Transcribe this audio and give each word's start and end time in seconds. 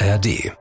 ARD. 0.00 0.52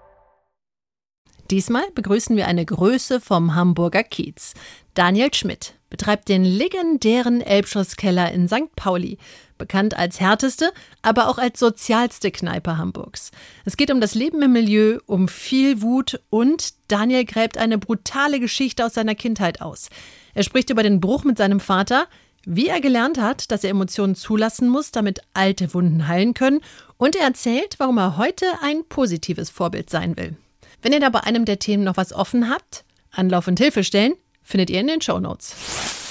Diesmal 1.52 1.84
begrüßen 1.94 2.36
wir 2.36 2.48
eine 2.48 2.66
Größe 2.66 3.22
vom 3.22 3.54
Hamburger 3.54 4.04
Kiez. 4.04 4.56
Daniel 4.96 5.32
Schmidt 5.32 5.76
betreibt 5.92 6.28
den 6.28 6.44
legendären 6.44 7.42
Elbschlosskeller 7.42 8.32
in 8.32 8.48
St. 8.48 8.76
Pauli, 8.76 9.20
bekannt 9.60 9.96
als 9.96 10.20
härteste, 10.20 10.72
aber 11.04 11.30
auch 11.30 11.38
als 11.38 11.60
sozialste 11.60 12.32
Kneipe 12.32 12.78
Hamburgs. 12.78 13.30
Es 13.64 13.78
geht 13.78 13.92
um 13.92 14.02
das 14.02 14.16
Leben 14.16 14.42
im 14.42 14.54
Milieu, 14.54 14.98
um 15.06 15.28
viel 15.28 15.84
Wut 15.84 16.20
und 16.32 16.74
Daniel 16.88 17.24
gräbt 17.24 17.60
eine 17.60 17.78
brutale 17.78 18.40
Geschichte 18.40 18.84
aus 18.86 18.96
seiner 18.96 19.16
Kindheit 19.16 19.62
aus. 19.62 19.90
Er 20.34 20.42
spricht 20.42 20.72
über 20.72 20.82
den 20.82 21.00
Bruch 21.00 21.24
mit 21.24 21.38
seinem 21.38 21.60
Vater, 21.60 22.08
wie 22.50 22.68
er 22.68 22.80
gelernt 22.80 23.20
hat, 23.20 23.52
dass 23.52 23.66
er 23.66 23.72
Emotionen 23.72 24.16
zulassen 24.16 24.70
muss, 24.70 24.92
damit 24.92 25.20
alte 25.34 25.74
Wunden 25.74 26.08
heilen 26.08 26.34
können, 26.34 26.62
und 26.96 27.18
er 27.18 27.26
erzählt, 27.26 27.76
warum 27.78 27.98
er 27.98 28.18
heute 28.18 28.46
ein 28.64 28.86
positives 28.88 29.50
Vorbild 29.50 29.90
sein 29.90 30.16
will. 30.16 30.38
Wenn 30.82 30.94
ihr 30.94 31.02
da 31.02 31.10
bei 31.10 31.20
einem 31.20 31.44
der 31.44 31.60
Themen 31.60 31.84
noch 31.84 31.98
was 31.98 32.14
offen 32.14 32.50
habt, 32.50 32.86
Anlauf 33.12 33.48
und 33.48 33.60
Hilfe 33.60 33.84
stellen, 33.84 34.14
findet 34.44 34.70
ihr 34.70 34.80
in 34.80 34.88
den 34.88 35.02
Show 35.02 35.20
Notes. 35.20 35.56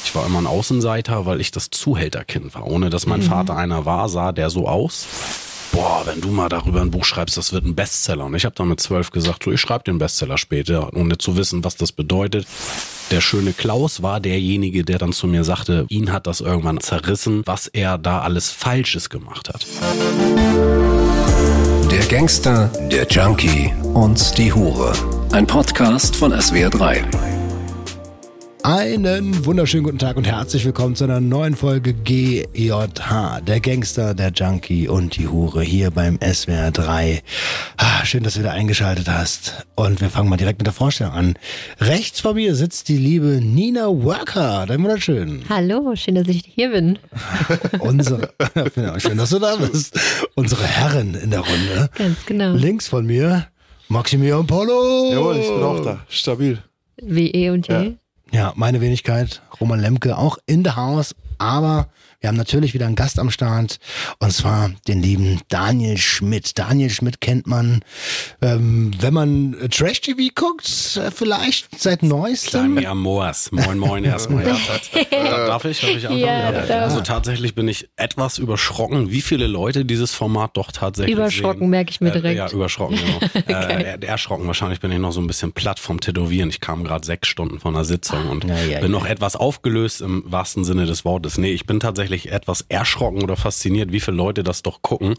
Ich 0.05 0.15
war 0.15 0.27
immer 0.27 0.39
ein 0.39 0.47
Außenseiter, 0.47 1.25
weil 1.25 1.41
ich 1.41 1.53
das 1.53 1.71
Zuhälterkind 1.71 2.55
war. 2.55 2.67
Ohne 2.67 2.91
dass 2.91 3.07
mein 3.07 3.21
mhm. 3.21 3.25
Vater 3.25 3.57
einer 3.57 3.87
war, 3.87 4.11
sah 4.11 4.33
der 4.33 4.51
so 4.51 4.69
aus. 4.69 5.07
Boah, 5.73 6.03
wenn 6.05 6.21
du 6.21 6.29
mal 6.29 6.49
darüber 6.49 6.81
ein 6.81 6.91
Buch 6.91 7.05
schreibst, 7.05 7.37
das 7.37 7.53
wird 7.53 7.65
ein 7.65 7.75
Bestseller. 7.75 8.25
Und 8.25 8.35
ich 8.35 8.45
habe 8.45 8.55
dann 8.55 8.69
mit 8.69 8.81
zwölf 8.81 9.11
gesagt, 9.11 9.45
so, 9.45 9.53
ich 9.53 9.61
schreibe 9.61 9.85
den 9.85 9.99
Bestseller 9.99 10.39
später, 10.39 10.95
ohne 10.95 11.19
zu 11.19 11.37
wissen, 11.37 11.65
was 11.65 11.77
das 11.77 11.93
bedeutet. 11.93 12.47
Der 13.11 13.21
schöne 13.21 13.53
Klaus 13.53 14.03
war 14.03 14.21
derjenige, 14.21 14.85
der 14.85 14.99
dann 14.99 15.13
zu 15.13 15.27
mir 15.27 15.45
sagte, 15.45 15.87
ihn 15.89 16.13
hat 16.13 16.27
das 16.27 16.41
irgendwann 16.41 16.81
zerrissen, 16.81 17.43
was 17.45 17.69
er 17.69 17.99
da 17.99 18.21
alles 18.21 18.51
Falsches 18.51 19.11
gemacht 19.11 19.49
hat. 19.49 19.67
Der 21.91 22.05
Gangster, 22.07 22.71
der 22.91 23.07
Junkie 23.07 23.73
und 23.95 24.37
die 24.39 24.53
Hure. 24.53 24.93
Ein 25.33 25.47
Podcast 25.47 26.17
von 26.17 26.33
SWR3. 26.33 27.36
Einen 28.67 29.47
wunderschönen 29.47 29.85
guten 29.85 30.01
Tag 30.01 30.17
und 30.17 30.27
herzlich 30.27 30.65
willkommen 30.65 30.97
zu 30.97 31.05
einer 31.05 31.21
neuen 31.21 31.55
Folge 31.55 31.95
GJH, 31.95 33.41
der 33.43 33.61
Gangster, 33.61 34.13
der 34.13 34.33
Junkie 34.33 34.89
und 34.89 35.17
die 35.17 35.29
Hure 35.29 35.63
hier 35.63 35.93
beim 35.93 36.19
SWR 36.21 36.73
3. 36.73 37.23
Ah, 37.77 38.05
schön, 38.05 38.25
dass 38.25 38.35
du 38.35 38.41
wieder 38.41 38.51
eingeschaltet 38.51 39.09
hast. 39.09 39.65
Und 39.77 40.01
wir 40.01 40.11
fangen 40.11 40.29
mal 40.29 40.37
direkt 40.37 40.59
mit 40.59 40.67
der 40.67 40.75
Vorstellung 40.75 41.13
an. 41.13 41.35
Rechts 41.79 42.19
vor 42.19 42.35
mir 42.35 42.57
sitzt 42.57 42.89
die 42.89 42.97
liebe 42.97 43.41
Nina 43.41 43.87
Worker. 43.87 44.67
Dein 44.67 44.83
wunderschön. 44.83 45.45
Hallo, 45.49 45.95
schön, 45.95 46.17
dass 46.17 46.27
ich 46.27 46.43
hier 46.45 46.71
bin. 46.73 46.99
Unsere, 47.79 48.33
schön, 48.99 49.17
dass 49.17 49.31
du 49.31 49.39
da 49.39 49.55
bist. 49.55 49.97
Unsere 50.35 50.65
Herren 50.65 51.15
in 51.15 51.31
der 51.31 51.43
Runde. 51.43 51.89
Ganz 51.95 52.27
genau. 52.27 52.53
Links 52.55 52.89
von 52.89 53.07
mir 53.07 53.47
Maximilian 53.87 54.45
Polo. 54.45 55.13
Jawohl, 55.13 55.37
ich 55.37 55.49
bin 55.49 55.63
auch 55.63 55.85
da. 55.85 56.01
Stabil. 56.09 56.59
Wie 57.01 57.31
eh 57.31 57.51
und 57.51 57.69
je. 57.69 57.75
Ja. 57.75 57.93
Ja, 58.37 58.53
meine 58.55 58.83
Wenigkeit, 58.83 59.41
Roman 59.63 59.81
Lemke, 59.81 60.19
auch 60.19 60.37
in 60.45 60.63
the 60.63 60.73
house, 60.73 61.15
aber 61.39 61.89
wir 62.27 62.31
haben 62.31 62.39
natürlich 62.39 62.75
wieder 62.75 62.87
einen 62.87 62.97
Gast 62.97 63.21
am 63.21 63.31
Start 63.31 63.79
und 64.19 64.33
zwar 64.33 64.73
den 64.89 65.01
lieben 65.01 65.43
Daniel 65.49 65.97
Schmidt. 65.97 66.59
Daniel 66.59 66.91
Schmidt 66.91 67.21
kennt 67.21 67.47
man, 67.47 67.85
ähm, 68.43 68.91
wenn 68.99 69.15
man 69.15 69.57
Trash 69.71 70.01
TV 70.01 70.35
guckt, 70.35 70.67
äh, 70.97 71.13
vielleicht 71.13 71.81
seit 71.81 72.03
neuestem. 72.03 72.75
Daniel 72.75 72.97
Moas. 72.97 73.53
Moin, 73.53 73.79
moin 73.79 74.03
erstmal. 74.05 74.45
ja, 74.45 74.57
darf 75.47 75.67
ich? 75.67 75.81
Darf 75.81 75.91
ich 75.91 76.09
anfangen? 76.09 76.19
Ja, 76.19 76.65
ja. 76.65 76.81
Also 76.81 77.01
tatsächlich 77.01 77.55
bin 77.55 77.69
ich 77.69 77.91
etwas 77.95 78.39
überschrocken, 78.39 79.13
wie 79.13 79.21
viele 79.21 79.47
Leute 79.47 79.85
dieses 79.85 80.13
Format 80.13 80.57
doch 80.57 80.73
tatsächlich 80.73 81.15
Überschrocken 81.15 81.61
sehen. 81.61 81.71
merke 81.71 81.91
ich 81.91 82.01
mir 82.01 82.11
direkt. 82.11 82.35
Äh, 82.35 82.39
ja, 82.39 82.51
überschrocken, 82.51 82.99
genau. 83.45 83.57
äh, 83.61 84.05
erschrocken. 84.05 84.49
Wahrscheinlich 84.49 84.81
bin 84.81 84.91
ich 84.91 84.99
noch 84.99 85.13
so 85.13 85.21
ein 85.21 85.29
bisschen 85.29 85.53
platt 85.53 85.79
vom 85.79 86.01
Tätowieren. 86.01 86.51
Ich 86.51 86.59
kam 86.59 86.83
gerade 86.83 87.07
sechs 87.07 87.29
Stunden 87.29 87.61
von 87.61 87.75
der 87.75 87.85
Sitzung 87.85 88.29
und 88.31 88.47
bin 88.49 88.91
noch 88.91 89.07
etwas 89.07 89.37
aufgelöst 89.37 90.01
im 90.01 90.25
wahrsten 90.27 90.65
Sinne 90.65 90.87
des 90.87 91.05
Wortes. 91.05 91.39
Nee, 91.39 91.53
ich 91.53 91.67
bin 91.67 91.79
tatsächlich 91.79 92.16
tatsächlich 92.17 92.33
etwas 92.33 92.65
erschrocken 92.69 93.23
oder 93.23 93.37
fasziniert, 93.37 93.93
wie 93.93 94.01
viele 94.01 94.17
Leute 94.17 94.43
das 94.43 94.63
doch 94.63 94.83
gucken. 94.83 95.15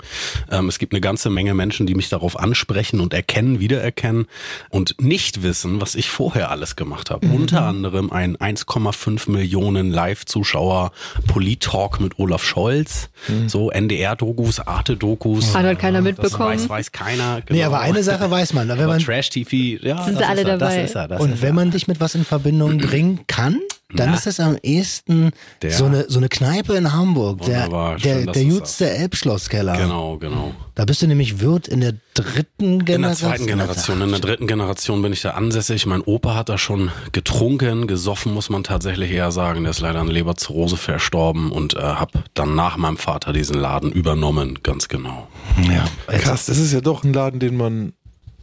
Ähm, 0.52 0.68
es 0.68 0.80
gibt 0.80 0.94
eine 0.94 1.02
ganze 1.02 1.30
Menge 1.30 1.54
Menschen, 1.54 1.88
die 1.88 1.96
mich 1.96 2.10
darauf 2.10 2.38
ansprechen 2.40 3.00
und 3.00 3.14
erkennen, 3.14 3.60
wiedererkennen 3.60 4.28
und 4.70 4.96
nicht 5.02 5.44
wissen, 5.44 5.82
was 5.82 5.96
ich 5.96 6.10
vorher 6.10 6.50
alles 6.52 6.76
gemacht 6.76 7.10
habe. 7.10 7.28
Mhm. 7.28 7.36
Unter 7.36 7.64
anderem 7.64 8.12
ein 8.12 8.38
1,5 8.38 9.30
Millionen 9.32 9.92
Live-Zuschauer 9.92 10.92
Polit-Talk 11.28 12.00
mit 12.00 12.20
Olaf 12.20 12.44
Scholz, 12.44 13.10
mhm. 13.28 13.50
so 13.50 13.70
NDR-Dokus, 13.70 14.60
Arte-Dokus. 14.62 15.56
Hat 15.56 15.66
halt 15.66 15.80
keiner 15.80 16.02
mitbekommen. 16.02 16.54
Das 16.54 16.64
weiß, 16.64 16.70
weiß 16.70 16.92
keiner. 16.92 17.42
Genau. 17.46 17.58
Nee, 17.58 17.64
aber 17.64 17.80
eine 17.80 18.04
Sache 18.04 18.30
weiß 18.30 18.54
man. 18.54 18.68
Wenn 18.68 18.88
man 18.88 19.00
Trash-TV, 19.00 19.84
ja, 19.86 20.04
sind 20.04 20.22
alle 20.22 20.42
er, 20.42 20.58
dabei. 20.58 20.78
Das 20.78 20.90
ist 20.90 20.96
er, 20.96 21.08
das 21.08 21.22
und 21.22 21.42
wenn 21.42 21.56
man 21.56 21.72
dich 21.72 21.88
mit 21.88 22.00
was 22.00 22.16
in 22.16 22.26
Verbindung 22.26 22.78
bringen 22.78 23.22
kann, 23.28 23.60
dann 23.94 24.10
Na, 24.10 24.16
ist 24.18 24.28
es 24.28 24.42
am 24.42 24.58
ehesten 24.64 25.32
so 25.70 25.86
eine 25.86 26.10
so 26.10 26.20
eine 26.20 26.28
Kneipe 26.28 26.76
in 26.76 26.92
Hamburg, 26.92 27.42
der 27.44 27.70
der, 27.98 28.26
der 28.26 28.44
Jutz 28.44 28.82
Elbschlosskeller. 28.82 29.78
Genau, 29.78 30.18
genau. 30.18 30.54
Da 30.76 30.84
bist 30.84 31.02
du 31.02 31.08
nämlich 31.08 31.40
Wirt 31.40 31.70
in 31.70 31.80
der 31.80 31.94
dritten 32.14 32.84
Generation. 32.84 32.96
In 32.96 33.02
der 33.02 33.16
zweiten 33.16 33.48
Generation. 33.48 34.02
In 34.02 34.12
der 34.12 34.20
dritten 34.20 34.48
Generation 34.48 35.02
bin 35.02 35.14
ich 35.14 35.22
da 35.22 35.32
ansässig. 35.32 35.86
Mein 35.86 36.02
Opa 36.02 36.36
hat 36.36 36.50
da 36.50 36.58
schon 36.58 36.92
getrunken, 37.14 37.88
gesoffen, 37.88 38.34
muss 38.34 38.50
man 38.50 38.66
tatsächlich 38.66 39.10
eher 39.10 39.32
sagen. 39.32 39.64
Der 39.64 39.72
ist 39.72 39.80
leider 39.80 40.00
an 40.00 40.08
Leberzirrhose 40.08 40.76
verstorben 40.76 41.54
und 41.54 41.76
äh, 41.76 41.80
habe 41.80 42.24
dann 42.34 42.56
nach 42.56 42.76
meinem 42.76 42.98
Vater 42.98 43.32
diesen 43.32 43.58
Laden 43.58 43.94
übernommen, 43.94 44.60
ganz 44.64 44.90
genau. 44.90 45.30
Ja, 45.64 45.86
krass. 46.18 46.48
Das 46.48 46.58
ist 46.58 46.74
ja 46.74 46.82
doch 46.82 47.06
ein 47.06 47.14
Laden, 47.14 47.40
den 47.40 47.56
man 47.56 47.94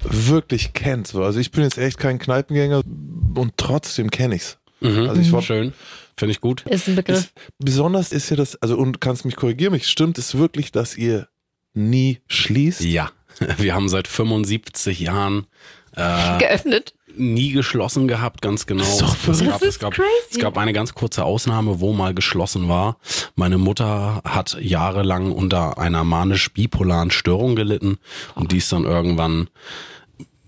wirklich 0.02 0.72
kennt. 0.72 1.14
Also 1.14 1.38
ich 1.38 1.50
bin 1.50 1.64
jetzt 1.64 1.76
echt 1.76 1.98
kein 1.98 2.18
Kneipengänger 2.18 2.80
und 3.34 3.52
trotzdem 3.58 4.10
kenne 4.10 4.36
ich's. 4.36 4.58
Mhm. 4.84 5.08
Also 5.08 5.20
ich 5.20 5.32
war 5.32 5.42
schön. 5.42 5.72
Finde 6.16 6.32
ich 6.32 6.40
gut. 6.40 6.62
Ist 6.66 6.88
ein 6.88 6.96
Begriff. 6.96 7.18
Ist, 7.18 7.32
besonders 7.58 8.12
ist 8.12 8.30
ja 8.30 8.36
das, 8.36 8.56
also 8.56 8.76
und 8.76 9.00
kannst 9.00 9.24
mich 9.24 9.36
korrigieren, 9.36 9.72
mich 9.72 9.88
stimmt 9.88 10.18
es 10.18 10.36
wirklich, 10.36 10.70
dass 10.70 10.96
ihr 10.96 11.28
nie 11.72 12.20
schließt? 12.28 12.82
Ja. 12.82 13.10
Wir 13.58 13.74
haben 13.74 13.88
seit 13.88 14.06
75 14.06 15.00
Jahren 15.00 15.46
äh, 15.96 16.38
geöffnet. 16.38 16.94
Nie 17.16 17.52
geschlossen 17.52 18.08
gehabt, 18.08 18.42
ganz 18.42 18.66
genau. 18.66 18.84
Das 18.84 19.12
ist 19.12 19.28
es, 19.28 19.48
gab, 19.48 19.62
es, 19.62 19.78
gab, 19.78 19.94
es 20.30 20.38
gab 20.38 20.58
eine 20.58 20.72
ganz 20.72 20.94
kurze 20.94 21.24
Ausnahme, 21.24 21.78
wo 21.78 21.92
mal 21.92 22.12
geschlossen 22.12 22.68
war. 22.68 22.98
Meine 23.36 23.56
Mutter 23.56 24.20
hat 24.24 24.56
jahrelang 24.60 25.30
unter 25.30 25.78
einer 25.78 26.02
manisch-bipolaren 26.02 27.12
Störung 27.12 27.54
gelitten 27.54 27.98
und 28.34 28.50
die 28.50 28.58
ist 28.58 28.72
dann 28.72 28.84
irgendwann 28.84 29.48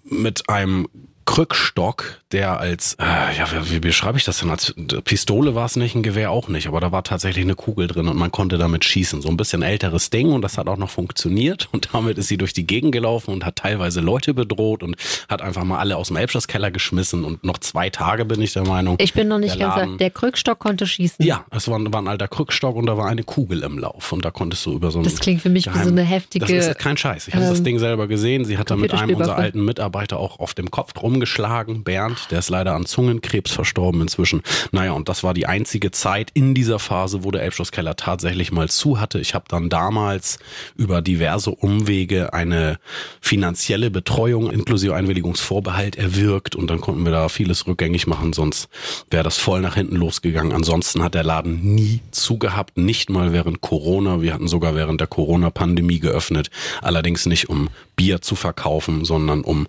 mit 0.03 0.49
einem 0.49 0.89
Krückstock, 1.27 2.21
der 2.33 2.59
als, 2.59 2.95
äh, 2.95 3.05
ja, 3.37 3.47
wie, 3.69 3.81
beschreibe 3.81 4.17
ich 4.17 4.25
das 4.25 4.39
denn? 4.39 4.49
Als 4.49 4.75
Pistole 5.05 5.55
war 5.55 5.67
es 5.67 5.77
nicht, 5.77 5.95
ein 5.95 6.03
Gewehr 6.03 6.31
auch 6.31 6.49
nicht, 6.49 6.69
aber 6.69 6.81
da 6.81 6.93
war 6.93 7.03
tatsächlich 7.03 7.45
eine 7.45 7.57
Kugel 7.57 7.89
drin 7.89 8.09
und 8.09 8.17
man 8.17 8.33
konnte 8.33 8.59
damit 8.59 8.85
schießen. 8.85 9.21
So 9.23 9.29
ein 9.29 9.37
bisschen 9.37 9.63
älteres 9.63 10.11
Ding 10.11 10.33
und 10.33 10.43
das 10.43 10.57
hat 10.57 10.69
auch 10.69 10.77
noch 10.77 10.89
funktioniert 10.89 11.69
und 11.73 11.91
damit 11.93 12.17
ist 12.17 12.29
sie 12.29 12.39
durch 12.39 12.53
die 12.53 12.67
Gegend 12.67 12.93
gelaufen 12.93 13.33
und 13.33 13.45
hat 13.45 13.57
teilweise 13.57 14.01
Leute 14.01 14.35
bedroht 14.35 14.83
und 14.83 14.97
hat 15.29 15.43
einfach 15.43 15.65
mal 15.65 15.79
alle 15.79 15.97
aus 15.97 16.09
dem 16.09 16.17
Elbschlosskeller 16.17 16.71
geschmissen 16.71 17.25
und 17.25 17.45
noch 17.45 17.59
zwei 17.59 17.91
Tage 17.91 18.25
bin 18.25 18.41
ich 18.41 18.53
der 18.53 18.65
Meinung. 18.65 18.97
Ich 19.01 19.13
bin 19.13 19.29
noch 19.29 19.39
nicht 19.39 19.59
ganz 19.59 19.77
Laden, 19.77 19.99
Der 19.99 20.11
Krückstock 20.11 20.61
konnte 20.61 20.87
schießen. 20.87 21.27
Ja, 21.27 21.45
es 21.51 21.69
war, 21.69 21.81
war, 21.93 22.01
ein 22.01 22.09
alter 22.09 22.29
Krückstock 22.29 22.77
und 22.77 22.87
da 22.87 22.97
war 22.97 23.09
eine 23.09 23.25
Kugel 23.25 23.65
im 23.65 23.79
Lauf 23.79 24.13
und 24.13 24.25
da 24.25 24.31
konntest 24.31 24.65
du 24.65 24.75
über 24.75 24.93
so 24.93 25.01
ein 25.01 25.05
Das 25.05 25.19
klingt 25.19 25.43
für 25.43 25.51
mich 25.51 25.65
geheim, 25.65 25.81
wie 25.81 25.85
so 25.85 25.91
eine 25.91 26.03
heftige. 26.03 26.47
Das 26.47 26.69
ist 26.69 26.79
kein 26.79 26.97
Scheiß. 26.97 27.29
Ich 27.29 27.35
habe 27.35 27.45
ähm, 27.45 27.51
das 27.51 27.63
Ding 27.65 27.81
selber 27.81 28.07
gesehen. 28.07 28.45
Sie 28.45 28.59
hat 28.59 28.71
da 28.71 28.77
mit 28.77 28.95
einem 28.95 29.17
unserer 29.17 29.37
alten 29.37 29.65
Mitarbeiter 29.65 30.19
auch 30.19 30.39
auf 30.39 30.55
dem 30.55 30.71
Kopf 30.71 30.93
drum 30.93 31.16
rumgeschlagen. 31.16 31.82
Bernd, 31.82 32.31
der 32.31 32.41
ist 32.41 32.50
leider 32.50 32.75
an 32.75 32.84
Zungenkrebs 32.84 33.50
verstorben 33.50 34.03
inzwischen. 34.03 34.43
Naja, 34.71 34.93
und 34.93 35.09
das 35.09 35.25
war 35.25 35.32
die 35.32 35.47
einzige 35.47 35.91
Zeit 35.91 36.31
in 36.34 36.54
dieser 36.54 36.78
Phase, 36.78 37.25
wo 37.25 37.31
der 37.31 37.43
Elbschlosskeller 37.43 37.97
tatsächlich 37.97 38.53
mal 38.53 38.69
zu 38.69 39.00
hatte. 39.00 39.19
Ich 39.19 39.34
habe 39.34 39.47
dann 39.49 39.71
damals 39.71 40.38
über 40.77 41.00
diverse 41.00 41.51
Umwege 41.51 42.34
eine 42.34 42.78
finanzielle 43.21 43.91
Betreuung 43.91 44.51
inklusive 44.51 44.95
Einwilligungsvorbehalt 44.95 45.97
erwirkt 45.97 46.54
und 46.54 46.68
dann 46.68 46.80
konnten 46.80 47.04
wir 47.04 47.13
da 47.13 47.28
vieles 47.28 47.66
rückgängig 47.66 48.07
machen, 48.07 48.33
sonst 48.33 48.69
wäre 49.10 49.24
das 49.24 49.39
voll 49.39 49.62
nach 49.62 49.74
hinten 49.74 49.97
losgegangen. 49.97 50.53
Ansonsten 50.53 51.03
hat 51.03 51.15
der 51.15 51.24
Laden 51.24 51.74
nie 51.74 52.01
zugehabt, 52.10 52.77
nicht 52.77 53.09
mal 53.09 53.33
während 53.33 53.62
Corona. 53.62 54.21
Wir 54.21 54.34
hatten 54.34 54.48
sogar 54.48 54.74
während 54.74 55.01
der 55.01 55.09
Corona-Pandemie 55.09 55.98
geöffnet, 55.98 56.51
allerdings 56.83 57.24
nicht 57.27 57.48
um 57.48 57.69
Bier 57.97 58.21
zu 58.21 58.37
verkaufen, 58.37 59.04
sondern 59.04 59.43
um 59.43 59.66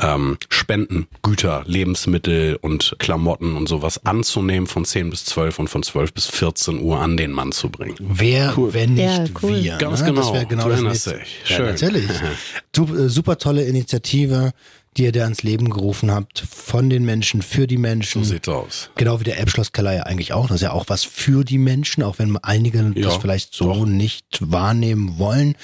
ähm, 0.00 0.36
Spenden, 0.48 1.06
Güter, 1.22 1.62
Lebensmittel 1.66 2.58
und 2.60 2.96
Klamotten 2.98 3.56
und 3.56 3.68
sowas 3.68 4.04
anzunehmen 4.04 4.66
von 4.66 4.84
10 4.84 5.10
bis 5.10 5.24
12 5.24 5.60
und 5.60 5.68
von 5.68 5.82
12 5.82 6.12
bis 6.12 6.26
14 6.26 6.82
Uhr 6.82 7.00
an 7.00 7.16
den 7.16 7.30
Mann 7.30 7.52
zu 7.52 7.70
bringen. 7.70 7.94
Wer, 8.00 8.54
cool. 8.58 8.74
wenn 8.74 8.94
nicht 8.94 9.04
ja, 9.04 9.24
cool. 9.42 9.62
wir? 9.62 9.76
Ganz 9.78 10.00
ne? 10.00 10.06
genau. 10.06 10.32
Das 10.32 10.48
genau 10.48 10.68
du 10.68 10.82
das. 10.82 11.04
Schön. 11.04 11.20
Ja, 11.46 11.58
natürlich. 11.70 12.06
du, 12.72 12.94
äh, 12.94 13.08
super 13.08 13.38
tolle 13.38 13.62
Initiative 13.64 14.52
die 14.96 15.04
ihr 15.04 15.12
da 15.12 15.26
ins 15.26 15.44
Leben 15.44 15.70
gerufen 15.70 16.10
habt, 16.10 16.40
von 16.40 16.90
den 16.90 17.04
Menschen, 17.04 17.42
für 17.42 17.66
die 17.66 17.78
Menschen. 17.78 18.24
So 18.24 18.32
sieht's 18.32 18.48
aus. 18.48 18.90
Genau 18.96 19.20
wie 19.20 19.24
der 19.24 19.38
Elbschlosskeller 19.38 19.94
ja 19.94 20.02
eigentlich 20.04 20.32
auch. 20.32 20.48
Das 20.48 20.56
ist 20.56 20.62
ja 20.62 20.72
auch 20.72 20.86
was 20.88 21.04
für 21.04 21.44
die 21.44 21.58
Menschen, 21.58 22.02
auch 22.02 22.18
wenn 22.18 22.36
einige 22.38 22.92
ja, 22.96 23.02
das 23.02 23.16
vielleicht 23.16 23.54
so 23.54 23.72
doch. 23.72 23.86
nicht 23.86 24.38
wahrnehmen 24.40 25.18
wollen. 25.18 25.54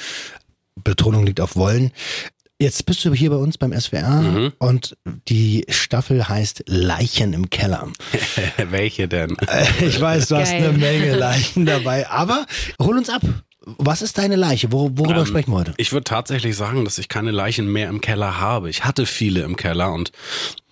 Betonung 0.82 1.26
liegt 1.26 1.40
auf 1.40 1.56
wollen. 1.56 1.92
Jetzt 2.60 2.86
bist 2.86 3.04
du 3.04 3.12
hier 3.12 3.30
bei 3.30 3.36
uns 3.36 3.58
beim 3.58 3.78
SWR 3.78 4.22
mhm. 4.22 4.52
und 4.58 4.96
die 5.28 5.64
Staffel 5.68 6.28
heißt 6.28 6.64
Leichen 6.66 7.32
im 7.32 7.50
Keller. 7.50 7.88
Welche 8.70 9.08
denn? 9.08 9.36
Ich 9.80 10.00
weiß, 10.00 10.28
du 10.28 10.34
Geil. 10.34 10.42
hast 10.42 10.52
eine 10.52 10.72
Menge 10.72 11.16
Leichen 11.16 11.66
dabei, 11.66 12.08
aber 12.08 12.46
hol 12.80 12.96
uns 12.96 13.10
ab. 13.10 13.22
Was 13.78 14.02
ist 14.02 14.18
deine 14.18 14.36
Leiche? 14.36 14.72
Wor 14.72 14.96
worüber 14.98 15.20
ähm, 15.20 15.26
sprechen 15.26 15.52
wir 15.52 15.58
heute? 15.58 15.74
Ich 15.76 15.92
würde 15.92 16.04
tatsächlich 16.04 16.56
sagen, 16.56 16.84
dass 16.84 16.98
ich 16.98 17.08
keine 17.08 17.30
Leichen 17.30 17.70
mehr 17.70 17.88
im 17.88 18.00
Keller 18.00 18.40
habe. 18.40 18.68
Ich 18.70 18.84
hatte 18.84 19.06
viele 19.06 19.42
im 19.42 19.56
Keller 19.56 19.92
und 19.92 20.12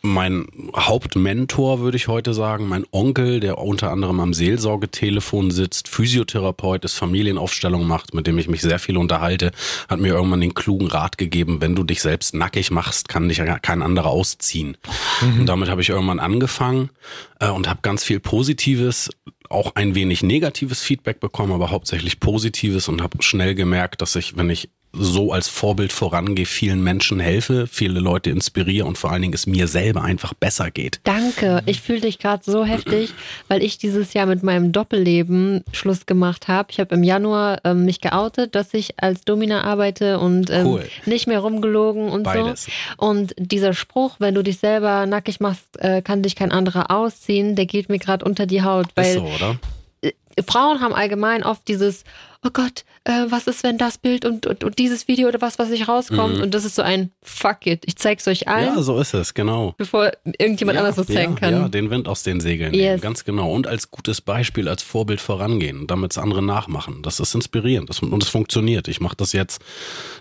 mein 0.02 0.46
Hauptmentor, 0.74 1.80
würde 1.80 1.96
ich 1.96 2.08
heute 2.08 2.34
sagen, 2.34 2.66
mein 2.66 2.84
Onkel, 2.90 3.38
der 3.38 3.58
unter 3.58 3.92
anderem 3.92 4.18
am 4.18 4.34
Seelsorgetelefon 4.34 5.52
sitzt, 5.52 5.86
Physiotherapeut 5.86 6.84
ist, 6.84 6.94
Familienaufstellung 6.94 7.86
macht, 7.86 8.12
mit 8.12 8.26
dem 8.26 8.36
ich 8.36 8.48
mich 8.48 8.62
sehr 8.62 8.80
viel 8.80 8.96
unterhalte, 8.96 9.52
hat 9.88 10.00
mir 10.00 10.08
irgendwann 10.08 10.40
den 10.40 10.54
klugen 10.54 10.88
Rat 10.88 11.18
gegeben, 11.18 11.60
wenn 11.60 11.76
du 11.76 11.84
dich 11.84 12.02
selbst 12.02 12.34
nackig 12.34 12.72
machst, 12.72 13.08
kann 13.08 13.28
dich 13.28 13.40
kein 13.62 13.82
anderer 13.82 14.10
ausziehen. 14.10 14.76
Mhm. 15.20 15.40
Und 15.40 15.46
damit 15.46 15.70
habe 15.70 15.82
ich 15.82 15.88
irgendwann 15.88 16.18
angefangen 16.18 16.90
äh, 17.38 17.48
und 17.48 17.68
habe 17.68 17.80
ganz 17.82 18.02
viel 18.02 18.18
Positives, 18.18 19.08
auch 19.52 19.74
ein 19.74 19.94
wenig 19.94 20.22
negatives 20.22 20.80
Feedback 20.82 21.20
bekommen, 21.20 21.52
aber 21.52 21.70
hauptsächlich 21.70 22.20
positives 22.20 22.88
und 22.88 23.02
habe 23.02 23.22
schnell 23.22 23.54
gemerkt, 23.54 24.02
dass 24.02 24.16
ich, 24.16 24.36
wenn 24.36 24.50
ich 24.50 24.70
so 24.92 25.32
als 25.32 25.48
Vorbild 25.48 25.92
vorangehe, 25.92 26.44
vielen 26.44 26.82
Menschen 26.82 27.18
helfe, 27.18 27.66
viele 27.66 28.00
Leute 28.00 28.30
inspiriere 28.30 28.86
und 28.86 28.98
vor 28.98 29.10
allen 29.10 29.22
Dingen 29.22 29.34
es 29.34 29.46
mir 29.46 29.66
selber 29.66 30.02
einfach 30.02 30.34
besser 30.34 30.70
geht. 30.70 31.00
Danke. 31.04 31.62
Ich 31.66 31.80
fühle 31.80 32.00
dich 32.00 32.18
gerade 32.18 32.42
so 32.44 32.64
heftig, 32.64 33.14
weil 33.48 33.62
ich 33.62 33.78
dieses 33.78 34.12
Jahr 34.12 34.26
mit 34.26 34.42
meinem 34.42 34.72
Doppelleben 34.72 35.64
Schluss 35.72 36.04
gemacht 36.04 36.48
habe. 36.48 36.68
Ich 36.70 36.78
habe 36.78 36.94
im 36.94 37.02
Januar 37.02 37.60
ähm, 37.64 37.84
mich 37.86 38.00
geoutet, 38.00 38.54
dass 38.54 38.74
ich 38.74 39.02
als 39.02 39.24
Domina 39.24 39.64
arbeite 39.64 40.18
und 40.18 40.50
ähm, 40.50 40.66
cool. 40.66 40.88
nicht 41.06 41.26
mehr 41.26 41.40
rumgelogen 41.40 42.10
und 42.10 42.24
Beides. 42.24 42.64
so. 42.64 42.72
Und 43.06 43.34
dieser 43.38 43.72
Spruch, 43.72 44.16
wenn 44.18 44.34
du 44.34 44.42
dich 44.42 44.58
selber 44.58 45.06
nackig 45.06 45.40
machst, 45.40 45.64
äh, 45.78 46.02
kann 46.02 46.22
dich 46.22 46.36
kein 46.36 46.52
anderer 46.52 46.90
ausziehen, 46.90 47.56
der 47.56 47.66
geht 47.66 47.88
mir 47.88 47.98
gerade 47.98 48.24
unter 48.24 48.46
die 48.46 48.62
Haut. 48.62 48.88
Weil 48.94 49.06
Ist 49.06 49.14
so, 49.14 49.22
oder? 49.22 49.58
Äh, 50.02 50.12
Frauen 50.46 50.80
haben 50.80 50.94
allgemein 50.94 51.44
oft 51.44 51.66
dieses, 51.66 52.04
oh 52.44 52.50
Gott, 52.52 52.84
äh, 53.04 53.26
was 53.28 53.46
ist, 53.46 53.62
wenn 53.62 53.78
das 53.78 53.98
Bild 53.98 54.24
und, 54.24 54.46
und, 54.46 54.64
und, 54.64 54.78
dieses 54.78 55.06
Video 55.06 55.28
oder 55.28 55.40
was, 55.40 55.58
was 55.58 55.68
nicht 55.68 55.88
rauskommt? 55.88 56.36
Mhm. 56.36 56.42
Und 56.42 56.54
das 56.54 56.64
ist 56.64 56.74
so 56.74 56.82
ein 56.82 57.10
Fuck 57.22 57.66
it, 57.66 57.84
ich 57.86 57.96
zeig's 57.96 58.26
euch 58.26 58.48
allen. 58.48 58.74
Ja, 58.74 58.82
so 58.82 58.98
ist 58.98 59.14
es, 59.14 59.34
genau. 59.34 59.74
Bevor 59.78 60.10
irgendjemand 60.24 60.76
ja, 60.76 60.80
anders 60.80 60.96
das 60.96 61.06
zeigen 61.06 61.34
ja, 61.34 61.38
kann. 61.38 61.54
Ja, 61.54 61.68
den 61.68 61.90
Wind 61.90 62.08
aus 62.08 62.24
den 62.24 62.40
Segeln 62.40 62.74
yes. 62.74 62.82
nehmen, 62.82 63.00
ganz 63.00 63.24
genau. 63.24 63.52
Und 63.52 63.66
als 63.66 63.90
gutes 63.90 64.20
Beispiel, 64.20 64.68
als 64.68 64.82
Vorbild 64.82 65.20
vorangehen, 65.20 65.86
damit 65.86 66.12
es 66.12 66.18
andere 66.18 66.42
nachmachen. 66.42 67.02
Das 67.02 67.20
ist 67.20 67.34
inspirierend 67.34 67.88
das, 67.88 68.00
und 68.00 68.22
es 68.22 68.28
funktioniert. 68.28 68.88
Ich 68.88 69.00
mache 69.00 69.16
das 69.16 69.32
jetzt 69.32 69.62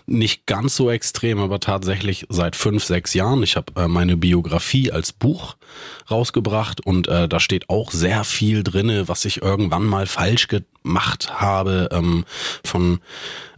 nicht 0.06 0.46
ganz 0.46 0.76
so 0.76 0.90
extrem, 0.90 1.40
aber 1.40 1.58
tatsächlich 1.58 2.26
seit 2.28 2.54
fünf, 2.54 2.84
sechs 2.84 3.14
Jahren. 3.14 3.42
Ich 3.42 3.56
habe 3.56 3.72
äh, 3.76 3.88
meine 3.88 4.16
Biografie 4.16 4.92
als 4.92 5.12
Buch 5.12 5.56
rausgebracht 6.10 6.84
und 6.84 7.08
äh, 7.08 7.28
da 7.28 7.40
steht 7.40 7.68
auch 7.68 7.90
sehr 7.90 8.24
viel 8.24 8.62
drinne, 8.62 9.08
was 9.08 9.24
ich 9.24 9.42
irgendwann 9.42 9.84
mal 9.84 10.06
falsch 10.06 10.48
gemacht 10.48 11.40
habe. 11.40 11.88
Ähm, 11.92 12.11
von 12.64 13.00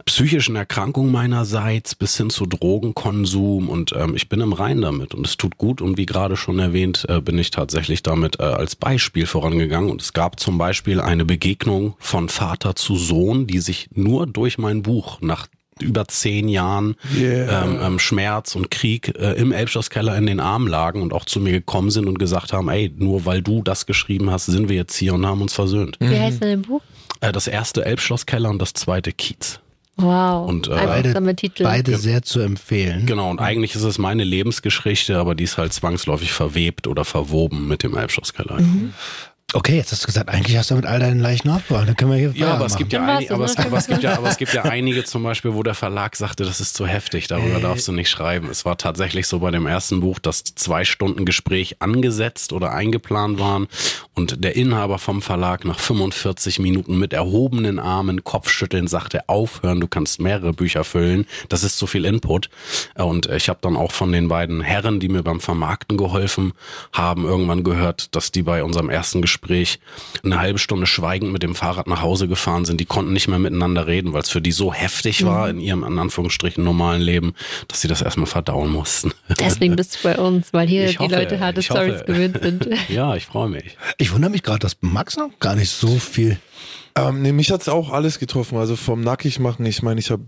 psychischen 0.04 0.56
Erkrankungen 0.56 1.10
meinerseits 1.10 1.94
bis 1.94 2.16
hin 2.16 2.30
zu 2.30 2.46
Drogenkonsum 2.46 3.68
und 3.68 3.92
ähm, 3.96 4.14
ich 4.14 4.28
bin 4.28 4.40
im 4.40 4.52
Rein 4.52 4.82
damit 4.82 5.14
und 5.14 5.26
es 5.26 5.36
tut 5.36 5.56
gut 5.56 5.80
und 5.80 5.96
wie 5.96 6.06
gerade 6.06 6.36
schon 6.36 6.58
erwähnt, 6.58 7.06
äh, 7.08 7.20
bin 7.20 7.38
ich 7.38 7.50
tatsächlich 7.50 8.02
damit 8.02 8.38
äh, 8.38 8.44
als 8.44 8.76
Beispiel 8.76 9.26
vorangegangen 9.26 9.90
und 9.90 10.02
es 10.02 10.12
gab 10.12 10.38
zum 10.38 10.58
Beispiel 10.58 11.00
eine 11.00 11.24
Begegnung 11.24 11.94
von 11.98 12.28
Vater 12.28 12.76
zu 12.76 12.96
Sohn, 12.96 13.46
die 13.46 13.60
sich 13.60 13.88
nur 13.94 14.26
durch 14.26 14.58
mein 14.58 14.82
Buch 14.82 15.20
nach 15.20 15.48
über 15.80 16.06
zehn 16.06 16.48
Jahren 16.48 16.94
yeah. 17.16 17.64
ähm, 17.64 17.78
ähm, 17.82 17.98
Schmerz 17.98 18.54
und 18.54 18.70
Krieg 18.70 19.12
äh, 19.18 19.32
im 19.32 19.50
Elbschlosskeller 19.50 20.16
in 20.16 20.26
den 20.26 20.38
Armen 20.38 20.68
lagen 20.68 21.02
und 21.02 21.12
auch 21.12 21.24
zu 21.24 21.40
mir 21.40 21.50
gekommen 21.50 21.90
sind 21.90 22.06
und 22.06 22.18
gesagt 22.18 22.52
haben, 22.52 22.68
ey, 22.68 22.92
nur 22.96 23.24
weil 23.26 23.42
du 23.42 23.62
das 23.62 23.86
geschrieben 23.86 24.30
hast, 24.30 24.46
sind 24.46 24.68
wir 24.68 24.76
jetzt 24.76 24.94
hier 24.94 25.14
und 25.14 25.26
haben 25.26 25.42
uns 25.42 25.52
versöhnt. 25.52 25.96
Wie 25.98 26.16
heißt 26.16 26.40
denn 26.40 26.48
dein 26.48 26.62
Buch? 26.62 26.80
Äh, 27.24 27.32
das 27.32 27.46
erste 27.46 27.84
Elbschlosskeller 27.84 28.50
und 28.50 28.60
das 28.60 28.74
zweite 28.74 29.12
Kiez. 29.12 29.60
Wow. 29.96 30.48
Und, 30.48 30.66
äh, 30.66 30.70
beide, 30.72 31.36
Titel. 31.36 31.62
beide 31.62 31.96
sehr 31.96 32.22
zu 32.22 32.40
empfehlen. 32.40 33.06
Genau, 33.06 33.30
und 33.30 33.38
eigentlich 33.38 33.76
ist 33.76 33.84
es 33.84 33.96
meine 33.96 34.24
Lebensgeschichte, 34.24 35.18
aber 35.18 35.34
die 35.34 35.44
ist 35.44 35.56
halt 35.56 35.72
zwangsläufig 35.72 36.32
verwebt 36.32 36.88
oder 36.88 37.04
verwoben 37.04 37.68
mit 37.68 37.82
dem 37.84 37.96
Elbschlosskeller. 37.96 38.60
Mhm. 38.60 38.92
Okay, 39.54 39.76
jetzt 39.76 39.92
hast 39.92 40.02
du 40.02 40.06
gesagt, 40.06 40.28
eigentlich 40.28 40.56
hast 40.56 40.72
du 40.72 40.74
mit 40.74 40.84
all 40.84 40.98
deinen 40.98 41.20
Leichen 41.20 41.48
aufgeräumt. 41.48 41.86
Dann 41.86 41.94
können 41.94 42.10
wir 42.10 42.18
hier 42.18 42.32
Ja, 42.34 42.54
aber 42.54 42.66
es, 42.66 42.76
gibt 42.76 42.92
ja 42.92 43.06
ein, 43.06 43.30
aber, 43.30 43.44
es, 43.44 43.56
aber, 43.56 43.76
es 43.76 43.86
gibt 43.86 44.02
ja, 44.02 44.18
aber 44.18 44.28
es 44.28 44.36
gibt 44.36 44.52
ja 44.52 44.62
einige 44.62 45.04
zum 45.04 45.22
Beispiel, 45.22 45.54
wo 45.54 45.62
der 45.62 45.76
Verlag 45.76 46.16
sagte, 46.16 46.44
das 46.44 46.60
ist 46.60 46.74
zu 46.74 46.88
heftig, 46.88 47.28
darüber 47.28 47.58
äh. 47.58 47.60
darfst 47.60 47.86
du 47.86 47.92
nicht 47.92 48.10
schreiben. 48.10 48.50
Es 48.50 48.64
war 48.64 48.76
tatsächlich 48.76 49.28
so 49.28 49.38
bei 49.38 49.52
dem 49.52 49.66
ersten 49.66 50.00
Buch, 50.00 50.18
dass 50.18 50.42
zwei 50.42 50.84
Stunden 50.84 51.24
Gespräch 51.24 51.76
angesetzt 51.78 52.52
oder 52.52 52.72
eingeplant 52.72 53.38
waren 53.38 53.68
und 54.14 54.42
der 54.42 54.56
Inhaber 54.56 54.98
vom 54.98 55.22
Verlag 55.22 55.64
nach 55.64 55.78
45 55.78 56.58
Minuten 56.58 56.98
mit 56.98 57.12
erhobenen 57.12 57.78
Armen, 57.78 58.24
Kopfschütteln 58.24 58.88
sagte, 58.88 59.28
aufhören, 59.28 59.80
du 59.80 59.86
kannst 59.86 60.20
mehrere 60.20 60.52
Bücher 60.52 60.82
füllen, 60.82 61.26
das 61.48 61.62
ist 61.62 61.78
zu 61.78 61.86
viel 61.86 62.04
Input. 62.06 62.50
Und 62.96 63.26
ich 63.26 63.48
habe 63.48 63.60
dann 63.62 63.76
auch 63.76 63.92
von 63.92 64.10
den 64.10 64.26
beiden 64.26 64.62
Herren, 64.62 64.98
die 64.98 65.08
mir 65.08 65.22
beim 65.22 65.38
Vermarkten 65.38 65.96
geholfen 65.96 66.54
haben, 66.92 67.24
irgendwann 67.24 67.62
gehört, 67.62 68.16
dass 68.16 68.32
die 68.32 68.42
bei 68.42 68.64
unserem 68.64 68.90
ersten 68.90 69.22
Gespräch 69.22 69.43
Gespräch 69.44 69.78
eine 70.24 70.40
halbe 70.40 70.58
Stunde 70.58 70.86
schweigend 70.86 71.32
mit 71.32 71.42
dem 71.42 71.54
Fahrrad 71.54 71.86
nach 71.86 72.02
Hause 72.02 72.28
gefahren 72.28 72.64
sind. 72.64 72.80
Die 72.80 72.86
konnten 72.86 73.12
nicht 73.12 73.28
mehr 73.28 73.38
miteinander 73.38 73.86
reden, 73.86 74.12
weil 74.12 74.22
es 74.22 74.30
für 74.30 74.40
die 74.40 74.52
so 74.52 74.72
heftig 74.72 75.24
war 75.24 75.44
mhm. 75.44 75.50
in 75.50 75.60
ihrem, 75.60 75.84
in 75.84 75.98
Anführungsstrichen, 75.98 76.64
normalen 76.64 77.02
Leben, 77.02 77.34
dass 77.68 77.80
sie 77.80 77.88
das 77.88 78.02
erstmal 78.02 78.26
verdauen 78.26 78.70
mussten. 78.70 79.12
Deswegen 79.38 79.76
bist 79.76 79.96
du 79.96 80.08
bei 80.08 80.16
uns, 80.16 80.52
weil 80.52 80.66
hier 80.66 80.84
ich 80.88 80.92
die 80.92 80.98
hoffe, 80.98 81.14
Leute 81.14 81.40
harte 81.40 81.62
Stories 81.62 82.04
gewöhnt 82.06 82.40
sind. 82.42 82.68
ja, 82.88 83.14
ich 83.16 83.26
freue 83.26 83.48
mich. 83.48 83.76
Ich 83.98 84.12
wundere 84.12 84.30
mich 84.30 84.42
gerade, 84.42 84.60
dass 84.60 84.76
Max 84.80 85.16
noch 85.16 85.38
gar 85.38 85.54
nicht 85.54 85.70
so 85.70 85.98
viel 85.98 86.38
ähm, 86.96 87.22
nee, 87.22 87.32
mich 87.32 87.50
hat 87.50 87.60
es 87.60 87.68
auch 87.68 87.90
alles 87.90 88.20
getroffen. 88.20 88.56
Also 88.56 88.76
vom 88.76 89.00
Nackigmachen, 89.00 89.66
ich 89.66 89.82
meine, 89.82 89.98
ich 89.98 90.12
habe 90.12 90.26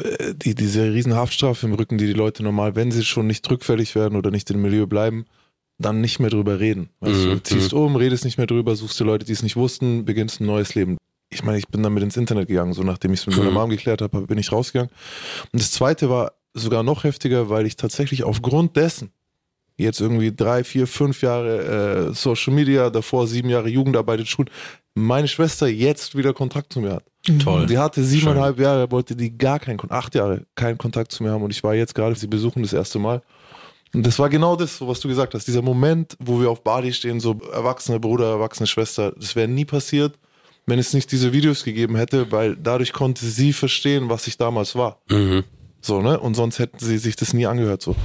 äh, 0.00 0.34
die, 0.36 0.54
diese 0.54 0.92
riesen 0.92 1.16
Haftstrafe 1.16 1.66
im 1.66 1.74
Rücken, 1.74 1.98
die 1.98 2.06
die 2.06 2.12
Leute 2.12 2.44
normal, 2.44 2.76
wenn 2.76 2.92
sie 2.92 3.04
schon 3.04 3.26
nicht 3.26 3.50
rückfällig 3.50 3.96
werden 3.96 4.16
oder 4.16 4.30
nicht 4.30 4.48
im 4.52 4.62
Milieu 4.62 4.86
bleiben, 4.86 5.26
dann 5.78 6.00
nicht 6.00 6.20
mehr 6.20 6.30
drüber 6.30 6.60
reden. 6.60 6.88
Weißt 7.00 7.24
mhm. 7.24 7.30
du, 7.30 7.42
ziehst 7.42 7.72
mhm. 7.72 7.78
um, 7.78 7.96
redest 7.96 8.24
nicht 8.24 8.38
mehr 8.38 8.46
drüber, 8.46 8.76
suchst 8.76 8.98
dir 8.98 9.04
Leute, 9.04 9.26
die 9.26 9.32
es 9.32 9.42
nicht 9.42 9.56
wussten, 9.56 10.04
beginnst 10.04 10.40
ein 10.40 10.46
neues 10.46 10.74
Leben. 10.74 10.96
Ich 11.28 11.42
meine, 11.42 11.58
ich 11.58 11.68
bin 11.68 11.82
damit 11.82 12.02
ins 12.02 12.16
Internet 12.16 12.48
gegangen, 12.48 12.72
so 12.72 12.82
nachdem 12.82 13.12
ich 13.12 13.20
es 13.20 13.26
mit 13.26 13.36
mhm. 13.36 13.44
meiner 13.44 13.52
Mom 13.52 13.70
geklärt 13.70 14.00
habe, 14.00 14.22
bin 14.22 14.38
ich 14.38 14.52
rausgegangen. 14.52 14.90
Und 15.52 15.60
das 15.60 15.72
zweite 15.72 16.08
war 16.08 16.32
sogar 16.54 16.82
noch 16.82 17.04
heftiger, 17.04 17.50
weil 17.50 17.66
ich 17.66 17.76
tatsächlich 17.76 18.24
aufgrund 18.24 18.76
dessen 18.76 19.10
jetzt 19.76 20.00
irgendwie 20.00 20.34
drei, 20.34 20.64
vier, 20.64 20.86
fünf 20.86 21.22
Jahre 21.22 22.08
äh, 22.08 22.14
Social 22.14 22.54
Media, 22.54 22.90
davor 22.90 23.26
sieben 23.26 23.50
Jahre 23.50 23.68
Jugendarbeit 23.68 24.26
Schulen, 24.26 24.50
meine 24.94 25.28
Schwester 25.28 25.66
jetzt 25.68 26.16
wieder 26.16 26.32
Kontakt 26.32 26.72
zu 26.72 26.80
mir 26.80 26.94
hat. 26.94 27.04
Mhm. 27.28 27.38
Toll. 27.40 27.66
Die 27.66 27.76
hatte 27.76 28.02
siebeneinhalb 28.02 28.56
Schön. 28.56 28.64
Jahre, 28.64 28.90
wollte 28.90 29.14
die 29.14 29.36
gar 29.36 29.58
keinen, 29.58 29.78
acht 29.90 30.14
Jahre 30.14 30.46
keinen 30.54 30.78
Kontakt 30.78 31.12
zu 31.12 31.22
mir 31.22 31.30
haben 31.30 31.42
und 31.42 31.50
ich 31.50 31.62
war 31.62 31.74
jetzt 31.74 31.94
gerade, 31.94 32.16
sie 32.16 32.26
besuchen 32.26 32.62
das 32.62 32.72
erste 32.72 32.98
Mal. 32.98 33.22
Und 33.96 34.06
das 34.06 34.18
war 34.18 34.28
genau 34.28 34.56
das, 34.56 34.82
was 34.82 35.00
du 35.00 35.08
gesagt 35.08 35.32
hast. 35.32 35.46
Dieser 35.46 35.62
Moment, 35.62 36.18
wo 36.18 36.38
wir 36.38 36.50
auf 36.50 36.62
Bali 36.62 36.92
stehen, 36.92 37.18
so 37.18 37.40
erwachsene 37.50 37.98
Bruder, 37.98 38.26
erwachsene 38.26 38.66
Schwester, 38.66 39.12
das 39.12 39.34
wäre 39.34 39.48
nie 39.48 39.64
passiert, 39.64 40.18
wenn 40.66 40.78
es 40.78 40.92
nicht 40.92 41.10
diese 41.12 41.32
Videos 41.32 41.64
gegeben 41.64 41.96
hätte, 41.96 42.30
weil 42.30 42.56
dadurch 42.56 42.92
konnte 42.92 43.24
sie 43.24 43.54
verstehen, 43.54 44.10
was 44.10 44.26
ich 44.26 44.36
damals 44.36 44.74
war. 44.74 45.00
Mhm. 45.08 45.44
So, 45.80 46.02
ne? 46.02 46.20
Und 46.20 46.34
sonst 46.34 46.58
hätten 46.58 46.78
sie 46.78 46.98
sich 46.98 47.16
das 47.16 47.32
nie 47.32 47.46
angehört. 47.46 47.80
So. 47.80 47.96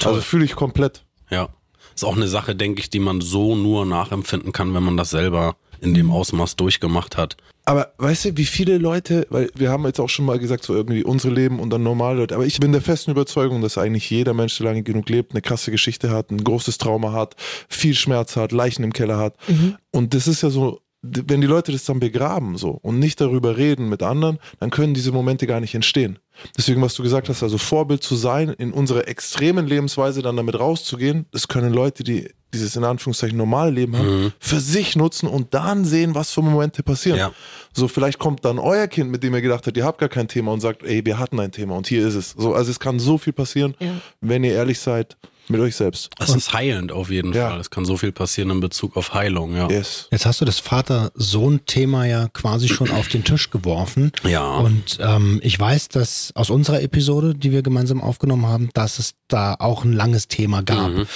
Toll. 0.00 0.12
Also 0.12 0.20
fühle 0.20 0.44
ich 0.44 0.54
komplett. 0.56 1.06
Ja. 1.30 1.48
Ist 1.94 2.04
auch 2.04 2.16
eine 2.16 2.28
Sache, 2.28 2.54
denke 2.54 2.82
ich, 2.82 2.90
die 2.90 3.00
man 3.00 3.22
so 3.22 3.56
nur 3.56 3.86
nachempfinden 3.86 4.52
kann, 4.52 4.74
wenn 4.74 4.82
man 4.82 4.98
das 4.98 5.08
selber 5.08 5.56
in 5.80 5.94
dem 5.94 6.10
Ausmaß 6.10 6.56
durchgemacht 6.56 7.16
hat. 7.16 7.36
Aber 7.66 7.94
weißt 7.96 8.26
du, 8.26 8.36
wie 8.36 8.44
viele 8.44 8.76
Leute, 8.76 9.26
weil 9.30 9.50
wir 9.54 9.70
haben 9.70 9.86
jetzt 9.86 9.98
auch 9.98 10.10
schon 10.10 10.26
mal 10.26 10.38
gesagt, 10.38 10.64
so 10.64 10.74
irgendwie 10.74 11.02
unsere 11.02 11.32
Leben 11.32 11.60
und 11.60 11.70
dann 11.70 11.82
normale 11.82 12.18
Leute, 12.18 12.34
aber 12.34 12.44
ich 12.44 12.60
bin 12.60 12.72
der 12.72 12.82
festen 12.82 13.10
Überzeugung, 13.10 13.62
dass 13.62 13.78
eigentlich 13.78 14.10
jeder 14.10 14.34
Mensch, 14.34 14.58
der 14.58 14.66
lange 14.66 14.82
genug 14.82 15.08
lebt, 15.08 15.32
eine 15.32 15.40
krasse 15.40 15.70
Geschichte 15.70 16.10
hat, 16.10 16.30
ein 16.30 16.44
großes 16.44 16.76
Trauma 16.76 17.12
hat, 17.12 17.36
viel 17.68 17.94
Schmerz 17.94 18.36
hat, 18.36 18.52
Leichen 18.52 18.84
im 18.84 18.92
Keller 18.92 19.16
hat. 19.16 19.36
Mhm. 19.48 19.76
Und 19.92 20.12
das 20.12 20.26
ist 20.26 20.42
ja 20.42 20.50
so 20.50 20.80
wenn 21.06 21.40
die 21.40 21.46
Leute 21.46 21.70
das 21.70 21.84
dann 21.84 22.00
begraben 22.00 22.56
so 22.56 22.70
und 22.70 22.98
nicht 22.98 23.20
darüber 23.20 23.56
reden 23.56 23.88
mit 23.88 24.02
anderen, 24.02 24.38
dann 24.58 24.70
können 24.70 24.94
diese 24.94 25.12
Momente 25.12 25.46
gar 25.46 25.60
nicht 25.60 25.74
entstehen. 25.74 26.18
Deswegen, 26.56 26.80
was 26.80 26.94
du 26.94 27.02
gesagt 27.02 27.28
hast, 27.28 27.42
also 27.42 27.58
Vorbild 27.58 28.02
zu 28.02 28.16
sein, 28.16 28.48
in 28.48 28.72
unserer 28.72 29.06
extremen 29.06 29.66
Lebensweise 29.66 30.22
dann 30.22 30.36
damit 30.36 30.58
rauszugehen, 30.58 31.26
das 31.30 31.48
können 31.48 31.72
Leute, 31.72 32.04
die 32.04 32.30
dieses 32.54 32.76
in 32.76 32.84
Anführungszeichen 32.84 33.36
normale 33.36 33.70
Leben 33.70 33.96
haben, 33.96 34.24
mhm. 34.24 34.32
für 34.38 34.60
sich 34.60 34.96
nutzen 34.96 35.28
und 35.28 35.52
dann 35.52 35.84
sehen, 35.84 36.14
was 36.14 36.30
für 36.30 36.42
Momente 36.42 36.82
passieren. 36.82 37.18
Ja. 37.18 37.32
So, 37.72 37.88
vielleicht 37.88 38.18
kommt 38.18 38.44
dann 38.44 38.58
euer 38.58 38.86
Kind, 38.86 39.10
mit 39.10 39.22
dem 39.22 39.34
ihr 39.34 39.42
gedacht 39.42 39.66
habt, 39.66 39.76
ihr 39.76 39.84
habt 39.84 39.98
gar 39.98 40.08
kein 40.08 40.28
Thema 40.28 40.52
und 40.52 40.60
sagt, 40.60 40.82
ey, 40.84 41.04
wir 41.04 41.18
hatten 41.18 41.38
ein 41.40 41.52
Thema 41.52 41.76
und 41.76 41.86
hier 41.86 42.06
ist 42.06 42.14
es. 42.14 42.30
So, 42.30 42.54
also 42.54 42.70
es 42.70 42.80
kann 42.80 42.98
so 42.98 43.18
viel 43.18 43.32
passieren, 43.32 43.74
ja. 43.80 43.90
wenn 44.20 44.44
ihr 44.44 44.52
ehrlich 44.52 44.78
seid 44.78 45.16
mit 45.48 45.60
euch 45.60 45.76
selbst. 45.76 46.10
Es 46.18 46.34
ist 46.34 46.52
heilend 46.52 46.92
auf 46.92 47.10
jeden 47.10 47.32
ja. 47.32 47.50
Fall. 47.50 47.60
Es 47.60 47.70
kann 47.70 47.84
so 47.84 47.96
viel 47.96 48.12
passieren 48.12 48.50
in 48.50 48.60
Bezug 48.60 48.96
auf 48.96 49.14
Heilung, 49.14 49.54
ja. 49.54 49.68
Yes. 49.68 50.08
Jetzt 50.10 50.26
hast 50.26 50.40
du 50.40 50.44
das 50.44 50.58
Vater-Sohn-Thema 50.58 52.06
ja 52.06 52.28
quasi 52.28 52.68
schon 52.68 52.90
auf 52.90 53.08
den 53.08 53.24
Tisch 53.24 53.50
geworfen. 53.50 54.12
Ja. 54.24 54.56
Und 54.56 54.98
ähm, 55.00 55.40
ich 55.42 55.58
weiß, 55.58 55.88
dass 55.88 56.32
aus 56.34 56.50
unserer 56.50 56.82
Episode, 56.82 57.34
die 57.34 57.52
wir 57.52 57.62
gemeinsam 57.62 58.00
aufgenommen 58.00 58.46
haben, 58.46 58.70
dass 58.74 58.98
es 58.98 59.14
da 59.28 59.54
auch 59.58 59.84
ein 59.84 59.92
langes 59.92 60.28
Thema 60.28 60.62
gab. 60.62 60.90
Mhm. 60.90 61.06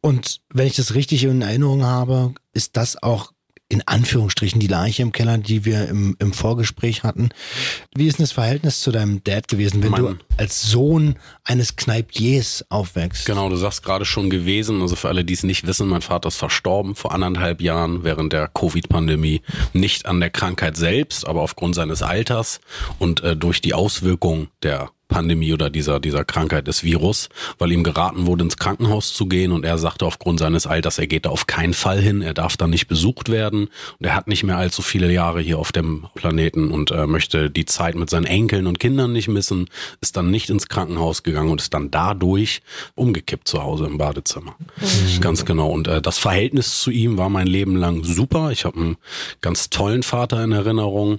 Und 0.00 0.40
wenn 0.52 0.66
ich 0.66 0.76
das 0.76 0.94
richtig 0.94 1.24
in 1.24 1.42
Erinnerung 1.42 1.84
habe, 1.84 2.34
ist 2.52 2.76
das 2.76 3.02
auch 3.02 3.32
in 3.70 3.86
Anführungsstrichen 3.86 4.58
die 4.58 4.66
Leiche 4.66 5.02
im 5.02 5.12
Keller, 5.12 5.38
die 5.38 5.64
wir 5.64 5.88
im, 5.88 6.16
im 6.18 6.32
Vorgespräch 6.32 7.04
hatten. 7.04 7.30
Wie 7.94 8.08
ist 8.08 8.18
denn 8.18 8.24
das 8.24 8.32
Verhältnis 8.32 8.80
zu 8.80 8.90
deinem 8.90 9.22
Dad 9.22 9.46
gewesen, 9.46 9.82
wenn 9.82 9.92
Mann. 9.92 10.02
du 10.02 10.16
als 10.36 10.62
Sohn 10.62 11.16
eines 11.44 11.76
Kneipiers 11.76 12.64
aufwächst? 12.68 13.26
Genau, 13.26 13.48
du 13.48 13.54
sagst 13.54 13.84
gerade 13.84 14.04
schon 14.04 14.28
gewesen. 14.28 14.82
Also 14.82 14.96
für 14.96 15.08
alle, 15.08 15.24
die 15.24 15.34
es 15.34 15.44
nicht 15.44 15.68
wissen, 15.68 15.86
mein 15.86 16.02
Vater 16.02 16.28
ist 16.28 16.36
verstorben 16.36 16.96
vor 16.96 17.12
anderthalb 17.12 17.62
Jahren 17.62 18.02
während 18.02 18.32
der 18.32 18.48
Covid-Pandemie. 18.48 19.40
Nicht 19.72 20.06
an 20.06 20.18
der 20.18 20.30
Krankheit 20.30 20.76
selbst, 20.76 21.26
aber 21.26 21.40
aufgrund 21.40 21.76
seines 21.76 22.02
Alters 22.02 22.60
und 22.98 23.22
äh, 23.22 23.36
durch 23.36 23.60
die 23.60 23.74
Auswirkung 23.74 24.48
der 24.64 24.90
Pandemie 25.10 25.52
oder 25.52 25.68
dieser, 25.68 26.00
dieser 26.00 26.24
Krankheit 26.24 26.66
des 26.66 26.82
Virus, 26.82 27.28
weil 27.58 27.72
ihm 27.72 27.84
geraten 27.84 28.26
wurde, 28.26 28.44
ins 28.44 28.56
Krankenhaus 28.56 29.12
zu 29.12 29.26
gehen 29.26 29.52
und 29.52 29.66
er 29.66 29.76
sagte 29.76 30.06
aufgrund 30.06 30.38
seines 30.38 30.66
Alters, 30.66 30.98
er 30.98 31.06
geht 31.06 31.26
da 31.26 31.30
auf 31.30 31.46
keinen 31.46 31.74
Fall 31.74 32.00
hin, 32.00 32.22
er 32.22 32.32
darf 32.32 32.56
da 32.56 32.66
nicht 32.66 32.86
besucht 32.86 33.28
werden 33.28 33.68
und 33.98 34.06
er 34.06 34.14
hat 34.14 34.28
nicht 34.28 34.44
mehr 34.44 34.56
allzu 34.56 34.80
viele 34.80 35.12
Jahre 35.12 35.40
hier 35.42 35.58
auf 35.58 35.72
dem 35.72 36.06
Planeten 36.14 36.70
und 36.70 36.90
äh, 36.90 37.06
möchte 37.06 37.50
die 37.50 37.66
Zeit 37.66 37.96
mit 37.96 38.08
seinen 38.08 38.24
Enkeln 38.24 38.66
und 38.66 38.80
Kindern 38.80 39.12
nicht 39.12 39.28
missen, 39.28 39.68
ist 40.00 40.16
dann 40.16 40.30
nicht 40.30 40.48
ins 40.48 40.68
Krankenhaus 40.68 41.22
gegangen 41.22 41.50
und 41.50 41.60
ist 41.60 41.74
dann 41.74 41.90
dadurch 41.90 42.62
umgekippt 42.94 43.48
zu 43.48 43.62
Hause 43.62 43.86
im 43.86 43.98
Badezimmer. 43.98 44.54
Mhm. 44.80 45.20
Ganz 45.20 45.44
genau. 45.44 45.70
Und 45.70 45.88
äh, 45.88 46.00
das 46.00 46.18
Verhältnis 46.18 46.80
zu 46.80 46.90
ihm 46.90 47.18
war 47.18 47.28
mein 47.28 47.48
Leben 47.48 47.76
lang 47.76 48.04
super. 48.04 48.50
Ich 48.52 48.64
habe 48.64 48.78
einen 48.78 48.96
ganz 49.40 49.70
tollen 49.70 50.02
Vater 50.02 50.42
in 50.44 50.52
Erinnerung 50.52 51.18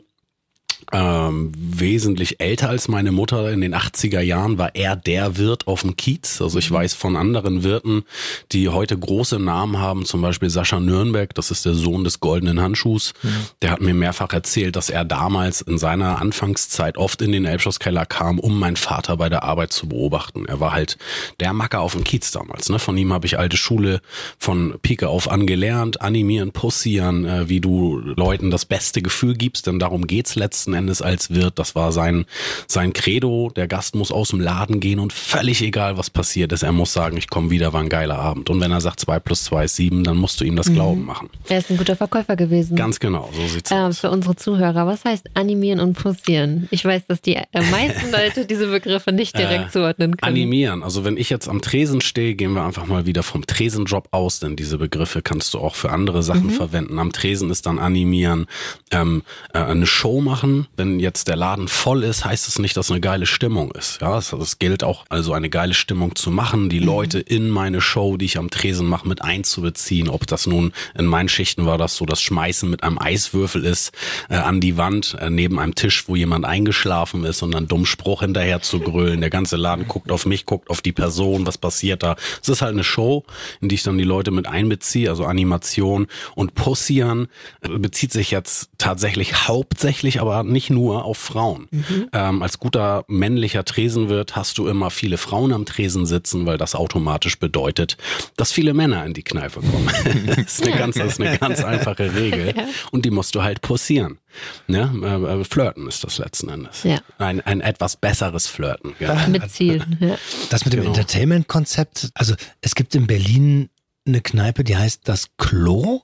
ähm, 0.92 1.52
wesentlich 1.56 2.40
älter 2.40 2.70
als 2.70 2.88
meine 2.88 3.12
Mutter. 3.12 3.52
In 3.52 3.62
den 3.62 3.76
80er 3.76 4.22
Jahren 4.22 4.58
war 4.58 4.76
er 4.76 4.96
der 4.96 5.38
Wirt 5.38 5.68
auf 5.68 5.82
dem 5.82 5.96
Kiez. 5.96 6.42
Also 6.42 6.60
ich 6.60 6.70
mhm. 6.70 6.76
weiß 6.76 6.94
von 6.94 7.16
anderen 7.16 7.64
Wirten, 7.64 8.04
die 8.52 8.70
heute 8.70 8.98
große 8.98 9.40
Namen 9.40 9.78
haben, 9.78 10.06
zum 10.06 10.22
Beispiel 10.22 10.50
Sascha 10.50 10.80
Nürnberg, 10.80 11.34
das 11.34 11.52
ist 11.52 11.66
der 11.66 11.74
Sohn 11.74 12.04
des 12.04 12.20
goldenen 12.20 12.62
Handschuhs. 12.62 13.14
Mhm. 13.24 13.30
Der 13.62 13.72
hat 13.72 13.82
mir 13.82 13.94
mehrfach 13.94 14.32
erzählt, 14.34 14.76
dass 14.76 14.90
er 14.90 15.06
damals 15.06 15.62
in 15.62 15.78
seiner 15.78 16.22
Anfangszeit 16.22 16.98
oft 16.98 17.22
in 17.22 17.32
den 17.32 17.46
Elbschlosskeller 17.46 18.06
kam, 18.06 18.40
um 18.40 18.60
meinen 18.60 18.76
Vater 18.76 19.18
bei 19.18 19.30
der 19.30 19.44
Arbeit 19.44 19.74
zu 19.74 19.88
beobachten. 19.88 20.46
Er 20.46 20.60
war 20.60 20.74
halt 20.74 20.98
der 21.40 21.54
Macker 21.54 21.82
auf 21.82 21.94
dem 21.94 22.04
Kiez 22.04 22.32
damals. 22.32 22.70
Ne? 22.70 22.80
Von 22.80 22.98
ihm 22.98 23.14
habe 23.14 23.26
ich 23.26 23.38
alte 23.38 23.58
Schule 23.58 24.02
von 24.38 24.76
Pike 24.82 25.08
auf 25.08 25.30
angelernt, 25.30 26.02
animieren, 26.02 26.52
pussieren, 26.52 27.26
äh, 27.26 27.50
wie 27.50 27.62
du 27.62 27.98
Leuten 27.98 28.52
das 28.52 28.66
beste 28.66 29.02
Gefühl 29.02 29.36
gibst, 29.36 29.68
denn 29.68 29.80
darum 29.80 30.08
geht's 30.08 30.36
letzten 30.36 30.71
Endes 30.74 30.92
Endes 30.92 31.02
als 31.02 31.30
Wirt. 31.30 31.58
Das 31.58 31.76
war 31.76 31.92
sein, 31.92 32.26
sein 32.68 32.92
Credo. 32.92 33.52
Der 33.56 33.68
Gast 33.68 33.96
muss 33.96 34.12
aus 34.12 34.30
dem 34.30 34.42
Laden 34.42 34.80
gehen 34.80 35.00
und 35.00 35.14
völlig 35.14 35.62
egal, 35.62 35.98
was 35.98 36.10
passiert 36.10 36.52
ist. 36.52 36.64
Er 36.64 36.74
muss 36.74 36.92
sagen, 36.92 37.18
ich 37.18 37.30
komme 37.30 37.50
wieder, 37.50 37.72
war 37.72 37.82
ein 37.82 37.90
geiler 37.90 38.20
Abend. 38.20 38.50
Und 38.50 38.60
wenn 38.60 38.72
er 38.72 38.82
sagt, 38.82 39.00
zwei 39.00 39.20
plus 39.20 39.46
zwei 39.46 39.66
ist 39.66 39.78
sieben, 39.78 40.04
dann 40.04 40.18
musst 40.18 40.42
du 40.42 40.46
ihm 40.46 40.56
das 40.56 40.68
mhm. 40.68 40.74
Glauben 40.74 41.06
machen. 41.06 41.30
Er 41.48 41.60
ist 41.60 41.70
ein 41.72 41.78
guter 41.78 41.96
Verkäufer 41.96 42.36
gewesen. 42.36 42.76
Ganz 42.76 43.00
genau, 43.00 43.30
so 43.34 43.48
sieht's 43.48 43.72
äh, 43.72 43.76
aus. 43.76 44.00
Für 44.00 44.12
unsere 44.12 44.36
Zuhörer, 44.36 44.86
was 44.86 45.06
heißt 45.06 45.30
animieren 45.36 45.80
und 45.80 45.94
posieren? 45.94 46.68
Ich 46.72 46.84
weiß, 46.84 47.04
dass 47.08 47.22
die 47.22 47.36
äh, 47.36 47.46
meisten 47.72 48.12
Leute 48.12 48.46
diese 48.46 48.68
Begriffe 48.68 49.12
nicht 49.14 49.38
direkt 49.38 49.68
äh, 49.68 49.72
zuordnen 49.72 50.18
können. 50.18 50.34
Animieren, 50.34 50.84
also 50.84 51.06
wenn 51.06 51.18
ich 51.18 51.30
jetzt 51.30 51.48
am 51.48 51.62
Tresen 51.62 52.02
stehe, 52.02 52.36
gehen 52.36 52.54
wir 52.54 52.64
einfach 52.64 52.86
mal 52.86 53.06
wieder 53.06 53.24
vom 53.24 53.46
Tresenjob 53.46 54.10
aus, 54.12 54.40
denn 54.40 54.56
diese 54.56 54.78
Begriffe 54.78 55.22
kannst 55.22 55.54
du 55.54 55.60
auch 55.60 55.76
für 55.76 55.92
andere 55.92 56.24
Sachen 56.24 56.48
mhm. 56.48 56.52
verwenden. 56.52 57.00
Am 57.00 57.12
Tresen 57.12 57.50
ist 57.50 57.66
dann 57.66 57.80
animieren, 57.80 58.48
ähm, 58.92 59.24
äh, 59.54 59.60
eine 59.60 59.86
Show 59.86 60.22
machen, 60.22 60.61
wenn 60.78 61.00
jetzt 61.00 61.28
der 61.28 61.36
Laden 61.36 61.68
voll 61.68 62.04
ist, 62.04 62.26
heißt 62.26 62.48
es 62.48 62.60
nicht, 62.60 62.78
dass 62.78 62.92
eine 62.92 63.02
geile 63.02 63.26
Stimmung 63.26 63.72
ist. 63.72 64.00
Ja, 64.02 64.18
es, 64.18 64.34
es 64.34 64.60
gilt 64.60 64.84
auch, 64.84 65.06
also 65.10 65.34
eine 65.34 65.50
geile 65.50 65.74
Stimmung 65.74 66.16
zu 66.16 66.32
machen, 66.32 66.70
die 66.70 66.80
mhm. 66.80 66.86
Leute 66.86 67.20
in 67.20 67.50
meine 67.50 67.82
Show, 67.82 68.18
die 68.18 68.26
ich 68.26 68.38
am 68.38 68.50
Tresen 68.50 68.88
mache, 68.88 69.08
mit 69.08 69.22
einzubeziehen. 69.22 70.10
Ob 70.10 70.28
das 70.28 70.48
nun 70.48 70.74
in 70.98 71.06
meinen 71.06 71.30
Schichten 71.30 71.66
war, 71.66 71.78
das 71.78 71.96
so 71.96 72.06
das 72.06 72.22
Schmeißen 72.22 72.70
mit 72.70 72.84
einem 72.84 72.98
Eiswürfel 72.98 73.66
ist 73.66 73.92
äh, 74.30 74.36
an 74.36 74.62
die 74.62 74.78
Wand 74.78 75.18
äh, 75.20 75.30
neben 75.30 75.60
einem 75.60 75.76
Tisch, 75.76 76.08
wo 76.08 76.16
jemand 76.16 76.46
eingeschlafen 76.46 77.24
ist 77.24 77.42
und 77.42 77.52
dann 77.54 77.68
dumm 77.68 77.86
Spruch 77.86 78.22
hinterher 78.22 78.62
zu 78.62 78.80
grölen. 78.80 79.22
Der 79.22 79.30
ganze 79.30 79.58
Laden 79.58 79.88
guckt 79.88 80.12
auf 80.12 80.26
mich, 80.26 80.46
guckt 80.46 80.70
auf 80.70 80.82
die 80.82 80.92
Person, 80.92 81.46
was 81.46 81.58
passiert 81.58 82.04
da. 82.04 82.16
Es 82.42 82.50
ist 82.50 82.62
halt 82.62 82.74
eine 82.74 82.84
Show, 82.84 83.24
in 83.62 83.70
die 83.70 83.76
ich 83.76 83.84
dann 83.84 83.98
die 83.98 84.04
Leute 84.04 84.32
mit 84.32 84.48
einbeziehe, 84.48 85.10
also 85.10 85.26
Animation 85.26 86.08
und 86.36 86.56
Pussieren 86.56 87.28
äh, 87.62 87.70
bezieht 87.70 88.12
sich 88.12 88.32
jetzt 88.32 88.70
tatsächlich 88.78 89.48
hauptsächlich, 89.48 90.22
aber 90.22 90.44
nicht 90.52 90.70
nur 90.70 91.06
auf 91.06 91.18
Frauen. 91.18 91.68
Mhm. 91.72 92.10
Ähm, 92.14 92.42
als 92.42 92.60
guter 92.60 93.06
männlicher 93.08 93.66
Tresenwirt 93.66 94.36
hast 94.36 94.58
du 94.58 94.68
immer 94.68 94.90
viele 94.90 95.18
Frauen 95.18 95.54
am 95.54 95.66
Tresen 95.66 96.06
sitzen, 96.06 96.46
weil 96.46 96.58
das 96.58 96.76
automatisch 96.76 97.40
bedeutet, 97.40 97.98
dass 98.38 98.52
viele 98.52 98.74
Männer 98.74 99.06
in 99.06 99.14
die 99.14 99.24
Kneipe 99.24 99.62
kommen. 99.62 99.90
das, 100.28 100.60
ist 100.60 100.64
eine 100.64 100.78
ganz, 100.78 100.96
das 100.96 101.14
ist 101.14 101.22
eine 101.22 101.38
ganz 101.38 101.64
einfache 101.64 102.14
Regel. 102.16 102.54
Und 102.92 103.06
die 103.06 103.12
musst 103.12 103.36
du 103.36 103.44
halt 103.44 103.62
pussieren. 103.62 104.20
Ne? 104.68 104.92
Äh, 105.04 105.42
äh, 105.42 105.44
flirten 105.44 105.88
ist 105.88 106.04
das 106.04 106.18
letzten 106.18 106.50
Endes. 106.50 106.84
Ja. 106.84 107.00
Ein, 107.18 107.42
ein 107.42 107.62
etwas 107.62 107.96
besseres 107.96 108.48
Flirten. 108.48 108.94
Ja. 109.00 109.28
Mit 109.28 109.50
Ziel. 109.52 109.84
Ja. 110.00 110.18
Das 110.50 110.66
mit 110.66 110.74
dem 110.74 110.82
genau. 110.82 110.92
Entertainment-Konzept, 110.94 112.12
also 112.14 112.36
es 112.62 112.76
gibt 112.76 112.96
in 112.96 113.08
Berlin 113.08 113.70
eine 114.08 114.22
Kneipe, 114.22 114.64
die 114.64 114.76
heißt 114.76 115.02
das 115.06 115.28
Klo. 115.38 116.02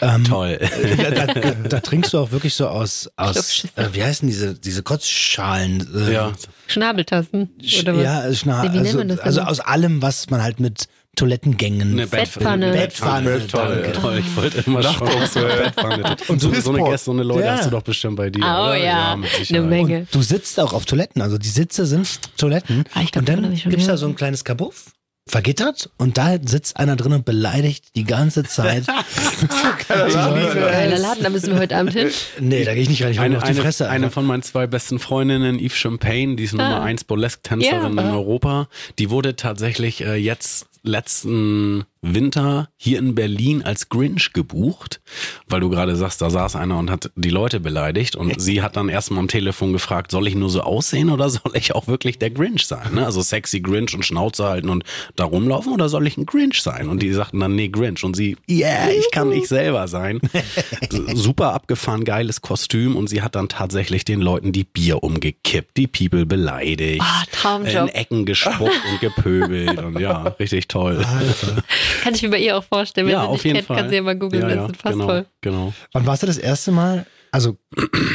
Ähm, 0.00 0.24
Toll. 0.24 0.58
Da, 0.96 1.10
da, 1.10 1.26
da, 1.26 1.50
da, 1.50 1.80
trinkst 1.80 2.12
du 2.12 2.18
auch 2.18 2.30
wirklich 2.30 2.54
so 2.54 2.68
aus, 2.68 3.10
aus 3.16 3.64
äh, 3.76 3.88
wie 3.92 4.02
heißen 4.02 4.28
diese, 4.28 4.54
diese 4.54 4.82
Kotzschalen? 4.82 5.86
Äh, 5.94 6.12
ja. 6.12 6.32
Schnabeltassen. 6.68 7.50
Oder 7.80 7.96
was? 7.96 8.02
Ja, 8.02 8.34
Schna 8.34 8.68
nee, 8.68 8.78
also, 8.78 9.00
also 9.22 9.40
aus 9.40 9.60
allem, 9.60 10.02
was 10.02 10.30
man 10.30 10.42
halt 10.42 10.60
mit 10.60 10.86
Toilettengängen. 11.16 11.92
Eine 11.92 12.06
Bettpfanne. 12.06 12.72
Bettpfanne. 12.72 13.38
Bettpfanne. 13.38 13.82
Toll, 13.82 14.00
toll. 14.00 14.18
Ich 14.20 14.36
wollte 14.36 14.60
immer 14.66 14.82
schon 14.82 15.08
so 15.26 15.40
Bettpfanne. 15.40 16.16
Und 16.28 16.40
so, 16.40 16.54
so 16.54 16.72
eine 16.72 16.84
Gäste, 16.84 17.04
so 17.06 17.10
eine 17.10 17.22
Leute 17.24 17.46
ja. 17.46 17.56
hast 17.56 17.66
du 17.66 17.70
doch 17.70 17.82
bestimmt 17.82 18.16
bei 18.16 18.30
dir. 18.30 18.40
Oh 18.40 18.44
oder? 18.44 18.76
ja, 18.76 19.18
ja 19.18 19.58
eine 19.58 19.60
Menge. 19.62 19.98
Und 19.98 20.14
du 20.14 20.22
sitzt 20.22 20.58
auch 20.60 20.72
auf 20.72 20.84
Toiletten, 20.86 21.20
also 21.20 21.38
die 21.38 21.48
Sitze 21.48 21.86
sind 21.86 22.08
Toiletten. 22.38 22.84
Ah, 22.94 23.00
glaub, 23.00 23.16
und 23.16 23.28
dann 23.28 23.54
gibt's 23.54 23.86
da 23.86 23.96
so 23.96 24.06
ein 24.06 24.14
kleines 24.14 24.44
Kabuff 24.44 24.92
vergittert 25.26 25.88
und 25.98 26.18
da 26.18 26.36
sitzt 26.44 26.76
einer 26.76 26.96
drin 26.96 27.12
und 27.12 27.24
beleidigt 27.24 27.94
die 27.94 28.04
ganze 28.04 28.42
Zeit. 28.42 28.86
Geiler 29.88 30.98
Laden, 30.98 31.22
da 31.22 31.30
müssen 31.30 31.52
wir 31.52 31.60
heute 31.60 31.76
Abend 31.76 31.92
hin. 31.92 32.10
Nee, 32.40 32.64
da 32.64 32.74
gehe 32.74 32.82
ich 32.82 32.88
nicht 32.88 33.04
rein, 33.04 33.12
ich 33.12 33.20
eine, 33.20 33.36
auf 33.36 33.44
die 33.44 33.54
Fresse. 33.54 33.84
Eine, 33.84 33.94
eine 33.94 34.10
von 34.10 34.26
meinen 34.26 34.42
zwei 34.42 34.66
besten 34.66 34.98
Freundinnen, 34.98 35.58
Yves 35.60 35.76
Champagne, 35.76 36.34
die 36.36 36.44
ist 36.44 36.54
ah. 36.54 36.56
Nummer 36.56 36.82
1 36.82 37.04
Burlesque-Tänzerin 37.04 37.96
ja. 37.96 38.02
in 38.02 38.10
Europa, 38.10 38.68
die 38.98 39.10
wurde 39.10 39.36
tatsächlich 39.36 40.04
äh, 40.04 40.16
jetzt 40.16 40.66
letzten 40.82 41.84
Winter 42.02 42.68
hier 42.76 42.98
in 42.98 43.14
Berlin 43.14 43.62
als 43.62 43.88
Grinch 43.88 44.32
gebucht, 44.32 45.00
weil 45.48 45.60
du 45.60 45.70
gerade 45.70 45.94
sagst, 45.94 46.20
da 46.20 46.30
saß 46.30 46.56
einer 46.56 46.76
und 46.76 46.90
hat 46.90 47.12
die 47.14 47.30
Leute 47.30 47.60
beleidigt 47.60 48.16
und 48.16 48.40
sie 48.40 48.60
hat 48.60 48.76
dann 48.76 48.88
erstmal 48.88 49.20
am 49.20 49.28
Telefon 49.28 49.72
gefragt, 49.72 50.10
soll 50.10 50.26
ich 50.26 50.34
nur 50.34 50.50
so 50.50 50.62
aussehen 50.62 51.10
oder 51.10 51.30
soll 51.30 51.52
ich 51.54 51.74
auch 51.76 51.86
wirklich 51.86 52.18
der 52.18 52.30
Grinch 52.30 52.66
sein? 52.66 52.94
Ne? 52.94 53.06
Also 53.06 53.22
sexy 53.22 53.60
Grinch 53.60 53.94
und 53.94 54.04
Schnauze 54.04 54.44
halten 54.44 54.68
und 54.68 54.82
da 55.14 55.24
rumlaufen 55.24 55.72
oder 55.72 55.88
soll 55.88 56.06
ich 56.08 56.16
ein 56.16 56.26
Grinch 56.26 56.60
sein? 56.60 56.88
Und 56.88 57.02
die 57.02 57.12
sagten 57.12 57.38
dann, 57.38 57.54
nee, 57.54 57.68
Grinch. 57.68 58.02
Und 58.02 58.16
sie, 58.16 58.36
yeah, 58.50 58.90
ich 58.90 59.08
kann 59.12 59.30
ich 59.30 59.46
selber 59.46 59.86
sein. 59.86 60.20
Super 61.14 61.52
abgefahren, 61.52 62.04
geiles 62.04 62.40
Kostüm 62.40 62.96
und 62.96 63.08
sie 63.08 63.22
hat 63.22 63.36
dann 63.36 63.48
tatsächlich 63.48 64.04
den 64.04 64.20
Leuten 64.20 64.50
die 64.50 64.64
Bier 64.64 65.04
umgekippt, 65.04 65.76
die 65.76 65.86
People 65.86 66.26
beleidigt, 66.26 67.04
oh, 67.44 67.58
in 67.58 67.88
Ecken 67.88 68.26
gespuckt 68.26 68.82
und 68.90 69.00
gepöbelt 69.00 69.78
und 69.78 70.00
ja, 70.00 70.22
richtig 70.40 70.66
toll. 70.72 71.04
Alter. 71.04 71.62
Kann 72.02 72.14
ich 72.14 72.22
mir 72.22 72.30
bei 72.30 72.38
ihr 72.38 72.56
auch 72.56 72.64
vorstellen. 72.64 73.06
Wenn 73.06 73.14
ja, 73.14 73.22
sie 73.22 73.28
auf 73.28 73.44
jeden 73.44 73.56
kennt, 73.56 73.68
Fall. 73.68 73.76
kann 73.76 73.88
sie 73.90 73.96
ja 73.96 74.02
mal 74.02 74.16
googeln, 74.16 74.42
ja, 74.42 74.48
ja, 74.48 74.56
das 74.56 74.70
ist 74.72 74.82
fast 74.82 74.92
genau, 74.94 75.06
voll. 75.06 75.26
Genau. 75.40 75.74
Wann 75.92 76.06
warst 76.06 76.22
du 76.22 76.26
das 76.26 76.38
erste 76.38 76.72
Mal, 76.72 77.06
also, 77.30 77.56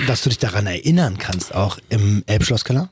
dass 0.07 0.21
du 0.23 0.29
dich 0.29 0.39
daran 0.39 0.65
erinnern 0.65 1.17
kannst, 1.17 1.53
auch 1.53 1.77
im 1.89 2.23
Elbschlosskeller? 2.25 2.89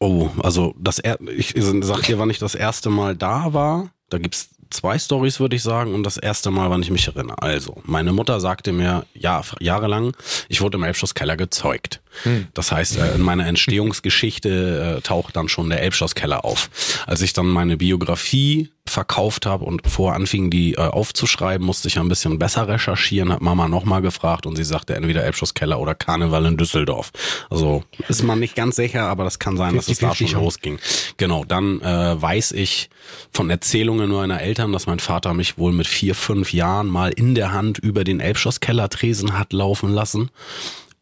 Oh, 0.00 0.28
also 0.42 0.74
das 0.78 0.98
er 0.98 1.20
ich 1.20 1.54
sag 1.56 2.02
dir, 2.02 2.18
wann 2.18 2.30
ich 2.30 2.38
das 2.38 2.54
erste 2.54 2.90
Mal 2.90 3.16
da 3.16 3.52
war. 3.52 3.90
Da 4.10 4.18
gibt's 4.18 4.50
zwei 4.70 4.98
Stories, 4.98 5.40
würde 5.40 5.56
ich 5.56 5.62
sagen, 5.62 5.94
und 5.94 6.02
das 6.02 6.16
erste 6.16 6.50
Mal, 6.50 6.68
wann 6.70 6.82
ich 6.82 6.90
mich 6.90 7.06
erinnere. 7.06 7.40
Also, 7.40 7.80
meine 7.84 8.12
Mutter 8.12 8.40
sagte 8.40 8.72
mir, 8.72 9.06
ja, 9.14 9.42
jahrelang, 9.60 10.16
ich 10.48 10.60
wurde 10.60 10.76
im 10.76 10.84
Elbschlosskeller 10.84 11.36
gezeugt. 11.36 12.00
Hm. 12.22 12.46
Das 12.54 12.72
heißt, 12.72 12.98
äh, 12.98 13.14
in 13.14 13.22
meiner 13.22 13.46
Entstehungsgeschichte 13.46 14.96
äh, 14.98 15.00
taucht 15.02 15.36
dann 15.36 15.48
schon 15.48 15.68
der 15.68 15.82
Elbschlosskeller 15.82 16.44
auf. 16.44 16.70
Als 17.06 17.20
ich 17.22 17.32
dann 17.32 17.46
meine 17.46 17.76
Biografie 17.76 18.70
verkauft 18.86 19.46
habe 19.46 19.64
und 19.64 19.82
vorher 19.88 20.14
anfing, 20.14 20.50
die 20.50 20.74
äh, 20.74 20.78
aufzuschreiben, 20.78 21.66
musste 21.66 21.88
ich 21.88 21.98
ein 21.98 22.08
bisschen 22.08 22.38
besser 22.38 22.68
recherchieren, 22.68 23.32
habe 23.32 23.42
Mama 23.42 23.66
nochmal 23.66 24.02
gefragt 24.02 24.44
und 24.46 24.56
sie 24.56 24.64
sagte 24.64 24.94
entweder 24.94 25.24
Elbschlusskeller 25.24 25.80
oder 25.80 25.94
Karneval 25.94 26.44
in 26.46 26.56
Düsseldorf. 26.58 27.10
Also 27.50 27.82
ist 28.08 28.22
man 28.22 28.40
nicht 28.40 28.54
ganz 28.54 28.76
sicher, 28.76 29.04
aber 29.04 29.24
das 29.24 29.38
kann 29.38 29.56
sein, 29.56 29.74
dass 29.74 29.88
es 29.88 29.98
da 29.98 30.14
schon 30.14 30.30
losging. 30.32 30.78
Genau, 31.16 31.44
dann 31.44 31.80
äh, 31.80 32.20
weiß 32.20 32.52
ich 32.52 32.90
von 33.32 33.48
Erzählungen 33.48 34.08
nur 34.08 34.22
einer 34.22 34.40
Eltern, 34.40 34.72
dass 34.72 34.86
mein 34.86 35.00
Vater 35.00 35.32
mich 35.32 35.56
wohl 35.56 35.72
mit 35.72 35.86
vier, 35.86 36.14
fünf 36.14 36.52
Jahren 36.52 36.88
mal 36.88 37.10
in 37.10 37.34
der 37.34 37.52
Hand 37.52 37.78
über 37.78 38.04
den 38.04 38.20
Elbschlosskellertresen 38.20 39.38
hat 39.38 39.52
laufen 39.54 39.90
lassen. 39.92 40.30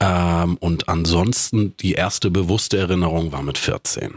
Ähm, 0.03 0.57
und 0.57 0.89
ansonsten 0.89 1.77
die 1.77 1.93
erste 1.93 2.31
bewusste 2.31 2.77
Erinnerung 2.77 3.31
war 3.31 3.43
mit 3.43 3.57
14. 3.57 4.15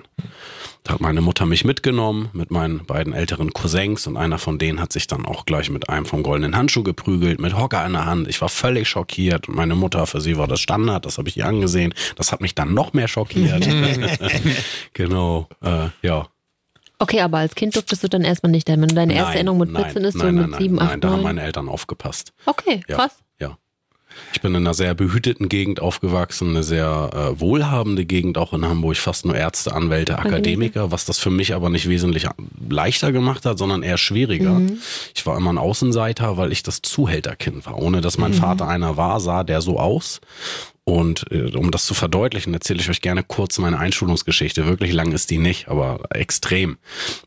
Da 0.84 0.94
hat 0.94 1.01
meine 1.01 1.22
Mutter 1.22 1.46
mich 1.46 1.63
mitgenommen 1.63 2.30
mit 2.34 2.51
meinen 2.51 2.86
beiden 2.86 3.13
älteren 3.13 3.54
Cousins 3.54 4.06
und 4.08 4.18
einer 4.18 4.38
von 4.38 4.58
denen 4.58 4.80
hat 4.80 4.94
sich 4.94 5.08
dann 5.08 5.25
auch 5.25 5.46
gleich 5.46 5.70
mit 5.70 5.89
einem 5.89 6.06
vom 6.06 6.24
goldenen 6.24 6.56
Handschuh 6.56 6.84
geprügelt, 6.84 7.39
mit 7.39 7.58
Hocker 7.58 7.86
in 7.86 7.94
der 7.94 8.06
Hand. 8.06 8.27
Ich 8.27 8.42
war 8.42 8.50
völlig 8.50 8.88
schockiert 8.88 9.48
und 9.48 9.56
meine 9.56 9.75
Mutter, 9.75 10.06
für 10.08 10.22
sie 10.22 10.38
war 10.38 10.48
das 10.48 10.60
Standard, 10.60 11.06
das 11.06 11.18
habe 11.18 11.30
ich 11.30 11.38
ihr 11.38 11.46
angesehen. 11.46 11.94
Das 12.15 12.32
hat 12.32 12.42
mich 12.42 12.56
dann 12.56 12.74
noch 12.74 12.94
mehr 12.94 13.08
schockiert. 13.08 13.68
genau, 14.94 15.48
äh, 15.63 15.89
ja. 16.01 16.27
Okay, 16.98 17.22
aber 17.22 17.39
als 17.39 17.56
Kind 17.56 17.75
durftest 17.75 18.04
du 18.04 18.08
dann 18.08 18.24
erstmal 18.24 18.51
nicht, 18.51 18.68
wenn 18.70 18.88
deine 18.88 19.13
erste 19.13 19.30
nein, 19.30 19.36
Erinnerung 19.36 19.60
mit 19.60 19.72
14 19.72 19.94
nein, 19.94 20.04
ist, 20.06 20.15
nein, 20.15 20.38
so 20.38 20.48
mit 20.48 20.58
7, 20.58 20.80
8, 20.80 20.82
9? 20.82 20.89
Nein, 20.89 21.01
da 21.01 21.10
haben 21.10 21.24
meine 21.24 21.42
Eltern 21.42 21.68
aufgepasst. 21.68 22.32
Okay, 22.46 22.82
krass. 22.88 23.18
Ich 24.34 24.41
bin 24.41 24.51
in 24.53 24.57
einer 24.57 24.74
sehr 24.74 24.93
behüteten 24.93 25.50
Gegend 25.50 25.81
aufgewachsen, 25.81 26.50
eine 26.50 26.63
sehr 26.63 27.10
äh, 27.13 27.39
wohlhabende 27.39 28.05
Gegend, 28.05 28.38
auch 28.38 28.53
in 28.53 28.65
Hamburg, 28.65 28.98
fast 28.98 29.25
nur 29.25 29.36
Ärzte, 29.36 29.74
Anwälte, 29.74 30.19
Akademiker, 30.19 30.91
was 30.91 31.05
das 31.05 31.19
für 31.19 31.29
mich 31.29 31.53
aber 31.53 31.69
nicht 31.69 31.89
wesentlich 31.89 32.27
leichter 32.69 33.12
gemacht 33.12 33.45
hat, 33.45 33.57
sondern 33.57 33.84
eher 33.84 33.98
schwieriger. 33.98 34.53
Mhm. 34.53 34.79
Ich 35.13 35.25
war 35.25 35.38
immer 35.38 35.51
ein 35.51 35.57
Außenseiter, 35.57 36.38
weil 36.38 36.51
ich 36.51 36.63
das 36.63 36.81
Zuhälterkind 36.81 37.65
war. 37.65 37.77
Ohne 37.77 38.01
dass 38.01 38.17
mein 38.17 38.31
mhm. 38.31 38.36
Vater 38.36 38.67
einer 38.67 38.98
war, 38.98 39.19
sah 39.19 39.43
der 39.43 39.62
so 39.62 39.79
aus. 39.79 40.22
Und 40.88 41.25
äh, 41.31 41.57
um 41.57 41.72
das 41.72 41.86
zu 41.86 41.95
verdeutlichen, 41.95 42.53
erzähle 42.53 42.79
ich 42.79 42.89
euch 42.91 43.01
gerne 43.01 43.24
kurz 43.24 43.57
meine 43.57 43.79
Einschulungsgeschichte. 43.79 44.67
Wirklich 44.67 44.93
lang 44.93 45.13
ist 45.13 45.31
die 45.31 45.39
nicht, 45.39 45.67
aber 45.67 46.01
extrem. 46.12 46.77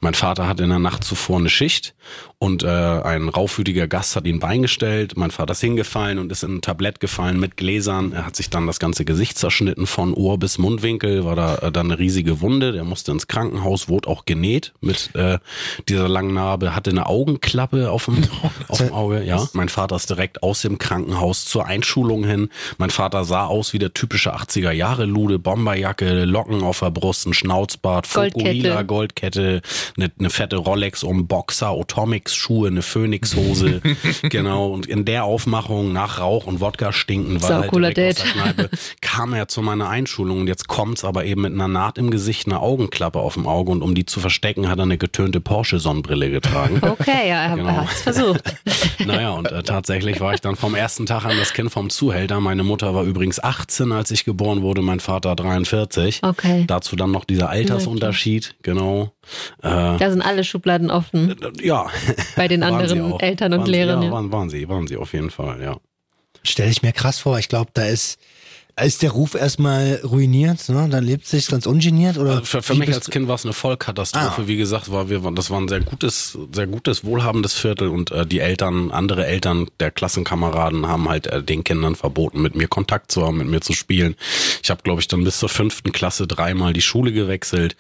Mein 0.01 0.15
Vater 0.15 0.47
hat 0.47 0.61
in 0.61 0.69
der 0.69 0.79
Nacht 0.79 1.03
zuvor 1.03 1.39
eine 1.39 1.49
Schicht 1.49 1.97
und 2.41 2.63
äh, 2.63 2.69
ein 2.69 3.29
raufwütiger 3.29 3.89
Gast 3.89 4.15
hat 4.15 4.25
ihn 4.25 4.39
beigestellt. 4.39 5.17
Mein 5.17 5.33
Vater 5.33 5.53
ist 5.53 5.61
hingefallen 5.61 6.21
und 6.21 6.31
ist 6.31 6.45
in 6.45 6.57
ein 6.57 6.63
Tablett 6.63 7.01
gefallen 7.01 7.41
mit 7.41 7.57
Gläsern. 7.57 8.13
Er 8.13 8.27
hat 8.27 8.37
sich 8.37 8.49
dann 8.49 8.69
das 8.69 8.79
ganze 8.79 9.05
Gesicht 9.05 9.37
zerschnitten 9.37 9.89
von 9.89 10.15
Ohr 10.15 10.39
bis 10.39 10.57
Mundwinkel, 10.57 11.25
war 11.25 11.35
da 11.35 11.57
äh, 11.57 11.73
dann 11.73 11.91
eine 11.91 11.99
riesige 11.99 12.41
Wunde. 12.41 12.71
Der 12.71 12.85
musste 12.85 13.11
ins 13.11 13.27
Krankenhaus, 13.27 13.89
wurde 13.89 14.09
auch 14.09 14.25
genäht 14.25 14.73
mit 14.81 15.11
äh, 15.17 15.39
dieser 15.89 16.09
langen 16.09 16.33
Narbe, 16.33 16.77
hatte 16.77 16.91
eine 16.91 17.07
Augenklappe 17.07 17.91
auf 17.91 18.05
dem, 18.05 18.23
auf 18.69 18.79
dem 18.79 18.93
Auge. 18.93 19.25
Ja, 19.25 19.49
mein 19.55 19.69
Vater 19.69 19.97
ist 19.97 20.09
direkt 20.09 20.45
aus 20.45 20.63
dem 20.63 20.79
Krankenhaus 20.79 21.45
zur 21.45 21.67
Einschulung 21.67 22.25
hin. 22.25 22.51
Mein 22.79 22.91
Vater 22.91 23.25
sah 23.25 23.47
aus 23.47 23.73
wie 23.73 23.81
der 23.81 23.95
typische 23.95 24.37
80er 24.37 24.71
Jahre 24.71 25.07
Lude, 25.07 25.41
Bomberjacke, 25.41 26.25
Locken 26.25 26.63
auf 26.63 26.79
der 26.79 26.93
Brust, 26.93 27.27
ein 27.27 27.35
Schnauzbart, 27.35 28.07
Fukuhila, 28.07 28.83
Goldkette, 28.83 29.61
eine, 29.97 30.13
eine 30.17 30.31
fette 30.31 30.57
Rolex 30.57 31.03
um 31.03 31.27
Boxer, 31.27 31.71
Atomics 31.71 32.28
Schuhe, 32.35 32.69
eine 32.69 32.83
Phoenix-Hose, 32.83 33.81
genau. 34.23 34.69
Und 34.69 34.87
in 34.87 35.05
der 35.05 35.25
Aufmachung 35.25 35.93
nach 35.93 36.19
Rauch 36.19 36.47
und 36.47 36.61
Wodka 36.61 36.93
stinken, 36.93 37.43
weil 37.43 37.55
halt 37.55 37.71
cooler 37.71 37.93
Date. 37.93 38.25
Kneipe, 38.25 38.71
kam 39.01 39.33
er 39.35 39.49
zu 39.49 39.63
meiner 39.63 39.89
Einschulung 39.89 40.41
und 40.41 40.47
jetzt 40.49 40.69
kommt's 40.69 41.05
aber 41.05 41.25
eben 41.25 41.43
mit 41.43 41.53
einer 41.53 41.69
Naht 41.69 41.99
im 41.99 42.11
Gesicht, 42.11 42.47
eine 42.47 42.61
Augenklappe 42.61 43.19
auf 43.19 43.35
dem 43.35 43.47
Auge 43.47 43.71
und 43.71 43.83
um 43.83 43.95
die 43.95 44.07
zu 44.07 44.21
verstecken, 44.21 44.69
hat 44.69 44.79
er 44.79 44.85
eine 44.85 44.99
getönte 44.99 45.41
Porsche-Sonnenbrille 45.41 46.31
getragen. 46.31 46.81
Okay, 46.83 47.29
ja, 47.29 47.45
er 47.45 47.57
genau. 47.57 47.69
hat's 47.69 48.03
versucht. 48.03 48.43
naja, 49.07 49.31
und 49.31 49.51
äh, 49.51 49.63
tatsächlich 49.63 50.21
war 50.21 50.35
ich 50.35 50.41
dann 50.41 50.57
vom 50.57 50.75
ersten 50.75 51.07
Tag 51.07 51.25
an 51.25 51.37
das 51.39 51.53
Kind 51.53 51.71
vom 51.71 51.91
Zuhälter. 51.91 52.41
Meine 52.41 52.65
Mutter 52.65 52.95
war 52.95 53.05
übrigens 53.05 53.19
übrigens 53.19 53.43
18, 53.43 53.93
als 53.93 54.11
ich 54.11 54.25
geboren 54.25 54.63
wurde, 54.63 54.81
mein 54.81 55.01
Vater 55.01 55.35
43. 55.37 56.21
Okay. 56.23 56.65
Dazu 56.67 56.97
dann 56.97 57.11
noch 57.11 57.25
dieser 57.25 57.51
Altersunterschied, 57.51 58.57
genau. 58.63 59.13
Äh, 59.63 59.99
da 59.99 60.11
sind 60.11 60.23
alle 60.23 60.45
Schubladen 60.45 60.91
offen. 60.91 61.35
Ja. 61.61 61.89
Bei 62.37 62.49
den 62.49 62.63
anderen 62.65 63.19
Eltern 63.21 63.53
und 63.53 63.61
waren 63.61 63.71
Lehrern. 63.71 64.01
Sie, 64.01 64.07
ja, 64.07 64.13
waren, 64.13 64.33
waren 64.33 64.51
sie, 64.51 64.69
waren 64.69 64.87
sie 64.87 64.97
auf 64.97 65.13
jeden 65.13 65.31
Fall, 65.31 65.63
ja. 65.63 65.77
Stell 66.43 66.71
ich 66.71 66.83
mir 66.83 66.93
krass 66.93 67.19
vor. 67.19 67.39
Ich 67.39 67.49
glaube, 67.49 67.71
da 67.75 67.85
ist 67.85 68.19
ist 68.85 69.03
der 69.03 69.11
Ruf 69.11 69.35
erstmal 69.35 70.01
ruiniert, 70.05 70.69
ne? 70.69 70.89
Dann 70.91 71.05
lebt 71.05 71.27
sich 71.27 71.49
ganz 71.49 71.67
ungeniert 71.67 72.19
oder? 72.19 72.31
Also 72.31 72.45
für, 72.45 72.63
für 72.63 72.75
mich 72.75 72.93
als 72.93 73.11
Kind 73.11 73.29
war 73.29 73.35
es 73.35 73.45
eine 73.45 73.53
Vollkatastrophe. 73.53 74.43
Ah. 74.43 74.47
Wie 74.47 74.57
gesagt, 74.57 74.91
war 74.91 75.09
wir, 75.09 75.21
das 75.33 75.51
war 75.51 75.61
ein 75.61 75.69
sehr 75.69 75.81
gutes, 75.81 76.39
sehr 76.53 76.67
gutes, 76.67 77.05
wohlhabendes 77.05 77.55
Viertel 77.55 77.89
und 77.89 78.11
äh, 78.11 78.27
die 78.27 78.41
Eltern, 78.41 78.91
andere 78.91 79.27
Eltern 79.27 79.69
der 79.81 79.91
Klassenkameraden 79.91 80.87
haben 80.87 81.09
halt 81.09 81.27
äh, 81.27 81.43
den 81.43 81.65
Kindern 81.65 81.95
verboten, 81.95 82.41
mit 82.41 82.55
mir 82.55 82.69
Kontakt 82.69 83.13
zu 83.13 83.27
haben, 83.27 83.39
mit 83.39 83.49
mir 83.49 83.61
zu 83.61 83.73
spielen. 83.73 84.15
Ich 84.63 84.71
habe, 84.71 84.83
glaube 84.83 85.01
ich, 85.01 85.09
dann 85.09 85.25
bis 85.25 85.39
zur 85.39 85.49
fünften 85.49 85.93
Klasse 85.93 86.27
dreimal 86.27 86.73
die 86.73 86.83
Schule 86.83 87.13
gewechselt. 87.13 87.77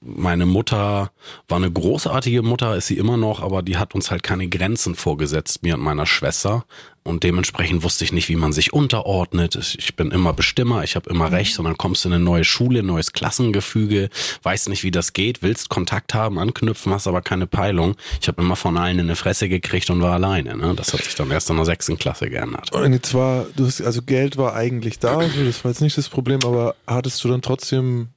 Meine 0.00 0.46
Mutter 0.46 1.12
war 1.48 1.56
eine 1.56 1.70
großartige 1.70 2.42
Mutter, 2.42 2.76
ist 2.76 2.86
sie 2.86 2.98
immer 2.98 3.16
noch, 3.16 3.42
aber 3.42 3.62
die 3.62 3.76
hat 3.76 3.94
uns 3.94 4.10
halt 4.10 4.22
keine 4.22 4.48
Grenzen 4.48 4.94
vorgesetzt, 4.94 5.62
mir 5.62 5.74
und 5.74 5.80
meiner 5.80 6.06
Schwester. 6.06 6.64
Und 7.04 7.24
dementsprechend 7.24 7.82
wusste 7.82 8.04
ich 8.04 8.12
nicht, 8.12 8.28
wie 8.28 8.36
man 8.36 8.52
sich 8.52 8.72
unterordnet. 8.72 9.56
Ich 9.78 9.96
bin 9.96 10.12
immer 10.12 10.32
Bestimmer, 10.32 10.84
ich 10.84 10.94
habe 10.94 11.10
immer 11.10 11.28
mhm. 11.28 11.34
recht. 11.34 11.58
Und 11.58 11.64
dann 11.64 11.76
kommst 11.76 12.04
du 12.04 12.08
in 12.08 12.14
eine 12.14 12.24
neue 12.24 12.44
Schule, 12.44 12.82
neues 12.82 13.12
Klassengefüge, 13.12 14.08
weißt 14.42 14.68
nicht, 14.68 14.84
wie 14.84 14.92
das 14.92 15.12
geht, 15.12 15.42
willst 15.42 15.68
Kontakt 15.68 16.14
haben, 16.14 16.38
anknüpfen, 16.38 16.92
hast 16.92 17.08
aber 17.08 17.20
keine 17.20 17.46
Peilung. 17.46 17.96
Ich 18.20 18.28
habe 18.28 18.40
immer 18.40 18.56
von 18.56 18.76
allen 18.76 18.98
in 18.98 19.06
eine 19.06 19.16
Fresse 19.16 19.48
gekriegt 19.48 19.90
und 19.90 20.00
war 20.00 20.12
alleine. 20.12 20.56
Ne? 20.56 20.74
Das 20.76 20.92
hat 20.92 21.02
sich 21.02 21.14
dann 21.14 21.30
erst 21.30 21.50
in 21.50 21.56
der 21.56 21.64
sechsten 21.64 21.98
Klasse 21.98 22.30
geändert. 22.30 22.72
Und 22.72 22.92
jetzt 22.92 23.14
war, 23.14 23.46
du 23.56 23.66
hast, 23.66 23.80
also 23.80 24.02
Geld 24.02 24.36
war 24.36 24.54
eigentlich 24.54 24.98
da, 24.98 25.16
das 25.44 25.64
war 25.64 25.70
jetzt 25.72 25.80
nicht 25.80 25.98
das 25.98 26.08
Problem, 26.08 26.40
aber 26.44 26.76
hattest 26.86 27.22
du 27.24 27.28
dann 27.28 27.42
trotzdem 27.42 28.08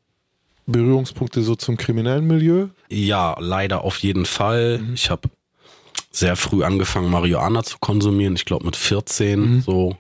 Berührungspunkte 0.67 1.41
so 1.41 1.55
zum 1.55 1.77
kriminellen 1.77 2.25
Milieu? 2.25 2.67
Ja, 2.89 3.35
leider 3.39 3.83
auf 3.83 3.97
jeden 3.97 4.25
Fall. 4.25 4.79
Mhm. 4.79 4.93
Ich 4.93 5.09
habe 5.09 5.29
sehr 6.15 6.35
früh 6.35 6.63
angefangen, 6.63 7.09
Marihuana 7.09 7.63
zu 7.63 7.77
konsumieren. 7.79 8.35
Ich 8.35 8.45
glaube 8.45 8.65
mit 8.65 8.75
14 8.75 9.39
mhm. 9.39 9.61
so. 9.61 9.97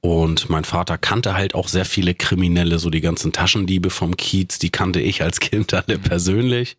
Und 0.00 0.50
mein 0.50 0.64
Vater 0.64 0.98
kannte 0.98 1.34
halt 1.34 1.54
auch 1.54 1.68
sehr 1.68 1.84
viele 1.84 2.14
Kriminelle, 2.14 2.80
so 2.80 2.90
die 2.90 3.00
ganzen 3.00 3.32
Taschendiebe 3.32 3.88
vom 3.88 4.16
Kiez, 4.16 4.58
die 4.58 4.70
kannte 4.70 5.00
ich 5.00 5.22
als 5.22 5.38
Kind 5.38 5.72
alle 5.74 5.98
persönlich. 5.98 6.76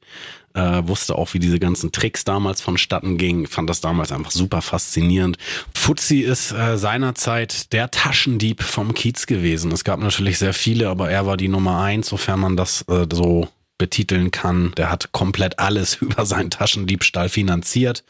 Äh, 0.55 0.85
wusste 0.85 1.15
auch, 1.15 1.33
wie 1.33 1.39
diese 1.39 1.57
ganzen 1.57 1.91
Tricks 1.91 2.25
damals 2.25 2.61
vonstatten 2.61 3.17
gingen. 3.17 3.47
Fand 3.47 3.69
das 3.69 3.81
damals 3.81 4.11
einfach 4.11 4.29
super 4.29 4.61
faszinierend. 4.61 5.37
Fuzzi 5.73 6.19
ist 6.19 6.51
äh, 6.51 6.77
seinerzeit 6.77 7.73
der 7.73 7.89
Taschendieb 7.89 8.61
vom 8.61 8.93
Kiez 8.93 9.25
gewesen. 9.25 9.71
Es 9.71 9.83
gab 9.83 9.99
natürlich 9.99 10.37
sehr 10.37 10.53
viele, 10.53 10.89
aber 10.89 11.09
er 11.09 11.25
war 11.25 11.37
die 11.37 11.47
Nummer 11.47 11.81
eins, 11.81 12.09
sofern 12.09 12.41
man 12.41 12.57
das 12.57 12.83
äh, 12.87 13.07
so 13.11 13.47
betiteln 13.77 14.31
kann. 14.31 14.73
Der 14.77 14.91
hat 14.91 15.11
komplett 15.11 15.59
alles 15.59 15.95
über 16.01 16.25
seinen 16.25 16.49
Taschendiebstahl 16.49 17.29
finanziert, 17.29 18.03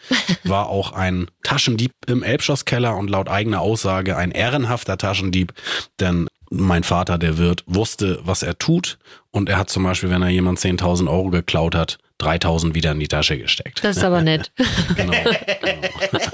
war 0.43 0.67
auch 0.69 0.91
ein 0.91 1.27
Taschendieb 1.43 1.91
im 2.07 2.23
Elbschlosskeller 2.23 2.95
und 2.95 3.09
laut 3.09 3.29
eigener 3.29 3.61
Aussage 3.61 4.17
ein 4.17 4.31
ehrenhafter 4.31 4.97
Taschendieb, 4.97 5.53
denn 5.99 6.27
mein 6.49 6.83
Vater, 6.83 7.17
der 7.17 7.37
Wirt, 7.39 7.63
wusste, 7.65 8.19
was 8.23 8.43
er 8.43 8.59
tut 8.59 8.99
und 9.31 9.49
er 9.49 9.57
hat 9.57 9.69
zum 9.69 9.83
Beispiel, 9.83 10.11
wenn 10.11 10.21
er 10.21 10.29
jemand 10.29 10.59
10.000 10.59 11.09
Euro 11.09 11.29
geklaut 11.29 11.73
hat, 11.73 11.97
3.000 12.19 12.75
wieder 12.75 12.91
in 12.91 12.99
die 12.99 13.07
Tasche 13.07 13.37
gesteckt. 13.37 13.83
Das 13.83 13.97
ist 13.97 14.03
aber 14.03 14.21
nett. 14.21 14.51
genau, 14.95 15.13
genau. 15.61 16.27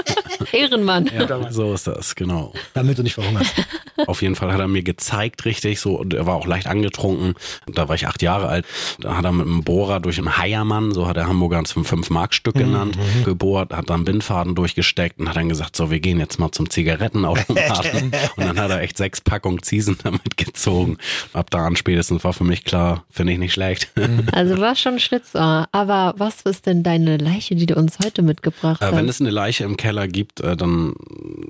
Ehrenmann. 0.51 1.09
Ja, 1.13 1.51
so 1.51 1.73
ist 1.73 1.87
das, 1.87 2.15
genau. 2.15 2.53
Damit 2.73 2.97
du 2.97 3.03
nicht 3.03 3.13
verhungerst. 3.13 3.53
Auf 4.07 4.21
jeden 4.21 4.35
Fall 4.35 4.51
hat 4.53 4.59
er 4.59 4.67
mir 4.67 4.83
gezeigt, 4.83 5.45
richtig, 5.45 5.79
so, 5.79 5.95
und 5.95 6.13
er 6.13 6.25
war 6.25 6.35
auch 6.35 6.47
leicht 6.47 6.67
angetrunken. 6.67 7.33
Da 7.67 7.87
war 7.89 7.95
ich 7.95 8.07
acht 8.07 8.21
Jahre 8.21 8.47
alt. 8.47 8.65
Da 8.99 9.17
hat 9.17 9.25
er 9.25 9.31
mit 9.31 9.45
einem 9.45 9.63
Bohrer 9.63 9.99
durch 9.99 10.17
einen 10.17 10.37
Heiermann, 10.37 10.93
so 10.93 11.07
hat 11.07 11.17
der 11.17 11.27
Hamburger 11.27 11.63
zum 11.65 11.83
5-Mark-Stück 11.83 12.55
mhm, 12.55 12.59
genannt, 12.59 12.97
mhm. 12.97 13.23
gebohrt, 13.25 13.73
hat 13.73 13.89
dann 13.89 14.05
Bindfaden 14.05 14.55
durchgesteckt 14.55 15.19
und 15.19 15.29
hat 15.29 15.35
dann 15.35 15.49
gesagt, 15.49 15.75
so, 15.75 15.91
wir 15.91 15.99
gehen 15.99 16.19
jetzt 16.19 16.39
mal 16.39 16.51
zum 16.51 16.69
Zigarettenautomaten. 16.69 18.11
und 18.35 18.45
dann 18.45 18.59
hat 18.59 18.71
er 18.71 18.81
echt 18.81 18.97
sechs 18.97 19.21
Packungen 19.21 19.61
Ziesen 19.61 19.97
damit 20.03 20.37
gezogen. 20.37 20.97
Ab 21.33 21.49
da 21.49 21.65
an 21.65 21.75
spätestens 21.75 22.23
war 22.23 22.33
für 22.33 22.43
mich 22.43 22.63
klar, 22.63 23.03
finde 23.09 23.33
ich 23.33 23.39
nicht 23.39 23.53
schlecht. 23.53 23.89
Also 24.31 24.57
war 24.59 24.75
schon 24.75 24.99
Schlitzohr. 24.99 25.67
Aber 25.71 26.13
was 26.17 26.41
ist 26.41 26.65
denn 26.65 26.83
deine 26.83 27.17
Leiche, 27.17 27.55
die 27.55 27.65
du 27.65 27.75
uns 27.75 27.99
heute 28.03 28.21
mitgebracht 28.21 28.81
hast? 28.81 28.93
Äh, 28.93 28.95
wenn 28.95 29.09
es 29.09 29.19
eine 29.19 29.29
Leiche 29.29 29.63
im 29.63 29.77
Keller 29.77 30.07
gibt, 30.07 30.38
äh, 30.39 30.55
dann 30.55 30.93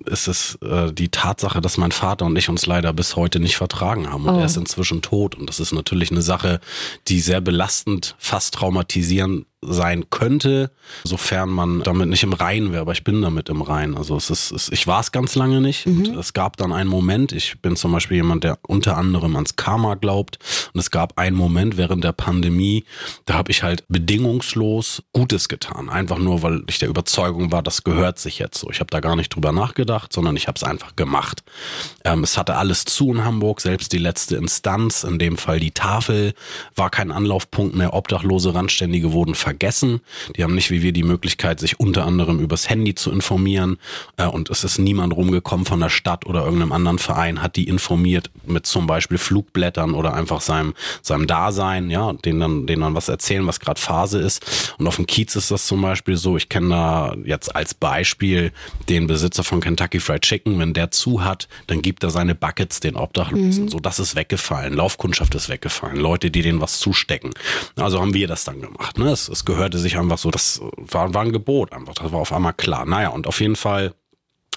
ist 0.05 0.27
es 0.27 0.57
äh, 0.61 0.91
die 0.91 1.09
Tatsache, 1.09 1.61
dass 1.61 1.77
mein 1.77 1.91
Vater 1.91 2.25
und 2.25 2.37
ich 2.37 2.49
uns 2.49 2.65
leider 2.65 2.93
bis 2.93 3.15
heute 3.15 3.39
nicht 3.39 3.57
vertragen 3.57 4.11
haben. 4.11 4.25
Und 4.25 4.35
oh. 4.35 4.39
er 4.39 4.45
ist 4.45 4.57
inzwischen 4.57 5.01
tot. 5.01 5.35
Und 5.35 5.47
das 5.47 5.59
ist 5.59 5.71
natürlich 5.71 6.11
eine 6.11 6.21
Sache, 6.21 6.59
die 7.07 7.19
sehr 7.19 7.41
belastend, 7.41 8.15
fast 8.17 8.53
traumatisierend 8.55 9.45
sein 9.61 10.09
könnte, 10.09 10.71
sofern 11.03 11.49
man 11.49 11.81
damit 11.81 12.07
nicht 12.07 12.23
im 12.23 12.33
Rein 12.33 12.71
wäre, 12.71 12.81
aber 12.81 12.93
ich 12.93 13.03
bin 13.03 13.21
damit 13.21 13.49
im 13.49 13.61
Rein. 13.61 13.97
Also 13.97 14.15
es 14.15 14.29
ist, 14.29 14.51
es, 14.51 14.69
ich 14.69 14.87
war 14.87 15.01
es 15.01 15.11
ganz 15.11 15.35
lange 15.35 15.59
nicht. 15.59 15.85
Mhm. 15.85 16.09
Und 16.09 16.17
es 16.17 16.33
gab 16.33 16.55
dann 16.57 16.71
einen 16.71 16.89
Moment, 16.89 17.33
ich 17.33 17.61
bin 17.61 17.75
zum 17.75 17.91
Beispiel 17.91 18.17
jemand, 18.17 18.45
der 18.45 18.57
unter 18.67 18.97
anderem 18.97 19.35
ans 19.35 19.57
Karma 19.57 19.95
glaubt. 19.95 20.39
Und 20.73 20.79
es 20.79 20.91
gab 20.91 21.17
einen 21.17 21.35
Moment 21.35 21.75
während 21.75 22.03
der 22.03 22.13
Pandemie, 22.13 22.85
da 23.25 23.33
habe 23.33 23.51
ich 23.51 23.61
halt 23.61 23.83
bedingungslos 23.89 25.03
Gutes 25.11 25.49
getan. 25.49 25.89
Einfach 25.89 26.19
nur, 26.19 26.41
weil 26.41 26.63
ich 26.67 26.79
der 26.79 26.89
Überzeugung 26.89 27.51
war, 27.51 27.61
das 27.61 27.83
gehört 27.83 28.17
sich 28.17 28.39
jetzt 28.39 28.59
so. 28.59 28.69
Ich 28.69 28.79
habe 28.79 28.89
da 28.89 29.01
gar 29.01 29.17
nicht 29.17 29.35
drüber 29.35 29.51
nachgedacht, 29.51 30.13
sondern 30.13 30.37
ich 30.37 30.47
habe 30.47 30.55
es 30.55 30.63
einfach 30.63 30.95
gemacht. 30.95 31.43
Ähm, 32.05 32.23
es 32.23 32.37
hatte 32.37 32.55
alles 32.55 32.85
zu 32.85 33.11
in 33.11 33.25
Hamburg, 33.25 33.59
selbst 33.59 33.91
die 33.91 33.97
letzte 33.97 34.37
Instanz, 34.37 35.03
in 35.03 35.19
dem 35.19 35.37
Fall 35.37 35.59
die 35.59 35.71
Tafel, 35.71 36.33
war 36.75 36.89
kein 36.89 37.11
Anlaufpunkt 37.11 37.75
mehr. 37.75 37.93
Obdachlose 37.93 38.53
Randständige 38.53 39.11
wurden 39.11 39.35
vergessen. 39.49 40.01
Die 40.35 40.43
haben 40.43 40.53
nicht 40.53 40.69
wie 40.69 40.83
wir 40.83 40.91
die 40.91 41.01
Möglichkeit, 41.01 41.59
sich 41.59 41.79
unter 41.79 42.05
anderem 42.05 42.39
übers 42.39 42.69
Handy 42.69 42.93
zu 42.93 43.11
informieren. 43.11 43.77
Äh, 44.17 44.27
und 44.27 44.51
es 44.51 44.63
ist 44.63 44.77
niemand 44.77 45.15
rumgekommen 45.15 45.65
von 45.65 45.79
der 45.79 45.89
Stadt 45.89 46.27
oder 46.27 46.43
irgendeinem 46.43 46.71
anderen 46.71 46.99
Verein, 46.99 47.41
hat 47.41 47.55
die 47.55 47.67
informiert 47.67 48.29
mit 48.45 48.67
zum 48.67 48.85
Beispiel 48.85 49.17
Flugblättern 49.17 49.95
oder 49.95 50.13
einfach 50.13 50.41
seinem, 50.41 50.75
seinem 51.01 51.25
Dasein, 51.25 51.89
ja, 51.89 52.13
denen 52.13 52.39
dann, 52.39 52.67
denen 52.67 52.83
dann 52.83 52.93
was 52.93 53.09
erzählen, 53.09 53.47
was 53.47 53.59
gerade 53.59 53.81
Phase 53.81 54.19
ist. 54.19 54.75
Und 54.77 54.85
auf 54.85 54.97
dem 54.97 55.07
Kiez 55.07 55.35
ist 55.35 55.49
das 55.49 55.65
zum 55.65 55.81
Beispiel 55.81 56.15
so, 56.15 56.37
ich 56.37 56.47
kenne 56.47 56.69
da 56.69 57.15
jetzt 57.25 57.55
als 57.55 57.73
Beispiel 57.73 58.51
den 58.87 59.07
Besitzer 59.07 59.43
von 59.43 59.61
Kentucky 59.61 59.99
Fried 59.99 60.21
Chicken, 60.21 60.59
wenn 60.59 60.73
der 60.73 60.91
zu 60.91 61.23
hat, 61.23 61.47
dann 61.65 61.81
gibt 61.81 62.03
er 62.03 62.11
seine 62.11 62.35
Buckets 62.35 62.81
den 62.81 62.95
Obdachlosen. 62.95 63.65
Mhm. 63.65 63.69
So, 63.69 63.79
das 63.79 63.97
ist 63.97 64.15
weggefallen. 64.15 64.73
Laufkundschaft 64.73 65.33
ist 65.33 65.49
weggefallen. 65.49 65.97
Leute, 65.97 66.29
die 66.29 66.43
denen 66.43 66.61
was 66.61 66.79
zustecken. 66.79 67.31
Also 67.75 67.99
haben 67.99 68.13
wir 68.13 68.27
das 68.27 68.43
dann 68.43 68.61
gemacht. 68.61 68.99
Ne? 68.99 69.09
Es, 69.09 69.27
es 69.39 69.45
gehörte 69.45 69.77
sich 69.77 69.97
einfach 69.97 70.17
so, 70.17 70.31
das 70.31 70.61
war, 70.75 71.13
war 71.13 71.21
ein 71.21 71.31
Gebot 71.31 71.71
einfach. 71.71 71.93
Das 71.93 72.11
war 72.11 72.19
auf 72.19 72.33
einmal 72.33 72.53
klar. 72.53 72.85
Naja, 72.85 73.09
und 73.09 73.25
auf 73.25 73.39
jeden 73.39 73.55
Fall 73.55 73.93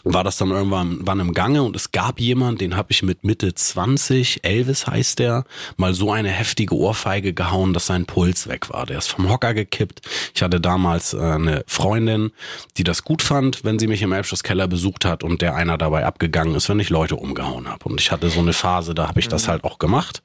war 0.04 0.24
das 0.24 0.36
dann 0.36 0.50
irgendwann 0.50 0.98
wann 1.02 1.20
im 1.20 1.32
Gange 1.32 1.62
und 1.62 1.76
es 1.76 1.92
gab 1.92 2.18
jemand, 2.18 2.60
den 2.60 2.74
habe 2.74 2.90
ich 2.90 3.04
mit 3.04 3.22
Mitte 3.22 3.54
20, 3.54 4.42
Elvis 4.42 4.88
heißt 4.88 5.20
der, 5.20 5.44
mal 5.76 5.94
so 5.94 6.10
eine 6.10 6.30
heftige 6.30 6.74
Ohrfeige 6.74 7.32
gehauen, 7.32 7.72
dass 7.72 7.86
sein 7.86 8.06
Puls 8.06 8.48
weg 8.48 8.68
war. 8.70 8.84
Der 8.84 8.98
ist 8.98 9.12
vom 9.12 9.30
Hocker 9.30 9.54
gekippt. 9.54 10.00
Ich 10.34 10.42
hatte 10.42 10.60
damals 10.60 11.14
äh, 11.14 11.20
eine 11.20 11.62
Freundin, 11.68 12.32
die 12.76 12.82
das 12.82 13.04
gut 13.04 13.22
fand, 13.22 13.62
wenn 13.62 13.78
sie 13.78 13.86
mich 13.86 14.02
im 14.02 14.10
Elbschlusskeller 14.10 14.66
besucht 14.66 15.04
hat 15.04 15.22
und 15.22 15.40
der 15.40 15.54
einer 15.54 15.78
dabei 15.78 16.04
abgegangen 16.04 16.56
ist, 16.56 16.68
wenn 16.68 16.80
ich 16.80 16.90
Leute 16.90 17.14
umgehauen 17.14 17.68
habe. 17.68 17.88
Und 17.88 18.00
ich 18.00 18.10
hatte 18.10 18.28
so 18.28 18.40
eine 18.40 18.54
Phase, 18.54 18.96
da 18.96 19.06
habe 19.06 19.20
ich 19.20 19.28
das 19.28 19.46
mhm. 19.46 19.50
halt 19.52 19.62
auch 19.62 19.78
gemacht. 19.78 20.22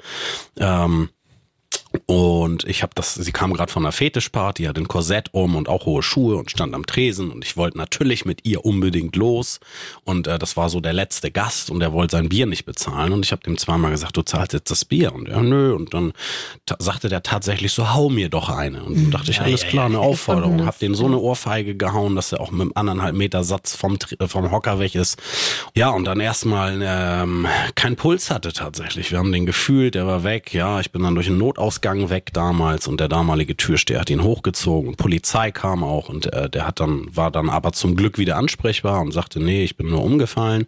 Ähm, 0.58 1.10
und 2.06 2.64
ich 2.66 2.84
habe 2.84 2.94
das, 2.96 3.16
sie 3.16 3.32
kam 3.32 3.54
gerade 3.54 3.72
von 3.72 3.84
einer 3.84 3.92
Fetischparty, 3.92 4.64
hat 4.64 4.78
ein 4.78 4.88
Korsett 4.88 5.30
um 5.34 5.56
und 5.56 5.70
auch 5.70 5.86
hohe 5.86 6.04
Schuhe 6.04 6.38
und 6.38 6.52
stand 6.52 6.74
am 6.74 6.86
Tresen 6.86 7.32
und 7.32 7.44
ich 7.44 7.58
wollte 7.58 7.78
natürlich 7.78 8.26
mit 8.26 8.46
ihr 8.46 8.66
unbedingt 8.66 9.16
los. 9.16 9.60
Und 10.04 10.28
äh, 10.28 10.40
das 10.40 10.58
war 10.58 10.70
so 10.70 10.80
der 10.80 10.94
letzte 10.94 11.32
Gast 11.32 11.70
und 11.70 11.82
er 11.82 11.94
wollte 11.94 12.18
sein 12.18 12.30
Bier 12.30 12.46
nicht 12.46 12.66
bezahlen. 12.66 13.14
Und 13.14 13.26
ich 13.26 13.32
habe 13.32 13.42
dem 13.44 13.58
zweimal 13.58 13.92
gesagt, 13.92 14.18
du 14.18 14.22
zahlst 14.22 14.54
jetzt 14.54 14.72
das 14.72 14.86
Bier. 14.86 15.14
Und 15.14 15.28
er, 15.28 15.42
nö. 15.42 15.74
Und 15.74 15.94
dann 15.94 16.14
sagte 16.80 17.10
der 17.10 17.24
tatsächlich 17.24 17.74
so, 17.74 17.94
hau 17.94 18.10
mir 18.10 18.30
doch 18.30 18.50
eine. 18.50 18.84
Und 18.84 18.96
dann 18.96 19.12
dachte 19.12 19.32
ich, 19.32 19.42
alles 19.42 19.64
klar, 19.64 19.86
eine 19.86 20.00
Aufforderung. 20.00 20.66
Hab 20.66 20.80
den 20.80 20.96
so 20.96 21.06
eine 21.06 21.18
Ohrfeige 21.18 21.76
gehauen, 21.76 22.16
dass 22.16 22.32
er 22.32 22.42
auch 22.42 22.52
mit 22.52 22.62
einem 22.62 22.72
anderthalb 22.76 23.16
Meter 23.16 23.44
Satz 23.44 23.76
vom, 23.76 23.98
vom 24.28 24.52
Hocker 24.52 24.80
weg 24.80 24.96
ist. 24.96 25.20
Ja, 25.76 25.90
und 25.90 26.06
dann 26.06 26.20
erstmal 26.20 26.80
ähm, 26.84 27.48
kein 27.76 27.96
Puls 27.96 28.30
hatte 28.30 28.54
tatsächlich. 28.54 29.12
Wir 29.12 29.20
haben 29.20 29.32
den 29.32 29.46
gefühlt, 29.46 29.96
der 29.96 30.08
war 30.08 30.24
weg. 30.24 30.54
Ja, 30.54 30.80
ich 30.80 30.92
bin 30.92 31.04
dann 31.04 31.16
durch 31.16 31.28
einen 31.28 31.38
Notausgang 31.38 31.87
Ausgang 31.88 32.10
weg 32.10 32.32
damals 32.34 32.88
und 32.88 33.00
der 33.00 33.08
damalige 33.08 33.56
Türsteher 33.56 34.02
hat 34.02 34.10
ihn 34.10 34.22
hochgezogen. 34.22 34.90
Und 34.90 34.98
Polizei 34.98 35.52
kam 35.52 35.86
auch 35.86 36.10
und 36.10 36.32
äh, 36.34 36.50
der 36.50 36.68
hat 36.68 36.82
dann 36.82 37.08
war 37.16 37.32
dann 37.32 37.50
aber 37.50 37.72
zum 37.72 37.96
Glück 37.96 38.18
wieder 38.18 38.36
ansprechbar 38.36 39.00
und 39.00 39.14
sagte 39.14 39.40
nee 39.40 39.64
ich 39.64 39.78
bin 39.78 39.88
nur 39.90 40.04
umgefallen. 40.04 40.66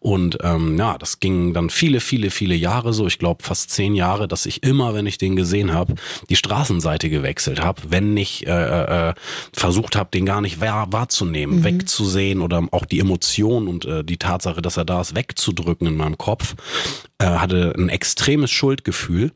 Und 0.00 0.38
ähm, 0.42 0.76
ja 0.76 0.98
das 0.98 1.18
ging 1.18 1.54
dann 1.54 1.70
viele 1.70 2.00
viele 2.00 2.30
viele 2.30 2.54
Jahre 2.54 2.92
so. 2.92 3.06
Ich 3.06 3.18
glaube 3.18 3.42
fast 3.42 3.70
zehn 3.70 3.94
Jahre 3.94 4.28
dass 4.28 4.44
ich 4.44 4.62
immer 4.62 4.92
wenn 4.92 5.06
ich 5.06 5.16
den 5.16 5.34
gesehen 5.34 5.72
habe 5.72 5.94
die 6.28 6.36
Straßenseite 6.36 7.08
gewechselt 7.08 7.62
habe 7.62 7.80
wenn 7.88 8.12
nicht 8.12 8.46
äh, 8.46 9.08
äh, 9.10 9.14
versucht 9.54 9.96
habe 9.96 10.10
den 10.12 10.26
gar 10.26 10.42
nicht 10.42 10.60
wahr, 10.60 10.88
wahrzunehmen 10.92 11.60
mhm. 11.60 11.64
wegzusehen 11.64 12.42
oder 12.42 12.62
auch 12.70 12.84
die 12.84 13.00
Emotion 13.00 13.66
und 13.66 13.86
äh, 13.86 14.04
die 14.04 14.18
Tatsache 14.18 14.60
dass 14.60 14.76
er 14.76 14.84
da 14.84 15.00
ist 15.00 15.16
wegzudrücken 15.16 15.86
in 15.86 15.96
meinem 15.96 16.18
Kopf 16.18 16.54
äh, 17.18 17.24
hatte 17.24 17.72
ein 17.76 17.88
extremes 17.88 18.50
Schuldgefühl 18.50 19.32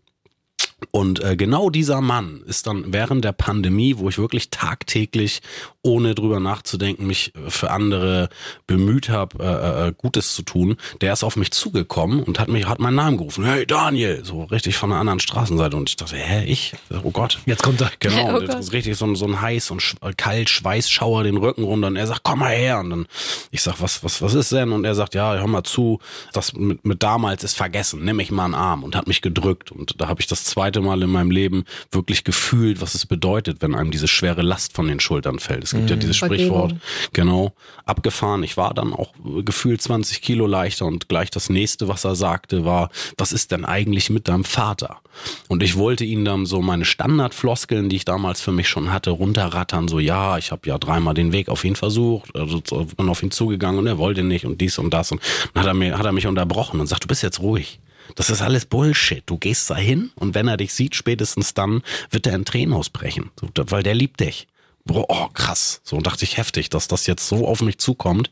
und 0.91 1.23
äh, 1.23 1.37
genau 1.37 1.71
dieser 1.71 2.01
Mann 2.01 2.43
ist 2.47 2.67
dann 2.67 2.93
während 2.93 3.25
der 3.25 3.33
Pandemie, 3.33 3.99
wo 3.99 4.09
ich 4.09 4.19
wirklich 4.19 4.51
tagtäglich, 4.51 5.41
ohne 5.83 6.15
drüber 6.15 6.41
nachzudenken, 6.41 7.07
mich 7.07 7.33
für 7.49 7.71
andere 7.71 8.29
bemüht 8.67 9.09
habe, 9.11 9.39
äh, 9.45 9.89
äh, 9.89 9.93
Gutes 9.97 10.35
zu 10.35 10.43
tun, 10.43 10.77
der 11.01 11.13
ist 11.13 11.23
auf 11.23 11.37
mich 11.37 11.51
zugekommen 11.51 12.23
und 12.23 12.39
hat 12.39 12.49
mich, 12.49 12.67
hat 12.67 12.79
meinen 12.79 12.95
Namen 12.95 13.19
gerufen. 13.19 13.45
Hey 13.45 13.67
Daniel, 13.67 14.25
so 14.25 14.45
richtig 14.45 14.77
von 14.77 14.91
der 14.91 14.99
anderen 14.99 15.21
Straßenseite. 15.21 15.77
Und 15.77 15.91
ich 15.91 15.97
dachte, 15.97 16.17
hä, 16.17 16.45
ich? 16.45 16.75
Oh 17.03 17.11
Gott. 17.11 17.39
Jetzt 17.45 17.63
kommt 17.63 17.81
er. 17.81 17.91
Genau, 18.01 18.37
oh 18.37 18.41
das 18.41 18.67
ist 18.67 18.73
richtig 18.73 18.97
so, 18.97 19.15
so 19.15 19.27
ein 19.27 19.41
heiß 19.41 19.71
und 19.71 19.83
kalt 20.17 20.49
Schweißschauer 20.49 21.25
den 21.25 21.37
Rücken 21.37 21.65
runter. 21.65 21.89
Und 21.89 21.97
er 21.97 22.07
sagt, 22.07 22.23
komm 22.23 22.41
mal 22.41 22.53
her. 22.53 22.81
Und 22.81 22.91
dann, 22.91 23.07
ich 23.51 23.63
sag, 23.63 23.81
was, 23.81 24.03
was, 24.03 24.23
was 24.23 24.35
ist 24.35 24.53
denn? 24.53 24.73
Und 24.73 24.85
er 24.85 24.95
sagt, 24.95 25.15
ja, 25.15 25.35
hör 25.35 25.47
mal 25.47 25.65
zu, 25.65 26.01
das 26.33 26.55
mit, 26.55 26.85
mit 26.85 27.03
damals 27.03 27.45
ist 27.45 27.57
vergessen. 27.57 28.05
Nimm 28.05 28.17
mich 28.17 28.31
mal 28.31 28.47
einen 28.47 28.55
Arm 28.55 28.85
und 28.85 28.97
hat 28.97 29.07
mich 29.07 29.21
gedrückt. 29.21 29.71
Und 29.71 30.01
da 30.01 30.09
habe 30.09 30.21
ich 30.21 30.27
das 30.27 30.45
zweite 30.45 30.74
Mal 30.81 31.03
in 31.03 31.11
meinem 31.11 31.31
Leben 31.31 31.65
wirklich 31.91 32.25
gefühlt, 32.25 32.81
was 32.81 32.95
es 32.95 33.07
bedeutet, 33.07 33.59
wenn 33.61 33.75
einem 33.75 33.91
diese 33.91 34.09
schwere 34.09 34.43
Last 34.43 34.73
von 34.75 34.87
den 34.89 35.01
Schultern 35.01 35.39
fällt. 35.39 35.65
Es 35.65 35.71
gibt 35.71 35.85
mhm. 35.85 35.89
ja 35.91 35.97
dieses 35.97 36.17
Sprichwort, 36.17 36.75
genau, 37.13 37.53
abgefahren. 37.85 38.43
Ich 38.43 38.57
war 38.57 38.75
dann 38.75 38.93
auch 38.93 39.13
gefühlt 39.45 39.83
20 39.83 40.23
Kilo 40.23 40.47
leichter 40.47 40.87
und 40.87 41.09
gleich 41.09 41.31
das 41.31 41.49
nächste, 41.49 41.89
was 41.89 42.05
er 42.05 42.15
sagte, 42.15 42.65
war, 42.65 42.91
was 43.17 43.33
ist 43.33 43.51
denn 43.51 43.65
eigentlich 43.65 44.11
mit 44.11 44.29
deinem 44.29 44.45
Vater? 44.45 45.01
Und 45.49 45.63
ich 45.63 45.77
wollte 45.77 46.05
ihn 46.05 46.25
dann 46.25 46.47
so 46.47 46.61
meine 46.61 46.85
Standardfloskeln, 46.85 47.89
die 47.89 47.97
ich 47.97 48.05
damals 48.05 48.41
für 48.41 48.53
mich 48.53 48.69
schon 48.69 48.93
hatte, 48.93 49.11
runterrattern, 49.11 49.89
so 49.89 49.99
ja, 49.99 50.39
ich 50.39 50.51
habe 50.51 50.69
ja 50.69 50.79
dreimal 50.79 51.15
den 51.15 51.33
Weg 51.33 51.49
auf 51.49 51.65
ihn 51.65 51.77
versucht, 51.77 52.35
also 52.35 52.61
bin 52.97 53.09
auf 53.09 53.23
ihn 53.23 53.31
zugegangen 53.31 53.79
und 53.79 53.87
er 53.87 53.99
wollte 53.99 54.23
nicht 54.23 54.45
und 54.45 54.61
dies 54.61 54.79
und 54.79 54.93
das 54.93 55.13
und 55.13 55.21
dann 55.53 55.63
hat 55.63 55.69
er 55.69 55.75
mir 55.75 55.99
hat 55.99 56.07
er 56.07 56.13
mich 56.13 56.27
unterbrochen 56.27 56.81
und 56.81 56.87
sagt, 56.87 57.05
du 57.05 57.09
bist 57.09 57.23
jetzt 57.23 57.41
ruhig. 57.41 57.81
Das 58.15 58.31
ist 58.31 58.43
alles 58.43 58.67
Bullshit. 58.67 59.23
Du 59.27 59.39
gehst 59.39 59.71
da 59.71 59.77
hin 59.77 60.11
und 60.15 60.35
wenn 60.35 60.49
er 60.49 60.57
dich 60.57 60.75
sieht, 60.75 60.95
spätestens 60.95 61.55
dann 61.55 61.83
wird 62.11 62.27
er 62.27 62.35
in 62.35 62.45
Tränen 62.45 62.75
ausbrechen, 62.75 63.31
weil 63.55 63.83
der 63.83 63.95
liebt 63.95 64.21
dich. 64.21 64.47
Boah, 64.85 65.07
oh, 65.09 65.29
krass. 65.29 65.81
So 65.83 66.01
dachte 66.01 66.25
ich 66.25 66.37
heftig, 66.37 66.69
dass 66.69 66.89
das 66.89 67.07
jetzt 67.07 67.27
so 67.29 67.47
auf 67.47 67.63
mich 67.63 67.79
zukommt 67.79 68.31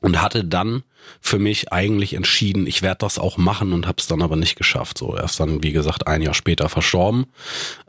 und 0.00 0.20
hatte 0.20 0.44
dann 0.44 0.82
für 1.20 1.38
mich 1.38 1.72
eigentlich 1.72 2.14
entschieden, 2.14 2.66
ich 2.66 2.82
werde 2.82 2.98
das 2.98 3.18
auch 3.18 3.36
machen 3.38 3.72
und 3.72 3.86
habe 3.86 3.96
es 3.98 4.06
dann 4.06 4.22
aber 4.22 4.36
nicht 4.36 4.56
geschafft. 4.56 4.98
So 4.98 5.16
erst 5.16 5.40
dann, 5.40 5.62
wie 5.62 5.72
gesagt, 5.72 6.06
ein 6.06 6.22
Jahr 6.22 6.34
später 6.34 6.68
verstorben. 6.68 7.26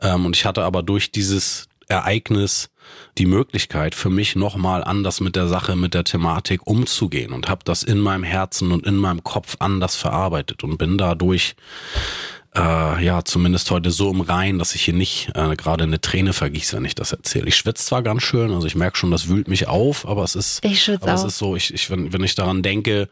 Ähm, 0.00 0.26
und 0.26 0.36
ich 0.36 0.46
hatte 0.46 0.62
aber 0.62 0.82
durch 0.82 1.12
dieses 1.12 1.68
Ereignis 1.88 2.70
die 3.18 3.26
Möglichkeit 3.26 3.94
für 3.94 4.10
mich 4.10 4.36
nochmal 4.36 4.84
anders 4.84 5.20
mit 5.20 5.36
der 5.36 5.48
Sache, 5.48 5.76
mit 5.76 5.94
der 5.94 6.04
Thematik 6.04 6.66
umzugehen 6.66 7.32
und 7.32 7.48
habe 7.48 7.62
das 7.64 7.82
in 7.82 7.98
meinem 7.98 8.24
Herzen 8.24 8.72
und 8.72 8.86
in 8.86 8.96
meinem 8.96 9.24
Kopf 9.24 9.56
anders 9.58 9.96
verarbeitet 9.96 10.62
und 10.64 10.76
bin 10.76 10.98
dadurch 10.98 11.56
äh, 12.54 13.04
ja 13.04 13.24
zumindest 13.24 13.70
heute 13.70 13.90
so 13.90 14.10
im 14.10 14.20
Rein, 14.20 14.58
dass 14.58 14.74
ich 14.74 14.82
hier 14.82 14.94
nicht 14.94 15.30
äh, 15.34 15.56
gerade 15.56 15.84
eine 15.84 16.00
Träne 16.00 16.32
vergieße, 16.32 16.76
wenn 16.76 16.84
ich 16.84 16.94
das 16.94 17.12
erzähle. 17.12 17.48
Ich 17.48 17.56
schwitze 17.56 17.84
zwar 17.84 18.02
ganz 18.02 18.22
schön, 18.22 18.50
also 18.52 18.66
ich 18.66 18.74
merke 18.74 18.96
schon, 18.96 19.10
das 19.10 19.28
wühlt 19.28 19.48
mich 19.48 19.68
auf, 19.68 20.06
aber 20.06 20.24
es 20.24 20.34
ist, 20.34 20.64
ich 20.64 20.90
aber 20.90 21.12
es 21.12 21.24
ist 21.24 21.38
so, 21.38 21.56
ich, 21.56 21.72
ich 21.72 21.90
wenn, 21.90 22.12
wenn 22.12 22.24
ich 22.24 22.34
daran 22.34 22.62
denke, 22.62 23.08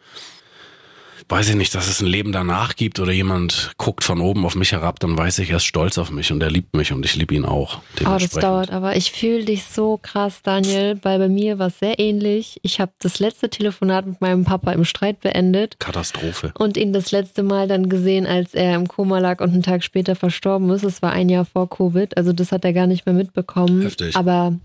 weiß 1.29 1.51
ich 1.51 1.55
nicht, 1.57 1.75
dass 1.75 1.89
es 1.89 2.01
ein 2.01 2.07
Leben 2.07 2.33
danach 2.33 2.77
gibt 2.77 3.01
oder 3.01 3.13
jemand 3.13 3.73
guckt 3.77 4.05
von 4.05 4.21
oben 4.21 4.45
auf 4.45 4.55
mich 4.55 4.73
herab, 4.73 5.01
dann 5.01 5.17
weiß 5.17 5.39
ich, 5.41 5.51
er 5.51 5.57
ist 5.57 5.65
stolz 5.65 5.99
auf 5.99 6.11
mich 6.11 6.33
und 6.33 6.43
er 6.43 6.51
liebt 6.51 6.75
mich 6.75 6.93
und 6.93 7.05
ich 7.05 7.17
liebe 7.17 7.35
ihn 7.35 7.45
auch. 7.45 7.81
Oh, 8.01 8.17
das 8.19 8.31
dauert, 8.31 8.71
aber 8.71 8.97
ich 8.97 9.13
fühle 9.13 9.45
dich 9.45 9.65
so 9.65 9.99
krass, 10.01 10.43
Daniel, 10.43 10.99
weil 11.03 11.19
bei 11.19 11.29
mir 11.29 11.59
war 11.59 11.69
es 11.69 11.79
sehr 11.79 11.99
ähnlich. 11.99 12.59
Ich 12.63 12.81
habe 12.81 12.93
das 12.99 13.19
letzte 13.19 13.49
Telefonat 13.49 14.07
mit 14.07 14.21
meinem 14.21 14.45
Papa 14.45 14.73
im 14.73 14.85
Streit 14.85 15.21
beendet. 15.21 15.79
Katastrophe. 15.79 16.53
Und 16.59 16.77
ihn 16.77 16.93
das 16.93 17.11
letzte 17.11 17.43
Mal 17.43 17.69
dann 17.69 17.89
gesehen, 17.89 18.27
als 18.27 18.55
er 18.55 18.75
im 18.75 18.89
Koma 18.89 19.19
lag 19.19 19.41
und 19.41 19.53
einen 19.53 19.63
Tag 19.63 19.83
später 19.83 20.17
verstorben 20.17 20.71
ist. 20.71 20.85
Es 20.85 21.03
war 21.03 21.13
ein 21.13 21.29
Jahr 21.29 21.45
vor 21.45 21.69
Covid, 21.69 22.17
also 22.17 22.33
das 22.33 22.53
hat 22.53 22.65
er 22.65 22.73
gar 22.73 22.87
nicht 22.87 23.07
mehr 23.07 23.15
mitbekommen. 23.15 23.83
Heftig. 23.83 24.17
Aber 24.17 24.59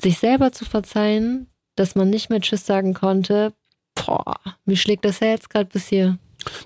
sich 0.00 0.18
selber 0.18 0.52
zu 0.52 0.64
verzeihen, 0.64 1.48
dass 1.76 1.94
man 1.94 2.10
nicht 2.10 2.30
mehr 2.30 2.40
Tschüss 2.40 2.66
sagen 2.66 2.94
konnte, 2.94 3.52
Boah, 4.06 4.36
mir 4.64 4.76
schlägt 4.76 5.04
das 5.04 5.20
Herz 5.20 5.48
gerade 5.48 5.66
bis 5.66 5.88
hier. 5.88 6.18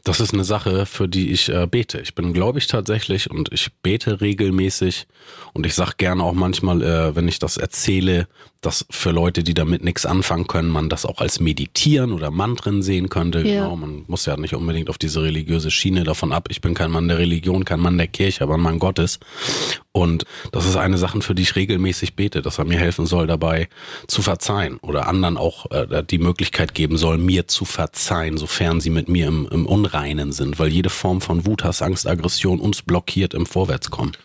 Das 0.04 0.20
ist 0.20 0.34
eine 0.34 0.44
Sache, 0.44 0.86
für 0.86 1.08
die 1.08 1.30
ich 1.30 1.48
äh, 1.48 1.66
bete. 1.66 2.00
Ich 2.00 2.14
bin, 2.14 2.32
glaube 2.32 2.58
ich, 2.58 2.66
tatsächlich 2.66 3.30
und 3.30 3.52
ich 3.52 3.72
bete 3.82 4.20
regelmäßig 4.20 5.06
und 5.54 5.66
ich 5.66 5.74
sage 5.74 5.92
gerne 5.96 6.22
auch 6.22 6.34
manchmal, 6.34 6.82
äh, 6.82 7.16
wenn 7.16 7.26
ich 7.26 7.38
das 7.38 7.56
erzähle, 7.56 8.28
dass 8.60 8.86
für 8.90 9.10
Leute, 9.10 9.42
die 9.42 9.54
damit 9.54 9.82
nichts 9.82 10.06
anfangen 10.06 10.46
können, 10.46 10.68
man 10.68 10.88
das 10.88 11.06
auch 11.06 11.20
als 11.20 11.40
Meditieren 11.40 12.12
oder 12.12 12.30
Mantren 12.30 12.82
sehen 12.82 13.08
könnte. 13.08 13.38
Ja. 13.40 13.62
Genau, 13.62 13.76
man 13.76 14.04
muss 14.06 14.26
ja 14.26 14.36
nicht 14.36 14.54
unbedingt 14.54 14.90
auf 14.90 14.98
diese 14.98 15.22
religiöse 15.22 15.70
Schiene 15.70 16.04
davon 16.04 16.32
ab. 16.32 16.48
Ich 16.50 16.60
bin 16.60 16.74
kein 16.74 16.90
Mann 16.90 17.08
der 17.08 17.18
Religion, 17.18 17.64
kein 17.64 17.80
Mann 17.80 17.98
der 17.98 18.08
Kirche, 18.08 18.44
aber 18.44 18.54
ein 18.54 18.60
Mann 18.60 18.78
Gottes. 18.78 19.18
Und 19.92 20.24
das 20.52 20.66
ist 20.66 20.76
eine 20.76 20.96
Sache, 20.96 21.20
für 21.20 21.34
die 21.34 21.42
ich 21.42 21.54
regelmäßig 21.54 22.16
bete, 22.16 22.40
dass 22.40 22.58
er 22.58 22.64
mir 22.64 22.78
helfen 22.78 23.04
soll, 23.04 23.26
dabei 23.26 23.68
zu 24.06 24.22
verzeihen 24.22 24.78
oder 24.78 25.06
anderen 25.06 25.36
auch 25.36 25.70
äh, 25.70 26.02
die 26.02 26.18
Möglichkeit 26.18 26.72
geben 26.72 26.96
soll, 26.96 27.18
mir 27.18 27.46
zu 27.46 27.66
verzeihen, 27.66 28.38
sofern 28.38 28.80
sie 28.80 28.88
mit 28.88 29.10
mir 29.10 29.26
im, 29.26 29.46
im 29.50 29.66
Unreinen 29.66 30.32
sind, 30.32 30.58
weil 30.58 30.68
jede 30.68 30.88
Form 30.88 31.20
von 31.20 31.44
Wut, 31.44 31.62
Hass, 31.62 31.82
Angst, 31.82 32.06
Aggression 32.06 32.58
uns 32.58 32.80
blockiert 32.80 33.34
im 33.34 33.44
Vorwärtskommen. 33.44 34.16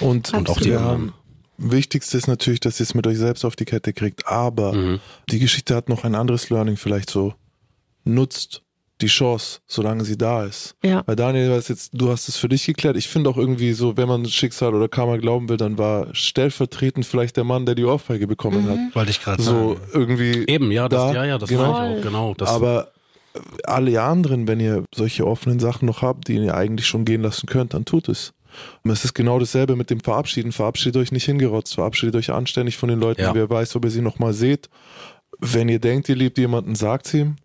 Und, 0.00 0.34
und 0.34 0.50
auch 0.50 0.60
die 0.60 0.74
anderen. 0.74 1.14
Wichtigste 1.56 2.16
ist 2.16 2.28
natürlich, 2.28 2.60
dass 2.60 2.78
ihr 2.78 2.84
es 2.84 2.94
mit 2.94 3.06
euch 3.06 3.18
selbst 3.18 3.44
auf 3.44 3.56
die 3.56 3.64
Kette 3.64 3.92
kriegt, 3.92 4.28
aber 4.28 4.74
mhm. 4.74 5.00
die 5.28 5.40
Geschichte 5.40 5.74
hat 5.74 5.88
noch 5.88 6.04
ein 6.04 6.14
anderes 6.14 6.50
Learning 6.50 6.76
vielleicht 6.76 7.10
so. 7.10 7.34
Nutzt 8.04 8.62
die 9.00 9.06
Chance, 9.06 9.60
solange 9.66 10.04
sie 10.04 10.18
da 10.18 10.44
ist. 10.44 10.74
Ja. 10.82 11.02
Weil 11.06 11.16
Daniel, 11.16 11.50
was 11.50 11.68
jetzt, 11.68 11.90
du 11.92 12.10
hast 12.10 12.28
es 12.28 12.36
für 12.36 12.48
dich 12.48 12.66
geklärt. 12.66 12.96
Ich 12.96 13.08
finde 13.08 13.30
auch 13.30 13.36
irgendwie 13.36 13.72
so, 13.72 13.96
wenn 13.96 14.08
man 14.08 14.26
Schicksal 14.26 14.74
oder 14.74 14.88
Karma 14.88 15.16
glauben 15.16 15.48
will, 15.48 15.56
dann 15.56 15.78
war 15.78 16.14
stellvertretend 16.14 17.06
vielleicht 17.06 17.36
der 17.36 17.44
Mann, 17.44 17.64
der 17.64 17.74
die 17.74 17.84
Ohrfeige 17.84 18.26
bekommen 18.26 18.64
mhm. 18.64 18.70
hat. 18.70 18.94
Wollte 18.94 19.10
ich 19.10 19.22
gerade 19.22 19.42
so 19.42 19.74
sagen. 19.74 19.80
irgendwie. 19.92 20.46
Eben, 20.48 20.72
ja, 20.72 20.88
das, 20.88 21.12
da, 21.12 21.14
ja, 21.14 21.24
ja, 21.24 21.38
das 21.38 21.48
genau. 21.48 21.92
ich 21.92 21.98
auch, 21.98 22.02
genau. 22.02 22.34
Das 22.34 22.48
Aber 22.48 22.92
alle 23.64 24.02
anderen, 24.02 24.48
wenn 24.48 24.58
ihr 24.58 24.84
solche 24.94 25.26
offenen 25.26 25.60
Sachen 25.60 25.86
noch 25.86 26.02
habt, 26.02 26.28
die 26.28 26.34
ihr 26.34 26.54
eigentlich 26.54 26.86
schon 26.86 27.04
gehen 27.04 27.22
lassen 27.22 27.46
könnt, 27.46 27.74
dann 27.74 27.84
tut 27.84 28.08
es. 28.08 28.32
Und 28.82 28.90
es 28.90 29.04
ist 29.04 29.14
genau 29.14 29.38
dasselbe 29.38 29.76
mit 29.76 29.90
dem 29.90 30.00
Verabschieden. 30.00 30.52
Verabschiedet 30.52 30.96
euch 31.00 31.12
nicht 31.12 31.24
hingerotzt, 31.24 31.74
verabschiedet 31.74 32.16
euch 32.16 32.30
anständig 32.30 32.76
von 32.76 32.88
den 32.88 32.98
Leuten. 32.98 33.20
Ja. 33.20 33.34
Wer 33.34 33.48
weiß, 33.48 33.76
ob 33.76 33.84
ihr 33.84 33.90
sie 33.90 34.00
nochmal 34.00 34.32
seht. 34.32 34.68
Wenn 35.38 35.68
ihr 35.68 35.78
denkt, 35.78 36.08
ihr 36.08 36.16
liebt 36.16 36.38
jemanden, 36.38 36.74
sagt 36.74 37.06
sie 37.06 37.20
ihm. 37.20 37.36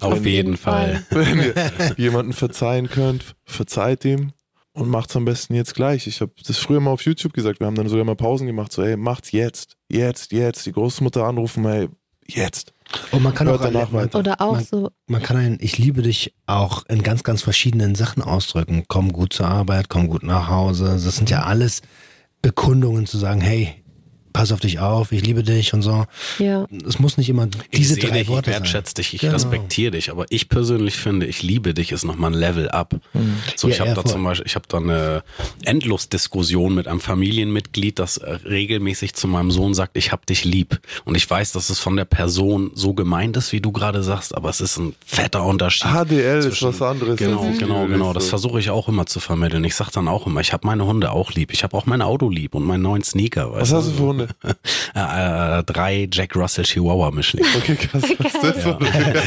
Auf 0.00 0.24
jeden 0.24 0.56
Fall. 0.56 1.04
Wenn 1.10 1.38
ihr 1.38 1.72
jemanden 1.96 2.32
verzeihen 2.32 2.88
könnt, 2.88 3.34
verzeiht 3.44 4.04
ihm 4.04 4.32
und 4.72 4.88
macht's 4.88 5.16
am 5.16 5.24
besten 5.24 5.54
jetzt 5.54 5.74
gleich. 5.74 6.06
Ich 6.06 6.20
habe 6.20 6.32
das 6.46 6.58
früher 6.58 6.80
mal 6.80 6.90
auf 6.90 7.02
YouTube 7.02 7.32
gesagt. 7.32 7.60
Wir 7.60 7.66
haben 7.66 7.74
dann 7.74 7.88
sogar 7.88 8.04
mal 8.04 8.16
Pausen 8.16 8.46
gemacht. 8.46 8.72
So, 8.72 8.84
hey, 8.84 8.96
macht's 8.96 9.32
jetzt, 9.32 9.76
jetzt, 9.88 10.32
jetzt. 10.32 10.66
Die 10.66 10.72
Großmutter 10.72 11.24
anrufen, 11.24 11.66
hey, 11.66 11.88
jetzt. 12.26 12.72
Und 13.10 13.22
man 13.22 13.34
kann 13.34 13.48
Hört 13.48 13.60
auch 13.60 13.64
danach 13.64 13.92
weiter. 13.92 14.18
Oder 14.18 14.40
auch 14.40 14.54
man, 14.54 14.64
so. 14.64 14.90
Man 15.06 15.22
kann 15.22 15.36
ein 15.36 15.58
Ich 15.60 15.78
liebe 15.78 16.02
dich 16.02 16.34
auch 16.46 16.84
in 16.86 17.02
ganz, 17.02 17.22
ganz 17.22 17.42
verschiedenen 17.42 17.94
Sachen 17.94 18.22
ausdrücken. 18.22 18.84
Komm 18.88 19.12
gut 19.12 19.32
zur 19.32 19.48
Arbeit, 19.48 19.88
komm 19.88 20.08
gut 20.08 20.22
nach 20.22 20.48
Hause. 20.48 20.98
Das 21.02 21.16
sind 21.16 21.28
ja 21.28 21.42
alles 21.42 21.82
Bekundungen 22.40 23.06
zu 23.06 23.18
sagen, 23.18 23.40
hey, 23.40 23.77
pass 24.38 24.52
auf 24.52 24.60
dich 24.60 24.78
auf, 24.78 25.10
ich 25.10 25.26
liebe 25.26 25.42
dich 25.42 25.74
und 25.74 25.82
so. 25.82 26.04
Ja. 26.38 26.64
Es 26.86 27.00
muss 27.00 27.18
nicht 27.18 27.28
immer 27.28 27.48
diese 27.74 27.98
ich 27.98 28.04
drei 28.04 28.20
dich, 28.20 28.28
Worte 28.28 28.52
Ich 28.52 28.56
wertschätze 28.56 28.94
dich, 28.94 29.14
ich 29.14 29.20
genau. 29.22 29.32
respektiere 29.32 29.90
dich, 29.90 30.12
aber 30.12 30.26
ich 30.30 30.48
persönlich 30.48 30.94
finde, 30.94 31.26
ich 31.26 31.42
liebe 31.42 31.74
dich 31.74 31.90
ist 31.90 32.04
nochmal 32.04 32.30
ein 32.30 32.38
Level 32.38 32.70
up. 32.70 32.94
Mhm. 33.14 33.38
So, 33.56 33.66
ja, 33.66 33.74
ich 33.74 33.80
habe 33.80 33.94
da 33.94 34.04
zum 34.04 34.22
Beispiel, 34.22 34.46
ich 34.46 34.54
habe 34.54 34.66
da 34.68 34.76
eine 34.76 35.24
Endlosdiskussion 35.64 36.72
mit 36.72 36.86
einem 36.86 37.00
Familienmitglied, 37.00 37.98
das 37.98 38.20
regelmäßig 38.22 39.14
zu 39.14 39.26
meinem 39.26 39.50
Sohn 39.50 39.74
sagt, 39.74 39.96
ich 39.96 40.12
hab 40.12 40.24
dich 40.24 40.44
lieb. 40.44 40.78
Und 41.04 41.16
ich 41.16 41.28
weiß, 41.28 41.50
dass 41.50 41.68
es 41.68 41.80
von 41.80 41.96
der 41.96 42.04
Person 42.04 42.70
so 42.74 42.94
gemeint 42.94 43.36
ist, 43.36 43.50
wie 43.50 43.60
du 43.60 43.72
gerade 43.72 44.04
sagst, 44.04 44.36
aber 44.36 44.50
es 44.50 44.60
ist 44.60 44.78
ein 44.78 44.94
fetter 45.04 45.44
Unterschied. 45.44 45.88
HDL 45.90 46.42
zwischen, 46.42 46.68
ist 46.68 46.80
was 46.80 46.88
anderes. 46.88 47.16
Genau, 47.16 47.50
genau, 47.58 47.86
genau. 47.88 48.12
Das 48.12 48.28
versuche 48.28 48.60
ich 48.60 48.70
auch 48.70 48.86
immer 48.86 49.06
zu 49.06 49.18
vermitteln. 49.18 49.64
Ich 49.64 49.74
sag 49.74 49.90
dann 49.90 50.06
auch 50.06 50.28
immer, 50.28 50.40
ich 50.42 50.52
habe 50.52 50.64
meine 50.64 50.86
Hunde 50.86 51.10
auch 51.10 51.32
lieb. 51.32 51.52
Ich 51.52 51.64
habe 51.64 51.76
auch 51.76 51.86
mein 51.86 52.02
Auto 52.02 52.30
lieb 52.30 52.54
und 52.54 52.62
meinen 52.62 52.82
neuen 52.82 53.02
Sneaker. 53.02 53.52
Was 53.52 53.72
hast 53.72 53.88
du 53.88 53.92
für 53.94 54.02
Hunde? 54.04 54.27
äh, 54.94 55.62
drei 55.64 56.08
Jack 56.10 56.36
Russell 56.36 56.64
Chihuahua 56.64 57.10
Mischlinge. 57.10 57.48
Okay, 57.58 57.76
krass. 57.76 58.02
Ja. 58.08 58.78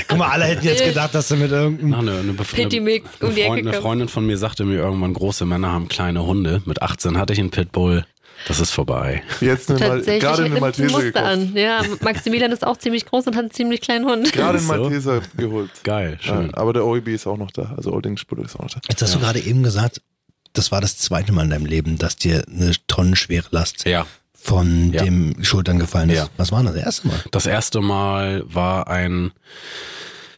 Guck 0.08 0.18
mal, 0.18 0.30
alle 0.30 0.46
hätten 0.46 0.66
jetzt 0.66 0.84
gedacht, 0.84 1.14
dass 1.14 1.28
du 1.28 1.36
mit 1.36 1.52
irgendeinem 1.52 1.94
eine, 1.94 2.12
eine, 2.12 2.20
eine, 2.20 2.32
um 2.32 2.38
Freund, 2.38 3.68
eine 3.68 3.74
Freundin 3.74 4.08
von 4.08 4.26
mir 4.26 4.38
sagte 4.38 4.64
mir 4.64 4.78
irgendwann, 4.78 5.14
große 5.14 5.46
Männer 5.46 5.72
haben 5.72 5.88
kleine 5.88 6.26
Hunde. 6.26 6.62
Mit 6.66 6.82
18 6.82 7.18
hatte 7.18 7.34
ich 7.34 7.40
einen 7.40 7.52
Pitbull. 7.52 8.06
Das 8.48 8.60
ist 8.60 8.72
vorbei. 8.72 9.22
Jetzt 9.40 9.70
eine 9.70 9.80
Mal, 9.80 10.02
gerade 10.02 10.44
eine 10.46 10.60
Malteser 10.60 11.02
gekauft. 11.02 11.26
An. 11.26 11.56
Ja, 11.56 11.84
Maximilian 12.02 12.52
ist 12.52 12.66
auch 12.66 12.78
ziemlich 12.78 13.06
groß 13.06 13.28
und 13.28 13.36
hat 13.36 13.44
einen 13.44 13.52
ziemlich 13.52 13.82
kleinen 13.82 14.06
Hund. 14.06 14.32
Gerade 14.34 14.58
einen 14.58 14.68
Malteser 14.68 15.22
geholt. 15.38 15.70
Geil, 15.84 16.18
schön. 16.22 16.50
Ja, 16.50 16.58
aber 16.58 16.74
der 16.74 16.86
OEB 16.86 17.10
ist 17.10 17.28
auch 17.28 17.38
noch 17.38 17.52
da. 17.52 17.74
Also 17.78 17.92
Olding 17.94 18.18
Spudel 18.18 18.46
ist 18.46 18.56
auch 18.56 18.64
noch 18.64 18.70
da. 18.70 18.80
Jetzt 18.90 19.02
hast 19.02 19.14
ja. 19.14 19.20
du 19.20 19.26
gerade 19.26 19.40
eben 19.40 19.64
gesagt, 19.64 20.02
das 20.54 20.72
war 20.72 20.82
das 20.82 20.98
zweite 20.98 21.32
Mal 21.32 21.44
in 21.44 21.50
deinem 21.52 21.66
Leben, 21.66 21.98
dass 21.98 22.16
dir 22.16 22.44
eine 22.48 22.72
tonnenschwere 22.88 23.48
Last 23.52 23.86
ja 23.86 24.06
von 24.42 24.92
ja. 24.92 25.04
dem 25.04 25.44
Schultern 25.44 25.80
gefallen 25.80 26.10
ist. 26.10 26.18
Ja. 26.18 26.28
Was 26.38 26.52
war 26.52 26.64
das 26.64 26.76
erste 26.76 27.08
Mal? 27.08 27.20
Das 27.32 27.46
erste 27.46 27.82
Mal 27.82 28.44
war 28.48 28.88
ein 28.88 29.32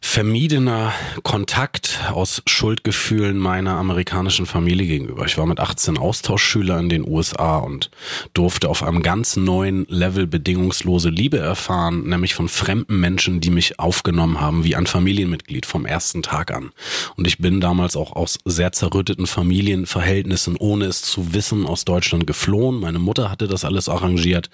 vermiedener 0.04 0.92
Kontakt 1.22 1.98
aus 2.12 2.42
Schuldgefühlen 2.46 3.38
meiner 3.38 3.76
amerikanischen 3.78 4.44
Familie 4.44 4.86
gegenüber. 4.86 5.24
Ich 5.24 5.38
war 5.38 5.46
mit 5.46 5.58
18 5.58 5.96
Austauschschüler 5.96 6.78
in 6.78 6.88
den 6.90 7.08
USA 7.08 7.56
und 7.56 7.90
durfte 8.34 8.68
auf 8.68 8.82
einem 8.84 9.02
ganz 9.02 9.36
neuen 9.36 9.86
Level 9.88 10.28
bedingungslose 10.28 11.08
Liebe 11.08 11.38
erfahren, 11.38 12.06
nämlich 12.06 12.34
von 12.34 12.48
fremden 12.48 13.00
Menschen, 13.00 13.40
die 13.40 13.50
mich 13.50 13.80
aufgenommen 13.80 14.40
haben 14.40 14.62
wie 14.62 14.76
ein 14.76 14.86
Familienmitglied 14.86 15.64
vom 15.66 15.86
ersten 15.86 16.22
Tag 16.22 16.52
an. 16.52 16.70
Und 17.16 17.26
ich 17.26 17.38
bin 17.38 17.60
damals 17.60 17.96
auch 17.96 18.12
aus 18.12 18.38
sehr 18.44 18.72
zerrütteten 18.72 19.26
Familienverhältnissen, 19.26 20.56
ohne 20.58 20.84
es 20.84 21.00
zu 21.00 21.32
wissen, 21.32 21.66
aus 21.66 21.86
Deutschland 21.86 22.26
geflohen. 22.26 22.78
Meine 22.78 23.00
Mutter 23.00 23.30
hatte 23.30 23.48
das 23.48 23.64
alles 23.64 23.88
arrangiert. 23.88 24.50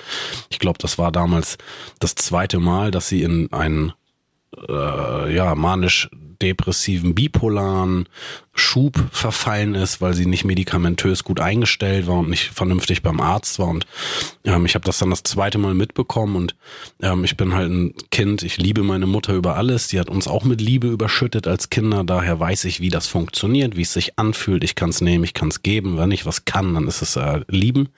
Ich 0.48 0.60
glaube, 0.60 0.78
das 0.80 0.96
war 0.96 1.10
damals 1.12 1.58
das 1.98 2.14
zweite 2.14 2.60
Mal, 2.60 2.92
dass 2.92 3.08
sie 3.08 3.22
in 3.22 3.52
einen 3.52 3.92
äh, 4.68 5.34
ja, 5.34 5.54
manisch-depressiven, 5.54 7.14
bipolaren 7.14 8.08
Schub 8.52 8.98
verfallen 9.12 9.74
ist, 9.74 10.00
weil 10.00 10.14
sie 10.14 10.26
nicht 10.26 10.44
medikamentös 10.44 11.24
gut 11.24 11.40
eingestellt 11.40 12.06
war 12.06 12.18
und 12.18 12.28
nicht 12.28 12.50
vernünftig 12.50 13.02
beim 13.02 13.20
Arzt 13.20 13.58
war. 13.58 13.68
Und 13.68 13.86
ähm, 14.44 14.66
ich 14.66 14.74
habe 14.74 14.84
das 14.84 14.98
dann 14.98 15.10
das 15.10 15.22
zweite 15.22 15.58
Mal 15.58 15.74
mitbekommen 15.74 16.36
und 16.36 16.56
ähm, 17.00 17.24
ich 17.24 17.36
bin 17.36 17.54
halt 17.54 17.70
ein 17.70 17.94
Kind, 18.10 18.42
ich 18.42 18.58
liebe 18.58 18.82
meine 18.82 19.06
Mutter 19.06 19.34
über 19.34 19.56
alles. 19.56 19.88
Die 19.88 20.00
hat 20.00 20.10
uns 20.10 20.28
auch 20.28 20.44
mit 20.44 20.60
Liebe 20.60 20.88
überschüttet 20.88 21.46
als 21.46 21.70
Kinder. 21.70 22.04
Daher 22.04 22.38
weiß 22.38 22.64
ich, 22.64 22.80
wie 22.80 22.90
das 22.90 23.06
funktioniert, 23.06 23.76
wie 23.76 23.82
es 23.82 23.92
sich 23.92 24.18
anfühlt. 24.18 24.64
Ich 24.64 24.74
kann 24.74 24.90
es 24.90 25.00
nehmen, 25.00 25.24
ich 25.24 25.34
kann 25.34 25.48
es 25.48 25.62
geben. 25.62 25.96
Wenn 25.96 26.10
ich 26.10 26.26
was 26.26 26.44
kann, 26.44 26.74
dann 26.74 26.86
ist 26.86 27.02
es 27.02 27.16
äh, 27.16 27.40
lieben. 27.48 27.88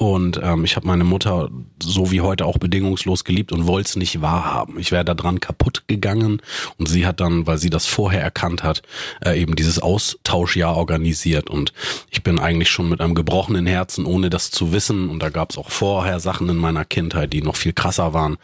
Und 0.00 0.40
ähm, 0.42 0.64
ich 0.64 0.76
habe 0.76 0.86
meine 0.86 1.04
Mutter 1.04 1.50
so 1.78 2.10
wie 2.10 2.22
heute 2.22 2.46
auch 2.46 2.56
bedingungslos 2.56 3.24
geliebt 3.24 3.52
und 3.52 3.66
wollte 3.66 3.90
es 3.90 3.96
nicht 3.96 4.22
wahrhaben. 4.22 4.78
Ich 4.78 4.92
wäre 4.92 5.04
da 5.04 5.12
dran 5.12 5.40
kaputt 5.40 5.84
gegangen 5.88 6.40
und 6.78 6.88
sie 6.88 7.06
hat 7.06 7.20
dann, 7.20 7.46
weil 7.46 7.58
sie 7.58 7.68
das 7.68 7.84
vorher 7.84 8.22
erkannt 8.22 8.62
hat, 8.62 8.80
äh, 9.22 9.38
eben 9.38 9.56
dieses 9.56 9.78
Austauschjahr 9.78 10.74
organisiert. 10.74 11.50
Und 11.50 11.74
ich 12.08 12.22
bin 12.22 12.38
eigentlich 12.38 12.70
schon 12.70 12.88
mit 12.88 13.02
einem 13.02 13.14
gebrochenen 13.14 13.66
Herzen, 13.66 14.06
ohne 14.06 14.30
das 14.30 14.50
zu 14.50 14.72
wissen. 14.72 15.10
Und 15.10 15.22
da 15.22 15.28
gab 15.28 15.50
es 15.50 15.58
auch 15.58 15.68
vorher 15.68 16.18
Sachen 16.18 16.48
in 16.48 16.56
meiner 16.56 16.86
Kindheit, 16.86 17.34
die 17.34 17.42
noch 17.42 17.56
viel 17.56 17.74
krasser 17.74 18.14
waren, 18.14 18.38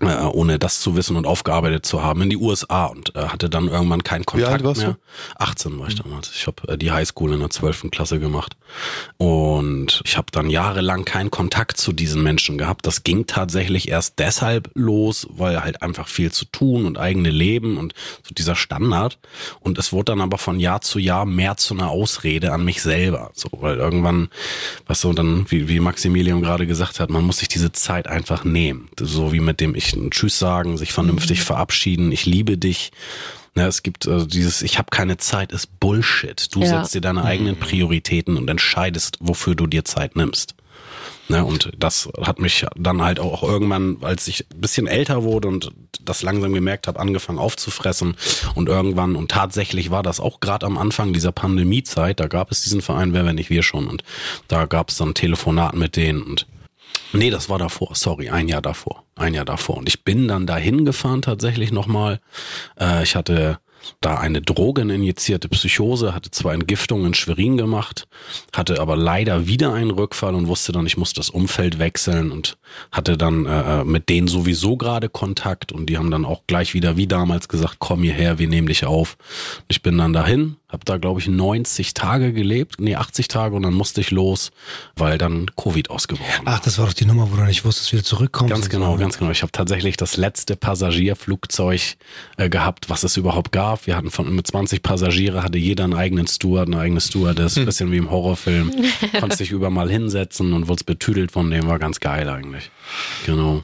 äh, 0.00 0.16
ohne 0.32 0.58
das 0.58 0.80
zu 0.80 0.96
wissen 0.96 1.16
und 1.16 1.26
aufgearbeitet 1.26 1.84
zu 1.84 2.02
haben, 2.02 2.22
in 2.22 2.30
die 2.30 2.36
USA 2.36 2.86
und 2.86 3.14
äh, 3.14 3.26
hatte 3.26 3.50
dann 3.50 3.68
irgendwann 3.68 4.02
keinen 4.02 4.24
Kontakt 4.24 4.64
mehr. 4.64 4.74
Du? 4.74 4.96
18 5.38 5.78
war 5.78 5.88
ich 5.88 5.96
damals. 5.96 6.30
Ich 6.34 6.46
habe 6.46 6.72
äh, 6.72 6.78
die 6.78 6.90
Highschool 6.90 7.32
in 7.32 7.40
der 7.40 7.50
12. 7.50 7.90
Klasse 7.90 8.18
gemacht 8.18 8.56
und 9.18 10.00
ich 10.04 10.16
habe 10.16 10.28
dann 10.32 10.48
jahrelang 10.48 11.04
keinen 11.04 11.30
Kontakt 11.30 11.76
zu 11.76 11.92
diesen 11.92 12.22
Menschen 12.22 12.56
gehabt. 12.56 12.86
Das 12.86 13.04
ging 13.04 13.26
tatsächlich 13.26 13.88
erst 13.88 14.18
deshalb 14.18 14.70
los, 14.74 15.26
weil 15.30 15.62
halt 15.62 15.82
einfach 15.82 16.08
viel 16.08 16.32
zu 16.32 16.46
tun 16.46 16.86
und 16.86 16.98
eigene 16.98 17.30
Leben 17.30 17.76
und 17.76 17.94
so 18.22 18.34
dieser 18.34 18.56
Standard 18.56 19.18
und 19.60 19.78
es 19.78 19.92
wurde 19.92 20.12
dann 20.12 20.20
aber 20.20 20.38
von 20.38 20.58
Jahr 20.58 20.80
zu 20.80 20.98
Jahr 20.98 21.26
mehr 21.26 21.56
zu 21.58 21.74
einer 21.74 21.90
Ausrede 21.90 22.52
an 22.52 22.64
mich 22.64 22.80
selber, 22.80 23.30
so 23.34 23.48
weil 23.52 23.76
irgendwann 23.76 24.30
was 24.86 25.00
so 25.00 25.12
dann 25.12 25.44
wie, 25.50 25.68
wie 25.68 25.80
Maximilian 25.80 26.40
gerade 26.40 26.66
gesagt 26.66 27.00
hat, 27.00 27.10
man 27.10 27.24
muss 27.24 27.38
sich 27.38 27.48
diese 27.48 27.72
Zeit 27.72 28.06
einfach 28.06 28.44
nehmen, 28.44 28.88
so 28.98 29.32
wie 29.32 29.40
mit 29.40 29.60
dem 29.60 29.74
ich 29.74 29.89
ein 29.94 30.10
Tschüss 30.10 30.38
sagen, 30.38 30.78
sich 30.78 30.92
vernünftig 30.92 31.40
mhm. 31.40 31.44
verabschieden, 31.44 32.12
ich 32.12 32.26
liebe 32.26 32.58
dich. 32.58 32.92
Ja, 33.56 33.66
es 33.66 33.82
gibt 33.82 34.06
also 34.06 34.26
dieses 34.26 34.62
Ich 34.62 34.78
habe 34.78 34.90
keine 34.90 35.16
Zeit 35.16 35.52
ist 35.52 35.80
Bullshit. 35.80 36.54
Du 36.54 36.60
ja. 36.60 36.68
setzt 36.68 36.94
dir 36.94 37.00
deine 37.00 37.24
eigenen 37.24 37.56
mhm. 37.56 37.60
Prioritäten 37.60 38.36
und 38.36 38.48
entscheidest, 38.48 39.18
wofür 39.20 39.54
du 39.54 39.66
dir 39.66 39.84
Zeit 39.84 40.16
nimmst. 40.16 40.54
Ne, 41.30 41.44
und 41.44 41.70
das 41.78 42.08
hat 42.20 42.40
mich 42.40 42.66
dann 42.74 43.02
halt 43.02 43.20
auch 43.20 43.44
irgendwann, 43.44 43.98
als 44.00 44.26
ich 44.26 44.46
ein 44.52 44.60
bisschen 44.60 44.88
älter 44.88 45.22
wurde 45.22 45.46
und 45.46 45.70
das 46.04 46.22
langsam 46.22 46.52
gemerkt 46.52 46.88
habe, 46.88 46.98
angefangen 46.98 47.38
aufzufressen. 47.38 48.16
Und 48.56 48.68
irgendwann, 48.68 49.14
und 49.14 49.30
tatsächlich 49.30 49.92
war 49.92 50.02
das 50.02 50.18
auch 50.18 50.40
gerade 50.40 50.66
am 50.66 50.76
Anfang 50.76 51.12
dieser 51.12 51.30
Pandemiezeit, 51.30 52.18
da 52.18 52.26
gab 52.26 52.50
es 52.50 52.62
diesen 52.62 52.82
Verein, 52.82 53.12
wer 53.12 53.24
wenn 53.24 53.36
nicht 53.36 53.48
wir 53.48 53.62
schon. 53.62 53.86
Und 53.86 54.02
da 54.48 54.66
gab 54.66 54.90
es 54.90 54.96
dann 54.96 55.14
Telefonat 55.14 55.76
mit 55.76 55.94
denen 55.94 56.22
und 56.22 56.46
Nee, 57.12 57.30
das 57.30 57.48
war 57.48 57.58
davor, 57.58 57.94
sorry, 57.94 58.30
ein 58.30 58.48
Jahr 58.48 58.62
davor. 58.62 59.04
Ein 59.16 59.34
Jahr 59.34 59.44
davor. 59.44 59.78
Und 59.78 59.88
ich 59.88 60.04
bin 60.04 60.28
dann 60.28 60.46
dahin 60.46 60.84
gefahren 60.84 61.22
tatsächlich 61.22 61.72
nochmal. 61.72 62.20
Äh, 62.78 63.02
ich 63.02 63.16
hatte 63.16 63.58
da 64.00 64.16
eine 64.18 64.42
drogeninjizierte 64.42 65.48
Psychose, 65.48 66.14
hatte 66.14 66.30
zwar 66.30 66.54
Entgiftung 66.54 67.04
in 67.06 67.14
Schwerin 67.14 67.56
gemacht, 67.56 68.08
hatte 68.54 68.80
aber 68.80 68.96
leider 68.96 69.46
wieder 69.46 69.72
einen 69.72 69.90
Rückfall 69.90 70.34
und 70.34 70.48
wusste 70.48 70.72
dann, 70.72 70.86
ich 70.86 70.96
muss 70.96 71.12
das 71.12 71.30
Umfeld 71.30 71.78
wechseln 71.78 72.32
und 72.32 72.58
hatte 72.92 73.16
dann 73.16 73.46
äh, 73.46 73.84
mit 73.84 74.08
denen 74.08 74.28
sowieso 74.28 74.76
gerade 74.76 75.08
Kontakt 75.08 75.72
und 75.72 75.86
die 75.86 75.98
haben 75.98 76.10
dann 76.10 76.24
auch 76.24 76.42
gleich 76.46 76.74
wieder 76.74 76.96
wie 76.96 77.06
damals 77.06 77.48
gesagt, 77.48 77.76
komm 77.78 78.02
hierher, 78.02 78.38
wir 78.38 78.48
nehmen 78.48 78.68
dich 78.68 78.84
auf. 78.84 79.16
Ich 79.68 79.82
bin 79.82 79.98
dann 79.98 80.12
dahin, 80.12 80.56
habe 80.68 80.84
da 80.84 80.96
glaube 80.96 81.20
ich 81.20 81.28
90 81.28 81.94
Tage 81.94 82.32
gelebt, 82.32 82.76
nee 82.78 82.96
80 82.96 83.28
Tage 83.28 83.56
und 83.56 83.62
dann 83.62 83.74
musste 83.74 84.00
ich 84.00 84.10
los, 84.10 84.50
weil 84.96 85.18
dann 85.18 85.46
Covid 85.56 85.90
ausgebrochen 85.90 86.30
Ach, 86.44 86.60
das 86.60 86.78
war 86.78 86.86
doch 86.86 86.92
die 86.92 87.04
Nummer, 87.04 87.30
wo 87.30 87.36
du 87.36 87.42
nicht 87.42 87.64
wusstest, 87.64 87.92
wie 87.92 87.96
du 87.96 88.02
zurückkommst. 88.02 88.52
Ganz 88.52 88.68
genau, 88.68 88.92
so. 88.92 88.98
ganz 88.98 89.18
genau. 89.18 89.30
Ich 89.30 89.42
habe 89.42 89.52
tatsächlich 89.52 89.96
das 89.96 90.16
letzte 90.16 90.56
Passagierflugzeug 90.56 91.96
äh, 92.36 92.48
gehabt, 92.48 92.90
was 92.90 93.04
es 93.04 93.16
überhaupt 93.16 93.52
gab. 93.52 93.69
Wir 93.84 93.96
hatten 93.96 94.10
von 94.10 94.34
mit 94.34 94.46
20 94.46 94.82
Passagiere 94.82 95.42
hatte 95.42 95.58
jeder 95.58 95.84
einen 95.84 95.94
eigenen 95.94 96.26
Steward, 96.26 96.68
eine 96.68 96.78
eigene 96.78 97.00
Stewardess, 97.00 97.56
hm. 97.56 97.64
bisschen 97.64 97.92
wie 97.92 97.98
im 97.98 98.10
Horrorfilm. 98.10 98.72
Konntest 99.20 99.40
dich 99.40 99.50
über 99.50 99.70
mal 99.70 99.90
hinsetzen 99.90 100.52
und 100.52 100.68
wurdest 100.68 100.86
betüdelt 100.86 101.32
von 101.32 101.50
dem, 101.50 101.66
war 101.66 101.78
ganz 101.78 102.00
geil 102.00 102.28
eigentlich. 102.28 102.70
Genau. 103.26 103.62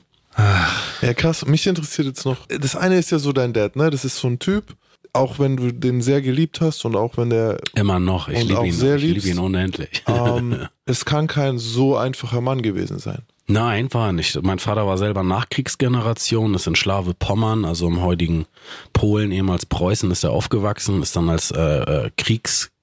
Ja, 1.01 1.14
krass. 1.14 1.47
Mich 1.47 1.66
interessiert 1.66 2.09
jetzt 2.09 2.27
noch. 2.27 2.47
Das 2.47 2.77
eine 2.77 2.99
ist 2.99 3.11
ja 3.11 3.19
so 3.19 3.33
dein 3.33 3.55
Dad, 3.55 3.75
ne? 3.75 3.88
Das 3.88 4.05
ist 4.05 4.19
so 4.19 4.29
ein 4.29 4.38
Typ, 4.38 4.77
auch 5.14 5.38
wenn 5.38 5.57
du 5.57 5.73
den 5.73 6.03
sehr 6.03 6.21
geliebt 6.21 6.61
hast 6.61 6.85
und 6.85 6.95
auch 6.95 7.16
wenn 7.16 7.31
der 7.31 7.59
immer 7.75 7.99
noch, 7.99 8.29
ich 8.29 8.45
liebe 8.45 8.66
ihn, 8.66 8.73
sehr 8.73 8.97
ich 8.97 9.03
liebe 9.03 9.29
ihn 9.29 9.38
unendlich. 9.38 10.05
Ähm, 10.07 10.69
es 10.85 11.05
kann 11.05 11.27
kein 11.27 11.59
so 11.59 11.97
einfacher 11.97 12.40
Mann 12.40 12.62
gewesen 12.62 12.99
sein. 12.99 13.23
Nein, 13.49 13.95
war 13.95 14.09
er 14.09 14.13
nicht. 14.13 14.43
Mein 14.43 14.59
Vater 14.59 14.89
war 14.89 14.99
selber 14.99 15.23
Nachkriegsgeneration, 15.23 16.55
ist 16.55 16.67
in 16.67 16.75
Schlawe-Pommern, 16.75 17.65
also 17.65 17.87
im 17.87 18.03
heutigen 18.03 18.47
Polen, 18.93 19.31
ehemals 19.31 19.67
Preußen, 19.67 20.11
ist 20.11 20.25
er 20.25 20.33
aufgewachsen, 20.33 21.01
ist 21.01 21.15
dann 21.15 21.31
als 21.31 21.53
äh, 21.53 22.07
äh, 22.07 22.11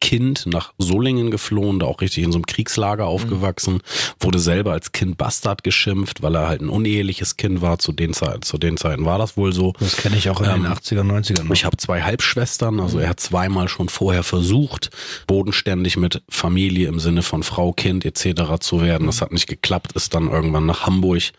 Kriegskind 0.03 0.45
nach 0.47 0.73
Solingen 0.77 1.31
geflohen, 1.31 1.79
da 1.79 1.85
auch 1.85 2.01
richtig 2.01 2.23
in 2.23 2.31
so 2.31 2.37
einem 2.37 2.45
Kriegslager 2.45 3.05
aufgewachsen, 3.05 3.75
mhm. 3.75 3.79
wurde 4.19 4.39
selber 4.39 4.73
als 4.73 4.91
Kind 4.91 5.17
Bastard 5.17 5.63
geschimpft, 5.63 6.21
weil 6.21 6.35
er 6.35 6.47
halt 6.47 6.61
ein 6.61 6.69
uneheliches 6.69 7.37
Kind 7.37 7.61
war. 7.61 7.79
Zu 7.79 7.93
den 7.93 8.13
Zeiten, 8.13 8.41
zu 8.41 8.57
den 8.57 8.77
Zeiten 8.77 9.05
war 9.05 9.17
das 9.17 9.37
wohl 9.37 9.53
so. 9.53 9.73
Das 9.79 9.97
kenne 9.97 10.17
ich 10.17 10.29
auch 10.29 10.41
in 10.41 10.49
ähm, 10.49 10.63
den 10.63 10.71
80er, 10.71 11.01
90er. 11.01 11.51
Ich 11.53 11.65
habe 11.65 11.77
zwei 11.77 12.01
Halbschwestern, 12.01 12.79
also 12.79 12.99
er 12.99 13.09
hat 13.09 13.19
zweimal 13.19 13.67
schon 13.69 13.89
vorher 13.89 14.23
versucht, 14.23 14.89
bodenständig 15.27 15.97
mit 15.97 16.21
Familie 16.29 16.87
im 16.87 16.99
Sinne 16.99 17.23
von 17.23 17.43
Frau, 17.43 17.71
Kind 17.71 18.05
etc. 18.05 18.59
zu 18.59 18.81
werden. 18.81 19.07
Das 19.07 19.21
hat 19.21 19.31
nicht 19.31 19.47
geklappt, 19.47 19.93
ist 19.93 20.13
dann 20.13 20.29
irgendwann 20.29 20.65
nach 20.65 20.85
Hamburg 20.85 21.31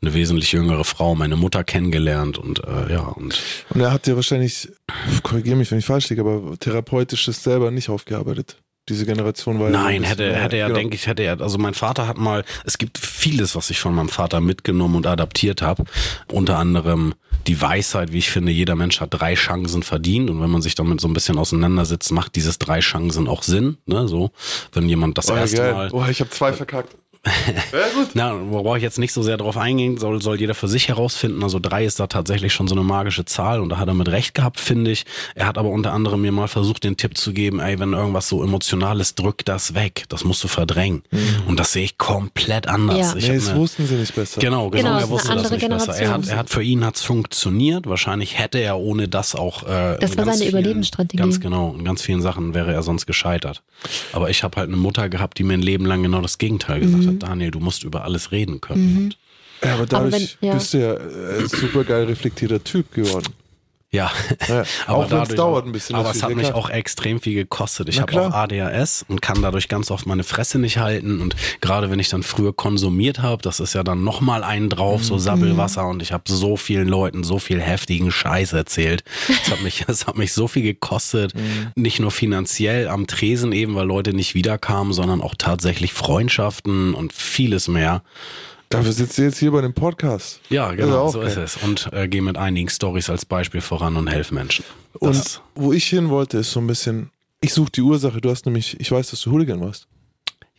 eine 0.00 0.14
wesentlich 0.14 0.52
jüngere 0.52 0.84
Frau, 0.84 1.14
meine 1.14 1.36
Mutter 1.36 1.64
kennengelernt 1.64 2.38
und 2.38 2.62
äh, 2.64 2.92
ja 2.92 3.00
und 3.00 3.40
und 3.70 3.80
er 3.80 3.92
hat 3.92 4.06
ja 4.06 4.16
wahrscheinlich, 4.16 4.68
korrigiere 5.22 5.56
mich, 5.56 5.70
wenn 5.70 5.78
ich 5.78 5.86
falsch 5.86 6.08
liege, 6.10 6.22
aber 6.22 6.56
therapeutisches 6.58 7.42
selber 7.42 7.70
nicht 7.70 7.88
aufgearbeitet. 7.88 8.56
Diese 8.88 9.04
Generation 9.04 9.60
war 9.60 9.68
Nein, 9.68 10.02
ja 10.02 10.08
hätte, 10.08 10.34
hätte 10.34 10.56
er, 10.56 10.68
genau. 10.68 10.78
denke 10.78 10.94
ich, 10.94 11.06
hätte 11.06 11.22
er, 11.22 11.40
also 11.40 11.58
mein 11.58 11.74
Vater 11.74 12.08
hat 12.08 12.16
mal, 12.16 12.44
es 12.64 12.78
gibt 12.78 12.96
vieles, 12.96 13.54
was 13.54 13.68
ich 13.70 13.80
von 13.80 13.94
meinem 13.94 14.08
Vater 14.08 14.40
mitgenommen 14.40 14.94
und 14.94 15.06
adaptiert 15.06 15.60
habe. 15.60 15.84
Unter 16.32 16.56
anderem 16.56 17.14
die 17.46 17.60
Weisheit, 17.60 18.12
wie 18.12 18.18
ich 18.18 18.30
finde, 18.30 18.50
jeder 18.50 18.76
Mensch 18.76 19.00
hat 19.00 19.10
drei 19.12 19.34
Chancen 19.34 19.82
verdient 19.82 20.30
und 20.30 20.40
wenn 20.40 20.50
man 20.50 20.62
sich 20.62 20.74
damit 20.74 21.00
so 21.00 21.08
ein 21.08 21.12
bisschen 21.12 21.38
auseinandersetzt, 21.38 22.12
macht 22.12 22.34
dieses 22.36 22.58
drei 22.58 22.80
Chancen 22.80 23.28
auch 23.28 23.42
Sinn. 23.42 23.76
Ne? 23.86 24.08
So, 24.08 24.30
wenn 24.72 24.88
jemand 24.88 25.18
das 25.18 25.30
oh, 25.30 25.34
erste 25.34 25.58
geil. 25.58 25.72
Mal. 25.72 25.90
Oh, 25.92 26.04
ich 26.08 26.20
habe 26.20 26.30
zwei 26.30 26.52
verkackt. 26.52 26.94
Ja, 27.72 27.88
gut. 27.94 28.08
Na, 28.14 28.34
brauche 28.34 28.76
ich 28.76 28.82
jetzt 28.82 28.98
nicht 28.98 29.12
so 29.12 29.22
sehr 29.22 29.36
drauf 29.36 29.56
eingehen, 29.56 29.98
soll, 29.98 30.22
soll 30.22 30.40
jeder 30.40 30.54
für 30.54 30.68
sich 30.68 30.88
herausfinden. 30.88 31.42
Also 31.42 31.58
drei 31.58 31.84
ist 31.84 32.00
da 32.00 32.06
tatsächlich 32.06 32.52
schon 32.52 32.68
so 32.68 32.74
eine 32.74 32.84
magische 32.84 33.24
Zahl 33.24 33.60
und 33.60 33.68
da 33.70 33.78
hat 33.78 33.88
er 33.88 33.94
mit 33.94 34.08
recht 34.08 34.34
gehabt, 34.34 34.60
finde 34.60 34.90
ich. 34.90 35.04
Er 35.34 35.46
hat 35.46 35.58
aber 35.58 35.70
unter 35.70 35.92
anderem 35.92 36.22
mir 36.22 36.32
mal 36.32 36.48
versucht, 36.48 36.84
den 36.84 36.96
Tipp 36.96 37.16
zu 37.16 37.32
geben, 37.32 37.60
ey, 37.60 37.78
wenn 37.78 37.92
irgendwas 37.92 38.28
so 38.28 38.42
Emotionales, 38.42 39.14
drück 39.14 39.44
das 39.44 39.74
weg. 39.74 40.04
Das 40.08 40.24
musst 40.24 40.42
du 40.44 40.48
verdrängen. 40.48 41.02
Mhm. 41.10 41.48
Und 41.48 41.60
das 41.60 41.72
sehe 41.72 41.84
ich 41.84 41.98
komplett 41.98 42.66
anders. 42.66 43.12
Ja. 43.12 43.16
Ich 43.16 43.28
nee, 43.28 43.36
das 43.36 43.54
wussten 43.54 43.86
sie 43.86 43.94
nicht 43.94 44.14
besser. 44.14 44.40
Genau, 44.40 44.70
genau, 44.70 44.88
genau 44.88 44.98
er 44.98 45.08
wusste 45.08 45.34
das 45.34 45.50
nicht 45.50 45.60
Generation. 45.60 45.86
besser. 45.86 46.02
Er 46.02 46.10
hat, 46.10 46.28
er 46.28 46.36
hat, 46.36 46.50
für 46.50 46.62
ihn 46.62 46.84
hat's 46.84 47.02
funktioniert. 47.02 47.86
Wahrscheinlich 47.86 48.38
hätte 48.38 48.58
er 48.58 48.78
ohne 48.78 49.08
das 49.08 49.34
auch 49.34 49.64
äh, 49.64 49.98
Das 50.00 50.16
war 50.16 50.24
seine 50.24 50.38
vielen, 50.38 50.50
Überlebensstrategie. 50.50 51.16
Ganz 51.16 51.40
genau. 51.40 51.74
In 51.78 51.84
ganz 51.84 52.02
vielen 52.02 52.22
Sachen 52.22 52.54
wäre 52.54 52.72
er 52.72 52.82
sonst 52.82 53.06
gescheitert. 53.06 53.62
Aber 54.12 54.30
ich 54.30 54.42
habe 54.42 54.56
halt 54.56 54.68
eine 54.68 54.76
Mutter 54.76 55.08
gehabt, 55.08 55.38
die 55.38 55.44
mir 55.44 55.54
ein 55.54 55.62
Leben 55.62 55.86
lang 55.86 56.02
genau 56.02 56.20
das 56.20 56.38
Gegenteil 56.38 56.80
gesagt 56.80 57.04
mhm. 57.04 57.08
hat. 57.08 57.17
Daniel, 57.18 57.50
du 57.50 57.60
musst 57.60 57.84
über 57.84 58.04
alles 58.04 58.32
reden 58.32 58.60
können. 58.60 58.94
Mhm. 58.94 59.12
Ja, 59.62 59.74
aber 59.74 59.86
dadurch 59.86 60.14
aber 60.14 60.22
wenn, 60.40 60.48
ja. 60.48 60.54
bist 60.54 60.74
du 60.74 60.78
ja 60.78 60.94
ein 60.94 61.44
äh, 61.44 61.48
super 61.48 61.84
geil 61.84 62.04
reflektierter 62.04 62.62
Typ 62.62 62.92
geworden. 62.92 63.32
Ja, 63.90 64.10
ja 64.48 64.64
aber 64.86 64.98
auch 64.98 65.10
wenn 65.10 65.22
es 65.22 65.28
dauert 65.30 65.64
ein 65.64 65.72
bisschen. 65.72 65.96
Aber 65.96 66.10
es 66.10 66.22
hat 66.22 66.34
mich 66.34 66.52
auch 66.52 66.68
extrem 66.68 67.20
viel 67.20 67.34
gekostet. 67.34 67.88
Ich 67.88 68.00
habe 68.00 68.20
auch 68.20 68.32
ADHS 68.32 69.06
und 69.08 69.22
kann 69.22 69.40
dadurch 69.40 69.68
ganz 69.68 69.90
oft 69.90 70.06
meine 70.06 70.24
Fresse 70.24 70.58
nicht 70.58 70.76
halten. 70.76 71.22
Und 71.22 71.36
gerade 71.62 71.90
wenn 71.90 71.98
ich 71.98 72.10
dann 72.10 72.22
früher 72.22 72.52
konsumiert 72.52 73.20
habe, 73.20 73.40
das 73.40 73.60
ist 73.60 73.72
ja 73.72 73.82
dann 73.82 74.04
nochmal 74.04 74.44
einen 74.44 74.68
drauf, 74.68 75.04
so 75.04 75.14
mhm. 75.14 75.20
Sabbelwasser. 75.20 75.86
Und 75.86 76.02
ich 76.02 76.12
habe 76.12 76.24
so 76.28 76.58
vielen 76.58 76.86
Leuten 76.86 77.24
so 77.24 77.38
viel 77.38 77.60
heftigen 77.60 78.10
Scheiß 78.10 78.52
erzählt. 78.52 79.04
Das 79.48 79.52
hat 79.52 79.62
mich, 79.62 79.84
das 79.86 80.06
hat 80.06 80.18
mich 80.18 80.32
so 80.32 80.48
viel 80.48 80.62
gekostet. 80.62 81.34
Mhm. 81.34 81.68
Nicht 81.74 82.00
nur 82.00 82.10
finanziell 82.10 82.88
am 82.88 83.06
Tresen 83.06 83.52
eben, 83.52 83.74
weil 83.76 83.86
Leute 83.86 84.12
nicht 84.12 84.34
wiederkamen, 84.34 84.92
sondern 84.92 85.22
auch 85.22 85.34
tatsächlich 85.38 85.92
Freundschaften 85.94 86.92
und 86.92 87.12
vieles 87.12 87.68
mehr. 87.68 88.02
Dafür 88.68 88.92
sitzt 88.92 89.18
ihr 89.18 89.24
jetzt 89.24 89.38
hier 89.38 89.50
bei 89.50 89.62
dem 89.62 89.72
Podcast. 89.72 90.40
Ja, 90.50 90.72
genau, 90.72 91.08
so 91.08 91.20
geil. 91.20 91.28
ist 91.28 91.36
es. 91.36 91.56
Und 91.56 91.88
äh, 91.92 92.06
gehe 92.06 92.20
mit 92.20 92.36
einigen 92.36 92.68
Stories 92.68 93.08
als 93.08 93.24
Beispiel 93.24 93.60
voran 93.62 93.96
und 93.96 94.08
helfe 94.08 94.34
Menschen. 94.34 94.64
Das 95.00 95.36
und 95.36 95.42
wo 95.54 95.72
ich 95.72 95.86
hin 95.86 96.10
wollte, 96.10 96.38
ist 96.38 96.52
so 96.52 96.60
ein 96.60 96.66
bisschen, 96.66 97.10
ich 97.40 97.54
suche 97.54 97.72
die 97.72 97.80
Ursache. 97.80 98.20
Du 98.20 98.30
hast 98.30 98.44
nämlich, 98.44 98.78
ich 98.78 98.90
weiß, 98.90 99.10
dass 99.10 99.22
du 99.22 99.30
Hooligan 99.30 99.60
warst. 99.60 99.88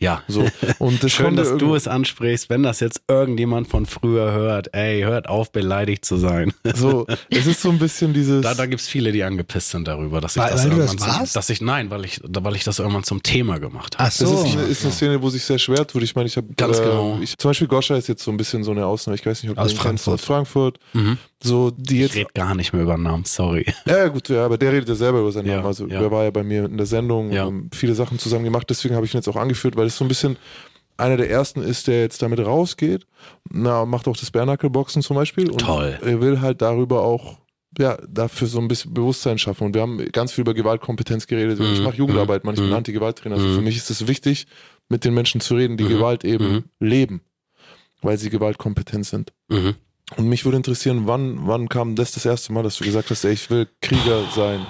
Ja. 0.00 0.22
So. 0.28 0.46
Und 0.78 1.02
das 1.04 1.12
Schön, 1.20 1.36
dass 1.36 1.56
du 1.56 1.74
es 1.74 1.86
ansprichst, 1.86 2.48
wenn 2.48 2.62
das 2.62 2.80
jetzt 2.80 3.02
irgendjemand 3.06 3.68
von 3.68 3.84
früher 3.84 4.32
hört. 4.32 4.74
Ey, 4.74 5.02
hört 5.02 5.28
auf, 5.28 5.52
beleidigt 5.52 6.04
zu 6.04 6.16
sein. 6.16 6.52
So, 6.74 7.06
es 7.28 7.46
ist 7.46 7.60
so 7.60 7.68
ein 7.68 7.78
bisschen 7.78 8.14
dieses. 8.14 8.42
Da, 8.42 8.54
da 8.54 8.66
gibt 8.66 8.80
es 8.80 8.88
viele, 8.88 9.12
die 9.12 9.22
angepisst 9.22 9.70
sind 9.70 9.86
darüber, 9.86 10.20
dass 10.20 10.36
ich 10.36 10.42
weil, 10.42 10.50
das 10.50 10.64
weil 10.64 10.72
irgendwann 10.72 11.18
das 11.20 11.32
dass 11.34 11.50
ich, 11.50 11.60
nein, 11.60 11.90
weil 11.90 12.04
ich, 12.06 12.20
weil 12.24 12.56
ich 12.56 12.64
das 12.64 12.78
irgendwann 12.78 13.04
zum 13.04 13.22
Thema 13.22 13.58
gemacht 13.58 13.98
habe. 13.98 14.08
Ach 14.08 14.12
so. 14.12 14.24
Das 14.24 14.54
ist, 14.54 14.70
ist 14.70 14.84
eine 14.84 14.92
Szene, 14.92 15.22
wo 15.22 15.28
sich 15.28 15.44
sehr 15.44 15.58
schwer 15.58 15.86
tut. 15.86 16.02
Ich 16.02 16.14
meine, 16.14 16.26
ich 16.28 16.36
habe 16.36 16.48
ganz 16.56 16.78
äh, 16.78 16.82
genau. 16.82 17.18
Ich, 17.20 17.36
zum 17.36 17.50
Beispiel 17.50 17.68
Goscha 17.68 17.96
ist 17.96 18.08
jetzt 18.08 18.24
so 18.24 18.30
ein 18.30 18.38
bisschen 18.38 18.64
so 18.64 18.70
eine 18.70 18.86
Ausnahme. 18.86 19.16
Ich 19.16 19.26
weiß 19.26 19.42
nicht, 19.42 19.50
ob 19.50 19.56
du 19.56 19.62
aus 19.62 19.72
Frankfurt. 19.74 20.14
Aus 20.14 20.24
Frankfurt. 20.24 20.78
Mhm. 20.94 21.18
So, 21.42 21.70
die 21.70 22.00
jetzt. 22.00 22.10
Ich 22.14 22.20
rede 22.20 22.30
gar 22.34 22.54
nicht 22.54 22.72
mehr 22.72 22.82
über 22.82 22.98
Namen, 22.98 23.24
sorry. 23.24 23.64
Ja, 23.86 24.08
gut, 24.08 24.28
ja, 24.28 24.44
aber 24.44 24.58
der 24.58 24.72
redet 24.72 24.88
ja 24.88 24.94
selber 24.94 25.20
über 25.20 25.32
seinen 25.32 25.46
ja, 25.46 25.56
Namen. 25.56 25.66
Also, 25.66 25.86
ja. 25.86 26.00
der 26.00 26.10
war 26.10 26.24
ja 26.24 26.30
bei 26.30 26.42
mir 26.42 26.66
in 26.66 26.76
der 26.76 26.86
Sendung, 26.86 27.32
ja. 27.32 27.50
viele 27.72 27.94
Sachen 27.94 28.18
zusammen 28.18 28.44
gemacht. 28.44 28.68
Deswegen 28.68 28.94
habe 28.94 29.06
ich 29.06 29.14
ihn 29.14 29.18
jetzt 29.18 29.28
auch 29.28 29.36
angeführt, 29.36 29.76
weil 29.76 29.86
es 29.86 29.96
so 29.96 30.04
ein 30.04 30.08
bisschen 30.08 30.36
einer 30.98 31.16
der 31.16 31.30
ersten 31.30 31.62
ist, 31.62 31.88
der 31.88 32.02
jetzt 32.02 32.20
damit 32.20 32.40
rausgeht. 32.40 33.06
Na, 33.50 33.86
macht 33.86 34.06
auch 34.06 34.16
das 34.16 34.30
Bernackel-Boxen 34.30 35.02
zum 35.02 35.16
Beispiel. 35.16 35.50
Und 35.50 35.62
Toll. 35.62 35.98
Er 36.02 36.20
will 36.20 36.40
halt 36.40 36.60
darüber 36.60 37.02
auch 37.02 37.38
ja, 37.78 37.98
dafür 38.08 38.48
so 38.48 38.58
ein 38.58 38.68
bisschen 38.68 38.92
Bewusstsein 38.92 39.38
schaffen. 39.38 39.64
Und 39.64 39.74
wir 39.74 39.82
haben 39.82 39.98
ganz 40.12 40.32
viel 40.32 40.42
über 40.42 40.54
Gewaltkompetenz 40.54 41.26
geredet. 41.26 41.58
Mhm. 41.58 41.72
Ich 41.72 41.80
mache 41.80 41.96
Jugendarbeit, 41.96 42.44
man, 42.44 42.54
ich 42.54 42.60
mhm. 42.60 42.66
bin 42.66 42.74
Anti-Gewalttrainer. 42.74 43.36
Also 43.36 43.48
mhm. 43.48 43.54
für 43.56 43.62
mich 43.62 43.76
ist 43.76 43.90
es 43.90 44.06
wichtig, 44.06 44.46
mit 44.88 45.04
den 45.04 45.14
Menschen 45.14 45.40
zu 45.40 45.54
reden, 45.54 45.76
die 45.76 45.84
mhm. 45.84 45.88
Gewalt 45.88 46.24
eben 46.24 46.52
mhm. 46.52 46.64
leben, 46.80 47.20
weil 48.02 48.18
sie 48.18 48.30
gewaltkompetent 48.30 49.06
sind. 49.06 49.32
Mhm. 49.48 49.76
Und 50.16 50.28
mich 50.28 50.44
würde 50.44 50.56
interessieren, 50.56 51.02
wann, 51.06 51.46
wann 51.46 51.68
kam 51.68 51.94
das 51.94 52.12
das 52.12 52.26
erste 52.26 52.52
Mal, 52.52 52.62
dass 52.62 52.76
du 52.76 52.84
gesagt 52.84 53.10
hast, 53.10 53.24
ey, 53.24 53.32
ich 53.32 53.50
will 53.50 53.68
Krieger 53.80 54.24
sein? 54.34 54.66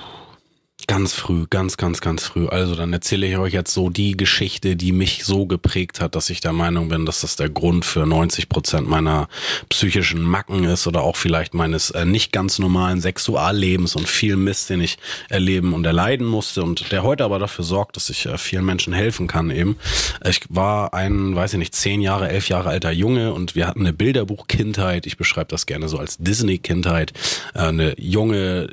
Ganz 0.86 1.14
früh, 1.14 1.46
ganz, 1.48 1.76
ganz, 1.76 2.00
ganz 2.00 2.24
früh. 2.24 2.46
Also 2.46 2.74
dann 2.74 2.92
erzähle 2.92 3.26
ich 3.26 3.36
euch 3.36 3.52
jetzt 3.52 3.72
so 3.72 3.90
die 3.90 4.16
Geschichte, 4.16 4.76
die 4.76 4.92
mich 4.92 5.24
so 5.24 5.46
geprägt 5.46 6.00
hat, 6.00 6.14
dass 6.14 6.30
ich 6.30 6.40
der 6.40 6.52
Meinung 6.52 6.88
bin, 6.88 7.06
dass 7.06 7.20
das 7.20 7.36
der 7.36 7.48
Grund 7.48 7.84
für 7.84 8.06
90 8.06 8.48
Prozent 8.48 8.88
meiner 8.88 9.28
psychischen 9.68 10.22
Macken 10.22 10.64
ist 10.64 10.86
oder 10.86 11.02
auch 11.02 11.16
vielleicht 11.16 11.54
meines 11.54 11.90
äh, 11.90 12.04
nicht 12.04 12.32
ganz 12.32 12.58
normalen 12.58 13.00
Sexuallebens 13.00 13.96
und 13.96 14.08
viel 14.08 14.36
Mist, 14.36 14.70
den 14.70 14.80
ich 14.80 14.98
erleben 15.28 15.72
und 15.74 15.84
erleiden 15.86 16.26
musste 16.26 16.62
und 16.62 16.92
der 16.92 17.02
heute 17.02 17.24
aber 17.24 17.38
dafür 17.38 17.64
sorgt, 17.64 17.96
dass 17.96 18.10
ich 18.10 18.26
äh, 18.26 18.38
vielen 18.38 18.64
Menschen 18.64 18.92
helfen 18.92 19.26
kann 19.26 19.50
eben. 19.50 19.76
Ich 20.24 20.42
war 20.48 20.94
ein, 20.94 21.34
weiß 21.34 21.54
ich 21.54 21.58
nicht, 21.58 21.74
zehn 21.74 22.00
Jahre, 22.00 22.28
elf 22.28 22.48
Jahre 22.48 22.68
alter 22.68 22.90
Junge 22.90 23.32
und 23.32 23.54
wir 23.54 23.66
hatten 23.66 23.80
eine 23.80 23.92
Bilderbuch-Kindheit. 23.92 25.06
Ich 25.06 25.16
beschreibe 25.16 25.48
das 25.48 25.66
gerne 25.66 25.88
so 25.88 25.98
als 25.98 26.18
Disney-Kindheit. 26.18 27.12
Äh, 27.54 27.60
eine 27.60 28.00
junge, 28.00 28.68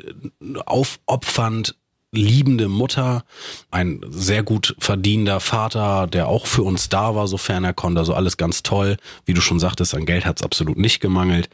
aufopfernd 0.66 1.76
liebende 2.12 2.68
Mutter, 2.68 3.24
ein 3.70 4.00
sehr 4.08 4.42
gut 4.42 4.74
verdienender 4.78 5.40
Vater, 5.40 6.06
der 6.06 6.28
auch 6.28 6.46
für 6.46 6.62
uns 6.62 6.88
da 6.88 7.14
war, 7.14 7.28
sofern 7.28 7.64
er 7.64 7.74
konnte. 7.74 8.00
Also 8.00 8.14
alles 8.14 8.36
ganz 8.36 8.62
toll. 8.62 8.96
Wie 9.26 9.34
du 9.34 9.40
schon 9.40 9.60
sagtest, 9.60 9.94
an 9.94 10.06
Geld 10.06 10.24
hat 10.24 10.38
es 10.38 10.44
absolut 10.44 10.78
nicht 10.78 11.00
gemangelt. 11.00 11.50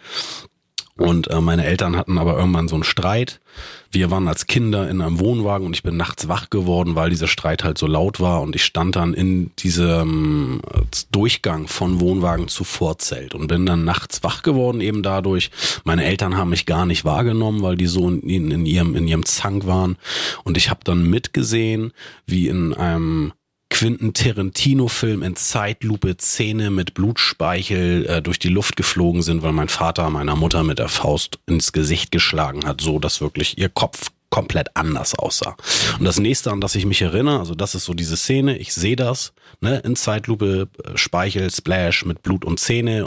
Und 0.97 1.29
äh, 1.29 1.41
meine 1.41 1.65
Eltern 1.65 1.97
hatten 1.97 2.19
aber 2.19 2.39
irgendwann 2.39 2.69
so 2.69 2.77
einen 2.77 2.85
Streit. 2.85 3.41
Wir 3.91 4.13
waren 4.13 4.29
als 4.29 4.47
Kinder 4.47 4.89
in 4.89 5.01
einem 5.01 5.19
Wohnwagen 5.19 5.67
und 5.67 5.75
ich 5.75 5.83
bin 5.83 5.97
nachts 5.97 6.29
wach 6.29 6.51
geworden, 6.51 6.95
weil 6.95 7.11
dieser 7.11 7.27
Streit 7.27 7.65
halt 7.65 7.79
so 7.79 7.89
laut 7.89 8.21
war 8.21 8.43
und 8.43 8.55
ich 8.55 8.65
stand 8.65 8.95
dann 8.95 9.13
in 9.13 9.51
diesem 9.57 10.61
äh, 10.73 10.83
Durchgang 11.11 11.67
von 11.67 11.99
Wohnwagen 11.99 12.47
zu 12.47 12.63
Vorzelt 12.63 13.35
und 13.35 13.49
bin 13.49 13.67
dann 13.67 13.85
nachts 13.85 14.23
wach 14.23 14.45
geworden 14.45 14.81
eben 14.81 15.03
dadurch. 15.03 15.51
Meine 15.83 16.05
Eltern 16.05 16.37
haben 16.37 16.51
mich 16.51 16.65
gar 16.65 16.87
nicht 16.87 17.05
wahrgenommen, 17.05 17.63
weil 17.63 17.77
die 17.77 17.87
so 17.87 18.09
in, 18.09 18.53
in 18.53 18.65
ihrem 18.65 18.95
in 18.95 19.09
ihrem 19.09 19.27
Zank 19.27 19.67
waren 19.67 19.97
und 20.45 20.57
ich 20.57 20.71
habe 20.71 20.81
dann 20.85 21.11
mitgesehen, 21.11 21.93
wie 22.25 22.47
in 22.47 22.73
einem 22.73 23.33
Quentin 23.75 24.15
Tarantino-Film 24.15 25.25
in 25.25 25.35
Zeitlupe 25.35 26.17
Zähne 26.17 26.71
mit 26.71 26.95
Blutspeichel 26.95 28.07
äh, 28.07 28.23
durch 28.23 28.39
die 28.39 28.49
Luft 28.49 28.77
geflogen 28.77 29.21
sind, 29.21 29.43
weil 29.43 29.51
mein 29.51 29.69
Vater 29.69 30.09
meiner 30.11 30.37
Mutter 30.37 30.63
mit 30.63 30.79
der 30.79 30.89
Faust 30.89 31.41
ins 31.47 31.73
Gesicht 31.73 32.13
geschlagen 32.13 32.67
hat, 32.67 32.81
so 32.81 33.01
dass 33.01 33.21
wirklich 33.21 33.59
ihr 33.59 33.69
Kopf 33.69 34.13
komplett 34.35 34.77
anders 34.77 35.17
aussah. 35.17 35.55
Und 35.97 36.05
das 36.05 36.19
nächste, 36.19 36.51
an 36.51 36.61
das 36.61 36.75
ich 36.75 36.87
mich 36.87 37.01
erinnere, 37.01 37.39
also 37.39 37.55
das 37.55 37.77
ist 37.77 37.85
so 37.85 37.95
diese 37.95 38.17
Szene, 38.17 38.59
ich 38.59 38.75
sehe 38.75 38.97
das, 38.97 39.33
ne, 39.61 39.79
in 39.85 39.95
Zeitlupe, 39.95 40.67
äh, 40.83 40.99
Speichel, 40.99 41.49
Splash 41.53 42.05
mit 42.05 42.25
Blut 42.25 42.45
und 42.45 42.59
Zähne. 42.59 43.07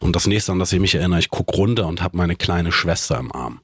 Und 0.00 0.14
das 0.14 0.26
nächste, 0.26 0.52
an 0.52 0.58
das 0.58 0.74
ich 0.74 0.80
mich 0.80 0.94
erinnere, 0.94 1.18
ich 1.18 1.30
guck 1.30 1.56
runter 1.56 1.86
und 1.86 2.02
habe 2.02 2.18
meine 2.18 2.36
kleine 2.36 2.72
Schwester 2.72 3.18
im 3.18 3.32
Arm. 3.32 3.62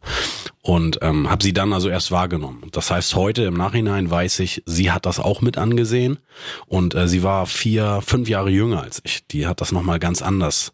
Und 0.63 1.01
ähm, 1.03 1.29
habe 1.29 1.45
sie 1.45 1.53
dann 1.53 1.75
also 1.75 1.91
erst 1.91 2.13
wahrgenommen. 2.13 2.63
Das 2.73 2.91
heißt, 2.91 3.15
heute 3.15 3.43
im 3.43 3.55
Nachhinein 3.55 4.11
weiß 4.11 4.39
ich, 4.39 4.63
sie 4.65 4.91
hat 4.91 5.05
das 5.05 5.21
auch 5.21 5.43
mit 5.43 5.59
angesehen. 5.59 6.17
Und 6.65 6.95
äh, 6.95 7.09
sie 7.09 7.23
war 7.23 7.45
vier, 7.45 8.01
fünf 8.01 8.27
Jahre 8.27 8.49
jünger 8.49 8.85
als 8.85 9.03
ich. 9.05 9.27
Die 9.27 9.47
hat 9.47 9.61
das 9.61 9.71
nochmal 9.71 9.99
ganz 9.99 10.23
anders 10.23 10.73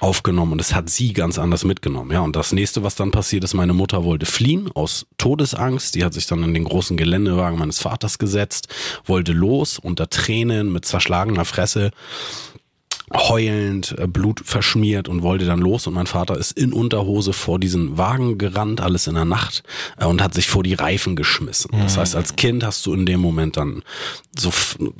aufgenommen 0.00 0.52
und 0.52 0.60
es 0.60 0.74
hat 0.74 0.90
sie 0.90 1.12
ganz 1.12 1.38
anders 1.38 1.64
mitgenommen. 1.64 2.10
Ja, 2.12 2.20
und 2.20 2.36
das 2.36 2.52
nächste, 2.52 2.82
was 2.82 2.94
dann 2.94 3.10
passiert 3.10 3.44
ist, 3.44 3.54
meine 3.54 3.72
Mutter 3.72 4.04
wollte 4.04 4.26
fliehen 4.26 4.70
aus 4.74 5.06
Todesangst. 5.18 5.94
Die 5.94 6.04
hat 6.04 6.14
sich 6.14 6.26
dann 6.26 6.42
in 6.42 6.54
den 6.54 6.64
großen 6.64 6.96
Geländewagen 6.96 7.58
meines 7.58 7.78
Vaters 7.78 8.18
gesetzt, 8.18 8.68
wollte 9.04 9.32
los 9.32 9.78
unter 9.78 10.08
Tränen 10.08 10.72
mit 10.72 10.84
zerschlagener 10.84 11.44
Fresse 11.44 11.90
heulend, 13.14 13.94
äh, 13.98 14.06
Blut 14.06 14.42
verschmiert 14.44 15.08
und 15.08 15.22
wollte 15.22 15.46
dann 15.46 15.60
los. 15.60 15.86
Und 15.86 15.94
mein 15.94 16.06
Vater 16.06 16.36
ist 16.36 16.52
in 16.52 16.72
Unterhose 16.72 17.32
vor 17.32 17.58
diesen 17.58 17.98
Wagen 17.98 18.38
gerannt, 18.38 18.80
alles 18.80 19.06
in 19.06 19.14
der 19.14 19.24
Nacht 19.24 19.62
äh, 19.98 20.04
und 20.04 20.22
hat 20.22 20.34
sich 20.34 20.48
vor 20.48 20.62
die 20.62 20.74
Reifen 20.74 21.16
geschmissen. 21.16 21.70
Das 21.72 21.96
heißt, 21.96 22.14
als 22.14 22.36
Kind 22.36 22.64
hast 22.64 22.84
du 22.86 22.92
in 22.92 23.06
dem 23.06 23.20
Moment 23.20 23.56
dann 23.56 23.82
so, 24.38 24.50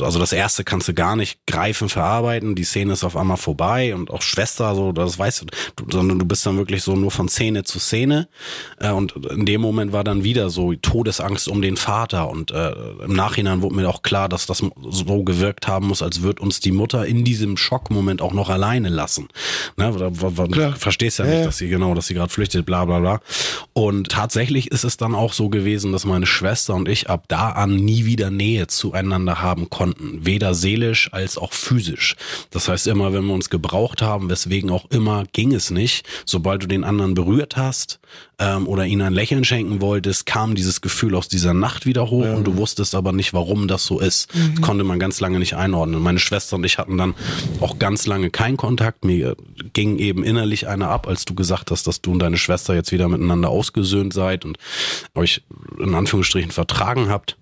also 0.02 0.18
das 0.18 0.32
erste 0.32 0.64
kannst 0.64 0.88
du 0.88 0.94
gar 0.94 1.16
nicht 1.16 1.38
greifen, 1.46 1.88
verarbeiten, 1.88 2.54
die 2.54 2.64
Szene 2.64 2.92
ist 2.92 3.04
auf 3.04 3.16
einmal 3.16 3.36
vorbei 3.36 3.94
und 3.94 4.11
auch 4.11 4.22
Schwester, 4.22 4.74
so, 4.74 4.92
das 4.92 5.18
weißt 5.18 5.42
du, 5.42 5.46
sondern 5.92 6.18
du 6.18 6.24
bist 6.24 6.44
dann 6.44 6.56
wirklich 6.56 6.82
so 6.82 6.96
nur 6.96 7.11
von 7.11 7.28
Szene 7.28 7.64
zu 7.64 7.78
Szene. 7.78 8.28
Äh, 8.78 8.90
und 8.90 9.14
in 9.30 9.46
dem 9.46 9.61
Moment 9.61 9.92
war 9.92 10.04
dann 10.04 10.24
wieder 10.24 10.50
so 10.50 10.74
Todesangst 10.74 11.48
um 11.48 11.62
den 11.62 11.76
Vater. 11.76 12.28
Und 12.28 12.50
äh, 12.50 12.72
im 13.04 13.14
Nachhinein 13.14 13.62
wurde 13.62 13.76
mir 13.76 13.88
auch 13.88 14.02
klar, 14.02 14.28
dass 14.28 14.46
das 14.46 14.62
so 14.90 15.24
gewirkt 15.24 15.68
haben 15.68 15.88
muss, 15.88 16.02
als 16.02 16.22
würde 16.22 16.42
uns 16.42 16.61
die 16.61 16.72
Mutter 16.72 17.06
in 17.06 17.24
diesem 17.24 17.56
Schock 17.56 17.90
Moment 17.99 18.22
auch 18.22 18.32
noch 18.32 18.49
alleine 18.51 18.88
lassen. 18.88 19.28
Ne? 19.76 19.92
Du 19.92 20.72
verstehst 20.78 21.18
ja, 21.18 21.26
ja 21.26 21.34
nicht, 21.34 21.46
dass 21.46 21.59
sie 21.59 21.68
genau, 21.68 21.94
dass 21.94 22.07
sie 22.07 22.14
gerade 22.14 22.32
flüchtet, 22.32 22.66
bla 22.66 22.84
bla 22.84 23.01
bla. 23.01 23.20
Und 23.72 24.09
tatsächlich 24.11 24.70
ist 24.70 24.84
es 24.84 24.96
dann 24.96 25.14
auch 25.14 25.32
so 25.32 25.49
gewesen, 25.49 25.92
dass 25.92 26.05
meine 26.05 26.26
Schwester 26.26 26.74
und 26.74 26.88
ich 26.88 27.11
ab 27.11 27.24
da 27.28 27.51
an 27.51 27.76
nie 27.76 28.05
wieder 28.05 28.30
Nähe 28.30 28.66
zueinander 28.66 29.40
haben 29.42 29.70
konnten. 29.70 30.24
Weder 30.24 30.55
seelisch 30.55 31.12
als 31.12 31.38
auch 31.38 31.53
physisch. 31.53 32.16
Das 32.51 32.68
heißt, 32.68 32.86
immer 32.86 33.12
wenn 33.12 33.26
wir 33.26 33.34
uns 33.34 33.51
gebraucht 33.51 34.03
haben, 34.03 34.30
weswegen 34.30 34.70
auch 34.70 34.90
immer, 34.90 35.24
ging 35.32 35.55
es 35.55 35.70
nicht. 35.70 36.07
Sobald 36.24 36.62
du 36.62 36.66
den 36.66 36.84
anderen 36.84 37.14
berührt 37.14 37.57
hast, 37.57 38.01
ähm, 38.39 38.68
oder 38.68 38.86
ihnen 38.86 39.03
ein 39.03 39.12
Lächeln 39.12 39.45
schenken 39.45 39.80
wolltest, 39.80 40.26
kam 40.26 40.55
dieses 40.55 40.80
Gefühl 40.80 41.14
aus 41.14 41.28
dieser 41.28 41.55
Nacht 41.55 41.86
wieder 41.86 42.11
hoch 42.11 42.24
ja. 42.24 42.34
und 42.34 42.45
du 42.45 42.57
wusstest 42.57 42.95
aber 42.95 43.12
nicht, 43.12 43.34
warum 43.34 43.68
das 43.68 43.84
so 43.84 43.99
ist. 43.99 44.34
Mhm. 44.34 44.55
Das 44.55 44.62
konnte 44.62 44.84
man 44.84 44.99
ganz 44.99 45.20
lange 45.20 45.39
nicht 45.39 45.55
einordnen. 45.55 46.01
Meine 46.01 46.18
Schwester 46.18 46.57
und 46.57 46.64
ich 46.64 46.78
hatten 46.78 46.97
dann 46.97 47.14
auch 47.61 47.78
ganz 47.78 48.07
lange 48.07 48.30
keinen 48.30 48.57
Kontakt. 48.57 49.05
Mir 49.05 49.36
ging 49.72 49.99
eben 49.99 50.22
innerlich 50.22 50.68
einer 50.68 50.89
ab, 50.89 51.09
als 51.09 51.24
du 51.24 51.34
gesagt 51.34 51.70
hast, 51.70 51.86
dass 51.86 52.01
du 52.01 52.12
und 52.12 52.20
deine 52.20 52.39
Schwester 52.39 52.74
jetzt 52.74 52.93
wieder 52.93 53.09
miteinander 53.09 53.49
ausgesöhnt 53.49 54.12
seid 54.12 54.45
und 54.45 54.59
euch 55.14 55.43
in 55.80 55.95
Anführungsstrichen 55.95 56.51
vertragen 56.51 57.09
habt 57.09 57.36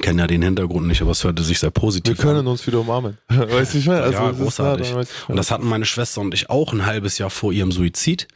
kenne 0.00 0.22
ja 0.22 0.26
den 0.26 0.42
Hintergrund 0.42 0.86
nicht, 0.86 1.02
aber 1.02 1.12
es 1.12 1.24
hörte 1.24 1.42
sich 1.42 1.58
sehr 1.58 1.70
positiv 1.70 2.12
an. 2.12 2.18
Wir 2.18 2.24
können 2.24 2.40
an. 2.40 2.46
uns 2.48 2.66
wieder 2.66 2.80
umarmen. 2.80 3.18
weißt 3.28 3.74
du, 3.74 3.78
ich 3.78 3.86
meine? 3.86 4.02
Also 4.02 4.18
ja, 4.18 4.30
großartig. 4.30 4.92
Nah, 4.92 5.04
und 5.28 5.36
das 5.36 5.50
hatten 5.50 5.68
meine 5.68 5.84
Schwester 5.84 6.20
und 6.20 6.34
ich 6.34 6.50
auch 6.50 6.72
ein 6.72 6.86
halbes 6.86 7.18
Jahr 7.18 7.30
vor 7.30 7.52
ihrem 7.52 7.72
Suizid. 7.72 8.28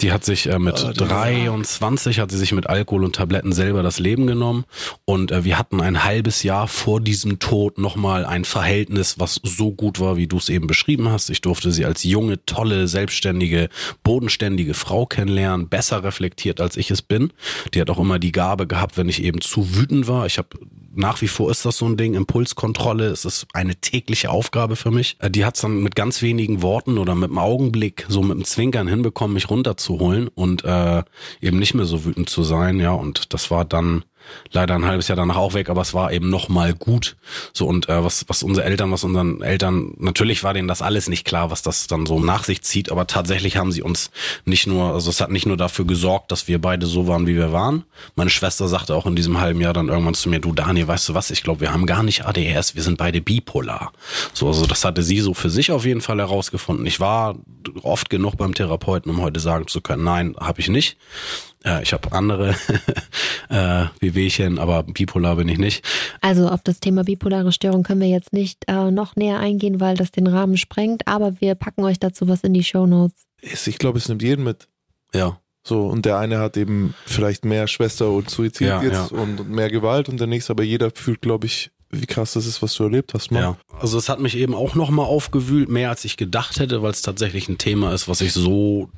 Die 0.00 0.12
hat 0.12 0.24
sich 0.24 0.48
äh, 0.48 0.58
mit 0.58 0.84
ah, 0.84 0.92
23, 0.92 2.18
hat 2.18 2.30
sie 2.30 2.38
sich 2.38 2.52
mit 2.52 2.68
Alkohol 2.68 3.04
und 3.04 3.16
Tabletten 3.16 3.52
selber 3.52 3.82
das 3.82 3.98
Leben 3.98 4.26
genommen. 4.26 4.64
Und 5.04 5.32
äh, 5.32 5.44
wir 5.44 5.58
hatten 5.58 5.80
ein 5.80 6.04
halbes 6.04 6.42
Jahr 6.42 6.68
vor 6.68 7.00
diesem 7.00 7.38
Tod 7.38 7.78
nochmal 7.78 8.24
ein 8.24 8.44
Verhältnis, 8.44 9.18
was 9.18 9.40
so 9.42 9.72
gut 9.72 10.00
war, 10.00 10.16
wie 10.16 10.26
du 10.26 10.36
es 10.36 10.48
eben 10.48 10.66
beschrieben 10.66 11.10
hast. 11.10 11.30
Ich 11.30 11.40
durfte 11.40 11.72
sie 11.72 11.84
als 11.84 12.04
junge, 12.04 12.44
tolle, 12.44 12.88
selbstständige, 12.88 13.68
bodenständige 14.02 14.74
Frau 14.74 15.06
kennenlernen, 15.06 15.68
besser 15.68 16.02
reflektiert, 16.02 16.60
als 16.60 16.76
ich 16.76 16.90
es 16.90 17.02
bin. 17.02 17.32
Die 17.72 17.80
hat 17.80 17.90
auch 17.90 17.98
immer 17.98 18.18
die 18.18 18.32
Gabe 18.32 18.66
gehabt, 18.66 18.96
wenn 18.96 19.08
ich 19.08 19.22
eben 19.22 19.40
zu 19.40 19.76
wütend 19.76 20.08
war. 20.08 20.26
Ich 20.26 20.38
habe 20.38 20.48
nach 20.96 21.20
wie 21.20 21.28
vor 21.28 21.50
ist 21.50 21.64
das 21.64 21.78
so 21.78 21.86
ein 21.86 21.96
Ding, 21.96 22.14
Impulskontrolle, 22.14 23.06
es 23.06 23.24
ist 23.24 23.46
eine 23.52 23.76
tägliche 23.76 24.30
Aufgabe 24.30 24.76
für 24.76 24.90
mich. 24.90 25.16
Äh, 25.20 25.30
die 25.30 25.44
hat 25.44 25.56
es 25.56 25.62
dann 25.62 25.82
mit 25.82 25.94
ganz 25.94 26.22
wenigen 26.22 26.62
Worten 26.62 26.98
oder 26.98 27.14
mit 27.14 27.30
einem 27.30 27.38
Augenblick, 27.38 28.06
so 28.08 28.22
mit 28.22 28.32
einem 28.32 28.44
Zwinkern 28.44 28.88
hinbekommen, 28.88 29.34
mich 29.34 29.50
runterzuholen 29.50 30.28
und 30.28 30.64
äh, 30.64 31.02
eben 31.40 31.58
nicht 31.58 31.74
mehr 31.74 31.86
so 31.86 32.04
wütend 32.04 32.28
zu 32.28 32.42
sein, 32.42 32.80
ja, 32.80 32.92
und 32.92 33.32
das 33.34 33.50
war 33.50 33.64
dann 33.64 34.04
leider 34.50 34.74
ein 34.74 34.84
halbes 34.84 35.08
Jahr 35.08 35.16
danach 35.16 35.36
auch 35.36 35.54
weg, 35.54 35.68
aber 35.68 35.82
es 35.82 35.94
war 35.94 36.12
eben 36.12 36.30
noch 36.30 36.48
mal 36.48 36.74
gut. 36.74 37.16
So 37.52 37.66
und 37.66 37.88
äh, 37.88 38.04
was 38.04 38.24
was 38.28 38.42
unsere 38.42 38.66
Eltern, 38.66 38.90
was 38.90 39.04
unseren 39.04 39.42
Eltern 39.42 39.94
natürlich 39.98 40.42
war 40.42 40.54
denen 40.54 40.68
das 40.68 40.82
alles 40.82 41.08
nicht 41.08 41.24
klar, 41.24 41.50
was 41.50 41.62
das 41.62 41.86
dann 41.86 42.06
so 42.06 42.20
nach 42.20 42.44
sich 42.44 42.62
zieht, 42.62 42.90
aber 42.90 43.06
tatsächlich 43.06 43.56
haben 43.56 43.72
sie 43.72 43.82
uns 43.82 44.10
nicht 44.44 44.66
nur, 44.66 44.94
also 44.94 45.10
es 45.10 45.20
hat 45.20 45.30
nicht 45.30 45.46
nur 45.46 45.56
dafür 45.56 45.84
gesorgt, 45.84 46.32
dass 46.32 46.48
wir 46.48 46.60
beide 46.60 46.86
so 46.86 47.06
waren, 47.06 47.26
wie 47.26 47.36
wir 47.36 47.52
waren. 47.52 47.84
Meine 48.14 48.30
Schwester 48.30 48.68
sagte 48.68 48.94
auch 48.94 49.06
in 49.06 49.16
diesem 49.16 49.40
halben 49.40 49.60
Jahr 49.60 49.72
dann 49.72 49.88
irgendwann 49.88 50.14
zu 50.14 50.28
mir, 50.28 50.40
du 50.40 50.52
Daniel, 50.52 50.88
weißt 50.88 51.08
du 51.10 51.14
was? 51.14 51.30
Ich 51.30 51.42
glaube, 51.42 51.60
wir 51.60 51.72
haben 51.72 51.86
gar 51.86 52.02
nicht 52.02 52.24
ADHS, 52.24 52.74
wir 52.74 52.82
sind 52.82 52.96
beide 52.96 53.20
bipolar. 53.20 53.92
So 54.32 54.48
also 54.48 54.66
das 54.66 54.84
hatte 54.84 55.02
sie 55.02 55.20
so 55.20 55.34
für 55.34 55.50
sich 55.50 55.70
auf 55.72 55.84
jeden 55.84 56.00
Fall 56.00 56.18
herausgefunden. 56.18 56.86
Ich 56.86 57.00
war 57.00 57.36
oft 57.82 58.10
genug 58.10 58.36
beim 58.36 58.54
Therapeuten, 58.54 59.10
um 59.10 59.20
heute 59.20 59.40
sagen 59.40 59.66
zu 59.66 59.80
können, 59.80 60.04
nein, 60.04 60.34
habe 60.38 60.60
ich 60.60 60.68
nicht. 60.68 60.96
Ja, 61.64 61.80
ich 61.80 61.94
habe 61.94 62.12
andere 62.12 62.54
äh, 63.48 63.86
Wehwehchen, 64.00 64.58
aber 64.58 64.82
bipolar 64.82 65.36
bin 65.36 65.48
ich 65.48 65.58
nicht. 65.58 65.84
Also 66.20 66.48
auf 66.48 66.62
das 66.62 66.78
Thema 66.78 67.04
bipolare 67.04 67.52
Störung 67.52 67.82
können 67.82 68.02
wir 68.02 68.08
jetzt 68.08 68.34
nicht 68.34 68.64
äh, 68.68 68.90
noch 68.90 69.16
näher 69.16 69.38
eingehen, 69.38 69.80
weil 69.80 69.96
das 69.96 70.10
den 70.10 70.26
Rahmen 70.26 70.58
sprengt, 70.58 71.08
aber 71.08 71.40
wir 71.40 71.54
packen 71.54 71.82
euch 71.84 71.98
dazu 71.98 72.28
was 72.28 72.42
in 72.42 72.52
die 72.52 72.64
Show 72.64 72.86
Notes. 72.86 73.24
Ich 73.40 73.78
glaube, 73.78 73.98
es 73.98 74.08
nimmt 74.08 74.22
jeden 74.22 74.44
mit. 74.44 74.68
Ja. 75.14 75.40
So, 75.66 75.86
und 75.86 76.04
der 76.04 76.18
eine 76.18 76.38
hat 76.38 76.58
eben 76.58 76.94
vielleicht 77.06 77.46
mehr 77.46 77.66
Schwester 77.66 78.10
und 78.10 78.28
Suizid 78.28 78.66
ja, 78.66 78.82
jetzt 78.82 79.10
ja. 79.10 79.18
Und, 79.18 79.40
und 79.40 79.50
mehr 79.50 79.70
Gewalt 79.70 80.10
und 80.10 80.20
der 80.20 80.26
nächste, 80.26 80.52
aber 80.52 80.62
jeder 80.62 80.90
fühlt, 80.90 81.22
glaube 81.22 81.46
ich, 81.46 81.70
wie 82.00 82.06
krass 82.06 82.34
das 82.34 82.46
ist, 82.46 82.62
was 82.62 82.74
du 82.74 82.84
erlebt 82.84 83.14
hast, 83.14 83.30
Mann. 83.30 83.42
Ja, 83.42 83.56
also 83.80 83.98
es 83.98 84.08
hat 84.08 84.20
mich 84.20 84.36
eben 84.36 84.54
auch 84.54 84.74
nochmal 84.74 85.06
aufgewühlt, 85.06 85.68
mehr 85.68 85.90
als 85.90 86.04
ich 86.04 86.16
gedacht 86.16 86.58
hätte, 86.60 86.82
weil 86.82 86.90
es 86.90 87.02
tatsächlich 87.02 87.48
ein 87.48 87.58
Thema 87.58 87.92
ist, 87.92 88.08
was 88.08 88.20
ich 88.20 88.32
so 88.32 88.88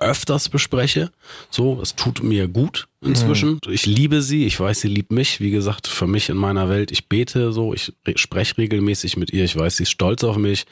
öfters 0.00 0.48
bespreche. 0.48 1.10
So, 1.50 1.80
es 1.82 1.94
tut 1.94 2.22
mir 2.22 2.48
gut 2.48 2.88
inzwischen. 3.04 3.60
Mhm. 3.64 3.72
Ich 3.72 3.86
liebe 3.86 4.22
sie, 4.22 4.46
ich 4.46 4.58
weiß, 4.58 4.80
sie 4.80 4.88
liebt 4.88 5.12
mich. 5.12 5.40
Wie 5.40 5.50
gesagt, 5.50 5.86
für 5.86 6.06
mich 6.06 6.28
in 6.28 6.36
meiner 6.36 6.68
Welt, 6.68 6.90
ich 6.90 7.08
bete 7.08 7.52
so, 7.52 7.74
ich 7.74 7.92
spreche 8.16 8.58
regelmäßig 8.58 9.16
mit 9.16 9.32
ihr, 9.32 9.44
ich 9.44 9.56
weiß, 9.56 9.76
sie 9.76 9.82
ist 9.84 9.90
stolz 9.90 10.24
auf 10.24 10.36
mich. 10.36 10.64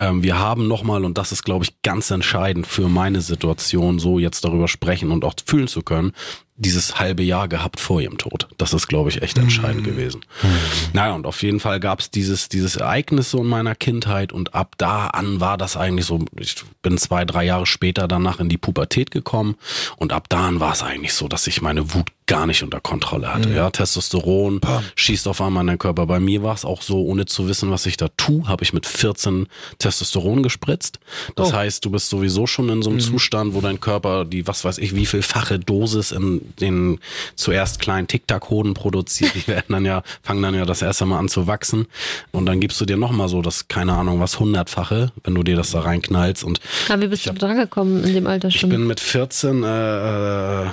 Ähm, 0.00 0.22
wir 0.22 0.38
haben 0.38 0.68
nochmal, 0.68 1.04
und 1.04 1.16
das 1.16 1.32
ist, 1.32 1.44
glaube 1.44 1.64
ich, 1.64 1.80
ganz 1.82 2.10
entscheidend 2.10 2.66
für 2.66 2.88
meine 2.88 3.20
Situation, 3.20 3.98
so 3.98 4.18
jetzt 4.18 4.44
darüber 4.44 4.68
sprechen 4.68 5.10
und 5.10 5.24
auch 5.24 5.34
fühlen 5.44 5.68
zu 5.68 5.82
können, 5.82 6.12
dieses 6.56 6.98
halbe 6.98 7.22
Jahr 7.22 7.48
gehabt 7.48 7.78
vor 7.78 8.00
ihrem 8.00 8.18
Tod. 8.18 8.48
Das 8.58 8.72
ist, 8.72 8.88
glaube 8.88 9.10
ich, 9.10 9.22
echt 9.22 9.38
entscheidend 9.38 9.82
mhm. 9.82 9.90
gewesen. 9.90 10.22
Mhm. 10.42 10.48
Naja, 10.92 11.14
und 11.14 11.26
auf 11.26 11.42
jeden 11.42 11.60
Fall 11.60 11.78
gab 11.78 12.00
es 12.00 12.10
dieses, 12.10 12.48
dieses 12.48 12.76
Ereignis 12.76 13.30
so 13.30 13.38
in 13.42 13.46
meiner 13.46 13.74
Kindheit 13.74 14.32
und 14.32 14.54
ab 14.54 14.74
da 14.78 15.06
an 15.08 15.40
war 15.40 15.56
das 15.56 15.76
eigentlich 15.76 16.06
so, 16.06 16.24
ich 16.36 16.56
bin 16.82 16.98
zwei, 16.98 17.24
drei 17.24 17.44
Jahre 17.44 17.66
später 17.66 18.08
danach 18.08 18.40
in 18.40 18.48
die 18.48 18.58
Pubertät 18.58 19.10
gekommen 19.10 19.56
und 19.96 20.12
ab 20.12 20.28
da 20.28 20.48
an 20.48 20.58
war 20.58 20.72
es 20.72 20.82
eigentlich 20.82 21.12
so, 21.12 21.28
dass 21.28 21.46
ich 21.46 21.62
meine 21.62 21.76
meine 21.76 21.94
Wut 21.94 22.10
gar 22.26 22.46
nicht 22.46 22.62
unter 22.62 22.80
Kontrolle 22.80 23.32
hatte. 23.32 23.48
Mhm. 23.48 23.56
Ja, 23.56 23.70
Testosteron 23.70 24.60
Pah. 24.60 24.82
schießt 24.96 25.28
auf 25.28 25.40
einmal 25.40 25.62
in 25.62 25.68
den 25.68 25.78
Körper. 25.78 26.06
Bei 26.06 26.18
mir 26.18 26.42
war 26.42 26.54
es 26.54 26.64
auch 26.64 26.82
so, 26.82 27.04
ohne 27.04 27.26
zu 27.26 27.48
wissen, 27.48 27.70
was 27.70 27.86
ich 27.86 27.96
da 27.96 28.08
tue, 28.16 28.46
habe 28.48 28.64
ich 28.64 28.72
mit 28.72 28.84
14 28.84 29.46
Testosteron 29.78 30.42
gespritzt. 30.42 30.98
Das 31.36 31.52
oh. 31.52 31.56
heißt, 31.56 31.84
du 31.84 31.90
bist 31.90 32.08
sowieso 32.08 32.46
schon 32.46 32.68
in 32.68 32.82
so 32.82 32.90
einem 32.90 32.98
mhm. 32.98 33.02
Zustand, 33.02 33.54
wo 33.54 33.60
dein 33.60 33.80
Körper 33.80 34.24
die, 34.24 34.46
was 34.46 34.64
weiß 34.64 34.78
ich, 34.78 34.94
wie 34.94 35.06
vielfache 35.06 35.58
Dosis 35.58 36.10
in 36.10 36.40
den 36.60 36.98
zuerst 37.36 37.78
kleinen 37.78 38.08
Tic-Tac-Hoden 38.08 38.74
produziert. 38.74 39.32
Die 39.34 39.46
werden 39.46 39.66
dann 39.68 39.84
ja, 39.84 40.02
fangen 40.22 40.42
dann 40.42 40.54
ja 40.54 40.64
das 40.64 40.82
erste 40.82 41.06
Mal 41.06 41.18
an 41.18 41.28
zu 41.28 41.46
wachsen. 41.46 41.86
Und 42.32 42.46
dann 42.46 42.60
gibst 42.60 42.80
du 42.80 42.86
dir 42.86 42.96
nochmal 42.96 43.28
so 43.28 43.40
das, 43.40 43.68
keine 43.68 43.92
Ahnung, 43.92 44.20
was 44.20 44.40
hundertfache, 44.40 45.12
wenn 45.22 45.34
du 45.34 45.44
dir 45.44 45.54
das 45.54 45.70
da 45.70 45.80
reinknallst. 45.80 46.42
Und 46.42 46.60
ja, 46.88 47.00
wie 47.00 47.06
bist 47.06 47.24
du 47.26 47.32
dran 47.34 47.56
gekommen 47.56 48.02
in 48.02 48.14
dem 48.14 48.26
Alter 48.26 48.50
schon? 48.50 48.70
Ich 48.70 48.76
bin 48.76 48.86
mit 48.86 48.98
14, 48.98 49.62
äh, 49.62 50.64
äh 50.64 50.70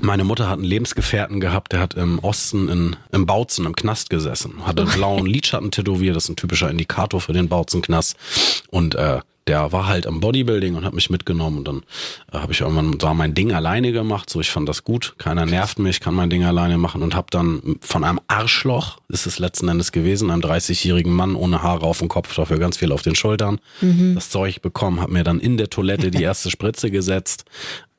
meine 0.00 0.24
Mutter 0.24 0.48
hat 0.48 0.54
einen 0.54 0.64
Lebensgefährten 0.64 1.40
gehabt, 1.40 1.72
der 1.72 1.80
hat 1.80 1.94
im 1.94 2.18
Osten 2.20 2.68
in, 2.68 2.96
im 3.12 3.26
Bautzen 3.26 3.66
im 3.66 3.74
Knast 3.74 4.10
gesessen, 4.10 4.66
hatte 4.66 4.82
einen 4.82 4.92
blauen 4.92 5.26
Lidschatten 5.26 5.70
tätowiert, 5.70 6.16
das 6.16 6.24
ist 6.24 6.30
ein 6.30 6.36
typischer 6.36 6.70
Indikator 6.70 7.20
für 7.20 7.32
den 7.32 7.48
Bautzen-Knast. 7.48 8.16
Und 8.70 8.94
äh, 8.94 9.20
der 9.46 9.72
war 9.72 9.88
halt 9.88 10.06
am 10.06 10.20
Bodybuilding 10.20 10.76
und 10.76 10.84
hat 10.84 10.94
mich 10.94 11.10
mitgenommen 11.10 11.58
und 11.58 11.64
dann 11.68 11.82
äh, 12.32 12.38
habe 12.38 12.52
ich 12.52 12.60
irgendwann 12.60 12.98
da 12.98 13.14
mein 13.14 13.34
Ding 13.34 13.52
alleine 13.52 13.90
gemacht. 13.90 14.30
So, 14.30 14.40
ich 14.40 14.50
fand 14.50 14.68
das 14.68 14.84
gut. 14.84 15.14
Keiner 15.18 15.44
nervt 15.44 15.80
mich, 15.80 15.98
kann 16.00 16.14
mein 16.14 16.30
Ding 16.30 16.44
alleine 16.44 16.78
machen 16.78 17.02
und 17.02 17.16
habe 17.16 17.26
dann 17.30 17.76
von 17.80 18.04
einem 18.04 18.20
Arschloch, 18.28 18.98
ist 19.08 19.26
es 19.26 19.40
letzten 19.40 19.68
Endes 19.68 19.90
gewesen, 19.90 20.30
einem 20.30 20.42
30-jährigen 20.42 21.12
Mann 21.12 21.34
ohne 21.34 21.62
Haare 21.62 21.84
auf 21.84 21.98
dem 21.98 22.08
Kopf, 22.08 22.32
dafür 22.34 22.58
ganz 22.58 22.76
viel 22.76 22.92
auf 22.92 23.02
den 23.02 23.16
Schultern, 23.16 23.58
mhm. 23.80 24.14
das 24.14 24.30
Zeug 24.30 24.62
bekommen, 24.62 25.00
habe 25.00 25.12
mir 25.12 25.24
dann 25.24 25.40
in 25.40 25.56
der 25.56 25.68
Toilette 25.68 26.12
die 26.12 26.22
erste 26.22 26.50
Spritze 26.50 26.92
gesetzt, 26.92 27.44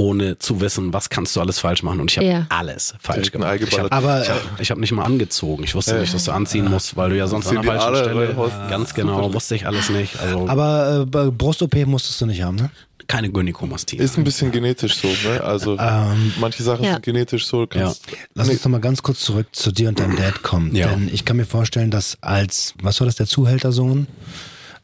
ohne 0.01 0.37
zu 0.39 0.61
wissen, 0.61 0.93
was 0.93 1.09
kannst 1.09 1.35
du 1.35 1.41
alles 1.41 1.59
falsch 1.59 1.83
machen 1.83 1.99
und 1.99 2.09
ich 2.09 2.17
habe 2.17 2.27
ja. 2.27 2.45
alles 2.49 2.95
falsch 2.99 3.31
gemacht. 3.31 3.61
Ich 3.61 3.79
habe 3.79 3.89
hab, 3.91 4.59
hab 4.59 4.77
nicht 4.77 4.91
mal 4.91 5.03
angezogen. 5.03 5.63
Ich 5.63 5.75
wusste 5.75 5.95
äh, 5.95 6.01
nicht, 6.01 6.13
dass 6.13 6.25
du 6.25 6.31
anziehen 6.31 6.69
musst, 6.69 6.97
weil 6.97 7.11
du 7.11 7.17
ja 7.17 7.27
sonst 7.27 7.47
an 7.47 7.61
der 7.61 7.63
falschen 7.63 7.95
Stelle, 7.95 8.35
ganz 8.69 8.93
genau, 8.93 9.33
wusste 9.33 9.55
ich 9.55 9.67
alles 9.67 9.89
nicht. 9.89 10.19
Also, 10.19 10.47
aber 10.47 11.07
äh, 11.13 11.31
Brust-OP 11.31 11.75
musstest 11.85 12.19
du 12.21 12.25
nicht 12.25 12.41
haben, 12.41 12.55
ne? 12.55 12.71
Keine 13.07 13.29
Gynäkomastie. 13.29 13.97
Ist 13.97 14.17
ein 14.17 14.23
bisschen 14.23 14.51
genetisch 14.51 14.95
so, 14.95 15.07
ne? 15.07 15.43
Also 15.43 15.77
ähm, 15.77 16.33
manche 16.39 16.63
Sachen 16.63 16.85
ja. 16.85 16.93
sind 16.93 17.03
genetisch 17.03 17.45
so. 17.45 17.67
Ja. 17.73 17.93
Lass 18.35 18.49
uns 18.49 18.63
noch 18.63 18.71
mal 18.71 18.79
ganz 18.79 19.03
kurz 19.03 19.19
zurück 19.19 19.47
zu 19.51 19.71
dir 19.71 19.89
und 19.89 19.99
deinem 19.99 20.15
Dad 20.15 20.43
kommen. 20.43 20.73
Ja. 20.75 20.87
Denn 20.87 21.09
ich 21.11 21.25
kann 21.25 21.37
mir 21.37 21.45
vorstellen, 21.45 21.91
dass 21.91 22.17
als, 22.21 22.73
was 22.81 22.99
war 23.01 23.05
das, 23.05 23.15
der 23.15 23.27
Zuhältersohn? 23.27 24.07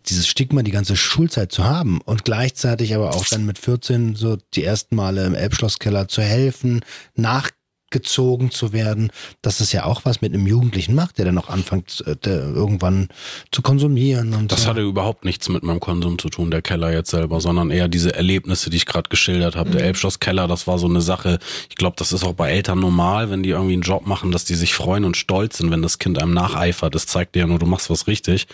Dieses 0.10 0.28
Stigma 0.28 0.64
die 0.64 0.72
ganze 0.72 0.96
Schulzeit 0.96 1.52
zu 1.52 1.64
haben 1.64 2.02
und 2.02 2.26
gleichzeitig 2.26 2.96
aber 2.96 3.16
auch 3.16 3.26
dann 3.26 3.46
mit 3.46 3.58
14 3.58 4.16
so 4.16 4.38
die 4.54 4.64
ersten 4.64 4.96
Male 4.96 5.26
im 5.26 5.36
Elbschlosskeller 5.36 6.08
zu 6.08 6.22
helfen, 6.22 6.84
nach 7.16 7.52
gezogen 7.90 8.52
zu 8.52 8.74
werden, 8.74 9.12
dass 9.42 9.62
es 9.62 9.72
ja 9.72 9.86
auch 9.86 10.04
was 10.04 10.22
mit 10.22 10.34
einem 10.34 10.46
Jugendlichen 10.46 10.94
macht, 10.94 11.18
der 11.18 11.26
dann 11.26 11.38
auch 11.38 11.50
anfängt, 11.50 12.04
äh, 12.06 12.18
irgendwann 12.26 13.08
zu 13.52 13.62
konsumieren. 13.62 14.34
Und 14.34 14.52
das 14.52 14.64
so. 14.64 14.70
hatte 14.70 14.82
überhaupt 14.82 15.24
nichts 15.24 15.48
mit 15.48 15.64
meinem 15.64 15.80
Konsum 15.80 16.20
zu 16.20 16.30
tun, 16.30 16.52
der 16.52 16.62
Keller 16.62 16.92
jetzt 16.92 17.12
selber, 17.12 17.40
sondern 17.40 17.72
eher 17.72 17.88
diese 17.88 18.14
Erlebnisse, 18.14 18.70
die 18.70 18.78
ich 18.78 18.86
gerade 18.86 19.10
geschildert 19.10 19.56
habe. 19.56 19.70
Mhm. 19.70 19.74
Der 19.74 19.86
Elbschlosskeller, 19.86 20.48
das 20.48 20.68
war 20.68 20.80
so 20.80 20.88
eine 20.88 21.02
Sache, 21.02 21.40
ich 21.70 21.76
glaube, 21.76 21.96
das 21.98 22.12
ist 22.12 22.26
auch 22.26 22.34
bei 22.34 22.52
Eltern 22.52 22.80
normal, 22.80 23.30
wenn 23.30 23.42
die 23.42 23.52
irgendwie 23.52 23.74
einen 23.74 23.84
Job 23.84 24.06
machen, 24.06 24.32
dass 24.32 24.44
die 24.44 24.56
sich 24.56 24.74
freuen 24.74 25.06
und 25.06 25.16
stolz 25.16 25.58
sind, 25.58 25.72
wenn 25.72 25.82
das 25.82 25.98
Kind 25.98 26.22
einem 26.22 26.34
nacheifert. 26.34 26.94
Das 26.94 27.06
zeigt 27.06 27.36
dir 27.36 27.40
ja 27.42 27.48
nur, 27.48 27.60
du 27.60 27.66
machst 27.66 27.90
was 27.90 28.08
richtig. 28.08 28.48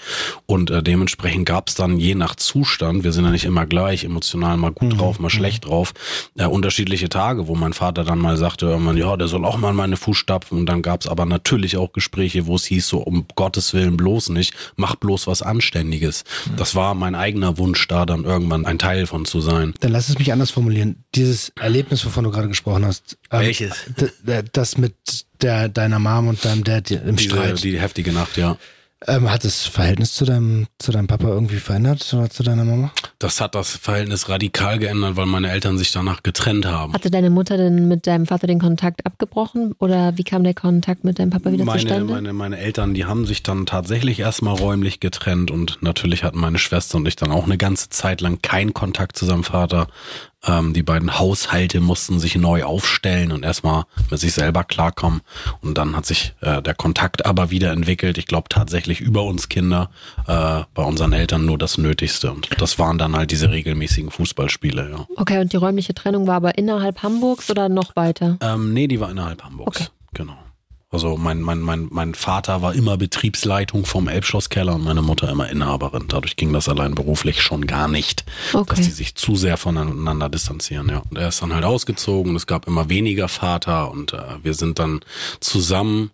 Und 0.45 0.69
äh, 0.69 0.83
dementsprechend 0.83 1.47
gab 1.47 1.69
es 1.69 1.75
dann 1.75 1.97
je 1.97 2.13
nach 2.13 2.35
Zustand, 2.35 3.03
wir 3.03 3.11
sind 3.11 3.25
ja 3.25 3.31
nicht 3.31 3.45
immer 3.45 3.65
gleich, 3.65 4.03
emotional 4.03 4.57
mal 4.57 4.71
gut 4.71 4.93
mhm. 4.93 4.97
drauf, 4.97 5.19
mal 5.19 5.27
mhm. 5.27 5.31
schlecht 5.31 5.65
drauf, 5.65 5.93
äh, 6.37 6.45
unterschiedliche 6.45 7.09
Tage, 7.09 7.47
wo 7.47 7.55
mein 7.55 7.73
Vater 7.73 8.03
dann 8.03 8.19
mal 8.19 8.37
sagte, 8.37 8.67
irgendwann, 8.67 8.97
ja, 8.97 9.17
der 9.23 9.29
soll 9.29 9.45
auch 9.45 9.57
mal 9.57 9.71
meine 9.71 9.95
Fußstapfen. 9.95 10.57
Und 10.57 10.65
dann 10.65 10.81
gab 10.81 11.01
es 11.01 11.07
aber 11.07 11.25
natürlich 11.25 11.77
auch 11.77 11.93
Gespräche, 11.93 12.45
wo 12.45 12.55
es 12.55 12.65
hieß, 12.65 12.89
so 12.89 12.99
um 12.99 13.25
Gottes 13.35 13.73
Willen 13.73 13.95
bloß 13.95 14.29
nicht, 14.29 14.53
mach 14.75 14.95
bloß 14.95 15.27
was 15.27 15.41
Anständiges. 15.41 16.25
Das 16.57 16.75
war 16.75 16.93
mein 16.93 17.15
eigener 17.15 17.57
Wunsch, 17.57 17.87
da 17.87 18.05
dann 18.05 18.25
irgendwann 18.25 18.65
ein 18.65 18.79
Teil 18.79 19.07
von 19.07 19.23
zu 19.23 19.39
sein. 19.39 19.73
Dann 19.79 19.93
lass 19.93 20.09
es 20.09 20.19
mich 20.19 20.33
anders 20.33 20.51
formulieren. 20.51 21.05
Dieses 21.15 21.53
Erlebnis, 21.57 22.05
wovon 22.05 22.25
du 22.25 22.31
gerade 22.31 22.49
gesprochen 22.49 22.85
hast. 22.85 23.17
Ähm, 23.31 23.39
Welches? 23.39 23.73
Das 24.51 24.77
mit 24.77 24.95
der, 25.41 25.69
deiner 25.69 25.99
Mom 25.99 26.27
und 26.27 26.43
deinem 26.43 26.65
Dad 26.65 26.91
im 26.91 27.15
Diese, 27.15 27.29
Streit. 27.29 27.63
Die 27.63 27.79
heftige 27.79 28.11
Nacht, 28.11 28.35
ja. 28.35 28.57
Ähm, 29.07 29.29
hat 29.29 29.43
das 29.43 29.65
Verhältnis 29.65 30.13
zu 30.13 30.25
deinem, 30.25 30.67
zu 30.79 30.91
deinem 30.91 31.07
Papa 31.07 31.27
irgendwie 31.27 31.57
verändert 31.57 32.13
oder 32.13 32.29
zu 32.29 32.43
deiner 32.43 32.63
Mama? 32.63 32.91
Das 33.19 33.41
hat 33.41 33.55
das 33.55 33.75
Verhältnis 33.75 34.29
radikal 34.29 34.79
geändert, 34.79 35.15
weil 35.15 35.25
meine 35.25 35.49
Eltern 35.49 35.77
sich 35.77 35.91
danach 35.91 36.23
getrennt 36.23 36.65
haben. 36.65 36.93
Hatte 36.93 37.11
deine 37.11 37.29
Mutter 37.29 37.57
denn 37.57 37.87
mit 37.87 38.07
deinem 38.07 38.25
Vater 38.25 38.47
den 38.47 38.59
Kontakt 38.59 39.05
abgebrochen 39.05 39.73
oder 39.79 40.17
wie 40.17 40.23
kam 40.23 40.43
der 40.43 40.53
Kontakt 40.53 41.03
mit 41.03 41.19
deinem 41.19 41.29
Papa 41.29 41.51
wieder 41.51 41.65
meine, 41.65 41.81
zustande? 41.81 42.13
Meine, 42.13 42.33
meine 42.33 42.57
Eltern, 42.57 42.93
die 42.93 43.05
haben 43.05 43.25
sich 43.25 43.43
dann 43.43 43.65
tatsächlich 43.65 44.19
erstmal 44.19 44.55
räumlich 44.55 44.99
getrennt 44.99 45.51
und 45.51 45.79
natürlich 45.81 46.23
hatten 46.23 46.39
meine 46.39 46.59
Schwester 46.59 46.97
und 46.97 47.07
ich 47.07 47.15
dann 47.15 47.31
auch 47.31 47.45
eine 47.45 47.57
ganze 47.57 47.89
Zeit 47.89 48.21
lang 48.21 48.41
keinen 48.41 48.73
Kontakt 48.73 49.17
zu 49.17 49.25
seinem 49.25 49.43
Vater. 49.43 49.87
Ähm, 50.45 50.73
die 50.73 50.83
beiden 50.83 51.19
Haushalte 51.19 51.79
mussten 51.79 52.19
sich 52.19 52.35
neu 52.35 52.63
aufstellen 52.63 53.31
und 53.31 53.43
erstmal 53.43 53.83
mit 54.09 54.19
sich 54.19 54.33
selber 54.33 54.63
klarkommen. 54.63 55.21
Und 55.61 55.77
dann 55.77 55.95
hat 55.95 56.05
sich 56.05 56.33
äh, 56.41 56.61
der 56.61 56.73
Kontakt 56.73 57.25
aber 57.25 57.49
wieder 57.49 57.71
entwickelt. 57.71 58.17
Ich 58.17 58.25
glaube 58.25 58.49
tatsächlich 58.49 58.99
über 58.99 59.23
uns 59.23 59.49
Kinder, 59.49 59.89
äh, 60.27 60.63
bei 60.73 60.83
unseren 60.83 61.13
Eltern 61.13 61.45
nur 61.45 61.57
das 61.57 61.77
Nötigste. 61.77 62.31
Und 62.31 62.49
das 62.59 62.79
waren 62.79 62.97
dann 62.97 63.15
halt 63.15 63.31
diese 63.31 63.51
regelmäßigen 63.51 64.11
Fußballspiele, 64.11 64.91
ja. 64.91 65.05
Okay, 65.15 65.39
und 65.39 65.53
die 65.53 65.57
räumliche 65.57 65.93
Trennung 65.93 66.27
war 66.27 66.35
aber 66.35 66.57
innerhalb 66.57 67.03
Hamburgs 67.03 67.49
oder 67.49 67.69
noch 67.69 67.95
weiter? 67.95 68.37
Ähm, 68.41 68.73
nee, 68.73 68.87
die 68.87 68.99
war 68.99 69.09
innerhalb 69.09 69.43
Hamburgs. 69.43 69.81
Okay. 69.81 69.89
Genau. 70.13 70.42
Also 70.93 71.17
mein, 71.17 71.41
mein, 71.41 71.59
mein, 71.59 71.87
mein 71.89 72.13
Vater 72.13 72.61
war 72.61 72.75
immer 72.75 72.97
Betriebsleitung 72.97 73.85
vom 73.85 74.07
Elbschlosskeller 74.07 74.75
und 74.75 74.83
meine 74.83 75.01
Mutter 75.01 75.27
immer 75.29 75.49
Inhaberin. 75.49 76.05
Dadurch 76.07 76.35
ging 76.35 76.53
das 76.53 76.69
allein 76.69 76.93
beruflich 76.93 77.41
schon 77.41 77.65
gar 77.65 77.87
nicht, 77.87 78.25
okay. 78.53 78.75
dass 78.75 78.85
die 78.85 78.91
sich 78.91 79.15
zu 79.15 79.35
sehr 79.35 79.57
voneinander 79.57 80.29
distanzieren. 80.29 80.89
Ja. 80.89 81.01
Und 81.09 81.17
er 81.17 81.29
ist 81.29 81.41
dann 81.41 81.53
halt 81.53 81.65
ausgezogen 81.65 82.35
es 82.35 82.47
gab 82.47 82.67
immer 82.67 82.89
weniger 82.89 83.27
Vater 83.27 83.89
und 83.89 84.13
äh, 84.13 84.21
wir 84.43 84.53
sind 84.53 84.77
dann 84.77 85.01
zusammen 85.39 86.11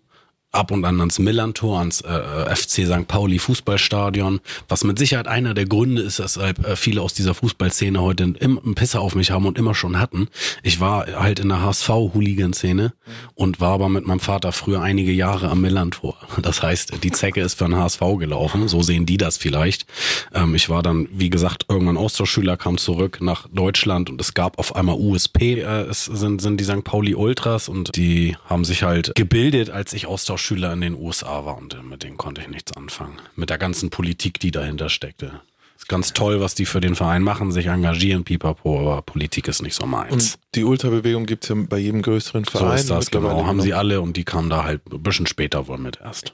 ab 0.51 0.71
und 0.71 0.83
an 0.83 0.99
ans 0.99 1.19
Millantor, 1.19 1.79
ans 1.79 2.01
äh, 2.01 2.55
FC 2.55 2.87
St. 2.87 3.07
Pauli 3.07 3.37
Fußballstadion, 3.37 4.39
was 4.67 4.83
mit 4.83 4.97
Sicherheit 4.97 5.27
einer 5.27 5.53
der 5.53 5.65
Gründe 5.65 6.01
ist, 6.01 6.19
weshalb 6.19 6.67
äh, 6.67 6.75
viele 6.75 7.01
aus 7.01 7.13
dieser 7.13 7.35
Fußballszene 7.35 8.01
heute 8.01 8.23
einen 8.23 8.75
Pisser 8.75 9.01
auf 9.01 9.13
mich 9.13 9.29
haben 9.29 9.45
und 9.45 9.59
immer 9.59 9.75
schon 9.75 9.99
hatten. 9.99 10.27
Ich 10.63 10.79
war 10.79 11.05
halt 11.05 11.39
in 11.39 11.49
der 11.49 11.61
HSV-Hooligan-Szene 11.61 12.93
und 13.35 13.61
war 13.61 13.73
aber 13.73 13.89
mit 13.89 14.07
meinem 14.07 14.19
Vater 14.19 14.51
früher 14.51 14.81
einige 14.81 15.11
Jahre 15.11 15.49
am 15.49 15.61
Millantor. 15.61 16.15
Das 16.41 16.63
heißt, 16.63 17.03
die 17.03 17.11
Zecke 17.11 17.41
ist 17.41 17.55
für 17.55 17.65
den 17.65 17.75
HSV 17.75 18.01
gelaufen, 18.17 18.67
so 18.67 18.81
sehen 18.81 19.05
die 19.05 19.17
das 19.17 19.37
vielleicht. 19.37 19.85
Ähm, 20.33 20.55
ich 20.55 20.69
war 20.69 20.81
dann, 20.81 21.07
wie 21.11 21.29
gesagt, 21.29 21.65
irgendwann 21.69 21.97
Austauschschüler, 21.97 22.57
kam 22.57 22.79
zurück 22.79 23.19
nach 23.21 23.47
Deutschland 23.53 24.09
und 24.09 24.19
es 24.19 24.33
gab 24.33 24.57
auf 24.57 24.75
einmal 24.75 24.95
USP, 24.95 25.59
äh, 25.61 25.81
es 25.83 26.05
sind, 26.05 26.41
sind 26.41 26.59
die 26.59 26.63
St. 26.63 26.83
Pauli 26.83 27.13
Ultras 27.13 27.69
und 27.69 27.95
die 27.95 28.35
haben 28.45 28.65
sich 28.65 28.81
halt 28.81 29.11
gebildet, 29.13 29.69
als 29.69 29.93
ich 29.93 30.07
Austausch 30.07 30.38
Austauschschüler 30.39 30.71
in 30.71 30.79
den 30.79 30.95
USA 30.95 31.43
war 31.43 31.57
und 31.57 31.83
mit 31.83 32.03
denen 32.03 32.15
konnte 32.15 32.39
ich 32.39 32.47
nichts 32.47 32.71
anfangen. 32.71 33.19
Mit 33.35 33.49
der 33.49 33.57
ganzen 33.57 33.89
Politik, 33.89 34.39
die 34.39 34.51
dahinter 34.51 34.87
steckte 34.87 35.41
ganz 35.89 36.13
toll, 36.13 36.39
was 36.39 36.55
die 36.55 36.65
für 36.65 36.79
den 36.79 36.95
Verein 36.95 37.23
machen, 37.23 37.51
sich 37.51 37.65
engagieren, 37.65 38.23
pipapo, 38.23 38.79
aber 38.79 39.01
Politik 39.01 39.47
ist 39.47 39.61
nicht 39.61 39.75
so 39.75 39.85
meins. 39.85 40.13
Und 40.13 40.39
die 40.55 40.63
Ultrabewegung 40.63 41.25
gibt 41.25 41.43
es 41.43 41.49
ja 41.49 41.55
bei 41.67 41.77
jedem 41.77 42.01
größeren 42.01 42.45
Verein. 42.45 42.69
So 42.69 42.73
ist 42.75 42.89
das, 42.89 43.11
genau. 43.11 43.45
Haben 43.45 43.61
sie 43.61 43.73
alle 43.73 44.01
und 44.01 44.15
die 44.17 44.23
kamen 44.23 44.49
da 44.49 44.63
halt 44.63 44.81
ein 44.91 45.03
bisschen 45.03 45.27
später 45.27 45.67
wohl 45.67 45.77
mit 45.77 45.99
erst. 46.03 46.31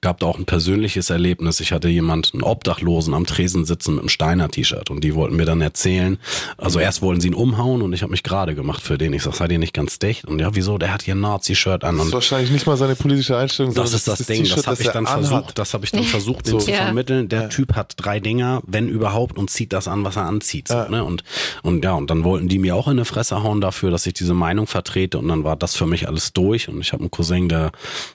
Gab 0.00 0.20
da 0.20 0.26
auch 0.26 0.38
ein 0.38 0.46
persönliches 0.46 1.10
Erlebnis. 1.10 1.60
Ich 1.60 1.72
hatte 1.72 1.88
jemanden, 1.88 2.38
einen 2.38 2.42
Obdachlosen 2.44 3.14
am 3.14 3.26
Tresen 3.26 3.64
sitzen 3.64 3.94
mit 3.94 4.00
einem 4.00 4.08
Steiner-T-Shirt 4.08 4.90
und 4.90 5.02
die 5.02 5.14
wollten 5.14 5.36
mir 5.36 5.44
dann 5.44 5.60
erzählen, 5.60 6.18
also 6.56 6.78
erst 6.78 7.02
wollten 7.02 7.20
sie 7.20 7.28
ihn 7.28 7.34
umhauen 7.34 7.82
und 7.82 7.92
ich 7.92 8.02
habe 8.02 8.10
mich 8.10 8.22
gerade 8.22 8.54
gemacht 8.54 8.82
für 8.82 8.98
den. 8.98 9.12
Ich 9.12 9.22
sag, 9.22 9.34
seid 9.34 9.50
ihr 9.50 9.58
nicht 9.58 9.74
ganz 9.74 9.98
dicht? 9.98 10.26
Und 10.26 10.38
ja, 10.38 10.54
wieso? 10.54 10.78
Der 10.78 10.92
hat 10.92 11.02
hier 11.02 11.14
ein 11.14 11.20
Nazi-Shirt 11.20 11.84
an. 11.84 11.98
das 11.98 12.08
ist 12.08 12.12
wahrscheinlich 12.12 12.50
nicht 12.50 12.66
mal 12.66 12.76
seine 12.76 12.94
politische 12.94 13.36
Einstellung. 13.36 13.74
Das 13.74 13.92
ist 13.92 14.06
das, 14.06 14.18
das 14.18 14.26
Ding. 14.26 14.46
Das 14.48 14.66
habe 14.66 14.82
ich 14.82 14.88
dann 14.88 15.06
versucht, 15.06 15.58
das 15.58 15.74
habe 15.74 15.84
ich 15.84 15.90
dann 15.90 16.04
versucht, 16.04 16.46
den 16.46 16.52
so. 16.52 16.58
zu 16.58 16.72
vermitteln. 16.72 17.28
Der 17.28 17.42
ja. 17.42 17.48
Typ 17.48 17.74
hat 17.74 17.94
drei 17.96 18.20
Dinger, 18.20 18.62
wenn 18.66 18.88
überhaupt, 18.98 19.38
und 19.38 19.50
zieht 19.50 19.72
das 19.72 19.88
an, 19.88 20.04
was 20.04 20.16
er 20.16 20.26
anzieht. 20.26 20.68
Ja. 20.68 20.84
So, 20.84 20.90
ne? 20.90 21.04
Und, 21.04 21.24
und 21.62 21.84
ja, 21.84 21.94
und 21.94 22.10
dann 22.10 22.24
wollten 22.24 22.48
die 22.48 22.58
mir 22.58 22.76
auch 22.76 22.86
in 22.86 22.92
eine 22.92 23.04
Fresse 23.04 23.42
hauen 23.42 23.60
dafür, 23.60 23.90
dass 23.90 24.06
ich 24.06 24.14
diese 24.14 24.34
Meinung 24.34 24.66
vertrete. 24.66 25.18
Und 25.18 25.28
dann 25.28 25.44
war 25.44 25.56
das 25.56 25.76
für 25.76 25.86
mich 25.86 26.08
alles 26.08 26.32
durch. 26.32 26.68
Und 26.68 26.80
ich 26.80 26.92
habe 26.92 27.02
einen 27.02 27.10
Cousin, 27.10 27.48
der 27.48 27.72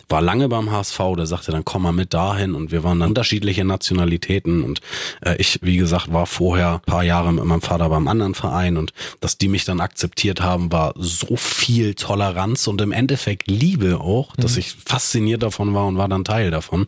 war 0.10 0.22
lange 0.22 0.50
beim 0.50 0.72
HSV, 0.72 1.00
der 1.18 1.26
sagte, 1.26 1.52
dann 1.52 1.66
komm 1.66 1.84
mal 1.84 1.92
mit 1.92 2.14
dahin. 2.14 2.56
Und 2.56 2.72
wir 2.72 2.84
waren 2.84 3.00
dann 3.00 3.10
unterschiedliche 3.10 3.66
Nationalitäten. 3.66 4.64
Und 4.64 4.82
äh, 5.22 5.36
ich, 5.38 5.60
wie 5.62 5.78
gesagt, 5.78 6.12
war 6.12 6.26
vorher 6.26 6.82
paar 6.86 7.04
Jahre 7.04 7.32
mit 7.32 7.44
meinem 7.46 7.62
Vater 7.62 7.90
beim 7.90 8.08
anderen 8.08 8.36
Verein. 8.36 8.78
Und 8.78 8.94
dass 9.22 9.38
die 9.38 9.48
mich 9.48 9.66
dann 9.66 9.80
akzeptiert 9.80 10.42
haben, 10.42 10.72
war 10.72 10.94
so 10.98 11.36
viel 11.36 11.96
Toleranz 11.96 12.68
und 12.68 12.82
im 12.82 12.92
Endeffekt 12.92 13.48
Liebe 13.48 14.00
auch, 14.00 14.36
dass 14.36 14.54
mhm. 14.54 14.60
ich 14.60 14.76
fasziniert 14.86 15.44
davon 15.44 15.74
war 15.74 15.88
und 15.88 15.98
war 15.98 16.08
dann 16.08 16.24
Teil 16.24 16.52
davon. 16.52 16.88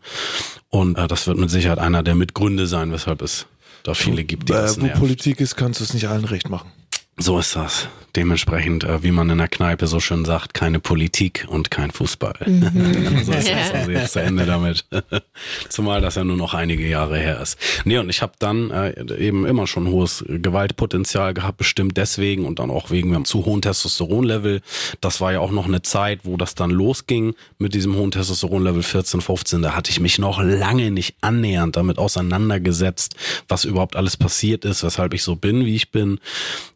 Und 0.70 0.98
äh, 0.98 1.08
das 1.08 1.28
wird 1.28 1.38
mit 1.38 1.50
Sicherheit 1.50 1.80
einer 1.80 2.04
der 2.04 2.16
Mitgründe 2.16 2.68
sein, 2.68 2.92
weshalb 2.92 3.22
es 3.22 3.48
da 3.86 3.94
viele 3.94 4.24
gibt, 4.24 4.50
die 4.50 4.54
äh, 4.54 4.70
Wo 4.82 4.88
Politik 5.00 5.40
ist, 5.40 5.56
kannst 5.56 5.80
du 5.80 5.84
es 5.84 5.94
nicht 5.94 6.08
allen 6.08 6.26
recht 6.26 6.50
machen. 6.50 6.72
So 7.18 7.40
ist 7.40 7.56
das 7.56 7.88
dementsprechend, 8.16 8.84
äh, 8.84 9.04
wie 9.04 9.12
man 9.12 9.30
in 9.30 9.38
der 9.38 9.48
Kneipe 9.48 9.88
so 9.88 10.00
schön 10.00 10.26
sagt, 10.26 10.54
keine 10.54 10.80
Politik 10.80 11.46
und 11.48 11.72
kein 11.72 11.92
Fußball. 11.92 12.36
Mhm. 12.46 13.24
so 13.26 13.32
ist 13.34 13.50
das 13.50 13.72
also 13.74 13.92
jetzt 13.92 14.14
zu 14.14 14.22
Ende 14.22 14.46
damit. 14.46 14.86
Zumal 15.70 16.02
das 16.02 16.16
ja 16.16 16.24
nur 16.24 16.38
noch 16.38 16.54
einige 16.54 16.88
Jahre 16.88 17.18
her 17.18 17.40
ist. 17.42 17.58
Nee, 17.86 17.98
und 17.98 18.10
ich 18.10 18.22
habe 18.22 18.34
dann 18.40 18.72
äh, 18.72 19.18
eben 19.18 19.46
immer 19.46 19.68
schon 19.68 19.88
hohes 19.88 20.24
Gewaltpotenzial 20.28 21.34
gehabt, 21.34 21.58
bestimmt 21.58 21.98
deswegen 21.98 22.46
und 22.46 22.60
dann 22.60 22.72
auch 22.72 22.90
wegen 22.90 23.16
einem 23.16 23.26
zu 23.26 23.46
hohen 23.46 23.62
Testosteronlevel. 23.62 24.62
Das 25.02 25.22
war 25.22 25.34
ja 25.34 25.40
auch 25.40 25.52
noch 25.52 25.66
eine 25.66 25.82
Zeit, 25.82 26.22
wo 26.24 26.38
das 26.38 26.56
dann 26.56 26.72
losging 26.72 27.36
mit 27.60 27.74
diesem 27.74 27.96
hohen 27.96 28.12
Testosteronlevel 28.12 28.84
14, 28.84 29.22
15. 29.22 29.62
Da 29.62 29.76
hatte 29.76 29.92
ich 29.92 30.00
mich 30.00 30.20
noch 30.20 30.42
lange 30.42 30.92
nicht 30.92 31.16
annähernd 31.22 31.76
damit 31.76 31.98
auseinandergesetzt, 31.98 33.16
was 33.48 33.66
überhaupt 33.66 33.96
alles 33.96 34.18
passiert 34.18 34.66
ist, 34.66 34.84
weshalb 34.84 35.14
ich 35.14 35.24
so 35.24 35.36
bin, 35.36 35.66
wie 35.66 35.76
ich 35.76 35.92
bin. 35.92 36.20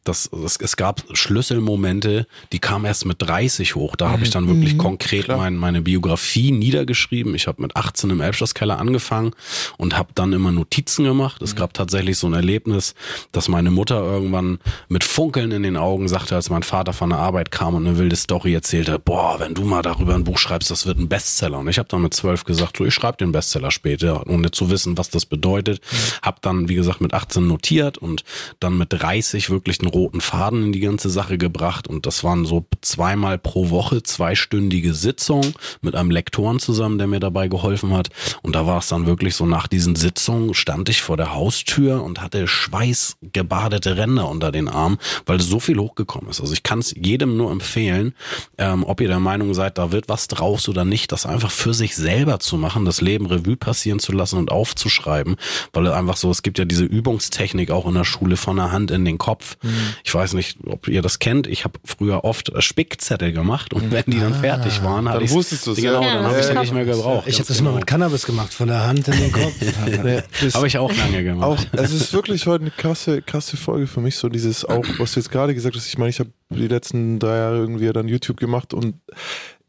Das, 0.10 0.28
es, 0.44 0.58
es 0.58 0.76
gab 0.76 1.04
Schlüsselmomente, 1.14 2.26
die 2.52 2.58
kamen 2.58 2.86
erst 2.86 3.06
mit 3.06 3.22
30 3.22 3.76
hoch. 3.76 3.96
Da 3.96 4.08
mhm. 4.08 4.12
habe 4.12 4.24
ich 4.24 4.32
dann 4.32 4.48
wirklich 4.48 4.74
mhm. 4.74 4.80
konkret 4.80 5.28
mein, 5.28 5.56
meine 5.56 5.84
Biografie 5.84 6.52
niedergeschrieben. 6.52 7.36
Ich 7.36 7.46
habe 7.46 7.62
mit 7.62 7.76
18 7.76 8.10
im 8.10 8.20
Elbschlosskeller 8.20 8.80
angefangen 8.80 9.34
und 9.78 9.96
habe 9.96 10.10
dann 10.16 10.34
immer 10.34 10.52
Notizen 10.52 11.04
gemacht. 11.04 11.44
Es 11.44 11.54
mhm. 11.54 11.60
gab 11.60 11.76
tatsächlich 11.76 12.18
so 12.18 12.26
ein 12.26 12.34
Erlebnis, 12.34 12.96
dass 13.32 13.50
meine 13.50 13.70
Mutter 13.70 14.02
irgendwann 14.02 14.58
mit 14.88 15.04
Funkeln 15.04 15.52
in 15.52 15.62
den 15.62 15.78
Augen 15.78 16.08
sagte, 16.08 16.34
als 16.34 16.50
mein 16.50 16.64
Vater 16.64 16.94
von 16.94 17.10
der 17.10 17.20
Arbeit 17.20 17.52
kam 17.52 17.76
und 17.76 17.86
eine 17.86 18.00
wilde 18.00 18.16
Story 18.16 18.56
erzählte, 18.56 18.98
boah, 18.98 19.40
wenn 19.40 19.54
du 19.54 19.64
mal 19.64 19.84
darüber 19.84 20.16
ein 20.16 20.24
Buch 20.24 20.40
schreibst, 20.40 20.72
das 20.72 20.88
wird 20.88 20.98
ein 20.98 21.08
Bestseller. 21.08 21.60
Und 21.60 21.68
ich 21.68 21.78
habe 21.78 21.88
dann 21.88 22.02
mit 22.02 22.16
zwölf 22.16 22.46
gesagt, 22.46 22.78
so, 22.78 22.86
ich 22.86 22.96
schreibe 22.96 23.18
den 23.18 23.32
Bestseller 23.32 23.70
später, 23.70 24.28
ohne 24.28 24.50
zu 24.50 24.72
wissen, 24.72 24.98
was 24.98 25.12
das 25.12 25.28
bedeutet. 25.28 25.82
Mhm. 25.82 25.98
Hab 26.24 26.42
dann, 26.42 26.68
wie 26.68 26.76
gesagt, 26.76 27.00
mit 27.00 27.14
18 27.14 27.46
notiert 27.46 28.00
und 28.00 28.24
dann 28.60 28.76
mit 28.76 28.92
30 28.92 29.52
wirklich 29.52 29.80
einen 29.82 29.92
roten 30.00 30.22
Faden 30.22 30.64
in 30.64 30.72
die 30.72 30.80
ganze 30.80 31.10
Sache 31.10 31.38
gebracht 31.38 31.88
und 31.88 32.06
das 32.06 32.24
waren 32.24 32.46
so 32.46 32.66
zweimal 32.82 33.38
pro 33.38 33.70
Woche 33.70 34.02
zweistündige 34.02 34.94
Sitzungen 34.94 35.54
mit 35.82 35.96
einem 35.96 36.10
Lektoren 36.10 36.60
zusammen, 36.60 36.98
der 36.98 37.08
mir 37.08 37.20
dabei 37.20 37.50
geholfen 37.50 37.94
hat 37.94 38.10
und 38.42 38.56
da 38.56 38.66
war 38.66 38.80
es 38.80 38.88
dann 38.88 39.06
wirklich 39.06 39.36
so 39.36 39.46
nach 39.46 39.68
diesen 39.68 39.96
Sitzungen 39.96 40.54
stand 40.54 40.88
ich 40.88 41.02
vor 41.02 41.18
der 41.18 41.34
Haustür 41.34 42.04
und 42.04 42.22
hatte 42.22 42.48
schweißgebadete 42.48 43.98
Ränder 43.98 44.30
unter 44.30 44.52
den 44.52 44.70
Armen, 44.70 44.98
weil 45.26 45.42
so 45.42 45.60
viel 45.60 45.78
hochgekommen 45.78 46.30
ist. 46.30 46.40
Also 46.40 46.54
ich 46.54 46.64
kann 46.64 46.80
es 46.80 46.96
jedem 46.96 47.36
nur 47.36 47.52
empfehlen, 47.52 48.14
ähm, 48.58 48.84
ob 48.86 49.02
ihr 49.02 49.08
der 49.10 49.20
Meinung 49.20 49.54
seid, 49.54 49.78
da 49.78 49.92
wird 49.92 50.08
was 50.08 50.28
draus 50.28 50.70
oder 50.70 50.86
nicht, 50.86 51.12
das 51.12 51.26
einfach 51.26 51.52
für 51.52 51.74
sich 51.74 51.96
selber 51.96 52.40
zu 52.40 52.58
machen, 52.58 52.86
das 52.86 53.02
Leben 53.02 53.26
Revue 53.26 53.58
passieren 53.58 54.00
zu 54.00 54.12
lassen 54.12 54.38
und 54.38 54.52
aufzuschreiben, 54.52 55.36
weil 55.74 55.88
einfach 55.88 56.18
so, 56.18 56.32
es 56.32 56.42
gibt 56.42 56.58
ja 56.58 56.66
diese 56.66 56.86
Übungstechnik 56.86 57.72
auch 57.72 57.86
in 57.88 57.96
der 57.96 58.06
Schule 58.06 58.38
von 58.38 58.56
der 58.56 58.72
Hand 58.72 58.92
in 58.92 59.06
den 59.06 59.18
Kopf. 59.18 59.58
Mhm. 59.62 59.89
Ich 60.04 60.14
weiß 60.14 60.34
nicht, 60.34 60.58
ob 60.66 60.88
ihr 60.88 61.02
das 61.02 61.20
kennt. 61.20 61.48
Ich 61.48 61.64
habe 61.64 61.80
früher 61.84 62.24
oft 62.24 62.52
Spickzettel 62.62 63.32
gemacht 63.32 63.74
und 63.74 63.92
wenn 63.92 64.04
die 64.08 64.20
dann 64.20 64.34
ah, 64.34 64.40
fertig 64.40 64.84
waren, 64.84 65.10
hatte 65.10 65.24
ich 65.24 65.32
wusstest 65.32 65.68
du 65.68 65.76
genau, 65.76 66.02
ja, 66.02 66.16
dann 66.16 66.26
habe 66.26 66.40
ich 66.40 66.46
sie 66.46 66.54
nicht 66.54 66.74
mehr 66.74 66.86
gebraucht. 66.86 67.28
Ich 67.28 67.36
habe 67.36 67.48
das 67.48 67.58
genau. 67.58 67.70
immer 67.70 67.80
mit 67.80 67.88
Cannabis 67.88 68.26
gemacht, 68.26 68.54
von 68.54 68.68
der 68.68 68.86
Hand 68.86 69.08
in 69.08 69.20
den 69.20 69.32
Kopf. 69.32 69.54
habe 70.54 70.68
ich 70.68 70.78
auch 70.78 70.96
lange 70.96 71.24
gemacht. 71.24 71.48
Auch, 71.48 71.80
es 71.80 71.92
ist 71.92 72.14
wirklich 72.14 72.46
heute 72.48 72.64
eine 72.64 72.72
krasse, 72.72 73.22
krasse 73.22 73.58
Folge 73.58 73.88
für 73.88 74.02
mich, 74.02 74.16
so 74.16 74.30
dieses 74.30 74.66
auch, 74.66 74.86
was 74.98 75.14
du 75.14 75.20
jetzt 75.20 75.32
gerade 75.32 75.54
gesagt 75.54 75.76
hast. 75.76 75.88
Ich 75.88 75.98
meine, 75.98 76.10
ich 76.10 76.20
habe 76.20 76.32
die 76.50 76.68
letzten 76.68 77.20
drei 77.20 77.38
Jahre 77.38 77.58
irgendwie 77.58 77.92
dann 77.92 78.08
YouTube 78.08 78.38
gemacht 78.38 78.74
und 78.74 78.96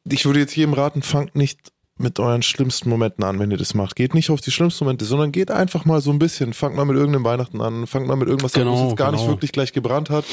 ich 0.05 0.25
würde 0.25 0.41
jetzt 0.41 0.57
jedem 0.57 0.75
raten, 0.75 1.03
fangt 1.03 1.37
nicht 1.37 1.73
mit 2.01 2.19
euren 2.19 2.43
schlimmsten 2.43 2.89
Momenten 2.89 3.25
an, 3.25 3.39
wenn 3.39 3.51
ihr 3.51 3.57
das 3.57 3.75
macht. 3.75 3.95
Geht 3.95 4.15
nicht 4.15 4.31
auf 4.31 4.41
die 4.41 4.51
schlimmsten 4.51 4.85
Momente, 4.85 5.05
sondern 5.05 5.33
geht 5.33 5.51
einfach 5.51 5.85
mal 5.85 6.01
so 6.01 6.11
ein 6.11 6.19
bisschen. 6.19 6.53
Fangt 6.55 6.75
mal 6.75 6.85
mit 6.85 6.97
irgendeinem 6.97 7.25
Weihnachten 7.25 7.61
an, 7.61 7.87
fangt 7.87 8.07
mal 8.07 8.17
mit 8.17 8.29
irgendwas 8.29 8.53
genau, 8.53 8.73
an, 8.73 8.75
was 8.75 8.89
jetzt 8.89 8.97
gar 8.97 9.11
genau. 9.11 9.23
nicht 9.23 9.31
wirklich 9.31 9.53
gleich 9.53 9.73
gebrannt 9.73 10.11
hat. 10.11 10.25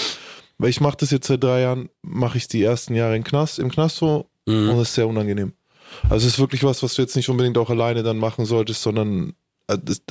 Weil 0.57 0.69
ich 0.69 0.81
mache 0.81 0.97
das 0.97 1.11
jetzt 1.11 1.27
seit 1.27 1.43
drei 1.43 1.61
Jahren, 1.61 1.89
mache 2.01 2.37
ich 2.37 2.47
die 2.47 2.63
ersten 2.63 2.95
Jahre 2.95 3.15
im 3.15 3.23
Knast, 3.23 3.59
im 3.59 3.69
Knast 3.69 3.97
so 3.97 4.27
mhm. 4.45 4.69
und 4.69 4.75
es 4.77 4.89
ist 4.89 4.95
sehr 4.95 5.07
unangenehm. 5.07 5.53
Also 6.09 6.25
es 6.27 6.33
ist 6.33 6.39
wirklich 6.39 6.63
was, 6.63 6.81
was 6.83 6.95
du 6.95 7.01
jetzt 7.01 7.15
nicht 7.15 7.29
unbedingt 7.29 7.57
auch 7.57 7.69
alleine 7.69 8.01
dann 8.01 8.17
machen 8.17 8.45
solltest, 8.45 8.81
sondern 8.81 9.33
äh, 9.67 9.77
das, 9.81 10.01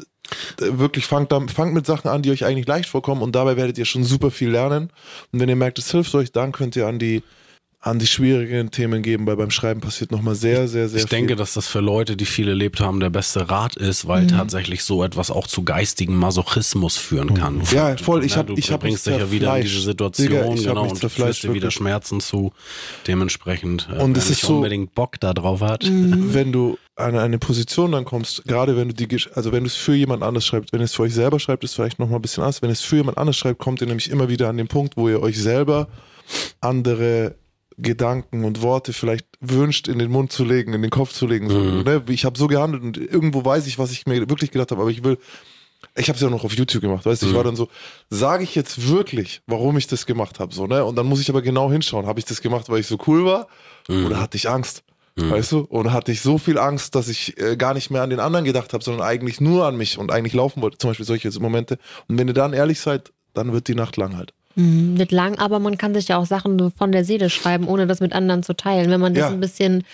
wirklich 0.59 1.07
fangt, 1.07 1.33
da, 1.33 1.41
fangt 1.49 1.75
mit 1.75 1.87
Sachen 1.87 2.09
an, 2.09 2.23
die 2.23 2.31
euch 2.31 2.45
eigentlich 2.45 2.67
leicht 2.67 2.89
vorkommen 2.89 3.23
und 3.23 3.35
dabei 3.35 3.57
werdet 3.57 3.79
ihr 3.79 3.85
schon 3.85 4.05
super 4.05 4.31
viel 4.31 4.51
lernen. 4.51 4.91
Und 5.33 5.41
wenn 5.41 5.49
ihr 5.49 5.57
merkt, 5.57 5.79
es 5.79 5.91
hilft 5.91 6.15
euch, 6.15 6.33
dann 6.33 6.53
könnt 6.53 6.77
ihr 6.77 6.87
an 6.87 6.99
die 6.99 7.23
an 7.87 8.01
die 8.01 8.07
schwierigen 8.07 8.73
Themen 8.73 9.03
geben, 9.03 9.27
weil 9.27 9.37
beim 9.37 9.53
Schreiben 9.53 9.81
passiert 9.81 10.11
nochmal 10.11 10.35
sehr, 10.35 10.67
sehr, 10.67 10.69
sehr 10.69 10.85
ich 10.85 10.91
viel. 10.91 11.01
Ich 11.03 11.09
denke, 11.09 11.37
dass 11.37 11.55
das 11.55 11.69
für 11.69 11.79
Leute, 11.79 12.17
die 12.17 12.27
viel 12.27 12.49
erlebt 12.49 12.81
haben, 12.81 12.99
der 12.99 13.11
beste 13.11 13.49
Rat 13.49 13.77
ist, 13.77 14.09
weil 14.09 14.25
mhm. 14.25 14.29
tatsächlich 14.29 14.83
so 14.83 15.05
etwas 15.05 15.31
auch 15.31 15.47
zu 15.47 15.63
geistigem 15.63 16.17
Masochismus 16.17 16.97
führen 16.97 17.35
kann. 17.35 17.63
Ja, 17.73 17.97
voll. 17.97 18.25
Ich 18.25 18.37
hab, 18.37 18.49
du 18.49 18.55
ich 18.57 18.71
bringst 18.77 19.07
dich 19.07 19.17
ja 19.17 19.31
wieder 19.31 19.57
in 19.57 19.63
diese 19.63 19.81
Situation, 19.81 20.29
Digga, 20.29 20.73
genau, 20.73 20.89
und 20.89 20.99
führst 20.99 21.45
dir 21.45 21.55
wieder 21.55 21.71
Schmerzen 21.71 22.21
zu. 22.21 22.53
Dementsprechend, 23.07 23.89
äh, 23.93 24.03
und 24.03 24.17
es 24.17 24.31
ist 24.31 24.41
so, 24.41 24.57
unbedingt 24.57 24.95
Bock 24.97 25.21
da 25.21 25.33
drauf 25.33 25.61
hat. 25.61 25.85
Mhm. 25.85 26.31
Wenn 26.35 26.51
du 26.51 26.79
an 26.97 27.17
eine 27.17 27.39
Position 27.39 27.93
dann 27.93 28.05
kommst, 28.05 28.45
gerade 28.47 28.75
wenn 28.75 28.89
du 28.89 28.95
die, 28.95 29.07
also 29.35 29.53
wenn 29.53 29.65
du 29.65 29.67
es 29.67 29.77
für 29.77 29.95
jemand 29.95 30.23
anders 30.23 30.47
schreibst, 30.47 30.73
wenn 30.73 30.81
ihr 30.81 30.87
es 30.87 30.95
für 30.95 31.03
euch 31.03 31.13
selber 31.13 31.39
schreibt, 31.39 31.63
ist 31.63 31.75
vielleicht 31.75 31.99
nochmal 31.99 32.19
ein 32.19 32.23
bisschen 32.23 32.43
anders. 32.43 32.63
Wenn 32.63 32.71
ihr 32.71 32.73
es 32.73 32.81
für 32.81 32.97
jemand 32.97 33.19
anders 33.19 33.37
schreibt, 33.37 33.59
kommt 33.59 33.83
ihr 33.83 33.87
nämlich 33.87 34.11
immer 34.11 34.31
wieder 34.31 34.49
an 34.49 34.57
den 34.57 34.67
Punkt, 34.67 34.97
wo 34.97 35.07
ihr 35.11 35.21
euch 35.21 35.39
selber 35.39 35.89
andere 36.63 37.35
Gedanken 37.79 38.45
und 38.45 38.63
Worte 38.63 38.93
vielleicht 38.93 39.27
wünscht, 39.41 39.89
in 39.89 39.99
den 39.99 40.11
Mund 40.11 40.33
zu 40.33 40.45
legen, 40.45 40.73
in 40.73 40.83
den 40.83 40.91
Kopf 40.91 41.13
zu 41.13 41.27
legen. 41.27 41.51
So, 41.51 41.59
mhm. 41.59 41.83
ne? 41.83 42.03
Ich 42.09 42.25
habe 42.25 42.39
so 42.39 42.47
gehandelt 42.47 42.83
und 42.83 42.97
irgendwo 42.97 43.45
weiß 43.45 43.67
ich, 43.67 43.79
was 43.79 43.93
ich 43.93 44.07
mir 44.07 44.29
wirklich 44.31 44.51
gedacht 44.51 44.71
habe, 44.71 44.81
aber 44.81 44.91
ich 44.91 45.05
will, 45.05 45.19
ich 45.95 46.09
habe 46.09 46.17
es 46.17 46.23
ja 46.23 46.31
noch 46.31 46.45
auf 46.45 46.55
YouTube 46.55 46.83
gemacht, 46.83 47.05
weißt 47.05 47.23
du, 47.23 47.27
mhm. 47.27 47.33
ich 47.33 47.37
war 47.37 47.45
dann 47.45 47.57
so, 47.57 47.69
sage 48.09 48.45
ich 48.45 48.55
jetzt 48.55 48.89
wirklich, 48.89 49.43
warum 49.47 49.77
ich 49.77 49.87
das 49.87 50.07
gemacht 50.07 50.41
habe, 50.41 50.55
so, 50.55 50.67
ne? 50.67 50.85
Und 50.85 50.97
dann 50.97 51.07
muss 51.07 51.21
ich 51.21 51.29
aber 51.29 51.43
genau 51.43 51.71
hinschauen, 51.71 52.07
habe 52.07 52.19
ich 52.19 52.25
das 52.25 52.41
gemacht, 52.41 52.69
weil 52.69 52.81
ich 52.81 52.87
so 52.87 52.99
cool 53.07 53.25
war 53.25 53.49
mhm. 53.89 54.07
oder 54.07 54.21
hatte 54.21 54.37
ich 54.37 54.49
Angst? 54.49 54.83
Mhm. 55.17 55.31
Weißt 55.31 55.53
du? 55.53 55.61
Und 55.61 55.93
hatte 55.93 56.13
ich 56.13 56.21
so 56.21 56.39
viel 56.39 56.59
Angst, 56.59 56.95
dass 56.95 57.09
ich 57.09 57.39
äh, 57.41 57.57
gar 57.57 57.75
nicht 57.75 57.91
mehr 57.91 58.03
an 58.03 58.11
den 58.11 58.21
anderen 58.21 58.45
gedacht 58.45 58.73
habe, 58.73 58.85
sondern 58.85 59.07
eigentlich 59.07 59.41
nur 59.41 59.67
an 59.67 59.77
mich 59.77 59.99
und 59.99 60.13
eigentlich 60.13 60.35
laufen 60.35 60.63
wollte. 60.63 60.79
Zum 60.79 60.91
Beispiel 60.91 61.07
solche 61.07 61.31
Momente. 61.41 61.79
Und 62.07 62.19
wenn 62.19 62.29
ihr 62.29 62.35
dann 62.35 62.53
ehrlich 62.53 62.81
seid, 62.81 63.13
dann 63.33 63.53
wird 63.53 63.69
die 63.69 63.75
Nacht 63.75 63.97
lang 63.97 64.17
halt. 64.17 64.35
Mhm, 64.57 64.99
wird 64.99 65.13
lang, 65.13 65.39
aber 65.39 65.59
man 65.59 65.79
kann 65.79 65.95
sich 65.95 66.09
ja 66.09 66.17
auch 66.17 66.27
Sachen 66.27 66.73
von 66.73 66.91
der 66.91 67.05
Seele 67.05 67.31
schreiben, 67.31 67.69
ohne 67.69 67.87
das 67.87 68.01
mit 68.01 68.13
anderen 68.13 68.43
zu 68.43 68.55
teilen. 68.55 68.91
Wenn 68.91 69.01
man 69.01 69.15
das 69.15 69.25
ja. 69.25 69.29
ein 69.29 69.41
bisschen 69.41 69.85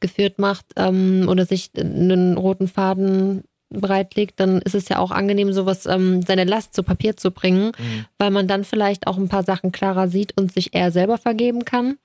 geführt 0.00 0.38
macht 0.38 0.64
ähm, 0.76 1.26
oder 1.28 1.44
sich 1.44 1.70
einen 1.76 2.36
roten 2.38 2.68
Faden 2.68 3.42
breitlegt, 3.70 4.38
dann 4.38 4.60
ist 4.60 4.74
es 4.74 4.88
ja 4.88 4.98
auch 4.98 5.10
angenehm, 5.10 5.52
sowas, 5.52 5.86
ähm, 5.86 6.22
seine 6.22 6.44
Last 6.44 6.74
zu 6.74 6.82
Papier 6.82 7.16
zu 7.16 7.30
bringen, 7.30 7.72
mhm. 7.78 8.04
weil 8.18 8.30
man 8.30 8.46
dann 8.46 8.64
vielleicht 8.64 9.06
auch 9.06 9.16
ein 9.16 9.28
paar 9.28 9.44
Sachen 9.44 9.72
klarer 9.72 10.08
sieht 10.08 10.36
und 10.36 10.52
sich 10.52 10.74
eher 10.74 10.92
selber 10.92 11.18
vergeben 11.18 11.64
kann. 11.64 11.96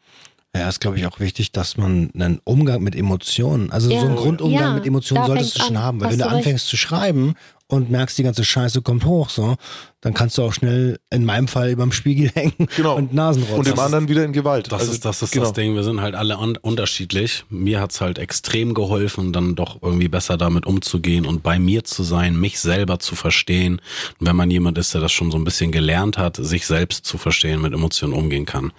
Ja, 0.55 0.70
ist, 0.70 0.80
glaube 0.80 0.97
ich, 0.97 1.05
auch 1.05 1.20
wichtig, 1.20 1.51
dass 1.51 1.78
man 1.78 2.09
einen 2.15 2.39
Umgang 2.43 2.82
mit 2.82 2.95
Emotionen, 2.95 3.70
also 3.72 3.91
ja. 3.91 3.99
so 3.99 4.07
einen 4.07 4.15
Grundumgang 4.15 4.63
ja, 4.63 4.74
mit 4.74 4.88
Emotionen 4.88 5.26
solltest 5.26 5.57
du 5.57 5.63
schon 5.63 5.78
an. 5.78 5.84
haben. 5.84 6.01
Weil 6.01 6.11
wenn 6.11 6.20
du 6.20 6.26
anfängst 6.26 6.65
recht. 6.65 6.70
zu 6.70 6.78
schreiben 6.78 7.36
und 7.68 7.91
merkst, 7.91 8.18
die 8.18 8.24
ganze 8.24 8.43
Scheiße 8.43 8.82
kommt 8.82 9.05
hoch, 9.05 9.30
so, 9.30 9.57
dann 10.01 10.13
kannst 10.13 10.37
du 10.37 10.43
auch 10.43 10.53
schnell 10.53 10.99
in 11.09 11.25
meinem 11.25 11.47
Fall 11.47 11.71
überm 11.71 11.91
Spiegel 11.91 12.29
hängen 12.35 12.67
genau. 12.75 12.95
und 12.95 13.13
Nasenrotzen. 13.13 13.57
Und 13.57 13.67
im 13.67 13.79
anderen 13.79 14.07
wieder 14.07 14.23
in 14.23 14.31
Gewalt. 14.31 14.71
Das 14.71 14.81
also, 14.81 14.91
ist, 14.91 15.05
das, 15.05 15.21
ist 15.21 15.31
genau. 15.31 15.45
das 15.45 15.53
Ding. 15.53 15.75
Wir 15.75 15.83
sind 15.83 16.01
halt 16.01 16.15
alle 16.15 16.37
unterschiedlich. 16.37 17.45
Mir 17.49 17.81
hat's 17.81 17.99
halt 17.99 18.19
extrem 18.19 18.73
geholfen, 18.73 19.33
dann 19.33 19.55
doch 19.55 19.81
irgendwie 19.81 20.07
besser 20.07 20.37
damit 20.37 20.65
umzugehen 20.65 21.25
und 21.25 21.41
bei 21.41 21.57
mir 21.57 21.83
zu 21.83 22.03
sein, 22.03 22.39
mich 22.39 22.59
selber 22.59 22.99
zu 22.99 23.15
verstehen. 23.15 23.81
Und 24.19 24.27
wenn 24.27 24.35
man 24.35 24.51
jemand 24.51 24.77
ist, 24.77 24.93
der 24.93 25.01
das 25.01 25.11
schon 25.11 25.31
so 25.31 25.37
ein 25.37 25.43
bisschen 25.43 25.71
gelernt 25.71 26.17
hat, 26.17 26.37
sich 26.37 26.67
selbst 26.67 27.05
zu 27.05 27.17
verstehen, 27.17 27.61
mit 27.61 27.73
Emotionen 27.73 28.13
umgehen 28.13 28.45
kann. 28.45 28.71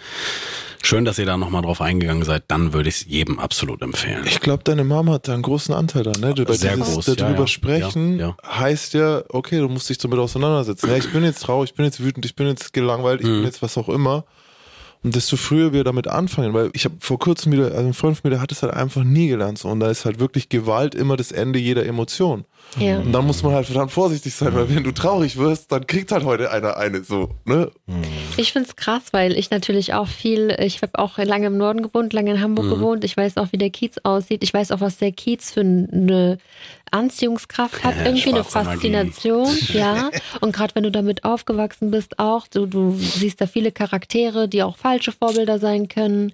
Schön, 0.83 1.05
dass 1.05 1.19
ihr 1.19 1.27
da 1.27 1.37
nochmal 1.37 1.63
drauf 1.63 1.81
eingegangen 1.81 2.25
seid. 2.25 2.45
Dann 2.49 2.73
würde 2.73 2.89
ich 2.89 2.97
es 2.97 3.07
jedem 3.07 3.39
absolut 3.39 3.83
empfehlen. 3.83 4.25
Ich 4.27 4.41
glaube, 4.41 4.63
deine 4.65 4.85
Mama 4.85 5.15
hat 5.15 5.29
da 5.29 5.35
einen 5.35 5.43
großen 5.43 5.75
Anteil 5.75 6.05
da. 6.05 6.13
Ne? 6.13 6.35
Bei 6.35 6.55
Sehr 6.55 6.77
dieses, 6.77 6.95
groß. 6.95 7.17
Darüber 7.17 7.41
ja, 7.41 7.47
sprechen 7.47 8.19
ja, 8.19 8.37
heißt 8.47 8.95
ja, 8.95 9.23
okay, 9.29 9.59
du 9.59 9.69
musst 9.69 9.91
dich 9.91 9.99
damit 9.99 10.19
auseinandersetzen. 10.19 10.89
Ja, 10.89 10.97
ich 11.09 11.15
bin 11.15 11.25
jetzt 11.25 11.43
traurig, 11.43 11.71
ich 11.71 11.77
bin 11.77 11.85
jetzt 11.85 12.03
wütend, 12.03 12.25
ich 12.25 12.37
bin 12.37 12.47
jetzt 12.47 12.73
gelangweilt, 12.73 13.21
ich 13.21 13.27
mhm. 13.27 13.37
bin 13.37 13.45
jetzt 13.45 13.63
was 13.63 13.77
auch 13.79 13.89
immer. 13.89 14.25
Und 15.05 15.15
desto 15.15 15.37
früher 15.37 15.73
wir 15.73 15.85
damit 15.85 16.09
anfangen, 16.09 16.53
weil 16.55 16.71
ich 16.73 16.85
habe 16.85 16.97
vor 16.99 17.21
kurzem 17.21 17.53
wieder, 17.53 17.67
also 17.67 17.87
ein 17.87 17.95
Freund 17.95 18.17
von 18.19 18.29
mir, 18.29 18.35
der 18.35 18.43
hat 18.43 18.51
es 18.51 18.63
halt 18.63 18.75
einfach 18.75 19.05
nie 19.05 19.29
gelernt. 19.29 19.59
So. 19.59 19.69
Und 19.69 19.79
da 19.79 19.91
ist 19.91 20.05
halt 20.05 20.19
wirklich 20.19 20.49
Gewalt 20.49 20.95
immer 20.95 21.17
das 21.17 21.31
Ende 21.31 21.59
jeder 21.61 21.87
Emotion. 21.87 22.45
Ja. 22.79 22.99
Und 22.99 23.13
dann 23.13 23.25
muss 23.25 23.43
man 23.45 23.55
halt 23.55 23.67
verdammt 23.67 23.93
vorsichtig 23.93 24.35
sein, 24.35 24.55
weil 24.55 24.69
wenn 24.75 24.83
du 24.83 24.91
traurig 24.91 25.37
wirst, 25.37 25.71
dann 25.71 25.87
kriegt 25.87 26.11
halt 26.11 26.25
heute 26.25 26.51
einer 26.51 26.77
eine 26.77 27.05
so, 27.05 27.31
ne? 27.45 27.71
Ich 28.39 28.53
find's 28.53 28.77
krass, 28.77 29.03
weil 29.11 29.37
ich 29.37 29.51
natürlich 29.51 29.95
auch 29.95 30.07
viel, 30.07 30.57
ich 30.61 30.81
habe 30.81 30.97
auch 30.97 31.19
lange 31.19 31.49
im 31.49 31.59
Norden 31.59 31.83
gewohnt, 31.83 32.13
lange 32.13 32.31
in 32.31 32.41
Hamburg 32.41 32.67
mhm. 32.67 32.71
gewohnt. 32.71 33.05
Ich 33.05 33.17
weiß 33.17 33.37
auch, 33.37 33.49
wie 33.51 33.59
der 33.59 33.71
Kiez 33.71 33.99
aussieht. 34.05 34.45
Ich 34.45 34.55
weiß 34.55 34.71
auch, 34.71 34.81
was 34.81 34.99
der 34.99 35.11
Kiez 35.11 35.51
für 35.51 35.61
eine 35.61 36.39
Anziehungskraft 36.93 37.83
hat, 37.83 37.97
irgendwie 38.05 38.31
eine 38.31 38.45
Faszination, 38.45 39.47
Magie. 39.47 39.79
ja. 39.79 40.11
Und 40.41 40.53
gerade 40.53 40.75
wenn 40.77 40.85
du 40.85 40.93
damit 40.93 41.25
aufgewachsen 41.25 41.91
bist, 41.91 42.21
auch, 42.21 42.47
du, 42.47 42.67
du 42.67 42.95
siehst 42.95 43.41
da 43.41 43.49
viele 43.49 43.73
Charaktere, 43.73 44.49
die 44.49 44.63
auch 44.63 44.77
falsche 44.77 45.11
Vorbilder 45.11 45.59
sein 45.59 45.89
können. 45.89 46.33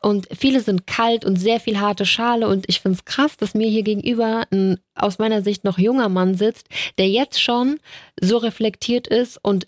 Und 0.00 0.28
viele 0.36 0.60
sind 0.60 0.86
kalt 0.86 1.24
und 1.24 1.36
sehr 1.36 1.58
viel 1.58 1.80
harte 1.80 2.06
Schale. 2.06 2.48
Und 2.48 2.66
ich 2.68 2.80
finde 2.80 2.98
es 2.98 3.04
krass, 3.04 3.36
dass 3.36 3.54
mir 3.54 3.68
hier 3.68 3.82
gegenüber 3.82 4.44
ein 4.52 4.78
aus 4.94 5.18
meiner 5.18 5.42
Sicht 5.42 5.64
noch 5.64 5.78
junger 5.78 6.08
Mann 6.08 6.34
sitzt, 6.34 6.68
der 6.98 7.08
jetzt 7.08 7.42
schon 7.42 7.80
so 8.20 8.36
reflektiert 8.36 9.06
ist 9.06 9.38
und 9.42 9.66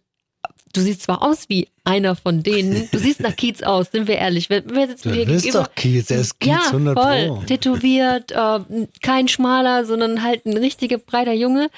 du 0.75 0.81
siehst 0.81 1.03
zwar 1.03 1.23
aus 1.23 1.49
wie 1.49 1.69
einer 1.85 2.17
von 2.17 2.43
denen, 2.43 2.89
du 2.93 2.99
siehst 2.99 3.21
nach 3.21 3.35
Kiez 3.37 3.63
aus, 3.63 3.91
sind 3.93 4.09
wir 4.09 4.17
ehrlich. 4.17 4.51
Wer, 4.51 4.63
wer 4.67 4.89
sitzt 4.89 5.05
du 5.05 5.11
mir 5.11 5.25
bist 5.25 5.45
gegenüber? 5.45 5.65
doch 5.65 5.75
Kiez, 5.75 6.11
er 6.11 6.21
ist 6.21 6.39
Kiez 6.41 6.53
ja, 6.53 6.67
100 6.67 6.99
voll, 6.99 7.27
Pro. 7.29 7.43
tätowiert, 7.47 8.33
äh, 8.33 8.87
kein 9.03 9.29
schmaler, 9.29 9.85
sondern 9.85 10.23
halt 10.23 10.45
ein 10.47 10.57
richtiger 10.57 10.99
breiter 10.99 11.33
Junge. 11.33 11.71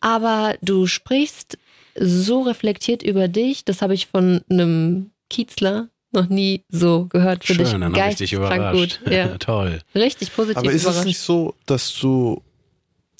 Aber 0.00 0.56
du 0.62 0.86
sprichst 0.86 1.58
so 1.98 2.42
reflektiert 2.42 3.02
über 3.02 3.28
dich, 3.28 3.64
das 3.64 3.82
habe 3.82 3.94
ich 3.94 4.06
von 4.06 4.42
einem 4.50 5.10
Kiezler 5.30 5.88
noch 6.12 6.28
nie 6.28 6.62
so 6.68 7.06
gehört. 7.06 7.44
Schön, 7.44 7.60
ich 7.60 7.70
dann 7.70 7.84
habe 7.84 8.10
ich 8.10 8.16
dich 8.16 8.32
überrascht. 8.32 9.00
Gut. 9.02 9.12
Ja. 9.12 9.28
Toll. 9.38 9.80
Richtig 9.94 10.34
positiv 10.34 10.56
Aber 10.56 10.72
ist 10.72 10.82
überrascht. 10.82 11.00
es 11.00 11.04
nicht 11.06 11.18
so, 11.18 11.54
dass 11.66 11.94
du 11.98 12.42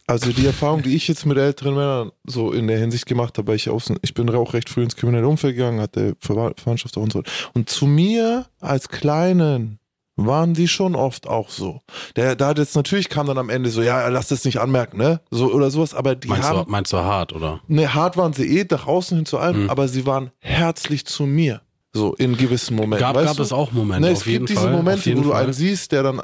also 0.08 0.32
die 0.32 0.46
Erfahrung, 0.46 0.82
die 0.82 0.96
ich 0.96 1.06
jetzt 1.06 1.26
mit 1.26 1.36
älteren 1.36 1.74
Männern 1.74 2.10
so 2.24 2.50
in 2.50 2.66
der 2.66 2.78
Hinsicht 2.78 3.06
gemacht 3.06 3.36
habe, 3.36 3.54
ich, 3.54 3.68
außen, 3.68 3.98
ich 4.02 4.14
bin 4.14 4.28
auch 4.34 4.54
recht 4.54 4.70
früh 4.70 4.82
ins 4.82 4.96
kriminelle 4.96 5.28
Umfeld 5.28 5.54
gegangen, 5.54 5.80
hatte 5.80 6.16
Verwandtschaft 6.18 6.96
und 6.96 7.12
so. 7.12 7.22
Und 7.52 7.68
zu 7.68 7.86
mir 7.86 8.46
als 8.58 8.88
Kleinen 8.88 9.78
waren 10.16 10.54
die 10.54 10.66
schon 10.66 10.96
oft 10.96 11.28
auch 11.28 11.50
so. 11.50 11.80
Der, 12.16 12.34
da 12.34 12.48
hat 12.48 12.58
jetzt 12.58 12.74
natürlich 12.74 13.10
kam 13.10 13.26
dann 13.26 13.38
am 13.38 13.50
Ende 13.50 13.70
so, 13.70 13.82
ja, 13.82 14.08
lass 14.08 14.28
das 14.28 14.44
nicht 14.44 14.58
anmerken, 14.58 14.96
ne? 14.96 15.20
So 15.30 15.52
oder 15.52 15.70
sowas, 15.70 15.94
aber 15.94 16.16
die 16.16 16.28
meinst 16.28 16.48
haben. 16.48 16.64
Du, 16.64 16.70
meinst 16.70 16.92
du 16.92 16.96
hart, 16.96 17.34
oder? 17.34 17.60
Ne, 17.68 17.94
hart 17.94 18.16
waren 18.16 18.32
sie 18.32 18.58
eh, 18.58 18.66
nach 18.68 18.86
außen 18.86 19.16
hin 19.18 19.26
zu 19.26 19.38
allem, 19.38 19.64
mhm. 19.64 19.70
aber 19.70 19.88
sie 19.88 20.06
waren 20.06 20.30
herzlich 20.40 21.06
zu 21.06 21.24
mir. 21.24 21.60
So 21.92 22.14
in 22.14 22.36
gewissen 22.36 22.76
Momenten. 22.76 23.00
Gab, 23.00 23.14
gab 23.14 23.38
es 23.38 23.52
auch 23.52 23.72
Momente. 23.72 24.08
Ne, 24.08 24.12
es 24.12 24.24
gibt 24.24 24.48
diese 24.48 24.60
Fall, 24.60 24.72
Momente, 24.72 25.16
wo 25.16 25.22
du 25.22 25.32
einen 25.32 25.52
siehst, 25.52 25.92
der 25.92 26.02
dann 26.02 26.22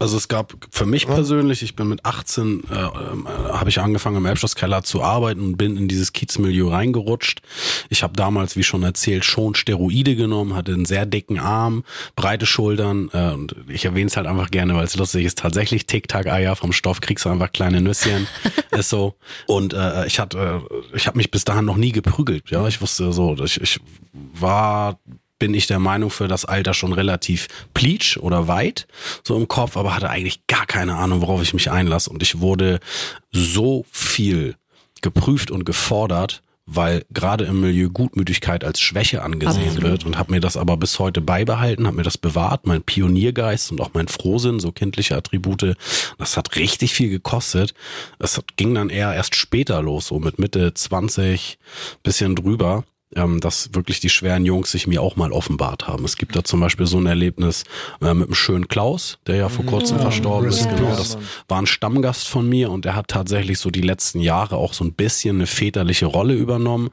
also 0.00 0.16
es 0.16 0.26
gab 0.26 0.54
für 0.70 0.86
mich 0.86 1.06
persönlich, 1.06 1.62
ich 1.62 1.76
bin 1.76 1.88
mit 1.88 2.04
18, 2.04 2.64
äh, 2.70 2.74
äh, 2.74 2.88
habe 3.52 3.68
ich 3.68 3.80
angefangen 3.80 4.16
im 4.16 4.26
Elbschlosskeller 4.26 4.82
zu 4.82 5.02
arbeiten 5.02 5.40
und 5.40 5.56
bin 5.56 5.76
in 5.76 5.86
dieses 5.86 6.12
Kiezmilieu 6.12 6.68
reingerutscht. 6.68 7.42
Ich 7.88 8.02
habe 8.02 8.14
damals, 8.14 8.56
wie 8.56 8.64
schon 8.64 8.82
erzählt, 8.82 9.24
schon 9.24 9.54
Steroide 9.54 10.16
genommen, 10.16 10.56
hatte 10.56 10.72
einen 10.72 10.84
sehr 10.84 11.06
dicken 11.06 11.38
Arm, 11.38 11.84
breite 12.16 12.44
Schultern 12.44 13.08
äh, 13.12 13.30
und 13.32 13.54
ich 13.68 13.84
erwähne 13.84 14.08
es 14.08 14.16
halt 14.16 14.26
einfach 14.26 14.50
gerne, 14.50 14.74
weil 14.74 14.84
es 14.84 14.96
lustig 14.96 15.24
ist. 15.24 15.38
Tatsächlich 15.38 15.86
Tic-Tac-Eier 15.86 16.56
vom 16.56 16.72
Stoff, 16.72 17.00
kriegst 17.00 17.24
du 17.24 17.28
einfach 17.28 17.52
kleine 17.52 17.80
Nüsschen, 17.80 18.26
ist 18.72 18.88
so. 18.88 19.14
Und 19.46 19.74
äh, 19.74 20.06
ich 20.06 20.18
hatte, 20.18 20.62
äh, 20.70 20.96
ich 20.96 21.06
habe 21.06 21.16
mich 21.16 21.30
bis 21.30 21.44
dahin 21.44 21.64
noch 21.64 21.76
nie 21.76 21.92
geprügelt. 21.92 22.50
Ja, 22.50 22.66
ich 22.66 22.80
wusste 22.80 23.12
so, 23.12 23.36
ich, 23.44 23.60
ich 23.60 23.80
war 24.34 24.98
bin 25.38 25.54
ich 25.54 25.66
der 25.66 25.78
Meinung 25.78 26.10
für 26.10 26.28
das 26.28 26.44
Alter 26.44 26.74
schon 26.74 26.92
relativ 26.92 27.48
pleatsch 27.74 28.16
oder 28.16 28.48
weit 28.48 28.86
so 29.24 29.36
im 29.36 29.48
Kopf, 29.48 29.76
aber 29.76 29.94
hatte 29.94 30.10
eigentlich 30.10 30.46
gar 30.46 30.66
keine 30.66 30.96
Ahnung, 30.96 31.20
worauf 31.20 31.42
ich 31.42 31.54
mich 31.54 31.70
einlasse. 31.70 32.10
Und 32.10 32.22
ich 32.22 32.40
wurde 32.40 32.80
so 33.30 33.84
viel 33.90 34.56
geprüft 35.00 35.50
und 35.50 35.64
gefordert, 35.64 36.42
weil 36.70 37.04
gerade 37.10 37.44
im 37.44 37.62
Milieu 37.62 37.88
Gutmütigkeit 37.88 38.62
als 38.62 38.80
Schwäche 38.80 39.22
angesehen 39.22 39.68
Absolut. 39.68 39.90
wird 39.90 40.04
und 40.04 40.18
habe 40.18 40.32
mir 40.32 40.40
das 40.40 40.58
aber 40.58 40.76
bis 40.76 40.98
heute 40.98 41.22
beibehalten, 41.22 41.86
habe 41.86 41.96
mir 41.96 42.02
das 42.02 42.18
bewahrt, 42.18 42.66
mein 42.66 42.82
Pioniergeist 42.82 43.72
und 43.72 43.80
auch 43.80 43.90
mein 43.94 44.06
Frohsinn, 44.06 44.60
so 44.60 44.70
kindliche 44.70 45.16
Attribute, 45.16 45.76
das 46.18 46.36
hat 46.36 46.56
richtig 46.56 46.92
viel 46.92 47.08
gekostet. 47.08 47.72
Es 48.18 48.40
ging 48.56 48.74
dann 48.74 48.90
eher 48.90 49.14
erst 49.14 49.34
später 49.34 49.80
los, 49.80 50.08
so 50.08 50.18
mit 50.18 50.38
Mitte 50.38 50.74
20, 50.74 51.58
bisschen 52.02 52.36
drüber 52.36 52.84
ähm, 53.16 53.40
dass 53.40 53.70
wirklich 53.72 54.00
die 54.00 54.10
schweren 54.10 54.44
Jungs 54.44 54.70
sich 54.70 54.86
mir 54.86 55.02
auch 55.02 55.16
mal 55.16 55.32
offenbart 55.32 55.88
haben. 55.88 56.04
Es 56.04 56.16
gibt 56.16 56.36
da 56.36 56.44
zum 56.44 56.60
Beispiel 56.60 56.86
so 56.86 56.98
ein 56.98 57.06
Erlebnis 57.06 57.64
äh, 58.02 58.12
mit 58.12 58.28
dem 58.28 58.34
schönen 58.34 58.68
Klaus, 58.68 59.18
der 59.26 59.36
ja 59.36 59.48
vor 59.48 59.64
kurzem 59.64 59.96
ja, 59.96 60.02
verstorben 60.02 60.48
ist. 60.48 60.68
Genau, 60.68 60.94
das 60.94 61.16
war 61.48 61.58
ein 61.58 61.66
Stammgast 61.66 62.28
von 62.28 62.48
mir 62.48 62.70
und 62.70 62.84
der 62.84 62.94
hat 62.94 63.08
tatsächlich 63.08 63.58
so 63.58 63.70
die 63.70 63.80
letzten 63.80 64.20
Jahre 64.20 64.56
auch 64.56 64.74
so 64.74 64.84
ein 64.84 64.92
bisschen 64.92 65.36
eine 65.36 65.46
väterliche 65.46 66.06
Rolle 66.06 66.34
übernommen. 66.34 66.90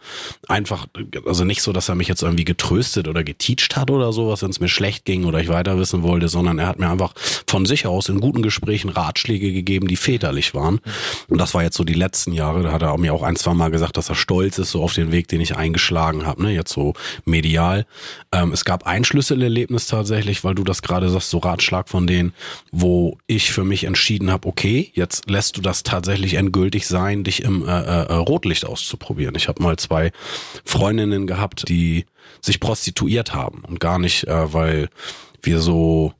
Einfach, 0.47 0.87
also 1.25 1.43
nicht 1.43 1.61
so, 1.61 1.73
dass 1.73 1.89
er 1.89 1.95
mich 1.95 2.07
jetzt 2.07 2.23
irgendwie 2.23 2.45
getröstet 2.45 3.09
oder 3.09 3.23
geteacht 3.23 3.75
hat 3.75 3.91
oder 3.91 4.13
sowas, 4.13 4.41
wenn 4.41 4.51
es 4.51 4.61
mir 4.61 4.69
schlecht 4.69 5.03
ging 5.03 5.25
oder 5.25 5.39
ich 5.39 5.49
weiter 5.49 5.77
wissen 5.77 6.01
wollte, 6.01 6.29
sondern 6.29 6.59
er 6.59 6.67
hat 6.67 6.79
mir 6.79 6.89
einfach 6.89 7.13
von 7.45 7.65
sich 7.65 7.87
aus 7.87 8.07
in 8.07 8.21
guten 8.21 8.41
Gesprächen 8.41 8.89
Ratschläge 8.89 9.51
gegeben, 9.51 9.87
die 9.87 9.97
väterlich 9.97 10.53
waren. 10.53 10.79
Und 11.27 11.39
das 11.39 11.53
war 11.53 11.63
jetzt 11.63 11.75
so 11.75 11.83
die 11.83 11.93
letzten 11.93 12.31
Jahre. 12.31 12.63
Da 12.63 12.71
hat 12.71 12.83
er 12.83 12.97
mir 12.97 13.13
auch 13.13 13.23
ein, 13.23 13.35
zwei 13.35 13.53
Mal 13.53 13.69
gesagt, 13.69 13.97
dass 13.97 14.09
er 14.09 14.15
stolz 14.15 14.57
ist 14.59 14.71
so 14.71 14.81
auf 14.81 14.93
den 14.93 15.11
Weg, 15.11 15.27
den 15.27 15.41
ich 15.41 15.57
eingeschlagen 15.57 16.04
geschlagen 16.05 16.25
habe, 16.25 16.43
ne, 16.43 16.51
jetzt 16.51 16.71
so 16.71 16.93
medial. 17.25 17.85
Ähm, 18.31 18.51
es 18.51 18.65
gab 18.65 18.85
ein 18.85 19.03
Schlüsselerlebnis 19.03 19.87
tatsächlich, 19.87 20.43
weil 20.43 20.55
du 20.55 20.63
das 20.63 20.81
gerade 20.81 21.09
sagst, 21.09 21.29
so 21.29 21.39
Ratschlag 21.39 21.89
von 21.89 22.07
denen, 22.07 22.33
wo 22.71 23.17
ich 23.27 23.51
für 23.51 23.63
mich 23.63 23.85
entschieden 23.85 24.31
habe, 24.31 24.47
okay, 24.47 24.91
jetzt 24.93 25.29
lässt 25.29 25.57
du 25.57 25.61
das 25.61 25.83
tatsächlich 25.83 26.35
endgültig 26.35 26.87
sein, 26.87 27.23
dich 27.23 27.43
im 27.43 27.67
äh, 27.67 27.71
äh, 27.71 28.05
äh 28.07 28.13
Rotlicht 28.13 28.65
auszuprobieren. 28.65 29.35
Ich 29.35 29.47
habe 29.47 29.61
mal 29.61 29.77
zwei 29.77 30.11
Freundinnen 30.63 31.27
gehabt, 31.27 31.67
die 31.69 32.05
sich 32.41 32.59
prostituiert 32.59 33.33
haben 33.33 33.63
und 33.67 33.79
gar 33.79 33.99
nicht, 33.99 34.27
äh, 34.27 34.53
weil 34.53 34.89
wir 35.41 35.59
so 35.59 36.13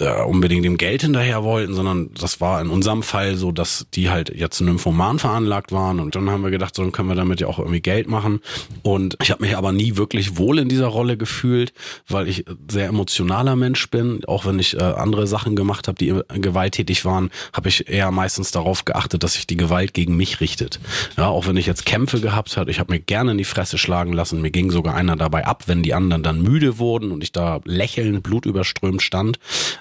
äh, 0.00 0.22
unbedingt 0.22 0.64
dem 0.64 0.76
Geld 0.76 1.02
hinterher 1.02 1.44
wollten, 1.44 1.74
sondern 1.74 2.10
das 2.14 2.40
war 2.40 2.60
in 2.60 2.68
unserem 2.68 3.02
Fall 3.02 3.36
so, 3.36 3.52
dass 3.52 3.86
die 3.94 4.10
halt 4.10 4.34
jetzt 4.34 4.60
nymphoman 4.60 5.18
veranlagt 5.18 5.72
waren 5.72 6.00
und 6.00 6.14
dann 6.14 6.30
haben 6.30 6.42
wir 6.42 6.50
gedacht, 6.50 6.74
so 6.74 6.82
dann 6.82 6.92
können 6.92 7.08
wir 7.08 7.14
damit 7.14 7.40
ja 7.40 7.46
auch 7.46 7.58
irgendwie 7.58 7.80
Geld 7.80 8.08
machen. 8.08 8.40
Und 8.82 9.16
ich 9.22 9.30
habe 9.30 9.44
mich 9.44 9.56
aber 9.56 9.72
nie 9.72 9.96
wirklich 9.96 10.36
wohl 10.36 10.58
in 10.58 10.68
dieser 10.68 10.86
Rolle 10.86 11.16
gefühlt, 11.16 11.72
weil 12.08 12.28
ich 12.28 12.44
sehr 12.70 12.88
emotionaler 12.88 13.56
Mensch 13.56 13.90
bin, 13.90 14.24
auch 14.26 14.46
wenn 14.46 14.58
ich 14.58 14.76
äh, 14.76 14.82
andere 14.82 15.26
Sachen 15.26 15.56
gemacht 15.56 15.88
habe, 15.88 15.98
die 15.98 16.14
gewalttätig 16.40 17.04
waren, 17.04 17.30
habe 17.52 17.68
ich 17.68 17.88
eher 17.88 18.10
meistens 18.10 18.50
darauf 18.50 18.84
geachtet, 18.84 19.22
dass 19.22 19.34
sich 19.34 19.46
die 19.46 19.56
Gewalt 19.56 19.94
gegen 19.94 20.16
mich 20.16 20.40
richtet. 20.40 20.80
Ja, 21.16 21.28
auch 21.28 21.46
wenn 21.46 21.56
ich 21.56 21.66
jetzt 21.66 21.86
Kämpfe 21.86 22.20
gehabt 22.20 22.56
habe, 22.56 22.70
ich 22.70 22.80
habe 22.80 22.92
mir 22.92 23.00
gerne 23.00 23.32
in 23.32 23.38
die 23.38 23.44
Fresse 23.44 23.78
schlagen 23.78 24.12
lassen, 24.12 24.40
mir 24.40 24.50
ging 24.50 24.70
sogar 24.70 24.94
einer 24.94 25.16
dabei 25.16 25.46
ab, 25.46 25.64
wenn 25.66 25.82
die 25.82 25.94
anderen 25.94 26.22
dann 26.22 26.42
müde 26.42 26.78
wurden 26.78 27.10
und 27.10 27.22
ich 27.22 27.32
da 27.32 27.60
lächelnd, 27.64 28.22
blutüberströmt 28.22 29.02
stand 29.02 29.38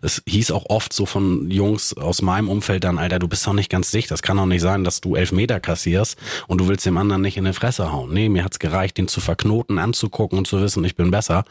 es 0.07 0.23
hieß 0.25 0.51
auch 0.51 0.65
oft 0.69 0.93
so 0.93 1.05
von 1.05 1.51
Jungs 1.51 1.95
aus 1.95 2.21
meinem 2.21 2.47
Umfeld 2.47 2.85
dann, 2.85 2.97
Alter, 2.97 3.19
du 3.19 3.27
bist 3.27 3.45
doch 3.45 3.51
nicht 3.51 3.69
ganz 3.69 3.91
dicht. 3.91 4.09
Das 4.09 4.21
kann 4.21 4.37
doch 4.37 4.45
nicht 4.45 4.61
sein, 4.61 4.85
dass 4.85 5.01
du 5.01 5.15
elf 5.15 5.33
Meter 5.33 5.59
kassierst 5.59 6.17
und 6.47 6.59
du 6.59 6.67
willst 6.69 6.85
dem 6.85 6.97
anderen 6.97 7.21
nicht 7.21 7.35
in 7.35 7.43
die 7.43 7.51
Fresse 7.51 7.91
hauen. 7.91 8.13
Nee, 8.13 8.29
mir 8.29 8.45
hat's 8.45 8.57
gereicht, 8.57 8.97
den 8.97 9.09
zu 9.09 9.19
verknoten, 9.19 9.77
anzugucken 9.77 10.37
und 10.37 10.47
zu 10.47 10.61
wissen, 10.61 10.83
ich 10.85 10.95
bin 10.95 11.11
besser. 11.11 11.43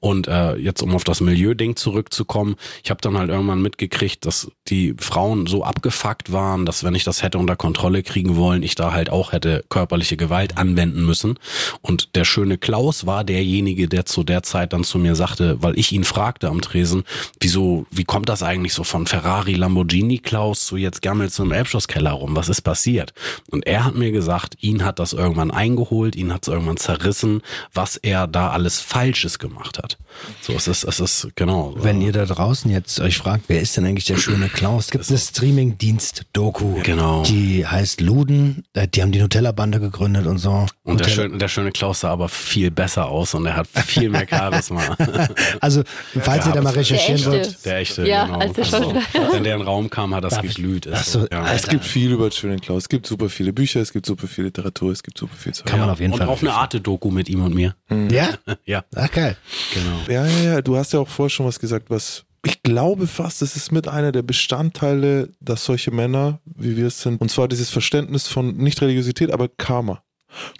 Und 0.00 0.26
äh, 0.26 0.56
jetzt, 0.56 0.82
um 0.82 0.94
auf 0.94 1.04
das 1.04 1.20
Milieu-Ding 1.20 1.76
zurückzukommen, 1.76 2.56
ich 2.82 2.90
habe 2.90 3.00
dann 3.02 3.18
halt 3.18 3.28
irgendwann 3.28 3.60
mitgekriegt, 3.60 4.24
dass 4.24 4.50
die 4.68 4.94
Frauen 4.98 5.46
so 5.46 5.62
abgefuckt 5.62 6.32
waren, 6.32 6.64
dass 6.64 6.84
wenn 6.84 6.94
ich 6.94 7.04
das 7.04 7.22
hätte 7.22 7.36
unter 7.36 7.56
Kontrolle 7.56 8.02
kriegen 8.02 8.36
wollen, 8.36 8.62
ich 8.62 8.74
da 8.74 8.92
halt 8.92 9.10
auch 9.10 9.32
hätte 9.32 9.64
körperliche 9.68 10.16
Gewalt 10.16 10.56
anwenden 10.56 11.04
müssen. 11.04 11.38
Und 11.82 12.16
der 12.16 12.24
schöne 12.24 12.56
Klaus 12.56 13.04
war 13.04 13.22
derjenige, 13.22 13.86
der 13.86 14.06
zu 14.06 14.24
der 14.24 14.42
Zeit 14.42 14.72
dann 14.72 14.82
zu 14.82 14.98
mir 14.98 15.14
sagte, 15.14 15.62
weil 15.62 15.78
ich 15.78 15.92
ihn 15.92 16.04
fragte 16.04 16.48
am 16.48 16.62
Tresen, 16.62 17.04
wieso 17.38 17.81
wie 17.90 18.04
kommt 18.04 18.28
das 18.28 18.42
eigentlich 18.42 18.74
so 18.74 18.84
von 18.84 19.06
Ferrari, 19.06 19.54
Lamborghini, 19.54 20.18
Klaus, 20.18 20.66
zu 20.66 20.76
jetzt 20.76 21.02
gammelst 21.02 21.38
du 21.38 21.44
im 21.44 21.52
Elbschlosskeller 21.52 22.12
rum? 22.12 22.36
Was 22.36 22.48
ist 22.48 22.62
passiert? 22.62 23.12
Und 23.50 23.66
er 23.66 23.84
hat 23.84 23.94
mir 23.94 24.12
gesagt, 24.12 24.56
ihn 24.60 24.84
hat 24.84 24.98
das 24.98 25.12
irgendwann 25.12 25.50
eingeholt, 25.50 26.16
ihn 26.16 26.32
hat 26.32 26.42
es 26.42 26.48
irgendwann 26.48 26.76
zerrissen, 26.76 27.42
was 27.72 27.96
er 27.96 28.26
da 28.26 28.50
alles 28.50 28.80
Falsches 28.80 29.38
gemacht 29.38 29.78
hat. 29.78 29.98
So, 30.40 30.52
es 30.52 30.68
ist, 30.68 30.84
es 30.84 31.00
ist, 31.00 31.28
genau. 31.36 31.74
Wenn 31.76 32.00
ihr 32.00 32.12
da 32.12 32.24
draußen 32.24 32.70
jetzt 32.70 33.00
euch 33.00 33.18
fragt, 33.18 33.44
wer 33.48 33.60
ist 33.60 33.76
denn 33.76 33.86
eigentlich 33.86 34.04
der 34.04 34.18
schöne 34.18 34.48
Klaus? 34.48 34.86
Es 34.86 34.90
gibt 34.90 35.08
eine 35.08 35.18
Streaming-Dienst-Doku. 35.18 36.82
Genau. 36.82 37.22
Die 37.22 37.66
heißt 37.66 38.00
Luden. 38.00 38.64
Äh, 38.74 38.88
die 38.88 39.02
haben 39.02 39.12
die 39.12 39.20
Nutella-Bande 39.20 39.80
gegründet 39.80 40.26
und 40.26 40.38
so. 40.38 40.66
Und 40.84 41.00
der, 41.00 41.08
schön, 41.08 41.38
der 41.38 41.48
schöne 41.48 41.72
Klaus 41.72 42.00
sah 42.00 42.10
aber 42.10 42.28
viel 42.28 42.70
besser 42.70 43.08
aus 43.08 43.34
und 43.34 43.46
er 43.46 43.56
hat 43.56 43.68
viel 43.68 44.10
mehr 44.10 44.26
Charisma. 44.28 44.96
also, 45.60 45.82
falls 46.20 46.46
ihr 46.46 46.52
da 46.52 46.62
mal 46.62 46.72
recherchieren 46.72 47.24
wollt, 47.24 47.64
der 47.72 47.80
echte, 47.80 48.06
ja, 48.06 48.26
genau. 48.26 48.38
Als 48.38 48.52
der 48.52 48.64
also, 48.64 48.94
wenn 49.32 49.44
der 49.44 49.54
in 49.54 49.60
den 49.60 49.62
Raum 49.62 49.90
kam, 49.90 50.14
hat 50.14 50.24
das 50.24 50.34
Darf 50.34 50.42
geglüht. 50.42 50.88
So, 51.04 51.26
ja. 51.30 51.52
Es 51.52 51.66
gibt 51.66 51.84
viel 51.84 52.12
über 52.12 52.30
Schönen 52.30 52.60
Klaus. 52.60 52.84
Es 52.84 52.88
gibt 52.88 53.06
super 53.06 53.28
viele 53.28 53.52
Bücher, 53.52 53.80
es 53.80 53.92
gibt 53.92 54.06
super 54.06 54.26
viel 54.26 54.44
Literatur, 54.44 54.92
es 54.92 55.02
gibt 55.02 55.18
super 55.18 55.34
viel 55.36 55.52
Zeug. 55.52 55.66
Kann 55.66 55.80
man 55.80 55.90
auf 55.90 56.00
jeden 56.00 56.12
und 56.12 56.18
Fall. 56.18 56.28
Und 56.28 56.34
auch 56.34 56.42
eine 56.42 56.52
Arte-Doku 56.52 57.10
mit 57.10 57.28
ihm 57.28 57.44
und 57.44 57.54
mir. 57.54 57.74
Mhm. 57.88 58.10
Ja? 58.10 58.28
ja. 58.64 58.84
Ach, 58.94 59.10
geil. 59.10 59.36
Genau. 59.74 59.98
Ja, 60.08 60.26
ja, 60.26 60.42
ja. 60.54 60.62
Du 60.62 60.76
hast 60.76 60.92
ja 60.92 61.00
auch 61.00 61.08
vorher 61.08 61.30
schon 61.30 61.46
was 61.46 61.58
gesagt, 61.58 61.90
was 61.90 62.24
ich 62.44 62.62
glaube 62.62 63.06
fast, 63.06 63.40
es 63.42 63.54
ist 63.54 63.70
mit 63.70 63.86
einer 63.86 64.10
der 64.10 64.22
Bestandteile, 64.22 65.28
dass 65.40 65.64
solche 65.64 65.92
Männer, 65.92 66.40
wie 66.44 66.76
wir 66.76 66.88
es 66.88 67.00
sind, 67.00 67.20
und 67.20 67.30
zwar 67.30 67.46
dieses 67.46 67.70
Verständnis 67.70 68.26
von 68.26 68.56
nicht 68.56 68.82
Religiosität, 68.82 69.30
aber 69.30 69.48
Karma. 69.48 70.02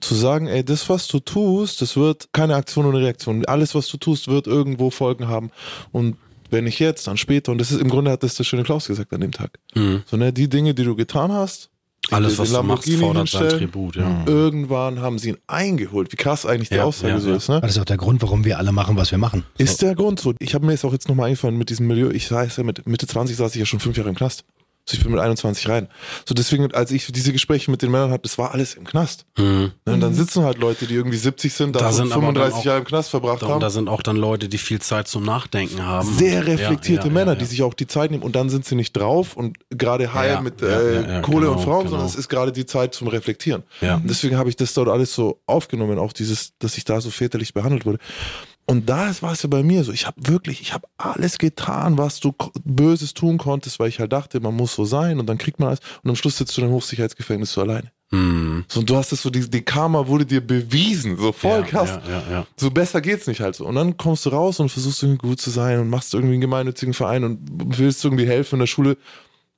Zu 0.00 0.14
sagen, 0.14 0.48
ey, 0.48 0.62
das, 0.62 0.90
was 0.90 1.08
du 1.08 1.18
tust, 1.18 1.80
das 1.80 1.96
wird 1.96 2.28
keine 2.32 2.56
Aktion 2.56 2.84
ohne 2.84 2.98
Reaktion. 2.98 3.44
Alles, 3.46 3.74
was 3.74 3.88
du 3.88 3.96
tust, 3.96 4.28
wird 4.28 4.46
irgendwo 4.46 4.90
Folgen 4.90 5.28
haben. 5.28 5.50
Und 5.92 6.18
wenn 6.52 6.64
nicht 6.64 6.78
jetzt, 6.78 7.06
dann 7.06 7.16
später. 7.16 7.50
Und 7.52 7.58
das 7.58 7.72
ist 7.72 7.80
im 7.80 7.88
Grunde 7.88 8.10
hat 8.10 8.22
das 8.22 8.34
der 8.36 8.44
schöne 8.44 8.62
Klaus 8.62 8.86
gesagt 8.86 9.12
an 9.12 9.20
dem 9.20 9.32
Tag. 9.32 9.58
Mhm. 9.74 10.02
So, 10.06 10.16
ne, 10.16 10.32
die 10.32 10.48
Dinge, 10.48 10.74
die 10.74 10.84
du 10.84 10.94
getan 10.94 11.32
hast, 11.32 11.70
alles, 12.10 12.36
was 12.38 12.52
du 12.52 12.62
machst, 12.62 12.92
fordert 12.94 13.28
sein 13.28 13.48
Tribut. 13.48 13.96
Ja. 13.96 14.08
Mhm. 14.08 14.26
Irgendwann 14.26 15.00
haben 15.00 15.18
sie 15.18 15.30
ihn 15.30 15.38
eingeholt. 15.46 16.12
Wie 16.12 16.16
krass 16.16 16.44
eigentlich 16.44 16.68
die 16.68 16.76
ja, 16.76 16.84
Aussage 16.84 17.12
ja, 17.12 17.20
so 17.20 17.32
ist. 17.32 17.48
Ne? 17.48 17.60
Das 17.60 17.70
ist 17.70 17.78
auch 17.78 17.84
der 17.84 17.96
Grund, 17.96 18.22
warum 18.22 18.44
wir 18.44 18.58
alle 18.58 18.72
machen, 18.72 18.96
was 18.96 19.12
wir 19.12 19.18
machen. 19.18 19.44
Ist 19.56 19.80
so. 19.80 19.86
der 19.86 19.94
Grund 19.94 20.18
so. 20.18 20.34
Ich 20.40 20.54
habe 20.54 20.66
mir 20.66 20.72
jetzt 20.72 20.84
auch 20.84 20.92
jetzt 20.92 21.08
nochmal 21.08 21.26
eingefallen 21.26 21.56
mit 21.56 21.70
diesem 21.70 21.86
Milieu. 21.86 22.10
Ich 22.10 22.26
saß 22.26 22.56
ja 22.56 22.64
mit 22.64 22.86
Mitte 22.88 23.06
20 23.06 23.36
saß 23.36 23.54
ich 23.54 23.60
ja 23.60 23.66
schon 23.66 23.80
fünf 23.80 23.96
Jahre 23.96 24.08
im 24.08 24.16
Knast. 24.16 24.44
So, 24.84 24.96
ich 24.96 25.02
bin 25.02 25.12
mit 25.12 25.20
21 25.20 25.68
rein. 25.68 25.88
So, 26.28 26.34
deswegen, 26.34 26.74
als 26.74 26.90
ich 26.90 27.06
diese 27.12 27.32
Gespräche 27.32 27.70
mit 27.70 27.82
den 27.82 27.90
Männern 27.92 28.10
hatte, 28.10 28.22
das 28.22 28.36
war 28.36 28.52
alles 28.52 28.74
im 28.74 28.84
Knast. 28.84 29.26
Mhm. 29.38 29.70
Und 29.84 30.00
dann 30.00 30.12
sitzen 30.12 30.42
halt 30.42 30.58
Leute, 30.58 30.86
die 30.86 30.94
irgendwie 30.94 31.18
70 31.18 31.54
sind, 31.54 31.76
da, 31.76 31.92
sind 31.92 32.12
35 32.12 32.58
auch, 32.58 32.64
Jahre 32.64 32.78
im 32.80 32.84
Knast 32.84 33.10
verbracht 33.10 33.42
da, 33.42 33.48
haben. 33.48 33.60
Da 33.60 33.70
sind 33.70 33.88
auch 33.88 34.02
dann 34.02 34.16
Leute, 34.16 34.48
die 34.48 34.58
viel 34.58 34.80
Zeit 34.80 35.06
zum 35.06 35.22
Nachdenken 35.22 35.86
haben. 35.86 36.12
Sehr 36.12 36.46
reflektierte 36.48 37.06
ja, 37.06 37.12
ja, 37.12 37.12
Männer, 37.12 37.32
ja, 37.34 37.38
die 37.38 37.44
sich 37.44 37.62
auch 37.62 37.74
die 37.74 37.86
Zeit 37.86 38.10
nehmen 38.10 38.24
und 38.24 38.34
dann 38.34 38.50
sind 38.50 38.64
sie 38.64 38.74
nicht 38.74 38.92
drauf 38.96 39.36
und 39.36 39.56
gerade 39.70 40.12
high 40.12 40.40
mit 40.40 40.60
äh, 40.62 41.20
Kohle 41.22 41.46
genau, 41.46 41.52
und 41.52 41.60
Frauen, 41.60 41.78
genau. 41.80 41.90
sondern 41.90 42.06
es 42.08 42.16
ist 42.16 42.28
gerade 42.28 42.50
die 42.50 42.66
Zeit 42.66 42.94
zum 42.94 43.06
Reflektieren. 43.06 43.62
Und 43.80 44.10
deswegen 44.10 44.36
habe 44.36 44.48
ich 44.48 44.56
das 44.56 44.74
dort 44.74 44.88
alles 44.88 45.14
so 45.14 45.40
aufgenommen, 45.46 45.98
auch 45.98 46.12
dieses, 46.12 46.58
dass 46.58 46.76
ich 46.76 46.84
da 46.84 47.00
so 47.00 47.10
väterlich 47.10 47.54
behandelt 47.54 47.86
wurde. 47.86 47.98
Und 48.66 48.88
da 48.88 49.10
war 49.20 49.32
es 49.32 49.42
ja 49.42 49.48
bei 49.48 49.62
mir 49.62 49.82
so, 49.84 49.92
ich 49.92 50.06
habe 50.06 50.16
wirklich, 50.26 50.60
ich 50.60 50.72
habe 50.72 50.86
alles 50.96 51.38
getan, 51.38 51.98
was 51.98 52.20
du 52.20 52.32
Böses 52.64 53.12
tun 53.12 53.38
konntest, 53.38 53.80
weil 53.80 53.88
ich 53.88 53.98
halt 53.98 54.12
dachte, 54.12 54.40
man 54.40 54.54
muss 54.54 54.74
so 54.74 54.84
sein 54.84 55.18
und 55.18 55.26
dann 55.26 55.38
kriegt 55.38 55.58
man 55.58 55.68
alles 55.68 55.80
und 56.02 56.10
am 56.10 56.16
Schluss 56.16 56.38
sitzt 56.38 56.56
du 56.56 56.60
in 56.60 56.68
einem 56.68 56.74
Hochsicherheitsgefängnis 56.74 57.52
so 57.52 57.60
alleine. 57.60 57.90
Mhm. 58.12 58.64
So, 58.68 58.80
und 58.80 58.90
du 58.90 58.96
hast 58.96 59.10
es 59.12 59.22
so, 59.22 59.30
die, 59.30 59.48
die 59.48 59.62
Karma 59.62 60.06
wurde 60.06 60.26
dir 60.26 60.46
bewiesen, 60.46 61.16
so 61.16 61.32
voll 61.32 61.60
ja, 61.60 61.66
krass. 61.66 61.98
Ja, 62.08 62.22
ja, 62.30 62.46
so 62.56 62.70
besser 62.70 63.00
geht's 63.00 63.26
nicht 63.26 63.40
halt 63.40 63.56
so. 63.56 63.66
Und 63.66 63.74
dann 63.74 63.96
kommst 63.96 64.26
du 64.26 64.30
raus 64.30 64.60
und 64.60 64.68
versuchst 64.68 65.02
irgendwie 65.02 65.26
gut 65.26 65.40
zu 65.40 65.50
sein 65.50 65.80
und 65.80 65.88
machst 65.88 66.12
irgendwie 66.14 66.34
einen 66.34 66.42
gemeinnützigen 66.42 66.94
Verein 66.94 67.24
und 67.24 67.40
willst 67.78 68.04
irgendwie 68.04 68.26
helfen 68.26 68.56
in 68.56 68.60
der 68.60 68.66
Schule 68.66 68.98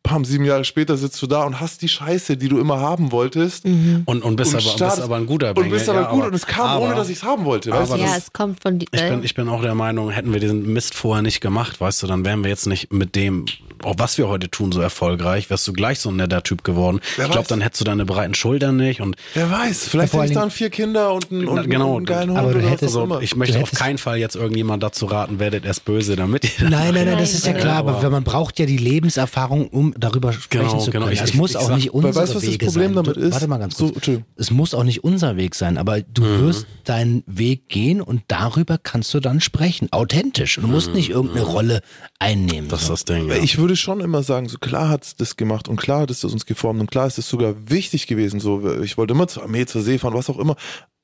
pam, 0.04 0.24
sieben 0.24 0.44
Jahre 0.44 0.64
später 0.64 0.96
sitzt 0.96 1.20
du 1.22 1.26
da 1.26 1.42
und 1.44 1.60
hast 1.60 1.82
die 1.82 1.88
Scheiße, 1.88 2.36
die 2.36 2.48
du 2.48 2.60
immer 2.60 2.78
haben 2.78 3.10
wolltest. 3.10 3.64
Mhm. 3.64 4.02
Und, 4.04 4.22
und, 4.22 4.36
bist, 4.36 4.54
und 4.54 4.60
aber, 4.60 4.70
startest, 4.70 4.96
bist 4.98 5.04
aber 5.04 5.16
ein 5.16 5.26
guter 5.26 5.54
Bengel. 5.54 5.72
Und 5.72 5.76
bist 5.76 5.88
aber 5.88 6.02
ja, 6.02 6.10
gut 6.10 6.20
aber, 6.20 6.28
und 6.28 6.34
es 6.34 6.46
kam, 6.46 6.66
aber, 6.66 6.84
ohne 6.84 6.94
dass 6.94 7.08
ich 7.08 7.16
es 7.16 7.22
haben 7.24 7.44
wollte. 7.44 7.72
Weißt 7.72 7.92
du? 7.92 7.96
Ja, 7.96 8.14
es 8.16 8.32
kommt 8.32 8.62
von 8.62 8.78
die, 8.78 8.86
ich, 8.92 9.00
bin, 9.00 9.24
ich 9.24 9.34
bin 9.34 9.48
auch 9.48 9.62
der 9.62 9.74
Meinung, 9.74 10.10
hätten 10.10 10.32
wir 10.32 10.40
diesen 10.40 10.72
Mist 10.72 10.94
vorher 10.94 11.22
nicht 11.22 11.40
gemacht, 11.40 11.80
weißt 11.80 12.02
du, 12.02 12.06
dann 12.06 12.24
wären 12.24 12.44
wir 12.44 12.50
jetzt 12.50 12.66
nicht 12.66 12.92
mit 12.92 13.16
dem, 13.16 13.46
auch 13.82 13.94
was 13.96 14.18
wir 14.18 14.28
heute 14.28 14.50
tun, 14.50 14.72
so 14.72 14.80
erfolgreich, 14.80 15.48
wärst 15.48 15.66
du 15.66 15.72
gleich 15.72 16.00
so 16.00 16.10
ein 16.10 16.16
netter 16.16 16.42
Typ 16.42 16.64
geworden. 16.64 17.00
Wer 17.16 17.26
ich 17.26 17.32
glaube, 17.32 17.48
dann 17.48 17.62
hättest 17.62 17.80
du 17.80 17.84
deine 17.86 18.04
breiten 18.04 18.34
Schultern 18.34 18.76
nicht. 18.76 19.00
Und 19.00 19.16
Wer 19.32 19.50
weiß, 19.50 19.88
vielleicht 19.88 20.12
hätte 20.12 20.26
ich 20.26 20.32
dann 20.32 20.50
vier 20.50 20.68
Kinder 20.68 21.14
und 21.14 21.32
einen, 21.32 21.48
und 21.48 21.70
genau, 21.70 21.96
einen 21.96 22.04
geilen 22.04 22.30
Hund. 22.30 22.38
Aber 22.38 22.52
du 22.52 22.60
hättest, 22.60 22.96
also, 22.96 23.20
ich 23.20 23.36
möchte 23.36 23.62
auf 23.62 23.72
keinen 23.72 23.98
Fall 23.98 24.18
jetzt 24.18 24.36
irgendjemand 24.36 24.82
dazu 24.82 25.06
raten, 25.06 25.38
werdet 25.38 25.64
erst 25.64 25.86
böse 25.86 26.14
damit. 26.14 26.44
Nein, 26.60 26.92
nein, 26.92 27.06
nein, 27.06 27.18
das 27.18 27.32
ist 27.32 27.46
ja 27.46 27.54
klar, 27.54 27.76
aber 27.76 28.10
man 28.10 28.24
braucht 28.24 28.58
ja 28.58 28.66
die 28.66 28.76
Lebenserfahrung, 28.76 29.68
um 29.68 29.93
darüber 29.98 30.32
sprechen 30.32 30.66
genau, 30.66 30.78
zu 30.78 30.90
genau. 30.90 31.06
können. 31.06 31.16
Genau. 31.16 31.24
Es 31.24 31.34
muss 31.34 31.56
auch 31.56 31.68
sag, 31.68 31.76
nicht 31.76 31.92
unser 31.92 32.14
weißt, 32.14 32.34
was 32.34 32.42
Wege 32.42 32.58
das 32.58 32.72
Problem 32.72 32.94
sein. 32.94 33.04
damit 33.04 33.16
ist? 33.16 33.32
Warte 33.32 33.48
mal 33.48 33.58
ganz 33.58 33.76
kurz. 33.76 34.04
So, 34.04 34.22
es 34.36 34.50
muss 34.50 34.74
auch 34.74 34.84
nicht 34.84 35.04
unser 35.04 35.36
Weg 35.36 35.54
sein, 35.54 35.78
aber 35.78 36.00
du 36.02 36.22
mhm. 36.22 36.40
wirst 36.40 36.66
deinen 36.84 37.22
Weg 37.26 37.68
gehen 37.68 38.00
und 38.00 38.22
darüber 38.28 38.78
kannst 38.78 39.12
du 39.14 39.20
dann 39.20 39.40
sprechen, 39.40 39.92
authentisch. 39.92 40.58
Und 40.58 40.64
du 40.64 40.70
musst 40.70 40.88
mhm. 40.88 40.94
nicht 40.94 41.10
irgendeine 41.10 41.44
Rolle 41.46 41.80
einnehmen. 42.18 42.68
Das 42.68 42.82
ist 42.82 42.90
das 42.90 43.04
Ding. 43.04 43.28
Ja. 43.28 43.36
Ich 43.36 43.58
würde 43.58 43.76
schon 43.76 44.00
immer 44.00 44.22
sagen, 44.22 44.48
so 44.48 44.58
klar 44.58 44.88
hat 44.88 45.04
es 45.04 45.16
das 45.16 45.36
gemacht 45.36 45.68
und 45.68 45.76
klar 45.76 46.00
hat 46.02 46.10
es 46.10 46.20
das 46.20 46.32
uns 46.32 46.46
geformt 46.46 46.80
und 46.80 46.90
klar 46.90 47.06
ist 47.06 47.18
es 47.18 47.28
sogar 47.28 47.54
wichtig 47.68 48.06
gewesen. 48.06 48.40
So, 48.40 48.80
ich 48.82 48.96
wollte 48.96 49.14
immer 49.14 49.28
zur 49.28 49.42
Armee, 49.42 49.66
zur 49.66 49.82
See 49.82 49.98
fahren, 49.98 50.14
was 50.14 50.30
auch 50.30 50.38
immer. 50.38 50.56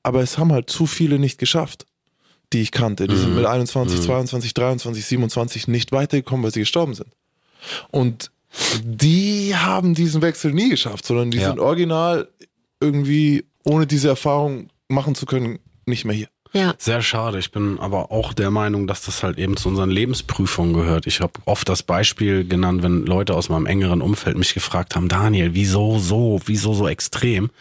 Aber 0.03 0.21
es 0.21 0.37
haben 0.37 0.51
halt 0.51 0.69
zu 0.69 0.85
viele 0.85 1.19
nicht 1.19 1.37
geschafft 1.37 1.85
die 2.53 2.61
ich 2.61 2.71
kannte. 2.71 3.07
Die 3.07 3.15
mhm. 3.15 3.19
sind 3.19 3.35
mit 3.35 3.45
21, 3.45 3.99
mhm. 3.99 4.03
22, 4.03 4.53
23, 4.53 5.05
27 5.05 5.67
nicht 5.67 5.91
weitergekommen, 5.91 6.43
weil 6.43 6.51
sie 6.51 6.59
gestorben 6.59 6.93
sind. 6.93 7.13
Und 7.91 8.31
die 8.83 9.55
haben 9.55 9.93
diesen 9.93 10.21
Wechsel 10.21 10.53
nie 10.53 10.69
geschafft, 10.69 11.05
sondern 11.05 11.31
die 11.31 11.39
ja. 11.39 11.47
sind 11.47 11.59
original 11.59 12.29
irgendwie, 12.79 13.45
ohne 13.63 13.87
diese 13.87 14.09
Erfahrung 14.09 14.69
machen 14.87 15.15
zu 15.15 15.25
können, 15.25 15.59
nicht 15.85 16.05
mehr 16.05 16.15
hier. 16.15 16.29
Ja. 16.53 16.73
Sehr 16.77 17.01
schade. 17.01 17.39
Ich 17.39 17.51
bin 17.51 17.79
aber 17.79 18.11
auch 18.11 18.33
der 18.33 18.51
Meinung, 18.51 18.85
dass 18.85 19.03
das 19.03 19.23
halt 19.23 19.37
eben 19.37 19.55
zu 19.55 19.69
unseren 19.69 19.89
Lebensprüfungen 19.89 20.73
gehört. 20.73 21.07
Ich 21.07 21.21
habe 21.21 21.31
oft 21.45 21.69
das 21.69 21.81
Beispiel 21.81 22.45
genannt, 22.45 22.83
wenn 22.83 23.05
Leute 23.05 23.35
aus 23.35 23.47
meinem 23.47 23.65
engeren 23.65 24.01
Umfeld 24.01 24.37
mich 24.37 24.53
gefragt 24.53 24.95
haben, 24.95 25.07
Daniel, 25.07 25.53
wieso 25.53 25.97
so, 25.97 26.41
wieso 26.45 26.73
so 26.73 26.89
extrem? 26.89 27.51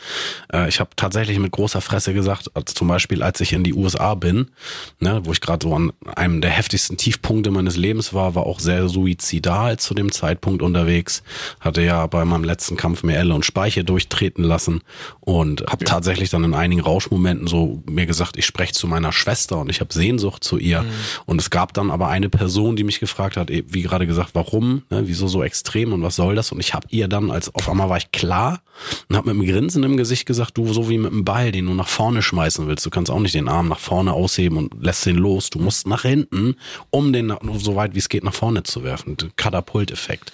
Äh, 0.53 0.69
ich 0.69 0.81
habe 0.81 0.91
tatsächlich 0.97 1.39
mit 1.39 1.53
großer 1.53 1.81
Fresse 1.81 2.15
gesagt, 2.15 2.51
also 2.55 2.75
zum 2.75 2.89
Beispiel, 2.89 3.23
als 3.23 3.41
ich 3.41 3.53
in 3.53 3.63
die 3.63 3.75
USA 3.75 4.17
bin, 4.17 4.51
ne, 4.99 5.21
wo 5.25 5.31
ich 5.31 5.41
gerade 5.41 5.69
so 5.69 5.75
an 5.75 5.93
einem 6.17 6.41
der 6.41 6.51
heftigsten 6.51 6.97
Tiefpunkte 6.97 7.53
meines 7.53 7.77
Lebens 7.77 8.13
war, 8.13 8.35
war 8.35 8.45
auch 8.45 8.59
sehr 8.59 8.89
suizidal 8.89 9.79
zu 9.79 9.95
dem 9.95 10.11
Zeitpunkt 10.11 10.63
unterwegs. 10.63 11.23
Hatte 11.61 11.83
ja 11.83 12.05
bei 12.09 12.25
meinem 12.25 12.45
letzten 12.45 12.77
Kampf 12.77 13.05
mir 13.05 13.17
Elle 13.17 13.35
und 13.35 13.45
Speiche 13.45 13.85
durchtreten 13.85 14.43
lassen 14.43 14.81
und 15.21 15.63
habe 15.69 15.85
ja. 15.85 15.91
tatsächlich 15.91 16.31
dann 16.31 16.43
in 16.43 16.55
einigen 16.55 16.81
Rauschmomenten 16.81 17.47
so 17.47 17.85
mir 17.87 18.07
gesagt, 18.07 18.37
ich 18.37 18.47
spreche 18.47 18.80
zu 18.81 18.87
meiner 18.87 19.13
Schwester 19.13 19.59
und 19.59 19.71
ich 19.71 19.81
habe 19.81 19.93
Sehnsucht 19.93 20.43
zu 20.43 20.59
ihr. 20.59 20.83
Mhm. 20.83 20.89
Und 21.27 21.41
es 21.41 21.51
gab 21.51 21.75
dann 21.75 21.91
aber 21.91 22.09
eine 22.09 22.29
Person, 22.29 22.77
die 22.77 22.85
mich 22.85 22.99
gefragt 22.99 23.37
hat, 23.37 23.51
wie 23.51 23.83
gerade 23.83 24.07
gesagt, 24.07 24.31
warum, 24.33 24.83
ne, 24.91 25.03
wieso 25.07 25.29
so 25.29 25.43
extrem 25.45 25.93
und 25.93 26.03
was 26.03 26.17
soll 26.17 26.35
das? 26.35 26.51
Und 26.51 26.61
ich 26.61 26.75
habe 26.75 26.87
ihr 26.91 27.07
dann, 27.07 27.31
als 27.31 27.55
auf 27.55 27.69
einmal 27.69 27.89
war 27.89 27.99
ich 27.99 28.11
klar 28.11 28.61
und 29.09 29.17
habe 29.17 29.33
mit 29.33 29.41
einem 29.41 29.53
Grinsen 29.53 29.85
im 29.85 29.97
Gesicht 29.97 30.27
gesagt, 30.27 30.57
du 30.57 30.73
so 30.73 30.89
wie 30.89 30.99
mit 30.99 31.13
einem 31.13 31.25
Ball, 31.25 31.53
den 31.53 31.67
du 31.67 31.75
nach 31.75 31.89
vorne 31.89 32.23
schmeißen 32.23 32.67
willst, 32.67 32.85
du 32.87 32.91
kannst 32.91 33.11
auch 33.11 33.21
nicht 33.21 33.35
den 33.35 33.49
Arm 33.49 33.69
nach 33.69 33.79
vorne 33.79 34.13
ausheben 34.13 34.57
und 34.57 34.83
lässt 34.83 35.05
den 35.07 35.17
los. 35.17 35.51
Du 35.51 35.59
musst 35.59 35.87
nach 35.87 36.03
hinten, 36.03 36.57
um 36.89 37.13
den 37.13 37.33
so 37.59 37.77
weit 37.77 37.95
wie 37.95 37.99
es 37.99 38.09
geht 38.09 38.25
nach 38.25 38.35
vorne 38.35 38.63
zu 38.63 38.83
werfen. 38.83 39.17
Katapulteffekt. 39.37 40.33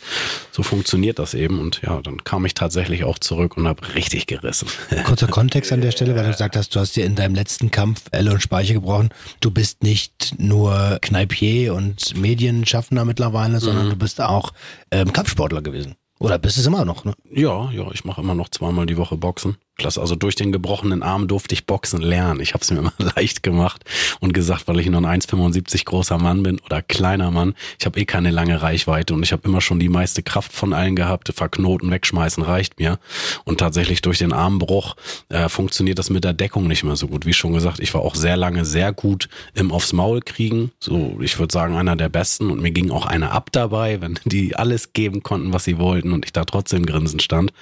So 0.52 0.62
funktioniert 0.62 1.18
das 1.18 1.34
eben 1.34 1.58
und 1.58 1.80
ja, 1.82 2.00
dann 2.00 2.22
kam 2.24 2.44
ich 2.46 2.54
tatsächlich 2.54 3.04
auch 3.04 3.18
zurück 3.18 3.56
und 3.56 3.66
habe 3.66 3.94
richtig 3.94 4.26
gerissen. 4.26 4.68
Kurzer 5.04 5.26
Kontext 5.26 5.72
an 5.72 5.80
der 5.80 5.90
Stelle, 5.90 6.14
weil 6.14 6.24
du 6.24 6.30
gesagt 6.36 6.56
hast, 6.56 6.74
du 6.74 6.80
hast 6.80 6.96
dir 6.96 7.04
in 7.04 7.14
deinem 7.14 7.34
letzten 7.34 7.70
Kampf 7.70 8.02
Elle 8.12 8.35
und 8.36 8.40
Speicher 8.42 8.74
gebrochen. 8.74 9.10
Du 9.40 9.50
bist 9.50 9.82
nicht 9.82 10.34
nur 10.38 10.98
Kneipier 11.02 11.74
und 11.74 12.16
Medienschaffender 12.16 13.04
mittlerweile, 13.04 13.60
sondern 13.60 13.86
mhm. 13.86 13.90
du 13.90 13.96
bist 13.96 14.20
auch 14.20 14.52
ähm, 14.90 15.12
Kampfsportler 15.12 15.62
gewesen. 15.62 15.96
Oder 16.18 16.38
bist 16.38 16.56
es 16.56 16.66
immer 16.66 16.84
noch, 16.84 17.04
ne? 17.04 17.14
Ja, 17.30 17.70
ja, 17.70 17.90
ich 17.92 18.04
mache 18.04 18.22
immer 18.22 18.34
noch 18.34 18.48
zweimal 18.48 18.86
die 18.86 18.96
Woche 18.96 19.16
Boxen. 19.16 19.56
Klasse, 19.76 20.00
also 20.00 20.16
durch 20.16 20.34
den 20.36 20.52
gebrochenen 20.52 21.02
Arm 21.02 21.28
durfte 21.28 21.54
ich 21.54 21.66
Boxen 21.66 22.00
lernen. 22.00 22.40
Ich 22.40 22.54
habe 22.54 22.62
es 22.62 22.70
mir 22.70 22.78
immer 22.78 22.94
leicht 23.16 23.42
gemacht 23.42 23.84
und 24.20 24.32
gesagt, 24.32 24.68
weil 24.68 24.80
ich 24.80 24.88
nur 24.88 25.06
ein 25.06 25.20
1,75 25.20 25.84
großer 25.84 26.16
Mann 26.16 26.42
bin 26.42 26.58
oder 26.60 26.80
kleiner 26.80 27.30
Mann, 27.30 27.54
ich 27.78 27.84
habe 27.84 28.00
eh 28.00 28.06
keine 28.06 28.30
lange 28.30 28.62
Reichweite 28.62 29.12
und 29.12 29.22
ich 29.22 29.32
habe 29.32 29.46
immer 29.46 29.60
schon 29.60 29.78
die 29.78 29.90
meiste 29.90 30.22
Kraft 30.22 30.52
von 30.52 30.72
allen 30.72 30.96
gehabt. 30.96 31.30
Verknoten, 31.34 31.90
wegschmeißen 31.90 32.42
reicht 32.42 32.78
mir. 32.78 32.98
Und 33.44 33.60
tatsächlich 33.60 34.00
durch 34.00 34.18
den 34.18 34.32
Armbruch 34.32 34.96
äh, 35.28 35.50
funktioniert 35.50 35.98
das 35.98 36.08
mit 36.08 36.24
der 36.24 36.32
Deckung 36.32 36.66
nicht 36.68 36.82
mehr 36.82 36.96
so 36.96 37.08
gut. 37.08 37.26
Wie 37.26 37.34
schon 37.34 37.52
gesagt, 37.52 37.78
ich 37.78 37.92
war 37.92 38.00
auch 38.00 38.14
sehr 38.14 38.38
lange 38.38 38.64
sehr 38.64 38.94
gut 38.94 39.28
im 39.54 39.72
Aufs 39.72 39.92
Maul 39.92 40.22
kriegen. 40.22 40.72
So, 40.80 41.18
ich 41.20 41.38
würde 41.38 41.52
sagen, 41.52 41.76
einer 41.76 41.96
der 41.96 42.08
besten 42.08 42.50
und 42.50 42.62
mir 42.62 42.70
ging 42.70 42.90
auch 42.90 43.04
einer 43.04 43.32
ab 43.32 43.50
dabei, 43.52 44.00
wenn 44.00 44.18
die 44.24 44.56
alles 44.56 44.94
geben 44.94 45.22
konnten, 45.22 45.52
was 45.52 45.64
sie 45.64 45.76
wollten 45.78 46.12
und 46.12 46.24
ich 46.24 46.32
da 46.32 46.46
trotzdem 46.46 46.86
grinsen 46.86 47.20
stand. 47.20 47.52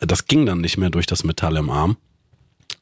Das 0.00 0.26
ging 0.26 0.46
dann 0.46 0.62
nicht 0.62 0.78
mehr 0.78 0.88
durch 0.88 1.06
das 1.06 1.24
Metall 1.24 1.41
Metall 1.42 1.56
im 1.56 1.70
Arm. 1.70 1.96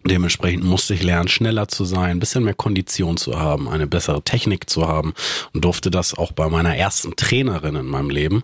Dementsprechend 0.04 0.64
musste 0.64 0.94
ich 0.94 1.02
lernen, 1.02 1.28
schneller 1.28 1.68
zu 1.68 1.84
sein, 1.84 2.10
ein 2.10 2.20
bisschen 2.20 2.44
mehr 2.44 2.54
Kondition 2.54 3.16
zu 3.16 3.38
haben, 3.38 3.68
eine 3.68 3.86
bessere 3.86 4.22
Technik 4.22 4.68
zu 4.68 4.86
haben 4.86 5.12
und 5.52 5.64
durfte 5.64 5.90
das 5.90 6.14
auch 6.14 6.32
bei 6.32 6.48
meiner 6.48 6.74
ersten 6.74 7.16
Trainerin 7.16 7.76
in 7.76 7.86
meinem 7.86 8.08
Leben, 8.08 8.42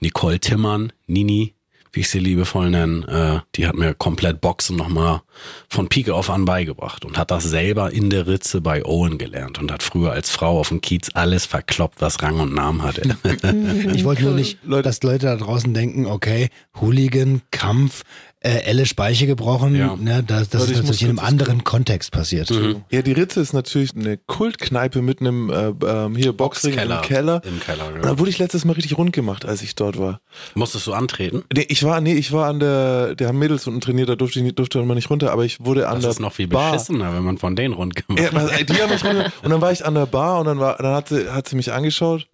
Nicole 0.00 0.40
Timmern, 0.40 0.92
Nini, 1.06 1.54
wie 1.96 2.00
ich 2.00 2.10
sie 2.10 2.18
liebevoll 2.18 2.70
nenne, 2.70 3.42
äh, 3.42 3.46
die 3.56 3.66
hat 3.66 3.74
mir 3.74 3.94
komplett 3.94 4.42
Boxen 4.42 4.76
nochmal 4.76 5.22
von 5.68 5.88
Pike 5.88 6.14
auf 6.14 6.28
an 6.28 6.44
beigebracht 6.44 7.04
und 7.04 7.16
hat 7.16 7.30
das 7.30 7.44
selber 7.44 7.90
in 7.90 8.10
der 8.10 8.26
Ritze 8.26 8.60
bei 8.60 8.84
Owen 8.84 9.16
gelernt 9.16 9.58
und 9.58 9.72
hat 9.72 9.82
früher 9.82 10.12
als 10.12 10.28
Frau 10.28 10.60
auf 10.60 10.68
dem 10.68 10.82
Kiez 10.82 11.08
alles 11.14 11.46
verkloppt, 11.46 12.00
was 12.00 12.22
Rang 12.22 12.38
und 12.38 12.54
Namen 12.54 12.82
hatte. 12.82 13.16
ich 13.94 14.04
wollte 14.04 14.24
nur 14.24 14.34
nicht, 14.34 14.58
dass 14.64 15.02
Leute 15.02 15.26
da 15.26 15.36
draußen 15.36 15.72
denken, 15.72 16.06
okay, 16.06 16.50
Hooligan, 16.80 17.40
Kampf, 17.50 18.02
äh, 18.40 18.62
Elle 18.64 18.86
Speiche 18.86 19.26
gebrochen. 19.26 19.74
Ja. 19.74 19.96
Ne, 19.96 20.22
das 20.22 20.48
das 20.50 20.64
ist 20.64 20.76
natürlich 20.76 21.02
in 21.02 21.08
einem 21.10 21.18
anderen 21.18 21.64
Kontext 21.64 22.12
passiert. 22.12 22.50
Mhm. 22.50 22.84
Ja, 22.90 23.02
die 23.02 23.12
Ritze 23.12 23.40
ist 23.40 23.52
natürlich 23.52 23.94
eine 23.96 24.18
Kultkneipe 24.18 25.02
mit 25.02 25.20
einem 25.20 25.50
äh, 25.50 25.68
äh, 25.68 26.10
hier 26.16 26.32
Boxring 26.32 26.72
im 26.74 27.00
Keller. 27.02 27.42
Im 27.44 27.60
Keller 27.60 27.84
ja. 27.90 27.94
Und 27.96 28.04
da 28.04 28.18
wurde 28.18 28.30
ich 28.30 28.38
letztes 28.38 28.64
Mal 28.64 28.74
richtig 28.74 28.96
rund 28.98 29.12
gemacht, 29.12 29.44
als 29.44 29.62
ich 29.62 29.74
dort 29.74 29.98
war. 29.98 30.20
Musstest 30.54 30.86
du 30.86 30.92
antreten? 30.92 31.44
Nee, 31.52 31.66
ich 31.68 31.82
war, 31.82 32.00
nee, 32.00 32.14
ich 32.14 32.32
war 32.32 32.48
an 32.48 32.60
der, 32.60 33.14
der 33.14 33.28
haben 33.28 33.38
Mädels 33.38 33.66
unten 33.66 33.80
trainiert, 33.80 34.08
da 34.08 34.16
durfte 34.16 34.38
ich 34.38 34.44
nicht, 34.44 34.58
durfte 34.58 34.82
man 34.82 34.96
nicht 34.96 35.10
runter, 35.10 35.32
aber 35.32 35.44
ich 35.44 35.64
wurde 35.64 35.88
an 35.88 35.94
das 35.94 36.02
der 36.02 36.08
Das 36.08 36.16
ist 36.16 36.20
noch 36.20 36.32
viel 36.32 36.48
Bar. 36.48 36.72
beschissener, 36.72 37.14
wenn 37.14 37.24
man 37.24 37.38
von 37.38 37.56
denen 37.56 37.74
rund 37.74 37.96
gemacht 37.96 38.20
ja, 38.22 38.38
also, 38.38 38.64
die 38.64 38.74
haben 38.74 38.92
mich 38.92 39.04
rund 39.04 39.32
Und 39.42 39.50
dann 39.50 39.60
war 39.60 39.72
ich 39.72 39.84
an 39.84 39.94
der 39.94 40.06
Bar 40.06 40.40
und 40.40 40.46
dann 40.46 40.58
war, 40.58 40.76
dann 40.76 40.94
hat 40.94 41.08
sie, 41.08 41.30
hat 41.30 41.48
sie 41.48 41.56
mich 41.56 41.72
angeschaut. 41.72 42.28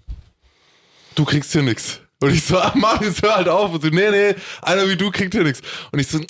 Du 1.14 1.24
kriegst 1.24 1.52
hier 1.52 1.62
nichts. 1.62 2.00
Und 2.22 2.32
ich 2.32 2.44
so, 2.44 2.56
ah, 2.56 3.00
jetzt 3.02 3.22
hör 3.22 3.36
halt 3.36 3.48
auf. 3.48 3.72
Und 3.72 3.82
so, 3.82 3.88
nee, 3.88 4.10
nee, 4.10 4.34
einer 4.62 4.88
wie 4.88 4.96
du 4.96 5.10
kriegt 5.10 5.34
hier 5.34 5.42
nichts. 5.42 5.60
Und 5.90 5.98
ich 5.98 6.06
so, 6.06 6.20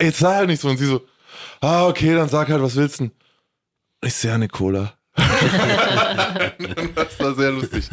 jetzt 0.00 0.18
sag 0.18 0.36
halt 0.36 0.48
nicht 0.48 0.60
so. 0.60 0.68
Und 0.68 0.76
sie 0.76 0.86
so, 0.86 1.02
ah, 1.60 1.86
okay, 1.86 2.14
dann 2.14 2.28
sag 2.28 2.48
halt, 2.48 2.62
was 2.62 2.76
willst 2.76 3.00
du 3.00 3.04
denn? 3.04 3.12
Ich 4.04 4.14
sehe 4.14 4.34
eine 4.34 4.48
Cola. 4.48 4.92
das 5.16 5.30
war 7.20 7.34
sehr 7.34 7.52
lustig. 7.52 7.88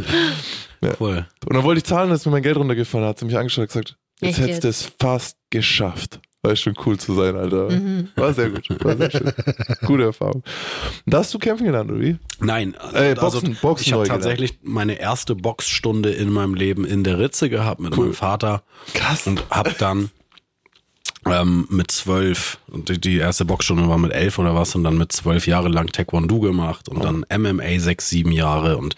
Ja. 0.81 0.93
Cool. 0.99 1.25
Und 1.45 1.55
dann 1.55 1.63
wollte 1.63 1.79
ich 1.79 1.85
zahlen, 1.85 2.09
dass 2.09 2.25
mir 2.25 2.31
mein 2.31 2.43
Geld 2.43 2.57
runtergefallen 2.57 3.05
hat. 3.05 3.11
Hat 3.11 3.19
sie 3.19 3.25
mich 3.25 3.37
angeschaut 3.37 3.63
und 3.63 3.67
gesagt, 3.67 3.97
jetzt 4.19 4.39
hättest 4.39 4.63
du 4.63 4.67
es 4.67 4.91
fast 4.99 5.37
geschafft. 5.51 6.19
War 6.43 6.55
schon 6.55 6.73
cool 6.87 6.97
zu 6.97 7.13
sein, 7.13 7.35
Alter. 7.35 7.69
Mhm. 7.69 8.09
War 8.15 8.33
sehr 8.33 8.49
gut. 8.49 8.67
War 8.83 8.97
sehr 8.97 9.11
schön. 9.11 9.31
Gute 9.85 10.05
Erfahrung. 10.05 10.41
Da 11.05 11.19
hast 11.19 11.31
du 11.35 11.37
kämpfen 11.37 11.65
gelernt, 11.65 11.91
oder 11.91 11.99
wie? 11.99 12.17
Nein, 12.39 12.73
äh, 12.93 13.13
Boxen, 13.13 13.49
also 13.49 13.61
Boxen 13.61 13.85
ich 13.85 13.93
habe 13.93 14.07
tatsächlich 14.07 14.57
meine 14.63 14.99
erste 14.99 15.35
Boxstunde 15.35 16.09
in 16.09 16.31
meinem 16.31 16.55
Leben 16.55 16.83
in 16.83 17.03
der 17.03 17.19
Ritze 17.19 17.47
gehabt 17.51 17.79
mit 17.79 17.95
cool. 17.95 18.05
meinem 18.05 18.13
Vater. 18.15 18.63
Krass. 18.95 19.27
Und 19.27 19.43
hab 19.51 19.77
dann 19.77 20.09
ähm, 21.25 21.67
mit 21.69 21.91
zwölf, 21.91 22.59
die, 22.67 22.99
die 22.99 23.17
erste 23.17 23.45
Boxstunde 23.45 23.87
war 23.87 23.97
mit 23.97 24.11
elf 24.11 24.39
oder 24.39 24.55
was. 24.55 24.75
Und 24.75 24.83
dann 24.83 24.97
mit 24.97 25.11
zwölf 25.11 25.47
Jahre 25.47 25.69
lang 25.69 25.91
Taekwondo 25.91 26.39
gemacht. 26.39 26.89
Und 26.89 27.03
dann 27.03 27.25
MMA 27.29 27.79
sechs, 27.79 28.09
sieben 28.09 28.31
Jahre. 28.31 28.77
Und 28.77 28.95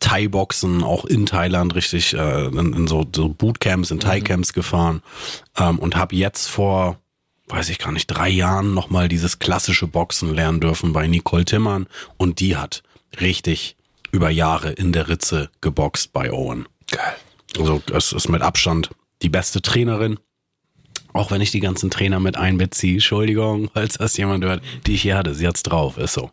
Thai-Boxen 0.00 0.82
auch 0.82 1.04
in 1.04 1.26
Thailand 1.26 1.74
richtig 1.74 2.14
äh, 2.14 2.46
in, 2.46 2.72
in 2.72 2.86
so, 2.86 3.06
so 3.14 3.28
Bootcamps, 3.28 3.90
in 3.90 4.00
Thai-Camps 4.00 4.52
mhm. 4.52 4.54
gefahren. 4.54 5.02
Ähm, 5.58 5.78
und 5.78 5.96
habe 5.96 6.16
jetzt 6.16 6.48
vor 6.48 6.98
weiß 7.48 7.68
ich 7.68 7.78
gar 7.78 7.92
nicht, 7.92 8.08
drei 8.08 8.28
Jahren 8.28 8.74
nochmal 8.74 9.08
dieses 9.08 9.38
klassische 9.38 9.86
Boxen 9.86 10.34
lernen 10.34 10.60
dürfen 10.60 10.92
bei 10.92 11.06
Nicole 11.06 11.44
Timmern 11.44 11.86
und 12.16 12.40
die 12.40 12.56
hat 12.56 12.82
richtig 13.20 13.76
über 14.10 14.30
Jahre 14.30 14.72
in 14.72 14.92
der 14.92 15.08
Ritze 15.08 15.50
geboxt 15.60 16.12
bei 16.12 16.32
Owen. 16.32 16.66
Geil. 16.90 17.16
Also 17.58 17.82
es 17.92 18.12
ist 18.12 18.28
mit 18.28 18.42
Abstand 18.42 18.90
die 19.22 19.28
beste 19.28 19.62
Trainerin 19.62 20.18
auch 21.16 21.30
wenn 21.30 21.40
ich 21.40 21.50
die 21.50 21.60
ganzen 21.60 21.90
Trainer 21.90 22.20
mit 22.20 22.36
einbeziehe, 22.36 22.94
Entschuldigung, 22.94 23.70
falls 23.72 23.98
das 23.98 24.16
jemand 24.16 24.44
hört, 24.44 24.62
die 24.86 24.94
ich 24.94 25.02
hier 25.02 25.16
hatte, 25.16 25.34
sie 25.34 25.46
hat's 25.46 25.62
drauf, 25.62 25.98
ist 25.98 26.14
so. 26.14 26.30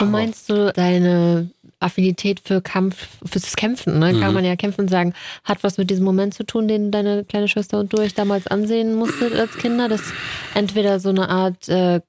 Und 0.00 0.10
meinst 0.10 0.48
du, 0.48 0.72
deine 0.72 1.50
Affinität 1.80 2.40
für 2.44 2.60
Kampf, 2.60 3.08
fürs 3.24 3.56
Kämpfen, 3.56 3.98
ne? 3.98 4.12
kann 4.12 4.28
mhm. 4.28 4.34
man 4.34 4.44
ja 4.44 4.56
kämpfen 4.56 4.88
sagen, 4.88 5.14
hat 5.44 5.62
was 5.62 5.78
mit 5.78 5.90
diesem 5.90 6.04
Moment 6.04 6.34
zu 6.34 6.44
tun, 6.44 6.68
den 6.68 6.90
deine 6.90 7.24
kleine 7.24 7.48
Schwester 7.48 7.80
und 7.80 7.92
du 7.92 7.98
euch 7.98 8.14
damals 8.14 8.46
ansehen 8.46 8.94
musstet 8.94 9.34
als 9.34 9.56
Kinder, 9.56 9.88
dass 9.88 10.12
entweder 10.54 11.00
so 11.00 11.08
eine 11.08 11.28
Art 11.28 11.68
äh, 11.68 12.00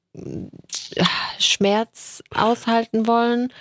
Schmerz 1.39 2.21
aushalten 2.35 3.07
wollen 3.07 3.51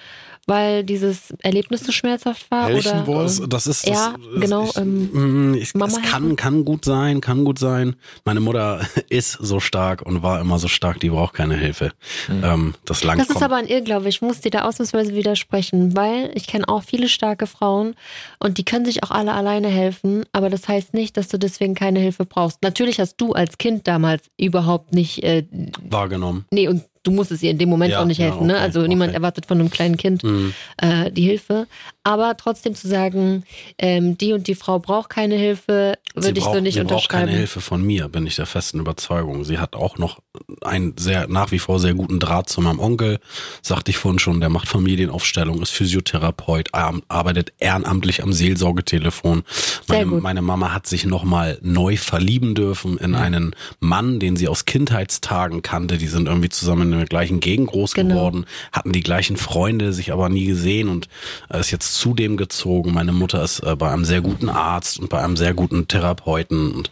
weil 0.51 0.85
dieses 0.85 1.33
Erlebnis 1.39 1.85
so 1.85 1.93
schmerzhaft 1.93 2.51
war? 2.51 2.67
Helfen 2.67 2.91
oder? 2.91 3.07
Wollen? 3.07 3.49
Das 3.49 3.69
ist 3.69 3.87
ja 3.87 4.17
das, 4.33 4.41
genau. 4.41 4.65
Ich, 4.65 4.77
ähm, 4.77 5.55
ich, 5.55 5.75
Mama 5.75 5.93
es 5.97 6.11
kann 6.11 6.35
kann 6.35 6.65
gut 6.65 6.85
sein, 6.85 7.21
kann 7.21 7.45
gut 7.45 7.61
sein. 7.61 7.95
Meine 8.25 8.41
Mutter 8.41 8.85
ist 9.09 9.39
so 9.41 9.61
stark 9.61 10.03
und 10.03 10.23
war 10.25 10.41
immer 10.41 10.59
so 10.59 10.67
stark, 10.67 10.99
die 10.99 11.11
braucht 11.11 11.35
keine 11.35 11.57
Hilfe. 11.57 11.93
Mhm. 12.29 12.45
Ähm, 12.45 12.75
das 12.85 13.05
lang 13.05 13.19
Das 13.19 13.31
ist 13.31 13.43
aber 13.43 13.57
ein 13.57 13.69
Irrglaube. 13.69 14.09
Ich 14.09 14.23
muss 14.23 14.41
dir 14.41 14.51
da 14.51 14.65
ausnahmsweise 14.65 15.15
widersprechen, 15.15 15.97
weil 15.97 16.33
ich 16.35 16.49
kenne 16.49 16.69
auch 16.69 16.83
viele 16.83 17.09
starke 17.09 17.47
Frauen 17.47 17.95
und 18.41 18.59
die 18.59 18.65
können 18.65 18.85
sich 18.85 19.05
auch 19.05 19.13
alle 19.13 19.33
alleine 19.33 19.69
helfen. 19.69 20.25
Aber 20.33 20.51
das 20.51 20.67
heißt 20.67 20.95
nicht, 20.95 21.17
dass 21.17 21.29
du 21.29 21.39
deswegen 21.39 21.77
keine 21.77 22.01
Hilfe 22.01 22.25
brauchst. 22.25 22.63
Natürlich 22.63 22.99
hast 22.99 23.21
du 23.21 23.35
als 23.35 23.57
Kind 23.59 23.87
damals 23.87 24.25
überhaupt 24.37 24.93
nicht 24.95 25.23
äh, 25.23 25.47
wahrgenommen. 25.89 26.45
Nee 26.51 26.67
und 26.67 26.83
du 27.03 27.11
musst 27.11 27.31
ihr 27.43 27.51
in 27.51 27.59
dem 27.59 27.69
Moment 27.69 27.93
ja, 27.93 28.01
auch 28.01 28.05
nicht 28.05 28.21
helfen. 28.21 28.43
Ja, 28.43 28.47
ne? 28.47 28.53
okay, 28.55 28.59
ne? 28.59 28.65
Also 28.65 28.87
niemand 28.87 29.15
erwartet 29.15 29.47
von 29.47 29.59
einem 29.59 29.71
kleinen 29.71 29.97
Kind 29.97 30.23
mhm. 30.23 30.55
äh, 30.79 31.11
die 31.11 31.23
Hilfe. 31.23 31.67
Aber 32.03 32.35
trotzdem 32.39 32.75
zu 32.75 32.89
sagen, 32.89 33.45
ähm, 33.79 34.17
die 34.17 34.33
und 34.33 34.47
die 34.47 34.55
Frau 34.55 34.79
braucht 34.79 35.11
keine 35.11 35.35
Hilfe, 35.35 35.99
würde 36.15 36.39
ich 36.39 36.45
braucht, 36.45 36.55
so 36.55 36.61
nicht 36.61 36.75
sie 36.75 36.81
unterschreiben. 36.81 36.99
braucht 37.01 37.09
keine 37.11 37.31
Hilfe 37.31 37.61
von 37.61 37.83
mir, 37.83 38.09
bin 38.09 38.27
ich 38.27 38.37
der 38.37 38.47
festen 38.47 38.81
Überzeugung. 38.81 39.45
Sie 39.45 39.59
hat 39.59 39.77
auch 39.77 39.99
noch 39.99 40.19
einen 40.63 40.97
sehr, 40.99 41.29
nach 41.29 41.53
wie 41.53 41.59
vor 41.59 41.79
sehr 41.79 41.93
guten 41.93 42.19
Draht 42.19 42.49
zu 42.49 42.63
meinem 42.63 42.81
Onkel. 42.81 43.19
Sagte 43.61 43.91
ich 43.91 43.99
vorhin 43.99 44.19
schon, 44.19 44.41
der 44.41 44.49
macht 44.49 44.67
Familienaufstellung, 44.67 45.61
ist 45.61 45.73
Physiotherapeut, 45.73 46.71
arbeitet 46.73 47.53
ehrenamtlich 47.59 48.23
am 48.23 48.33
Seelsorgetelefon. 48.33 49.43
Meine, 49.87 50.07
meine 50.07 50.43
Mama 50.43 50.73
hat 50.73 50.87
sich 50.87 51.05
nochmal 51.05 51.59
neu 51.61 51.99
verlieben 51.99 52.55
dürfen 52.55 52.97
in 52.97 53.11
mhm. 53.11 53.17
einen 53.17 53.57
Mann, 53.79 54.21
den 54.21 54.37
sie 54.37 54.49
aus 54.49 54.65
Kindheitstagen 54.65 55.61
kannte. 55.61 55.99
Die 55.99 56.09
sind 56.09 56.29
irgendwie 56.29 56.49
zusammen 56.49 56.93
in 56.93 56.99
der 56.99 57.07
gleichen 57.07 57.41
Gegend 57.41 57.69
groß 57.69 57.93
genau. 57.93 58.15
geworden, 58.15 58.47
hatten 58.73 58.93
die 58.93 59.03
gleichen 59.03 59.37
Freunde, 59.37 59.93
sich 59.93 60.13
aber 60.13 60.31
nie 60.31 60.47
gesehen 60.47 60.89
und 60.89 61.09
ist 61.51 61.71
jetzt 61.71 61.90
zudem 61.95 62.37
gezogen. 62.37 62.93
Meine 62.93 63.13
Mutter 63.13 63.43
ist 63.43 63.61
äh, 63.61 63.77
bei 63.77 63.91
einem 63.91 64.05
sehr 64.05 64.21
guten 64.21 64.49
Arzt 64.49 64.99
und 64.99 65.09
bei 65.09 65.23
einem 65.23 65.37
sehr 65.37 65.55
guten 65.55 65.89
Therapeuten 65.89 66.73
und 66.73 66.91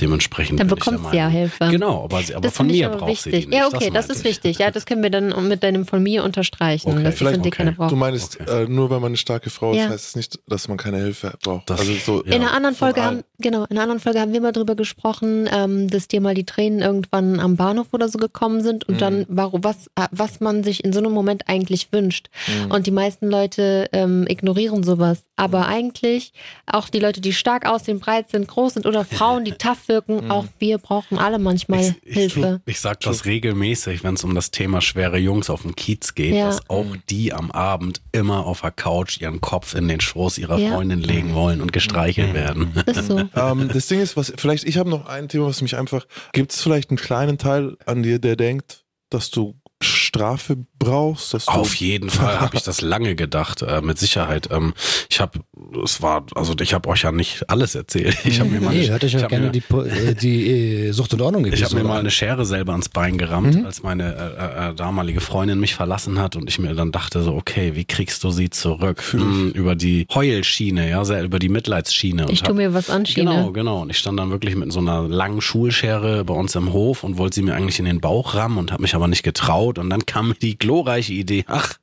dementsprechend. 0.00 0.60
Dann 0.60 0.68
bekommt 0.68 1.10
sie 1.10 1.16
ja 1.16 1.28
Hilfe. 1.28 1.68
Genau, 1.70 2.04
aber, 2.04 2.22
sie, 2.22 2.34
aber 2.34 2.50
von 2.50 2.66
mir 2.66 2.86
aber 2.86 2.98
braucht 2.98 3.10
wichtig. 3.10 3.32
sie 3.32 3.40
die 3.42 3.46
nicht. 3.48 3.58
Ja, 3.58 3.66
okay, 3.66 3.90
das, 3.92 4.08
das 4.08 4.18
ist 4.18 4.24
wichtig. 4.24 4.58
Ja, 4.58 4.70
das 4.70 4.86
können 4.86 5.02
wir 5.02 5.10
dann 5.10 5.48
mit 5.48 5.62
deinem 5.62 5.86
von 5.86 6.02
mir 6.02 6.24
unterstreichen. 6.24 6.90
Okay. 6.90 7.12
Vielleicht, 7.12 7.40
okay. 7.40 7.50
keine 7.50 7.72
braucht. 7.72 7.90
Du 7.90 7.96
meinst, 7.96 8.40
okay. 8.40 8.64
äh, 8.64 8.68
nur 8.68 8.90
weil 8.90 9.00
man 9.00 9.08
eine 9.08 9.16
starke 9.16 9.50
Frau 9.50 9.72
ist, 9.72 9.88
heißt 9.88 10.08
es 10.08 10.16
nicht, 10.16 10.38
dass 10.46 10.68
man 10.68 10.76
keine 10.76 10.98
Hilfe 10.98 11.34
braucht. 11.42 11.70
Das, 11.70 11.80
also 11.80 11.94
so, 11.94 12.24
ja. 12.24 12.34
In 12.34 12.42
einer 12.42 12.52
anderen 12.52 12.74
Folge 12.74 13.02
haben, 13.02 13.22
genau, 13.38 13.64
in 13.64 13.70
einer 13.72 13.82
anderen 13.82 14.00
Folge 14.00 14.20
haben 14.20 14.32
wir 14.32 14.40
mal 14.40 14.52
drüber 14.52 14.74
gesprochen, 14.74 15.48
ähm, 15.52 15.88
dass 15.88 16.08
dir 16.08 16.20
mal 16.20 16.34
die 16.34 16.44
Tränen 16.44 16.80
irgendwann 16.80 17.40
am 17.40 17.56
Bahnhof 17.56 17.88
oder 17.92 18.08
so 18.08 18.18
gekommen 18.18 18.62
sind 18.62 18.88
und 18.88 18.96
mhm. 18.96 18.98
dann 18.98 19.26
warum 19.28 19.64
was 19.64 19.90
was 20.10 20.40
man 20.40 20.64
sich 20.64 20.84
in 20.84 20.92
so 20.92 21.00
einem 21.00 21.12
Moment 21.12 21.48
eigentlich 21.48 21.92
wünscht. 21.92 22.28
Mhm. 22.46 22.70
Und 22.70 22.86
die 22.86 22.90
meisten 22.90 23.28
Leute 23.28 23.88
ähm, 23.92 24.26
ignorieren 24.40 24.82
sowas. 24.82 25.22
Aber 25.36 25.66
eigentlich 25.66 26.32
auch 26.66 26.88
die 26.88 26.98
Leute, 26.98 27.20
die 27.20 27.32
stark 27.32 27.66
aussehen, 27.66 28.00
breit 28.00 28.30
sind, 28.30 28.48
groß 28.48 28.74
sind 28.74 28.86
oder 28.86 29.04
Frauen, 29.04 29.44
die 29.44 29.52
tough 29.58 29.88
wirken, 29.88 30.24
mhm. 30.24 30.30
auch 30.30 30.46
wir 30.58 30.78
brauchen 30.78 31.18
alle 31.18 31.38
manchmal 31.38 31.80
ich, 31.80 31.94
ich, 32.04 32.14
Hilfe. 32.14 32.60
Ich 32.66 32.80
sag 32.80 33.00
das 33.00 33.24
regelmäßig, 33.24 34.02
wenn 34.04 34.14
es 34.14 34.24
um 34.24 34.34
das 34.34 34.50
Thema 34.50 34.80
schwere 34.80 35.18
Jungs 35.18 35.50
auf 35.50 35.62
dem 35.62 35.76
Kiez 35.76 36.14
geht, 36.14 36.34
ja. 36.34 36.46
dass 36.46 36.68
auch 36.68 36.86
die 37.08 37.32
am 37.32 37.50
Abend 37.50 38.00
immer 38.12 38.46
auf 38.46 38.62
der 38.62 38.70
Couch 38.70 39.20
ihren 39.20 39.40
Kopf 39.40 39.74
in 39.74 39.88
den 39.88 40.00
Schoß 40.00 40.38
ihrer 40.38 40.58
ja. 40.58 40.72
Freundin 40.72 41.00
legen 41.00 41.34
wollen 41.34 41.60
und 41.60 41.72
gestreichelt 41.72 42.34
werden. 42.34 42.72
Ist 42.86 43.06
so. 43.06 43.18
ähm, 43.34 43.70
das 43.72 43.86
Ding 43.86 44.00
ist, 44.00 44.16
was 44.16 44.32
vielleicht, 44.36 44.64
ich 44.64 44.78
habe 44.78 44.90
noch 44.90 45.06
ein 45.06 45.28
Thema, 45.28 45.46
was 45.46 45.62
mich 45.62 45.76
einfach, 45.76 46.06
gibt 46.32 46.52
es 46.52 46.62
vielleicht 46.62 46.90
einen 46.90 46.96
kleinen 46.96 47.38
Teil 47.38 47.76
an 47.86 48.02
dir, 48.02 48.18
der 48.18 48.36
denkt, 48.36 48.84
dass 49.10 49.30
du 49.30 49.59
Strafe 49.82 50.56
brauchst? 50.78 51.34
Dass 51.34 51.48
Auf 51.48 51.74
jeden 51.76 52.10
Fall 52.10 52.40
habe 52.40 52.56
ich 52.56 52.62
das 52.64 52.80
lange 52.80 53.14
gedacht, 53.14 53.62
äh, 53.62 53.80
mit 53.80 53.98
Sicherheit. 53.98 54.48
Ähm, 54.50 54.74
ich 55.08 55.20
habe, 55.20 55.40
es 55.82 56.02
war, 56.02 56.26
also 56.34 56.54
ich 56.60 56.74
habe 56.74 56.88
euch 56.88 57.02
ja 57.02 57.12
nicht 57.12 57.48
alles 57.48 57.74
erzählt. 57.74 58.16
Ich 58.24 58.40
habe 58.40 58.50
mir 58.50 58.60
mal, 58.60 58.74
nee, 58.74 58.90
eine, 58.90 59.04
ich 59.04 59.12
ja 59.12 59.26
gerne 59.26 59.46
mir, 59.46 59.52
die, 59.52 59.62
äh, 59.74 60.14
die 60.14 60.50
äh, 60.50 60.92
Sucht 60.92 61.14
und 61.14 61.22
Ordnung 61.22 61.44
gegeben. 61.44 61.62
Ich 61.62 61.64
habe 61.64 61.76
mir 61.76 61.88
mal 61.88 62.00
eine 62.00 62.10
Schere 62.10 62.44
selber 62.44 62.72
ans 62.72 62.88
Bein 62.88 63.18
gerammt, 63.18 63.54
mhm. 63.54 63.66
als 63.66 63.82
meine 63.82 64.14
äh, 64.14 64.70
äh, 64.70 64.74
damalige 64.74 65.20
Freundin 65.20 65.60
mich 65.60 65.74
verlassen 65.74 66.18
hat 66.18 66.36
und 66.36 66.48
ich 66.48 66.58
mir 66.58 66.74
dann 66.74 66.92
dachte 66.92 67.22
so, 67.22 67.34
okay, 67.34 67.74
wie 67.74 67.84
kriegst 67.84 68.24
du 68.24 68.30
sie 68.30 68.50
zurück? 68.50 69.02
Mhm, 69.12 69.50
über 69.54 69.74
die 69.74 70.06
Heulschiene, 70.12 70.90
ja, 70.90 71.04
sehr 71.04 71.22
über 71.22 71.38
die 71.38 71.48
Mitleidsschiene. 71.48 72.26
Ich 72.30 72.42
tu 72.42 72.54
mir 72.54 72.74
was 72.74 72.90
an, 72.90 73.06
Schiene. 73.06 73.30
Genau, 73.30 73.52
genau. 73.52 73.82
Und 73.82 73.90
ich 73.90 73.98
stand 73.98 74.18
dann 74.18 74.30
wirklich 74.30 74.56
mit 74.56 74.72
so 74.72 74.80
einer 74.80 75.02
langen 75.08 75.40
Schulschere 75.40 76.24
bei 76.24 76.34
uns 76.34 76.54
im 76.54 76.72
Hof 76.72 77.04
und 77.04 77.18
wollte 77.18 77.36
sie 77.36 77.42
mir 77.42 77.54
eigentlich 77.54 77.78
in 77.78 77.84
den 77.84 78.00
Bauch 78.00 78.34
rammen 78.34 78.58
und 78.58 78.72
habe 78.72 78.82
mich 78.82 78.94
aber 78.94 79.08
nicht 79.08 79.22
getraut 79.22 79.69
und 79.78 79.90
dann 79.90 80.06
kam 80.06 80.34
die 80.40 80.58
glorreiche 80.58 81.12
Idee, 81.12 81.44
ach, 81.46 81.74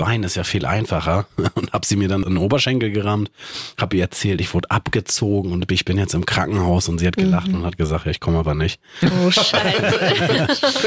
Bein 0.00 0.22
ist 0.22 0.34
ja 0.34 0.44
viel 0.44 0.64
einfacher 0.64 1.26
und 1.54 1.74
habe 1.74 1.84
sie 1.84 1.96
mir 1.96 2.08
dann 2.08 2.22
in 2.22 2.30
den 2.30 2.38
Oberschenkel 2.38 2.90
gerammt, 2.90 3.30
habe 3.78 3.96
ihr 3.96 4.02
erzählt, 4.02 4.40
ich 4.40 4.54
wurde 4.54 4.70
abgezogen 4.70 5.52
und 5.52 5.70
ich 5.70 5.84
bin 5.84 5.98
jetzt 5.98 6.14
im 6.14 6.24
Krankenhaus 6.24 6.88
und 6.88 6.98
sie 6.98 7.06
hat 7.06 7.18
gelacht 7.18 7.48
mhm. 7.48 7.56
und 7.56 7.64
hat 7.66 7.76
gesagt, 7.76 8.06
ich 8.06 8.18
komme 8.18 8.38
aber 8.38 8.54
nicht. 8.54 8.80
Oh 9.02 9.30
Scheiße. 9.30 10.00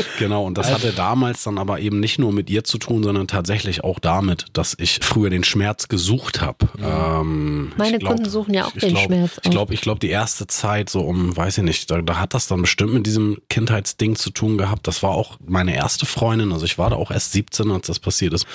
genau, 0.20 0.46
und 0.46 0.58
das 0.58 0.72
hatte 0.72 0.94
damals 0.94 1.44
dann 1.44 1.60
aber 1.60 1.80
eben 1.80 2.00
nicht 2.00 2.18
nur 2.18 2.34
mit 2.34 2.50
ihr 2.50 2.64
zu 2.64 2.80
tun, 2.80 3.04
sondern 3.04 3.28
tatsächlich 3.28 3.84
auch 3.84 4.00
damit, 4.00 4.46
dass 4.54 4.76
ich 4.80 5.00
früher 5.04 5.30
den 5.30 5.44
Schmerz 5.44 5.90
gesucht 5.90 6.42
habe. 6.42 6.70
Ja. 6.80 7.22
Ähm, 7.22 7.72
Meine 7.78 8.00
glaub, 8.00 8.16
Kunden 8.16 8.30
suchen 8.30 8.56
ja 8.56 8.66
auch 8.66 8.72
den 8.72 8.90
glaub, 8.90 9.04
Schmerz. 9.04 9.40
Ich 9.44 9.52
glaube, 9.52 9.74
ich 9.76 9.82
glaube, 9.82 10.00
die 10.00 10.10
erste 10.10 10.48
Zeit, 10.48 10.90
so 10.90 11.02
um, 11.02 11.38
weiß 11.38 11.60
ich 11.60 11.64
nicht, 11.64 11.92
da, 11.92 12.02
da 12.02 12.20
hat 12.20 12.34
das 12.34 12.48
dann 12.48 12.62
bestimmt 12.62 12.94
mit 12.96 13.06
diesem 13.06 13.38
Kindheitsding 13.50 14.16
zu 14.16 14.32
tun 14.32 14.58
gehabt. 14.58 14.88
Das 14.88 15.04
war 15.04 15.12
auch 15.12 15.38
meine 15.46 15.76
erste 15.76 16.08
Freundin, 16.08 16.43
also 16.52 16.66
ich 16.66 16.78
war 16.78 16.90
da 16.90 16.96
auch 16.96 17.12
erst 17.12 17.32
17, 17.32 17.72
als 17.72 17.88
das 17.88 18.00
passiert 18.00 18.34
ist. 18.34 18.46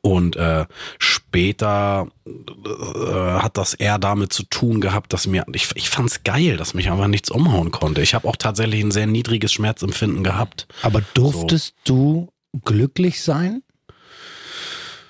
Und 0.00 0.36
äh, 0.36 0.66
später 0.98 2.08
äh, 2.26 3.10
hat 3.40 3.56
das 3.56 3.74
eher 3.74 3.98
damit 3.98 4.32
zu 4.32 4.42
tun 4.44 4.80
gehabt, 4.80 5.12
dass 5.12 5.26
mir, 5.26 5.44
ich, 5.52 5.70
ich 5.74 5.90
fand 5.90 6.10
es 6.10 6.24
geil, 6.24 6.56
dass 6.56 6.74
mich 6.74 6.90
einfach 6.90 7.08
nichts 7.08 7.30
umhauen 7.30 7.70
konnte. 7.70 8.02
Ich 8.02 8.14
habe 8.14 8.28
auch 8.28 8.36
tatsächlich 8.36 8.82
ein 8.82 8.90
sehr 8.90 9.06
niedriges 9.06 9.52
Schmerzempfinden 9.52 10.24
gehabt. 10.24 10.66
Aber 10.82 11.02
durftest 11.14 11.74
so. 11.84 12.28
du 12.52 12.60
glücklich 12.64 13.22
sein? 13.22 13.62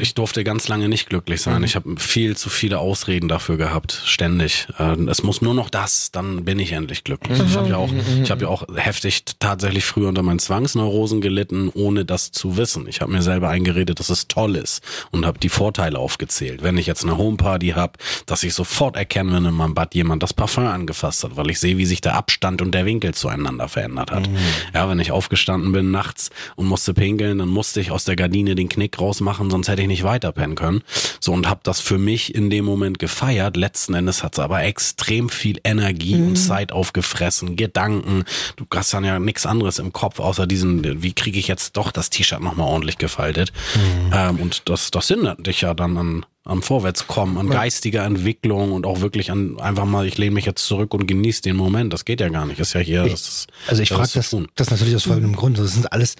Ich 0.00 0.14
durfte 0.14 0.44
ganz 0.44 0.68
lange 0.68 0.88
nicht 0.88 1.08
glücklich 1.08 1.42
sein. 1.42 1.58
Mhm. 1.58 1.64
Ich 1.64 1.74
habe 1.74 1.96
viel 1.98 2.36
zu 2.36 2.50
viele 2.50 2.78
Ausreden 2.78 3.28
dafür 3.28 3.56
gehabt, 3.56 4.00
ständig. 4.04 4.68
Äh, 4.78 4.94
es 5.08 5.24
muss 5.24 5.42
nur 5.42 5.54
noch 5.54 5.70
das, 5.70 6.12
dann 6.12 6.44
bin 6.44 6.60
ich 6.60 6.70
endlich 6.70 7.02
glücklich. 7.02 7.40
Ich 7.40 7.56
habe 7.56 7.68
ja 7.68 7.76
auch, 7.78 7.90
mhm. 7.90 8.22
ich 8.22 8.30
habe 8.30 8.42
ja 8.42 8.48
auch 8.48 8.62
heftig 8.76 9.24
tatsächlich 9.40 9.84
früher 9.84 10.08
unter 10.08 10.22
meinen 10.22 10.38
Zwangsneurosen 10.38 11.20
gelitten, 11.20 11.68
ohne 11.74 12.04
das 12.04 12.30
zu 12.30 12.56
wissen. 12.56 12.86
Ich 12.86 13.00
habe 13.00 13.10
mir 13.10 13.22
selber 13.22 13.48
eingeredet, 13.48 13.98
dass 13.98 14.08
es 14.08 14.28
toll 14.28 14.54
ist 14.54 14.84
und 15.10 15.26
habe 15.26 15.40
die 15.40 15.48
Vorteile 15.48 15.98
aufgezählt. 15.98 16.62
Wenn 16.62 16.78
ich 16.78 16.86
jetzt 16.86 17.02
eine 17.02 17.18
Homeparty 17.18 17.70
habe, 17.70 17.94
dass 18.26 18.44
ich 18.44 18.54
sofort 18.54 18.94
erkenne, 18.94 19.32
wenn 19.32 19.46
in 19.46 19.54
meinem 19.54 19.74
Bad 19.74 19.96
jemand 19.96 20.22
das 20.22 20.32
Parfum 20.32 20.66
angefasst 20.66 21.24
hat, 21.24 21.36
weil 21.36 21.50
ich 21.50 21.58
sehe, 21.58 21.76
wie 21.76 21.86
sich 21.86 22.00
der 22.00 22.14
Abstand 22.14 22.62
und 22.62 22.72
der 22.72 22.86
Winkel 22.86 23.14
zueinander 23.14 23.68
verändert 23.68 24.12
hat. 24.12 24.30
Mhm. 24.30 24.36
Ja, 24.72 24.88
wenn 24.88 25.00
ich 25.00 25.10
aufgestanden 25.10 25.72
bin 25.72 25.90
nachts 25.90 26.30
und 26.54 26.66
musste 26.66 26.94
pinkeln, 26.94 27.38
dann 27.38 27.48
musste 27.48 27.80
ich 27.80 27.90
aus 27.90 28.04
der 28.04 28.14
Gardine 28.14 28.54
den 28.54 28.68
Knick 28.68 29.00
rausmachen, 29.00 29.50
sonst 29.50 29.66
hätte 29.66 29.82
ich 29.82 29.87
ich 29.90 29.98
nicht 29.98 30.04
weiter 30.04 30.32
pennen 30.32 30.54
können. 30.54 30.82
So 31.20 31.32
und 31.32 31.48
habe 31.48 31.60
das 31.62 31.80
für 31.80 31.98
mich 31.98 32.34
in 32.34 32.50
dem 32.50 32.64
Moment 32.64 32.98
gefeiert. 32.98 33.56
Letzten 33.56 33.94
Endes 33.94 34.22
hat's 34.22 34.38
aber 34.38 34.62
extrem 34.62 35.28
viel 35.28 35.60
Energie 35.64 36.16
mhm. 36.16 36.28
und 36.28 36.36
Zeit 36.36 36.72
aufgefressen, 36.72 37.56
Gedanken. 37.56 38.24
Du 38.56 38.66
hast 38.74 38.92
dann 38.94 39.04
ja 39.04 39.18
nichts 39.18 39.46
anderes 39.46 39.78
im 39.78 39.92
Kopf 39.92 40.20
außer 40.20 40.46
diesen, 40.46 41.02
wie 41.02 41.12
kriege 41.12 41.38
ich 41.38 41.48
jetzt 41.48 41.76
doch 41.76 41.92
das 41.92 42.10
T-Shirt 42.10 42.40
nochmal 42.40 42.68
ordentlich 42.68 42.98
gefaltet. 42.98 43.52
Mhm. 43.74 44.12
Ähm, 44.14 44.36
und 44.36 44.68
das, 44.68 44.90
das 44.90 45.08
hindert 45.08 45.46
dich 45.46 45.62
ja 45.62 45.74
dann 45.74 45.96
an 45.96 46.26
am 46.48 46.62
Vorwärtskommen, 46.62 47.36
an 47.36 47.50
geistiger 47.50 48.04
Entwicklung 48.04 48.72
und 48.72 48.86
auch 48.86 49.02
wirklich 49.02 49.30
an 49.30 49.60
einfach 49.60 49.84
mal, 49.84 50.06
ich 50.06 50.16
lehne 50.16 50.32
mich 50.32 50.46
jetzt 50.46 50.64
zurück 50.64 50.94
und 50.94 51.06
genieße 51.06 51.42
den 51.42 51.56
Moment. 51.56 51.92
Das 51.92 52.06
geht 52.06 52.22
ja 52.22 52.30
gar 52.30 52.46
nicht. 52.46 52.58
Das 52.58 52.68
ist 52.68 52.74
ja 52.74 52.80
hier. 52.80 53.04
Ich, 53.04 53.12
das 53.12 53.46
also 53.66 53.82
ich 53.82 53.90
frage 53.90 54.08
das, 54.14 54.34
das 54.54 54.70
natürlich 54.70 54.96
aus 54.96 55.04
folgendem 55.04 55.36
Grund. 55.36 55.58
Das 55.58 55.74
sind 55.74 55.92
alles, 55.92 56.16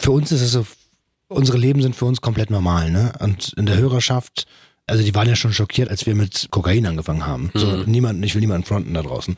für 0.00 0.10
uns 0.10 0.32
ist 0.32 0.42
es 0.42 0.50
so, 0.52 0.66
unsere 1.32 1.58
Leben 1.58 1.82
sind 1.82 1.96
für 1.96 2.04
uns 2.04 2.20
komplett 2.20 2.50
normal, 2.50 2.90
ne? 2.90 3.12
Und 3.20 3.52
in 3.56 3.66
der 3.66 3.76
Hörerschaft, 3.76 4.46
also 4.86 5.02
die 5.02 5.14
waren 5.14 5.28
ja 5.28 5.36
schon 5.36 5.52
schockiert, 5.52 5.88
als 5.88 6.06
wir 6.06 6.14
mit 6.14 6.48
Kokain 6.50 6.86
angefangen 6.86 7.26
haben. 7.26 7.50
So, 7.54 7.66
mhm. 7.66 7.84
niemand, 7.86 8.24
ich 8.24 8.34
will 8.34 8.40
niemanden 8.40 8.66
fronten 8.66 8.94
da 8.94 9.02
draußen. 9.02 9.36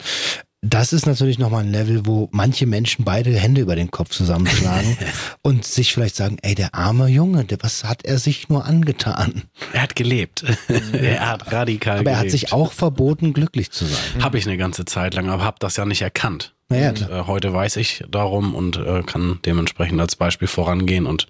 Das 0.67 0.95
ist 0.95 1.05
natürlich 1.05 1.39
nochmal 1.39 1.63
ein 1.63 1.71
Level, 1.71 2.07
wo 2.07 2.31
manche 2.33 2.67
Menschen 2.67 3.05
beide 3.05 3.31
Hände 3.31 3.61
über 3.61 3.77
den 3.77 3.91
Kopf 3.91 4.11
zusammenschlagen 4.11 4.97
und 5.43 5.67
sich 5.67 5.93
vielleicht 5.93 6.17
sagen, 6.17 6.39
ey, 6.41 6.55
der 6.55 6.75
arme 6.75 7.07
Junge, 7.09 7.45
der, 7.45 7.59
was 7.61 7.85
hat 7.85 8.03
er 8.07 8.19
sich 8.19 8.49
nur 8.49 8.65
angetan? 8.65 9.43
Er 9.75 9.83
hat 9.83 9.95
gelebt. 9.95 10.43
er 10.93 11.29
hat 11.29 11.53
radikal 11.53 11.99
Aber 11.99 12.13
er 12.13 12.19
hat 12.19 12.31
sich 12.31 12.55
auch 12.55 12.73
verboten, 12.73 13.35
glücklich 13.35 13.73
zu 13.73 13.85
sein. 13.85 14.23
Habe 14.23 14.39
ich 14.39 14.47
eine 14.47 14.57
ganze 14.57 14.87
Zeit 14.87 15.13
lang, 15.13 15.29
aber 15.29 15.45
habe 15.45 15.59
das 15.61 15.77
ja 15.77 15.85
nicht 15.85 16.01
erkannt. 16.01 16.54
Und, 16.91 17.11
äh, 17.11 17.27
heute 17.27 17.53
weiß 17.53 17.77
ich 17.77 18.05
darum 18.09 18.55
und 18.55 18.77
äh, 18.77 19.03
kann 19.03 19.41
dementsprechend 19.45 20.01
als 20.01 20.17
Beispiel 20.17 20.49
vorangehen 20.49 21.07
und 21.07 21.29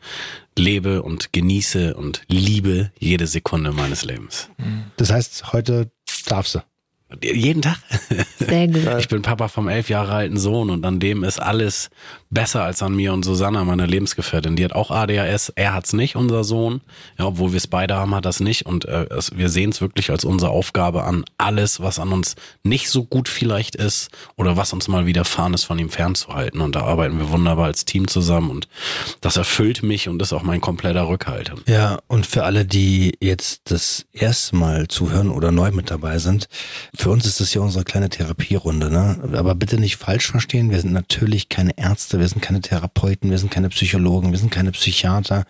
lebe 0.58 1.02
und 1.02 1.32
genieße 1.32 1.94
und 1.94 2.22
liebe 2.28 2.92
jede 2.98 3.26
Sekunde 3.26 3.72
meines 3.72 4.04
Lebens. 4.04 4.48
Das 4.96 5.10
heißt, 5.10 5.52
heute 5.52 5.90
darfst 6.26 6.54
du. 6.56 6.60
Jeden 7.22 7.62
Tag. 7.62 7.78
Sehr 8.38 8.68
gut. 8.68 8.98
Ich 8.98 9.08
bin 9.08 9.22
Papa 9.22 9.48
vom 9.48 9.68
elf 9.68 9.88
Jahre 9.88 10.12
alten 10.12 10.38
Sohn 10.38 10.70
und 10.70 10.84
an 10.84 11.00
dem 11.00 11.24
ist 11.24 11.40
alles 11.40 11.90
besser 12.30 12.62
als 12.62 12.82
an 12.82 12.94
mir 12.94 13.12
und 13.12 13.24
Susanna, 13.24 13.64
meine 13.64 13.86
Lebensgefährtin. 13.86 14.56
Die 14.56 14.64
hat 14.64 14.72
auch 14.72 14.90
ADHS. 14.90 15.52
Er 15.54 15.72
hat's 15.72 15.92
nicht, 15.92 16.16
unser 16.16 16.44
Sohn. 16.44 16.80
Ja, 17.18 17.26
obwohl 17.26 17.52
wir 17.52 17.56
es 17.58 17.66
beide 17.66 17.94
haben, 17.94 18.14
hat 18.14 18.24
das 18.24 18.40
nicht. 18.40 18.66
Und 18.66 18.84
äh, 18.84 19.06
es, 19.10 19.36
wir 19.36 19.48
sehen 19.48 19.70
es 19.70 19.80
wirklich 19.80 20.10
als 20.10 20.24
unsere 20.24 20.50
Aufgabe 20.50 21.04
an, 21.04 21.24
alles, 21.38 21.80
was 21.80 21.98
an 21.98 22.12
uns 22.12 22.34
nicht 22.62 22.90
so 22.90 23.04
gut 23.04 23.28
vielleicht 23.28 23.76
ist 23.76 24.10
oder 24.36 24.56
was 24.56 24.72
uns 24.72 24.88
mal 24.88 25.06
widerfahren 25.06 25.54
ist, 25.54 25.64
von 25.64 25.78
ihm 25.78 25.90
fernzuhalten. 25.90 26.60
Und 26.60 26.74
da 26.74 26.82
arbeiten 26.82 27.18
wir 27.18 27.30
wunderbar 27.30 27.66
als 27.66 27.84
Team 27.84 28.08
zusammen 28.08 28.50
und 28.50 28.68
das 29.20 29.36
erfüllt 29.36 29.82
mich 29.82 30.08
und 30.08 30.20
ist 30.20 30.32
auch 30.32 30.42
mein 30.42 30.60
kompletter 30.60 31.08
Rückhalt. 31.08 31.52
Ja, 31.66 31.98
und 32.08 32.26
für 32.26 32.44
alle, 32.44 32.64
die 32.64 33.16
jetzt 33.20 33.62
das 33.70 34.06
erste 34.12 34.56
Mal 34.56 34.88
zuhören 34.88 35.30
oder 35.30 35.52
neu 35.52 35.70
mit 35.70 35.90
dabei 35.90 36.18
sind, 36.18 36.48
für 37.04 37.10
uns 37.10 37.26
ist 37.26 37.38
das 37.38 37.50
hier 37.50 37.60
unsere 37.60 37.84
kleine 37.84 38.08
Therapierunde, 38.08 38.90
ne? 38.90 39.18
Aber 39.34 39.54
bitte 39.54 39.78
nicht 39.78 39.96
falsch 39.96 40.30
verstehen. 40.30 40.70
Wir 40.70 40.80
sind 40.80 40.94
natürlich 40.94 41.50
keine 41.50 41.76
Ärzte, 41.76 42.18
wir 42.18 42.26
sind 42.26 42.40
keine 42.40 42.62
Therapeuten, 42.62 43.30
wir 43.30 43.36
sind 43.36 43.50
keine 43.50 43.68
Psychologen, 43.68 44.30
wir 44.30 44.38
sind 44.38 44.50
keine 44.50 44.72
Psychiater. 44.72 45.44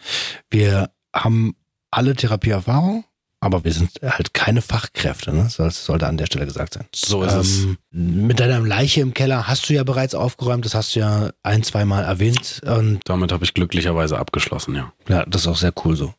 Wir 0.50 0.90
haben 1.14 1.54
alle 1.92 2.16
Therapieerfahrung, 2.16 3.04
aber 3.38 3.62
wir 3.62 3.72
sind 3.72 3.90
halt 4.02 4.34
keine 4.34 4.62
Fachkräfte, 4.62 5.32
ne? 5.32 5.48
Das 5.56 5.84
sollte 5.84 6.08
an 6.08 6.16
der 6.16 6.26
Stelle 6.26 6.44
gesagt 6.44 6.74
sein. 6.74 6.86
So 6.92 7.22
ist 7.22 7.34
ähm, 7.34 7.40
es. 7.40 7.66
Mit 7.92 8.40
deiner 8.40 8.58
Leiche 8.58 9.02
im 9.02 9.14
Keller 9.14 9.46
hast 9.46 9.68
du 9.68 9.74
ja 9.74 9.84
bereits 9.84 10.16
aufgeräumt, 10.16 10.64
das 10.64 10.74
hast 10.74 10.96
du 10.96 11.00
ja 11.00 11.30
ein, 11.44 11.62
zwei 11.62 11.84
Mal 11.84 12.02
erwähnt. 12.02 12.62
Und 12.66 12.98
Damit 13.04 13.30
habe 13.30 13.44
ich 13.44 13.54
glücklicherweise 13.54 14.18
abgeschlossen, 14.18 14.74
ja. 14.74 14.92
Ja, 15.08 15.24
das 15.24 15.42
ist 15.42 15.46
auch 15.46 15.56
sehr 15.56 15.72
cool 15.84 15.94
so. 15.94 16.14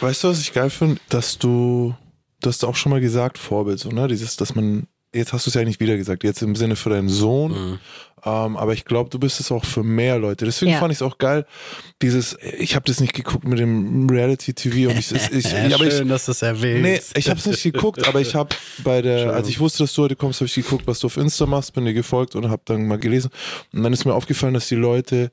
Weißt 0.00 0.24
du, 0.24 0.28
was 0.28 0.40
ich 0.40 0.54
geil 0.54 0.70
finde? 0.70 0.98
Dass 1.10 1.36
du, 1.36 1.94
du 2.40 2.48
hast 2.48 2.64
auch 2.64 2.76
schon 2.76 2.90
mal 2.90 3.00
gesagt, 3.00 3.38
Vorbild, 3.38 3.78
so, 3.78 3.90
ne? 3.90 4.08
Dieses, 4.08 4.36
dass 4.36 4.54
man 4.54 4.86
jetzt 5.14 5.32
hast 5.32 5.46
du 5.46 5.50
es 5.50 5.54
ja 5.54 5.64
nicht 5.64 5.80
wieder 5.80 5.96
gesagt, 5.96 6.24
jetzt 6.24 6.42
im 6.42 6.54
Sinne 6.54 6.76
für 6.76 6.90
deinen 6.90 7.08
Sohn. 7.08 7.52
Mhm. 7.52 7.78
Ähm, 8.24 8.56
aber 8.56 8.72
ich 8.72 8.84
glaube, 8.84 9.10
du 9.10 9.18
bist 9.18 9.38
es 9.40 9.52
auch 9.52 9.64
für 9.64 9.82
mehr 9.82 10.18
Leute. 10.18 10.44
Deswegen 10.44 10.72
ja. 10.72 10.78
fand 10.78 10.92
ich 10.92 10.98
es 10.98 11.02
auch 11.02 11.18
geil. 11.18 11.46
Dieses, 12.02 12.36
ich 12.58 12.74
habe 12.74 12.84
das 12.84 13.00
nicht 13.00 13.14
geguckt 13.14 13.46
mit 13.46 13.58
dem 13.58 14.08
Reality 14.10 14.52
TV 14.54 14.90
und 14.90 14.98
ich, 14.98 15.12
ich, 15.12 15.30
ich 15.32 15.48
Schön, 15.48 15.72
aber 15.72 15.86
ich, 15.86 16.06
dass 16.06 16.26
du 16.26 16.32
es 16.32 16.42
erwähnst. 16.42 17.14
Nee, 17.14 17.18
ich 17.18 17.30
habe 17.30 17.38
es 17.38 17.46
nicht 17.46 17.62
geguckt, 17.62 18.06
aber 18.06 18.20
ich 18.20 18.34
habe 18.34 18.54
bei 18.82 19.02
der, 19.02 19.18
Schön. 19.20 19.30
als 19.30 19.48
ich 19.48 19.60
wusste, 19.60 19.84
dass 19.84 19.94
du 19.94 20.02
heute 20.02 20.16
kommst, 20.16 20.40
habe 20.40 20.46
ich 20.46 20.54
geguckt, 20.54 20.86
was 20.86 20.98
du 20.98 21.06
auf 21.06 21.16
Insta 21.16 21.46
machst, 21.46 21.72
bin 21.74 21.84
dir 21.84 21.94
gefolgt 21.94 22.34
und 22.34 22.50
habe 22.50 22.62
dann 22.64 22.86
mal 22.86 22.98
gelesen. 22.98 23.30
Und 23.72 23.82
dann 23.82 23.92
ist 23.92 24.04
mir 24.04 24.14
aufgefallen, 24.14 24.54
dass 24.54 24.68
die 24.68 24.74
Leute 24.74 25.30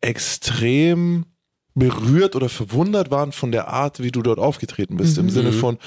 extrem 0.00 1.26
berührt 1.74 2.34
oder 2.34 2.48
verwundert 2.48 3.10
waren 3.10 3.32
von 3.32 3.52
der 3.52 3.68
Art, 3.68 4.00
wie 4.00 4.10
du 4.10 4.22
dort 4.22 4.38
aufgetreten 4.38 4.96
bist. 4.96 5.16
Mhm. 5.16 5.24
Im 5.24 5.30
Sinne 5.30 5.52
von, 5.52 5.78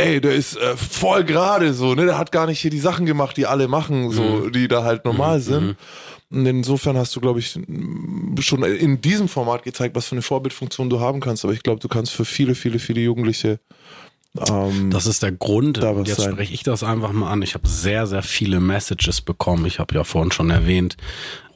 ey, 0.00 0.20
der 0.20 0.34
ist 0.34 0.56
äh, 0.56 0.76
voll 0.76 1.24
gerade 1.24 1.72
so, 1.74 1.94
ne? 1.94 2.06
Der 2.06 2.18
hat 2.18 2.32
gar 2.32 2.46
nicht 2.46 2.60
hier 2.60 2.70
die 2.70 2.80
Sachen 2.80 3.06
gemacht, 3.06 3.36
die 3.36 3.46
alle 3.46 3.68
machen, 3.68 4.10
so, 4.10 4.22
mhm. 4.22 4.52
die 4.52 4.68
da 4.68 4.84
halt 4.84 5.04
normal 5.04 5.38
mhm. 5.38 5.42
sind. 5.42 5.76
Und 6.32 6.46
insofern 6.46 6.96
hast 6.96 7.14
du, 7.16 7.20
glaube 7.20 7.40
ich, 7.40 7.58
schon 8.40 8.62
in 8.62 9.00
diesem 9.00 9.28
Format 9.28 9.64
gezeigt, 9.64 9.96
was 9.96 10.06
für 10.06 10.14
eine 10.14 10.22
Vorbildfunktion 10.22 10.88
du 10.88 11.00
haben 11.00 11.18
kannst. 11.18 11.44
Aber 11.44 11.52
ich 11.52 11.62
glaube, 11.62 11.80
du 11.80 11.88
kannst 11.88 12.12
für 12.12 12.24
viele, 12.24 12.54
viele, 12.54 12.78
viele 12.78 13.00
Jugendliche 13.00 13.58
ähm, 14.38 14.90
das 14.90 15.06
ist 15.06 15.22
der 15.22 15.32
Grund. 15.32 15.78
Jetzt 15.78 16.20
sein. 16.20 16.32
spreche 16.32 16.54
ich 16.54 16.62
das 16.62 16.84
einfach 16.84 17.12
mal 17.12 17.30
an. 17.30 17.42
Ich 17.42 17.54
habe 17.54 17.66
sehr, 17.66 18.06
sehr 18.06 18.22
viele 18.22 18.60
Messages 18.60 19.20
bekommen. 19.20 19.66
Ich 19.66 19.80
habe 19.80 19.94
ja 19.94 20.04
vorhin 20.04 20.30
schon 20.30 20.50
erwähnt, 20.50 20.96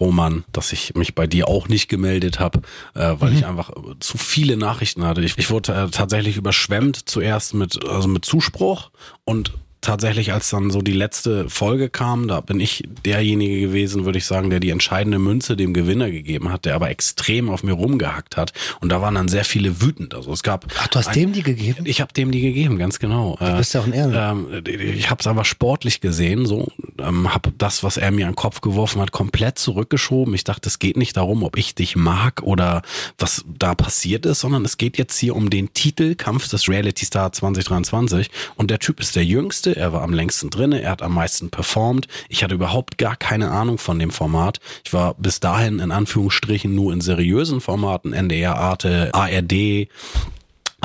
Roman, 0.00 0.44
dass 0.50 0.72
ich 0.72 0.94
mich 0.94 1.14
bei 1.14 1.26
dir 1.26 1.46
auch 1.46 1.68
nicht 1.68 1.88
gemeldet 1.88 2.40
habe, 2.40 2.62
äh, 2.94 3.14
weil 3.18 3.30
mhm. 3.30 3.38
ich 3.38 3.46
einfach 3.46 3.70
zu 4.00 4.18
viele 4.18 4.56
Nachrichten 4.56 5.04
hatte. 5.04 5.22
Ich, 5.22 5.38
ich 5.38 5.50
wurde 5.50 5.72
äh, 5.72 5.88
tatsächlich 5.90 6.36
überschwemmt 6.36 7.08
zuerst 7.08 7.54
mit 7.54 7.86
also 7.86 8.08
mit 8.08 8.24
Zuspruch 8.24 8.90
und 9.24 9.52
tatsächlich, 9.84 10.32
als 10.32 10.50
dann 10.50 10.70
so 10.70 10.82
die 10.82 10.92
letzte 10.92 11.48
Folge 11.48 11.88
kam, 11.88 12.28
da 12.28 12.40
bin 12.40 12.60
ich 12.60 12.84
derjenige 13.04 13.60
gewesen, 13.60 14.04
würde 14.04 14.18
ich 14.18 14.26
sagen, 14.26 14.50
der 14.50 14.60
die 14.60 14.70
entscheidende 14.70 15.18
Münze 15.18 15.56
dem 15.56 15.74
Gewinner 15.74 16.10
gegeben 16.10 16.50
hat, 16.50 16.64
der 16.64 16.74
aber 16.74 16.90
extrem 16.90 17.48
auf 17.48 17.62
mir 17.62 17.72
rumgehackt 17.72 18.36
hat. 18.36 18.52
Und 18.80 18.90
da 18.90 19.00
waren 19.00 19.14
dann 19.14 19.28
sehr 19.28 19.44
viele 19.44 19.80
wütend. 19.80 20.14
Also 20.14 20.32
es 20.32 20.42
gab. 20.42 20.66
Ach, 20.78 20.88
du 20.88 20.98
hast 20.98 21.08
ein, 21.08 21.14
dem 21.14 21.32
die 21.32 21.42
gegeben? 21.42 21.84
Ich 21.86 22.00
habe 22.00 22.12
dem 22.12 22.32
die 22.32 22.40
gegeben, 22.40 22.78
ganz 22.78 22.98
genau. 22.98 23.36
Du 23.38 23.56
bist 23.56 23.74
ja 23.74 23.80
auch 23.80 23.86
ein 23.86 23.92
Ehre. 23.92 24.36
Ähm, 24.56 24.62
ich 24.66 25.10
habe 25.10 25.20
es 25.20 25.26
aber 25.26 25.44
sportlich 25.44 26.00
gesehen, 26.00 26.46
so 26.46 26.68
ähm, 26.98 27.32
habe 27.32 27.52
das, 27.56 27.82
was 27.82 27.96
er 27.96 28.10
mir 28.10 28.26
an 28.26 28.32
den 28.32 28.36
Kopf 28.36 28.60
geworfen 28.60 29.00
hat, 29.00 29.12
komplett 29.12 29.58
zurückgeschoben. 29.58 30.34
Ich 30.34 30.44
dachte, 30.44 30.68
es 30.68 30.78
geht 30.78 30.96
nicht 30.96 31.16
darum, 31.16 31.42
ob 31.42 31.56
ich 31.56 31.74
dich 31.74 31.96
mag 31.96 32.42
oder 32.42 32.82
was 33.18 33.44
da 33.46 33.74
passiert 33.74 34.26
ist, 34.26 34.40
sondern 34.40 34.64
es 34.64 34.78
geht 34.78 34.98
jetzt 34.98 35.18
hier 35.18 35.36
um 35.36 35.50
den 35.50 35.72
Titel 35.74 36.14
Kampf 36.14 36.48
des 36.48 36.68
Reality 36.68 37.04
Star 37.04 37.32
2023. 37.32 38.30
Und 38.56 38.70
der 38.70 38.78
Typ 38.78 39.00
ist 39.00 39.16
der 39.16 39.24
Jüngste 39.24 39.73
er 39.76 39.92
war 39.92 40.02
am 40.02 40.12
längsten 40.12 40.50
drinne, 40.50 40.82
er 40.82 40.90
hat 40.90 41.02
am 41.02 41.14
meisten 41.14 41.50
performt. 41.50 42.08
Ich 42.28 42.42
hatte 42.42 42.54
überhaupt 42.54 42.98
gar 42.98 43.16
keine 43.16 43.50
Ahnung 43.50 43.78
von 43.78 43.98
dem 43.98 44.10
Format. 44.10 44.60
Ich 44.84 44.92
war 44.92 45.14
bis 45.14 45.40
dahin 45.40 45.78
in 45.78 45.90
Anführungsstrichen 45.90 46.74
nur 46.74 46.92
in 46.92 47.00
seriösen 47.00 47.60
Formaten, 47.60 48.12
NDR, 48.12 48.56
Arte, 48.56 49.10
ARD, 49.12 49.88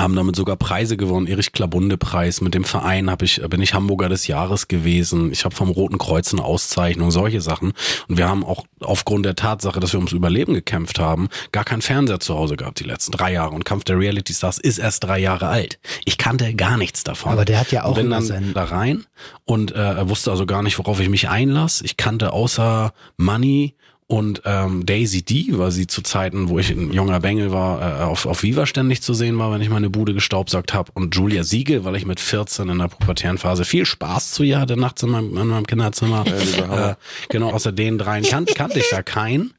haben 0.01 0.15
damit 0.15 0.35
sogar 0.35 0.55
Preise 0.55 0.97
gewonnen. 0.97 1.27
Erich 1.27 1.51
Klabunde 1.51 1.97
Preis. 1.97 2.41
Mit 2.41 2.53
dem 2.53 2.63
Verein 2.63 3.09
habe 3.09 3.25
ich 3.25 3.41
bin 3.49 3.61
ich 3.61 3.73
Hamburger 3.73 4.09
des 4.09 4.27
Jahres 4.27 4.67
gewesen. 4.67 5.31
Ich 5.31 5.45
habe 5.45 5.55
vom 5.55 5.69
Roten 5.69 5.97
Kreuz 5.97 6.33
eine 6.33 6.43
Auszeichnung, 6.43 7.11
solche 7.11 7.41
Sachen. 7.41 7.73
Und 8.07 8.17
wir 8.17 8.27
haben 8.27 8.43
auch 8.43 8.65
aufgrund 8.79 9.25
der 9.25 9.35
Tatsache, 9.35 9.79
dass 9.79 9.93
wir 9.93 9.99
ums 9.99 10.11
Überleben 10.11 10.53
gekämpft 10.53 10.99
haben, 10.99 11.29
gar 11.51 11.63
keinen 11.63 11.81
Fernseher 11.81 12.19
zu 12.19 12.35
Hause 12.35 12.57
gehabt 12.57 12.79
die 12.79 12.83
letzten 12.85 13.11
drei 13.11 13.33
Jahre. 13.33 13.55
Und 13.55 13.65
Kampf 13.65 13.83
der 13.83 13.97
Reality 13.97 14.33
Stars 14.33 14.57
ist 14.57 14.77
erst 14.77 15.03
drei 15.03 15.19
Jahre 15.19 15.47
alt. 15.47 15.79
Ich 16.05 16.17
kannte 16.17 16.53
gar 16.53 16.77
nichts 16.77 17.03
davon. 17.03 17.31
Aber 17.31 17.45
der 17.45 17.59
hat 17.59 17.71
ja 17.71 17.83
auch 17.83 17.95
bin 17.95 18.09
dann 18.09 18.53
da 18.53 18.63
rein 18.65 19.05
und 19.45 19.73
äh, 19.73 20.09
wusste 20.09 20.31
also 20.31 20.45
gar 20.45 20.63
nicht, 20.63 20.77
worauf 20.77 20.99
ich 20.99 21.09
mich 21.09 21.29
einlasse. 21.29 21.85
Ich 21.85 21.97
kannte 21.97 22.33
außer 22.33 22.93
Money 23.17 23.75
und 24.11 24.41
ähm, 24.45 24.87
Daisy 24.87 25.21
D, 25.21 25.45
weil 25.51 25.69
sie 25.69 25.85
zu 25.85 26.01
Zeiten, 26.01 26.49
wo 26.49 26.57
ich 26.57 26.71
ein 26.71 26.91
junger 26.91 27.19
Bengel 27.19 27.51
war, 27.51 27.79
äh, 27.79 28.03
auf, 28.05 28.25
auf 28.25 28.41
Viva 28.41 28.65
ständig 28.65 29.03
zu 29.03 29.13
sehen 29.13 29.37
war, 29.37 29.51
wenn 29.51 29.61
ich 29.61 29.69
meine 29.69 29.91
Bude 29.91 30.15
gestaubsaugt 30.15 30.73
habe. 30.73 30.91
Und 30.95 31.15
Julia 31.15 31.43
Siegel, 31.43 31.85
weil 31.85 31.95
ich 31.95 32.07
mit 32.07 32.19
14 32.19 32.69
in 32.69 32.79
der 32.79 32.87
pubertären 32.87 33.37
Phase 33.37 33.65
viel 33.65 33.85
Spaß 33.85 34.31
zu 34.31 34.41
ihr 34.41 34.59
hatte 34.59 34.77
nachts 34.77 35.03
in 35.03 35.11
meinem, 35.11 35.37
in 35.37 35.47
meinem 35.47 35.67
Kinderzimmer. 35.67 36.25
Äh, 36.27 36.95
genau, 37.29 37.51
außer 37.51 37.71
den 37.71 37.99
dreien 37.99 38.23
kan 38.23 38.45
kannte 38.45 38.79
ich 38.79 38.89
da 38.89 39.03
keinen 39.03 39.53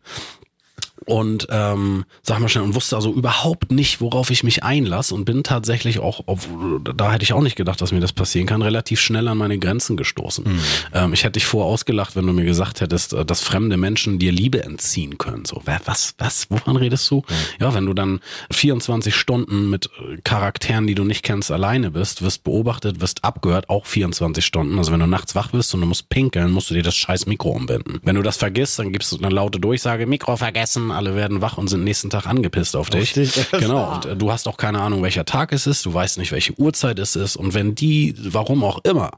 und 1.11 1.49
ähm, 1.51 2.05
sag 2.23 2.39
mal 2.39 2.49
schnell 2.49 2.63
und 2.63 2.77
wusste 2.77 2.95
also 2.95 3.13
überhaupt 3.13 3.73
nicht, 3.73 4.01
worauf 4.01 4.31
ich 4.31 4.45
mich 4.45 4.63
einlasse 4.63 5.13
und 5.13 5.25
bin 5.25 5.43
tatsächlich 5.43 5.99
auch, 5.99 6.29
auf, 6.29 6.49
da 6.95 7.13
hätte 7.13 7.25
ich 7.25 7.33
auch 7.33 7.43
nicht 7.43 7.57
gedacht, 7.57 7.81
dass 7.81 7.91
mir 7.91 7.99
das 7.99 8.13
passieren 8.13 8.47
kann, 8.47 8.63
relativ 8.63 9.01
schnell 9.01 9.27
an 9.27 9.37
meine 9.37 9.59
Grenzen 9.59 9.97
gestoßen. 9.97 10.45
Mhm. 10.45 10.61
Ähm, 10.95 11.13
ich 11.13 11.25
hätte 11.25 11.33
dich 11.33 11.47
vorher 11.47 11.69
ausgelacht, 11.69 12.15
wenn 12.15 12.27
du 12.27 12.33
mir 12.33 12.45
gesagt 12.45 12.81
hättest, 12.81 13.13
äh, 13.13 13.25
dass 13.25 13.43
fremde 13.43 13.77
Menschen 13.77 14.21
dir 14.21 14.31
Liebe 14.31 14.63
entziehen 14.63 15.19
können. 15.19 15.45
So, 15.45 15.61
was, 15.65 16.15
was, 16.19 16.49
wovon 16.49 16.77
redest 16.77 17.11
du? 17.11 17.17
Mhm. 17.17 17.35
Ja, 17.61 17.75
wenn 17.75 17.87
du 17.87 17.95
dann 17.95 18.21
24 18.53 19.13
Stunden 19.13 19.69
mit 19.69 19.87
äh, 19.87 20.19
Charakteren, 20.23 20.87
die 20.87 20.95
du 20.95 21.03
nicht 21.03 21.25
kennst, 21.25 21.51
alleine 21.51 21.91
bist, 21.91 22.23
wirst 22.23 22.45
beobachtet, 22.45 23.01
wirst 23.01 23.25
abgehört, 23.25 23.69
auch 23.69 23.85
24 23.85 24.45
Stunden. 24.45 24.79
Also 24.79 24.93
wenn 24.93 25.01
du 25.01 25.07
nachts 25.07 25.35
wach 25.35 25.51
bist 25.51 25.75
und 25.75 25.81
du 25.81 25.89
musst 25.89 26.09
pinkeln, 26.09 26.53
musst 26.53 26.71
du 26.71 26.75
dir 26.75 26.85
das 26.85 26.95
scheiß 26.95 27.27
Mikro 27.27 27.51
umbinden. 27.51 27.99
Wenn 28.05 28.15
du 28.15 28.23
das 28.23 28.37
vergisst, 28.37 28.79
dann 28.79 28.93
gibst 28.93 29.11
du 29.11 29.19
eine 29.19 29.29
laute 29.29 29.59
Durchsage, 29.59 30.07
Mikro 30.07 30.37
vergessen, 30.37 30.93
alle 31.01 31.15
werden 31.15 31.41
wach 31.41 31.57
und 31.57 31.69
sind 31.69 31.83
nächsten 31.83 32.11
Tag 32.11 32.27
angepisst 32.27 32.77
auf 32.77 32.91
dich. 32.91 33.15
Dich 33.15 33.33
genau. 33.53 33.95
Und 33.95 34.05
äh, 34.05 34.17
du 34.17 34.31
hast 34.31 34.47
auch 34.47 34.59
keine 34.59 34.83
Ahnung, 34.83 35.03
welcher 35.03 35.25
Tag 35.25 35.53
es 35.53 35.67
ist, 35.67 35.87
du 35.87 35.95
weißt 35.95 36.19
nicht, 36.19 36.31
welche 36.31 36.53
Uhrzeit 36.59 36.99
es 36.99 37.17
ist. 37.17 37.37
Und 37.37 37.55
wenn 37.55 37.75
die, 37.75 38.15
warum 38.19 38.63
auch 38.63 38.81
immer, 38.85 39.13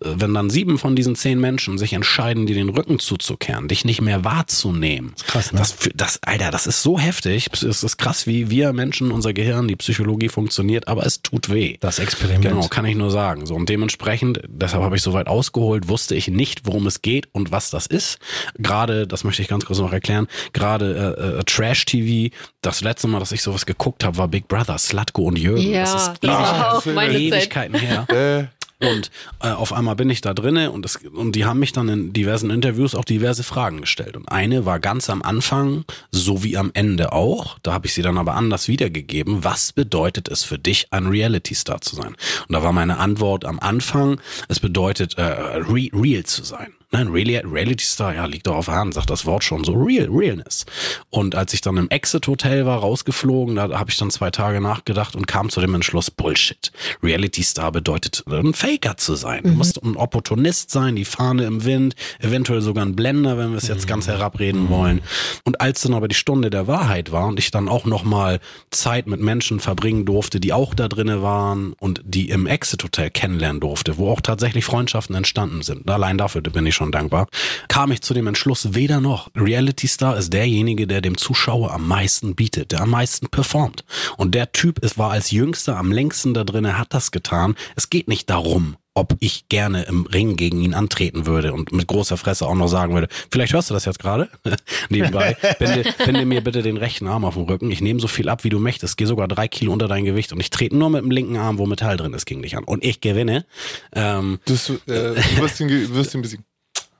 äh, 0.00 0.14
wenn 0.14 0.32
dann 0.32 0.48
sieben 0.48 0.78
von 0.78 0.96
diesen 0.96 1.16
zehn 1.16 1.38
Menschen 1.38 1.76
sich 1.76 1.92
entscheiden, 1.92 2.46
dir 2.46 2.54
den 2.54 2.70
Rücken 2.70 2.98
zuzukehren, 2.98 3.68
dich 3.68 3.84
nicht 3.84 4.00
mehr 4.00 4.24
wahrzunehmen. 4.24 5.12
Das, 5.16 5.26
krass, 5.26 5.52
ne? 5.52 5.58
das, 5.58 5.76
das, 5.94 6.20
Alter, 6.22 6.50
das 6.50 6.66
ist 6.66 6.82
so 6.82 6.98
heftig. 6.98 7.48
Es 7.52 7.82
ist 7.82 7.98
krass, 7.98 8.26
wie 8.26 8.48
wir 8.48 8.72
Menschen, 8.72 9.12
unser 9.12 9.34
Gehirn, 9.34 9.68
die 9.68 9.76
Psychologie 9.76 10.30
funktioniert, 10.30 10.88
aber 10.88 11.04
es 11.04 11.20
tut 11.20 11.50
weh. 11.50 11.76
Das 11.80 11.98
Experiment. 11.98 12.42
Genau, 12.42 12.68
kann 12.68 12.86
ich 12.86 12.96
nur 12.96 13.10
sagen. 13.10 13.44
So, 13.44 13.54
und 13.54 13.68
dementsprechend, 13.68 14.40
deshalb 14.48 14.82
habe 14.82 14.96
ich 14.96 15.02
so 15.02 15.12
weit 15.12 15.28
ausgeholt, 15.28 15.88
wusste 15.88 16.14
ich 16.14 16.28
nicht, 16.28 16.62
worum 16.64 16.86
es 16.86 17.02
geht 17.02 17.28
und 17.32 17.52
was 17.52 17.68
das 17.68 17.86
ist. 17.86 18.18
Gerade, 18.56 19.06
das 19.06 19.24
möchte 19.24 19.42
ich 19.42 19.48
ganz 19.48 19.66
kurz 19.66 19.78
noch 19.78 19.92
erklären, 19.92 20.26
gerade 20.52 20.94
äh, 20.94 21.07
äh, 21.10 21.44
Trash-TV, 21.44 22.34
das 22.62 22.80
letzte 22.80 23.08
Mal, 23.08 23.20
dass 23.20 23.32
ich 23.32 23.42
sowas 23.42 23.66
geguckt 23.66 24.04
habe, 24.04 24.16
war 24.16 24.28
Big 24.28 24.48
Brother, 24.48 24.78
Slatko 24.78 25.22
und 25.22 25.38
Jürgen. 25.38 25.70
Ja, 25.70 25.80
das 25.82 25.94
ist 25.94 26.12
das 26.20 26.30
war 26.30 26.76
auch 26.76 26.86
meine 26.86 27.18
Ewigkeiten 27.18 27.78
her. 27.78 28.06
Äh. 28.18 28.46
Und 28.80 29.10
äh, 29.42 29.48
auf 29.48 29.72
einmal 29.72 29.96
bin 29.96 30.08
ich 30.08 30.20
da 30.20 30.34
drinne 30.34 30.70
und, 30.70 30.84
es, 30.84 30.96
und 30.96 31.32
die 31.32 31.44
haben 31.44 31.58
mich 31.58 31.72
dann 31.72 31.88
in 31.88 32.12
diversen 32.12 32.50
Interviews 32.50 32.94
auch 32.94 33.04
diverse 33.04 33.42
Fragen 33.42 33.80
gestellt. 33.80 34.16
Und 34.16 34.28
eine 34.28 34.66
war 34.66 34.78
ganz 34.78 35.10
am 35.10 35.22
Anfang, 35.22 35.84
so 36.12 36.44
wie 36.44 36.56
am 36.56 36.70
Ende 36.74 37.12
auch. 37.12 37.58
Da 37.62 37.72
habe 37.72 37.86
ich 37.86 37.94
sie 37.94 38.02
dann 38.02 38.18
aber 38.18 38.34
anders 38.34 38.68
wiedergegeben. 38.68 39.42
Was 39.42 39.72
bedeutet 39.72 40.28
es 40.28 40.44
für 40.44 40.58
dich, 40.58 40.92
ein 40.92 41.06
Reality-Star 41.08 41.80
zu 41.80 41.96
sein? 41.96 42.14
Und 42.48 42.52
da 42.52 42.62
war 42.62 42.72
meine 42.72 42.98
Antwort 42.98 43.44
am 43.44 43.58
Anfang, 43.58 44.20
es 44.46 44.60
bedeutet, 44.60 45.18
äh, 45.18 45.22
re 45.22 45.88
real 45.92 46.24
zu 46.24 46.44
sein. 46.44 46.72
Nein, 46.90 47.08
Reality 47.08 47.84
Star, 47.84 48.14
ja, 48.14 48.24
liegt 48.24 48.46
doch 48.46 48.56
auf 48.56 48.64
der 48.64 48.76
Hand, 48.76 48.94
sagt 48.94 49.10
das 49.10 49.26
Wort 49.26 49.44
schon 49.44 49.62
so. 49.62 49.74
Real, 49.74 50.08
Realness. 50.10 50.64
Und 51.10 51.34
als 51.34 51.52
ich 51.52 51.60
dann 51.60 51.76
im 51.76 51.90
Exit 51.90 52.26
Hotel 52.26 52.64
war, 52.64 52.78
rausgeflogen, 52.78 53.56
da 53.56 53.78
habe 53.78 53.90
ich 53.90 53.98
dann 53.98 54.10
zwei 54.10 54.30
Tage 54.30 54.62
nachgedacht 54.62 55.14
und 55.14 55.26
kam 55.26 55.50
zu 55.50 55.60
dem 55.60 55.74
Entschluss, 55.74 56.10
Bullshit. 56.10 56.72
Reality 57.02 57.42
Star 57.42 57.72
bedeutet, 57.72 58.24
ein 58.26 58.54
Faker 58.54 58.96
zu 58.96 59.16
sein. 59.16 59.42
Du 59.42 59.50
mhm. 59.50 59.56
musst 59.58 59.82
ein 59.82 59.96
Opportunist 59.96 60.70
sein, 60.70 60.96
die 60.96 61.04
Fahne 61.04 61.44
im 61.44 61.66
Wind, 61.66 61.94
eventuell 62.20 62.62
sogar 62.62 62.86
ein 62.86 62.96
Blender, 62.96 63.36
wenn 63.36 63.50
wir 63.50 63.58
es 63.58 63.68
jetzt 63.68 63.84
mhm. 63.84 63.88
ganz 63.88 64.06
herabreden 64.06 64.64
mhm. 64.64 64.70
wollen. 64.70 65.02
Und 65.44 65.60
als 65.60 65.82
dann 65.82 65.92
aber 65.92 66.08
die 66.08 66.14
Stunde 66.14 66.48
der 66.48 66.68
Wahrheit 66.68 67.12
war 67.12 67.26
und 67.26 67.38
ich 67.38 67.50
dann 67.50 67.68
auch 67.68 67.84
nochmal 67.84 68.40
Zeit 68.70 69.06
mit 69.06 69.20
Menschen 69.20 69.60
verbringen 69.60 70.06
durfte, 70.06 70.40
die 70.40 70.54
auch 70.54 70.72
da 70.72 70.88
drinnen 70.88 71.20
waren 71.20 71.74
und 71.74 72.00
die 72.02 72.30
im 72.30 72.46
Exit 72.46 72.82
Hotel 72.82 73.10
kennenlernen 73.10 73.60
durfte, 73.60 73.98
wo 73.98 74.10
auch 74.10 74.22
tatsächlich 74.22 74.64
Freundschaften 74.64 75.14
entstanden 75.14 75.60
sind. 75.60 75.88
Allein 75.90 76.16
dafür 76.16 76.40
bin 76.40 76.64
ich 76.64 76.77
schon 76.78 76.92
dankbar, 76.92 77.28
kam 77.68 77.92
ich 77.92 78.00
zu 78.00 78.14
dem 78.14 78.26
Entschluss, 78.26 78.74
weder 78.74 79.00
noch. 79.00 79.28
Reality 79.36 79.86
Star 79.86 80.16
ist 80.16 80.32
derjenige, 80.32 80.86
der 80.86 81.02
dem 81.02 81.18
Zuschauer 81.18 81.72
am 81.72 81.86
meisten 81.86 82.34
bietet, 82.34 82.72
der 82.72 82.80
am 82.80 82.90
meisten 82.90 83.28
performt. 83.28 83.84
Und 84.16 84.34
der 84.34 84.52
Typ, 84.52 84.82
es 84.82 84.96
war 84.96 85.10
als 85.10 85.30
Jüngster 85.30 85.76
am 85.76 85.92
längsten 85.92 86.32
da 86.32 86.44
drin, 86.44 86.78
hat 86.78 86.94
das 86.94 87.10
getan. 87.10 87.54
Es 87.76 87.90
geht 87.90 88.08
nicht 88.08 88.30
darum, 88.30 88.76
ob 88.98 89.16
ich 89.20 89.48
gerne 89.48 89.84
im 89.84 90.06
Ring 90.06 90.36
gegen 90.36 90.60
ihn 90.60 90.74
antreten 90.74 91.24
würde 91.24 91.52
und 91.52 91.72
mit 91.72 91.86
großer 91.86 92.16
Fresse 92.16 92.46
auch 92.46 92.56
noch 92.56 92.66
sagen 92.66 92.94
würde, 92.94 93.06
vielleicht 93.30 93.52
hörst 93.52 93.70
du 93.70 93.74
das 93.74 93.84
jetzt 93.84 94.00
gerade 94.00 94.28
nebenbei, 94.88 95.36
binde, 95.58 95.84
binde 96.04 96.26
mir 96.26 96.40
bitte 96.42 96.62
den 96.62 96.76
rechten 96.76 97.06
Arm 97.06 97.24
auf 97.24 97.34
den 97.34 97.44
Rücken, 97.44 97.70
ich 97.70 97.80
nehme 97.80 98.00
so 98.00 98.08
viel 98.08 98.28
ab, 98.28 98.42
wie 98.42 98.48
du 98.48 98.58
möchtest, 98.58 98.96
gehe 98.96 99.06
sogar 99.06 99.28
drei 99.28 99.46
Kilo 99.46 99.72
unter 99.72 99.86
dein 99.86 100.04
Gewicht 100.04 100.32
und 100.32 100.40
ich 100.40 100.50
trete 100.50 100.76
nur 100.76 100.90
mit 100.90 101.02
dem 101.02 101.12
linken 101.12 101.36
Arm, 101.36 101.58
wo 101.58 101.66
Metall 101.66 101.96
drin 101.96 102.12
ist, 102.12 102.26
gegen 102.26 102.42
dich 102.42 102.56
an 102.56 102.64
und 102.64 102.84
ich 102.84 103.00
gewinne. 103.00 103.46
Ähm, 103.92 104.40
du, 104.46 104.54
äh, 104.54 105.14
du 105.14 105.36
wirst 105.38 105.60
ihn, 105.60 105.94
wirst 105.94 106.14
ihn 106.14 106.22
besiegen. 106.22 106.44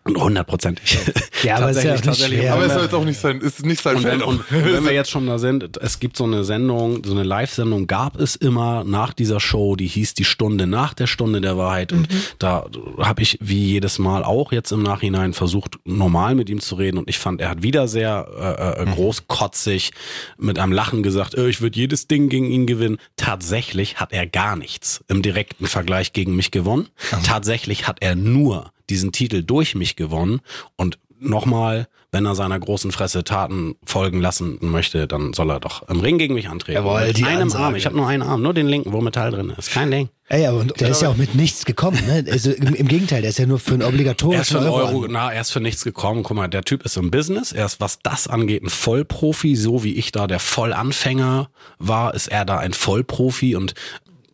Hundertprozentig. 0.07 0.99
Ja, 1.45 1.59
aber 1.59 1.71
es 1.71 1.77
ist 1.77 1.85
ja 1.85 1.95
auch 1.95 2.05
nicht 2.05 2.27
schwer. 2.27 2.53
Aber 2.53 2.67
es 2.67 2.73
soll 2.73 2.83
jetzt 2.83 2.95
auch 2.95 3.05
nicht 3.05 3.21
sein, 3.21 3.41
ist 3.41 3.65
nicht 3.65 3.81
sein 3.81 3.99
und 3.99 4.05
wenn, 4.05 4.23
und 4.23 4.43
wenn 4.51 4.85
wir 4.85 4.93
jetzt 4.93 5.09
schon 5.09 5.29
da 5.29 5.39
sind, 5.39 5.77
es 5.77 6.01
gibt 6.01 6.17
so 6.17 6.25
eine 6.25 6.43
Sendung, 6.43 7.05
so 7.05 7.13
eine 7.13 7.23
Live-Sendung 7.23 7.87
gab 7.87 8.19
es 8.19 8.35
immer 8.35 8.83
nach 8.83 9.13
dieser 9.13 9.39
Show, 9.39 9.77
die 9.77 9.87
hieß 9.87 10.15
die 10.15 10.25
Stunde 10.25 10.67
nach 10.67 10.95
der 10.95 11.07
Stunde 11.07 11.41
der 11.41 11.57
Wahrheit. 11.57 11.93
Und 11.93 12.13
mhm. 12.13 12.21
da 12.41 12.67
habe 12.99 13.23
ich 13.23 13.39
wie 13.41 13.67
jedes 13.67 14.01
Mal 14.01 14.25
auch 14.25 14.51
jetzt 14.51 14.73
im 14.73 14.83
Nachhinein 14.83 15.33
versucht, 15.33 15.79
normal 15.85 16.35
mit 16.35 16.51
ihm 16.51 16.61
zu 16.61 16.75
reden. 16.75 16.99
Und 16.99 17.09
ich 17.09 17.19
fand, 17.19 17.41
er 17.41 17.51
hat 17.51 17.63
wieder 17.63 17.87
sehr 17.87 18.27
äh, 18.37 18.83
äh, 18.83 18.85
mhm. 18.85 18.95
großkotzig 18.95 19.93
mit 20.39 20.59
einem 20.59 20.73
Lachen 20.73 21.05
gesagt, 21.05 21.37
äh, 21.37 21.49
ich 21.49 21.61
würde 21.61 21.79
jedes 21.79 22.09
Ding 22.09 22.29
gegen 22.29 22.47
ihn 22.47 22.67
gewinnen. 22.67 22.99
Tatsächlich 23.17 24.01
hat 24.01 24.13
er 24.13 24.27
gar 24.27 24.57
nichts 24.57 25.05
im 25.07 25.23
direkten 25.23 25.69
Vergleich 25.69 26.13
gegen 26.13 26.35
mich 26.35 26.51
gewonnen. 26.51 26.89
Mhm. 27.13 27.23
Tatsächlich 27.23 27.87
hat 27.87 27.99
er 28.01 28.17
nur 28.17 28.73
diesen 28.91 29.13
Titel 29.13 29.43
durch 29.43 29.75
mich 29.75 29.97
gewonnen 29.97 30.41
und 30.77 30.99
nochmal, 31.21 31.89
wenn 32.13 32.25
er 32.27 32.35
seiner 32.35 32.59
großen 32.59 32.93
Fresse 32.93 33.25
Taten 33.25 33.77
folgen 33.85 34.21
lassen 34.21 34.59
möchte, 34.61 35.07
dann 35.07 35.33
soll 35.33 35.51
er 35.51 35.61
doch 35.61 35.89
im 35.89 36.01
Ring 36.01 36.19
gegen 36.19 36.35
mich 36.35 36.49
antreten. 36.49 36.77
Jawohl, 36.77 37.07
mit 37.07 37.25
einem 37.25 37.43
Ansage. 37.43 37.65
Arm. 37.65 37.75
Ich 37.75 37.87
habe 37.87 37.97
nur 37.97 38.07
einen 38.07 38.23
Arm, 38.23 38.43
nur 38.43 38.55
den 38.55 38.67
linken, 38.67 38.93
wo 38.93 39.01
Metall 39.01 39.31
drin 39.31 39.53
ist. 39.57 39.71
Kein 39.71 39.91
Ding. 39.91 40.09
Ja, 40.31 40.37
ja, 40.37 40.53
und 40.53 40.79
der 40.81 40.91
ist 40.91 41.01
ja 41.01 41.09
auch 41.09 41.17
mit 41.17 41.35
nichts 41.35 41.65
gekommen. 41.65 41.99
Ne? 42.07 42.25
Also 42.31 42.51
im, 42.51 42.75
im 42.75 42.89
Gegenteil, 42.89 43.23
der 43.23 43.31
ist 43.31 43.39
ja 43.39 43.47
nur 43.47 43.59
für 43.59 43.75
ein 43.75 43.83
obligatorischen 43.83 44.57
er 44.57 44.63
ist 44.63 44.67
für 44.67 44.73
Euro. 44.73 44.99
Euro 44.99 45.07
na, 45.09 45.33
er 45.33 45.41
ist 45.41 45.51
für 45.51 45.61
nichts 45.61 45.85
gekommen. 45.85 46.23
Guck 46.23 46.37
mal, 46.37 46.49
der 46.49 46.63
Typ 46.63 46.85
ist 46.85 46.97
im 46.97 47.11
Business. 47.11 47.53
Er 47.53 47.67
ist, 47.67 47.81
was 47.81 48.01
das 48.03 48.29
angeht, 48.29 48.63
ein 48.63 48.69
Vollprofi. 48.69 49.57
So 49.57 49.85
wie 49.85 49.95
ich 49.95 50.13
da 50.13 50.27
der 50.27 50.39
Vollanfänger 50.39 51.49
war, 51.79 52.15
ist 52.15 52.29
er 52.29 52.45
da 52.45 52.59
ein 52.59 52.75
Vollprofi. 52.75 53.57
Und 53.57 53.75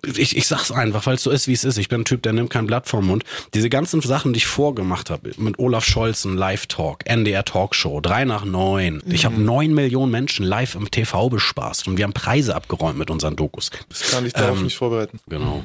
ich, 0.07 0.37
ich 0.37 0.47
sag's 0.47 0.71
einfach, 0.71 1.07
weil 1.07 1.15
es 1.15 1.23
so 1.23 1.31
ist, 1.31 1.49
wie 1.49 1.53
es 1.53 1.65
ist. 1.65 1.79
Ich 1.79 1.89
bin 1.89 2.03
ein 2.03 2.05
Typ, 2.05 2.23
der 2.23 2.33
nimmt 2.33 2.51
kein 2.51 2.67
Blatt 2.67 2.89
vom 2.89 3.07
Mund. 3.07 3.25
Diese 3.55 3.69
ganzen 3.69 4.01
Sachen, 4.01 4.33
die 4.33 4.39
ich 4.39 4.47
vorgemacht 4.47 5.11
habe, 5.11 5.33
mit 5.37 5.59
Olaf 5.59 5.85
Scholz, 5.85 6.25
ein 6.25 6.37
Live-Talk, 6.37 7.07
NDR 7.07 7.45
Talkshow, 7.45 8.01
drei 8.01 8.25
nach 8.25 8.45
neun. 8.45 9.03
Mhm. 9.05 9.13
Ich 9.13 9.25
habe 9.25 9.41
neun 9.41 9.75
Millionen 9.75 10.11
Menschen 10.13 10.45
live 10.45 10.75
im 10.75 10.91
TV 10.91 11.29
bespaßt 11.29 11.89
und 11.89 11.97
wir 11.97 12.05
haben 12.05 12.13
Preise 12.13 12.55
abgeräumt 12.55 12.99
mit 12.99 13.11
unseren 13.11 13.37
Dokus. 13.37 13.71
Das 13.89 14.11
kann 14.11 14.27
ich 14.27 14.33
darauf 14.33 14.59
ähm, 14.59 14.65
nicht 14.65 14.77
vorbereiten. 14.77 15.21
Genau. 15.29 15.65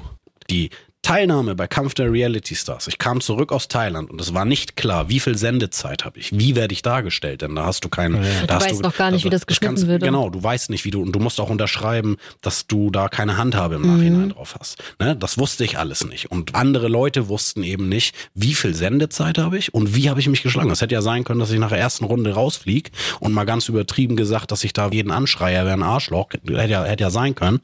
Die 0.49 0.69
Teilnahme 1.09 1.55
bei 1.55 1.65
Kampf 1.65 1.95
der 1.95 2.13
Reality 2.13 2.53
Stars. 2.53 2.85
Ich 2.85 2.99
kam 2.99 3.19
zurück 3.19 3.51
aus 3.51 3.67
Thailand 3.67 4.11
und 4.11 4.21
es 4.21 4.35
war 4.35 4.45
nicht 4.45 4.75
klar, 4.75 5.09
wie 5.09 5.19
viel 5.19 5.35
Sendezeit 5.35 6.05
habe 6.05 6.19
ich, 6.19 6.37
wie 6.37 6.55
werde 6.55 6.71
ich 6.71 6.83
dargestellt, 6.83 7.41
denn 7.41 7.55
da 7.55 7.65
hast 7.65 7.83
du 7.83 7.89
keinen. 7.89 8.23
Ja. 8.23 8.45
Du 8.45 8.53
weißt 8.53 8.79
du, 8.79 8.83
noch 8.83 8.95
gar 8.95 9.09
nicht, 9.09 9.21
also, 9.21 9.25
wie 9.25 9.29
das 9.31 9.47
geschnitten 9.47 9.73
das 9.73 9.87
wird. 9.87 10.03
Genau, 10.03 10.29
du 10.29 10.43
weißt 10.43 10.69
nicht, 10.69 10.85
wie 10.85 10.91
du 10.91 11.01
und 11.01 11.11
du 11.11 11.17
musst 11.17 11.39
auch 11.39 11.49
unterschreiben, 11.49 12.17
dass 12.41 12.67
du 12.67 12.91
da 12.91 13.07
keine 13.07 13.37
Handhabe 13.37 13.77
im 13.77 13.87
Nachhinein 13.87 14.25
mhm. 14.25 14.29
drauf 14.33 14.55
hast. 14.59 14.83
Ne? 14.99 15.15
Das 15.15 15.39
wusste 15.39 15.63
ich 15.63 15.79
alles 15.79 16.05
nicht 16.05 16.31
und 16.31 16.53
andere 16.53 16.89
Leute 16.89 17.27
wussten 17.27 17.63
eben 17.63 17.89
nicht, 17.89 18.13
wie 18.35 18.53
viel 18.53 18.75
Sendezeit 18.75 19.39
habe 19.39 19.57
ich 19.57 19.73
und 19.73 19.95
wie 19.95 20.11
habe 20.11 20.19
ich 20.19 20.27
mich 20.27 20.43
geschlagen. 20.43 20.69
Es 20.69 20.81
hätte 20.81 20.93
ja 20.93 21.01
sein 21.01 21.23
können, 21.23 21.39
dass 21.39 21.49
ich 21.49 21.57
nach 21.57 21.69
der 21.69 21.79
ersten 21.79 22.05
Runde 22.05 22.35
rausfliege 22.35 22.91
und 23.19 23.33
mal 23.33 23.45
ganz 23.45 23.67
übertrieben 23.67 24.15
gesagt, 24.15 24.51
dass 24.51 24.63
ich 24.63 24.73
da 24.73 24.91
jeden 24.91 25.09
anschreie, 25.09 25.65
wäre 25.65 25.73
ein 25.73 25.81
Arschloch. 25.81 26.29
Hätte 26.33 26.71
ja, 26.71 26.83
hätte 26.83 27.01
ja 27.01 27.09
sein 27.09 27.33
können. 27.33 27.61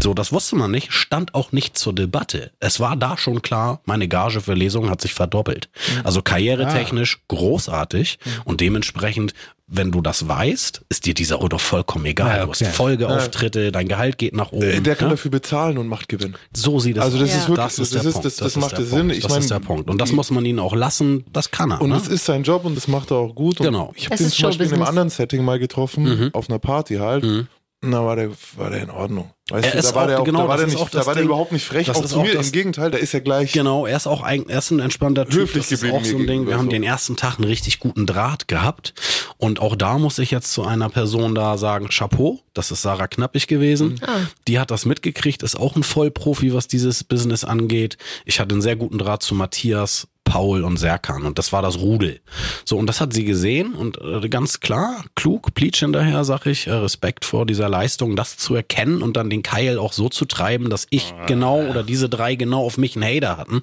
So, 0.00 0.14
das 0.14 0.32
wusste 0.32 0.56
man 0.56 0.70
nicht, 0.70 0.94
stand 0.94 1.34
auch 1.34 1.52
nicht 1.52 1.76
zur 1.76 1.94
Debatte. 1.94 2.52
Es 2.58 2.80
war 2.80 2.85
da 2.94 3.16
schon 3.16 3.42
klar, 3.42 3.80
meine 3.84 4.06
Gage 4.06 4.40
für 4.40 4.54
Lesungen 4.54 4.90
hat 4.90 5.00
sich 5.00 5.14
verdoppelt. 5.14 5.68
Also 6.04 6.22
karrieretechnisch 6.22 7.18
großartig 7.28 8.18
und 8.44 8.60
dementsprechend 8.60 9.34
wenn 9.68 9.90
du 9.90 10.00
das 10.00 10.28
weißt, 10.28 10.82
ist 10.88 11.06
dir 11.06 11.14
dieser 11.14 11.40
Euro 11.40 11.58
vollkommen 11.58 12.06
egal. 12.06 12.36
Ja, 12.36 12.44
okay. 12.44 12.54
Du 12.60 12.66
hast 12.66 12.76
Folgeauftritte, 12.76 13.64
ja. 13.64 13.70
dein 13.72 13.88
Gehalt 13.88 14.16
geht 14.16 14.34
nach 14.34 14.52
oben. 14.52 14.84
Der 14.84 14.94
kann 14.94 15.08
ja? 15.08 15.14
dafür 15.14 15.32
bezahlen 15.32 15.76
und 15.78 15.88
macht 15.88 16.08
Gewinn. 16.08 16.36
So 16.52 16.78
sieht 16.78 16.96
es 16.96 17.02
aus. 17.02 17.06
Also 17.06 17.18
das 17.18 17.30
ja. 17.30 17.38
ist 17.38 17.48
wirklich, 17.48 17.64
das 17.64 17.78
ist 17.78 17.94
das 17.94 18.02
der 18.02 18.08
ist, 18.08 18.14
Punkt. 18.14 18.26
Das, 18.26 18.36
das, 18.36 18.52
das 18.52 18.56
macht 18.62 18.76
Sinn. 18.76 19.10
Ich 19.10 19.20
das 19.20 19.32
mein, 19.32 19.40
ist 19.40 19.50
der 19.50 19.58
Punkt. 19.58 19.90
Und 19.90 20.00
das 20.00 20.12
muss 20.12 20.30
man 20.30 20.44
ihn 20.44 20.60
auch 20.60 20.74
lassen. 20.74 21.24
Das 21.32 21.50
kann 21.50 21.72
er. 21.72 21.80
Und 21.80 21.90
ne? 21.90 21.96
das 21.96 22.06
ist 22.06 22.24
sein 22.24 22.44
Job 22.44 22.64
und 22.64 22.76
das 22.76 22.86
macht 22.86 23.10
er 23.10 23.16
auch 23.16 23.34
gut. 23.34 23.56
genau. 23.58 23.92
Ich 23.96 24.06
habe 24.06 24.16
den 24.16 24.30
zum 24.30 24.44
Beispiel 24.50 24.66
in 24.66 24.72
einem 24.74 24.82
anderen 24.82 25.10
Setting 25.10 25.44
mal 25.44 25.58
getroffen, 25.58 26.04
mhm. 26.04 26.30
auf 26.32 26.48
einer 26.48 26.60
Party 26.60 26.96
halt. 26.96 27.24
Mhm. 27.24 27.48
Na, 27.82 28.04
war 28.04 28.16
der, 28.16 28.30
war 28.56 28.70
der 28.70 28.82
in 28.82 28.90
Ordnung. 28.90 29.30
Weißt 29.50 29.74
du, 29.74 29.80
da 29.80 29.94
war, 29.94 30.06
der, 30.06 30.20
auch, 30.20 30.24
genau, 30.24 30.42
da 30.42 30.48
war, 30.48 30.56
der, 30.56 30.66
nicht, 30.66 30.94
da 30.94 31.06
war 31.06 31.14
der 31.14 31.22
überhaupt 31.22 31.52
nicht 31.52 31.64
frech, 31.64 31.86
das 31.86 31.98
auch 31.98 32.04
zu 32.06 32.20
mir. 32.20 32.34
Das, 32.34 32.46
Im 32.46 32.52
Gegenteil, 32.52 32.90
der 32.90 33.00
ist 33.00 33.12
ja 33.12 33.20
gleich. 33.20 33.52
Genau, 33.52 33.86
er 33.86 33.96
ist 33.96 34.06
auch 34.06 34.22
ein, 34.22 34.48
er 34.48 34.58
ist 34.58 34.70
ein 34.70 34.80
entspannter 34.80 35.24
Typ. 35.26 35.42
Höflich 35.42 35.68
das 35.68 35.82
ist 35.82 35.92
auch 35.92 36.02
so 36.02 36.16
ein 36.16 36.26
Ding. 36.26 36.46
Wir 36.48 36.58
haben 36.58 36.70
den 36.70 36.82
ersten 36.82 37.16
Tag 37.16 37.36
einen 37.36 37.44
richtig 37.44 37.78
guten 37.78 38.06
Draht 38.06 38.48
gehabt. 38.48 38.94
Und 39.36 39.60
auch 39.60 39.76
da 39.76 39.98
muss 39.98 40.18
ich 40.18 40.30
jetzt 40.30 40.52
zu 40.52 40.64
einer 40.64 40.88
Person 40.88 41.34
da 41.34 41.58
sagen, 41.58 41.88
Chapeau, 41.88 42.40
das 42.54 42.70
ist 42.70 42.82
Sarah 42.82 43.06
Knappig 43.06 43.46
gewesen. 43.46 44.00
Ah. 44.04 44.20
Die 44.48 44.58
hat 44.58 44.70
das 44.70 44.86
mitgekriegt, 44.86 45.42
ist 45.42 45.56
auch 45.56 45.76
ein 45.76 45.82
Vollprofi, 45.82 46.54
was 46.54 46.66
dieses 46.66 47.04
Business 47.04 47.44
angeht. 47.44 47.98
Ich 48.24 48.40
hatte 48.40 48.54
einen 48.54 48.62
sehr 48.62 48.76
guten 48.76 48.98
Draht 48.98 49.22
zu 49.22 49.34
Matthias 49.34 50.08
Paul 50.26 50.64
und 50.64 50.76
Serkan 50.76 51.22
und 51.22 51.38
das 51.38 51.52
war 51.52 51.62
das 51.62 51.78
Rudel. 51.78 52.20
So 52.64 52.76
und 52.76 52.86
das 52.86 53.00
hat 53.00 53.14
sie 53.14 53.24
gesehen 53.24 53.74
und 53.74 53.98
äh, 54.02 54.28
ganz 54.28 54.60
klar, 54.60 55.04
klug, 55.14 55.54
Pleach 55.54 55.78
hinterher, 55.78 56.24
sag 56.24 56.44
ich, 56.46 56.66
äh, 56.66 56.72
Respekt 56.72 57.24
vor 57.24 57.46
dieser 57.46 57.68
Leistung, 57.70 58.16
das 58.16 58.36
zu 58.36 58.54
erkennen 58.54 59.02
und 59.02 59.16
dann 59.16 59.30
den 59.30 59.42
Keil 59.42 59.78
auch 59.78 59.92
so 59.92 60.08
zu 60.08 60.24
treiben, 60.26 60.68
dass 60.68 60.86
ich 60.90 61.14
ah. 61.16 61.26
genau 61.26 61.62
oder 61.62 61.82
diese 61.82 62.08
drei 62.08 62.34
genau 62.34 62.64
auf 62.64 62.76
mich 62.76 62.96
einen 62.96 63.04
Hater 63.04 63.38
hatten 63.38 63.62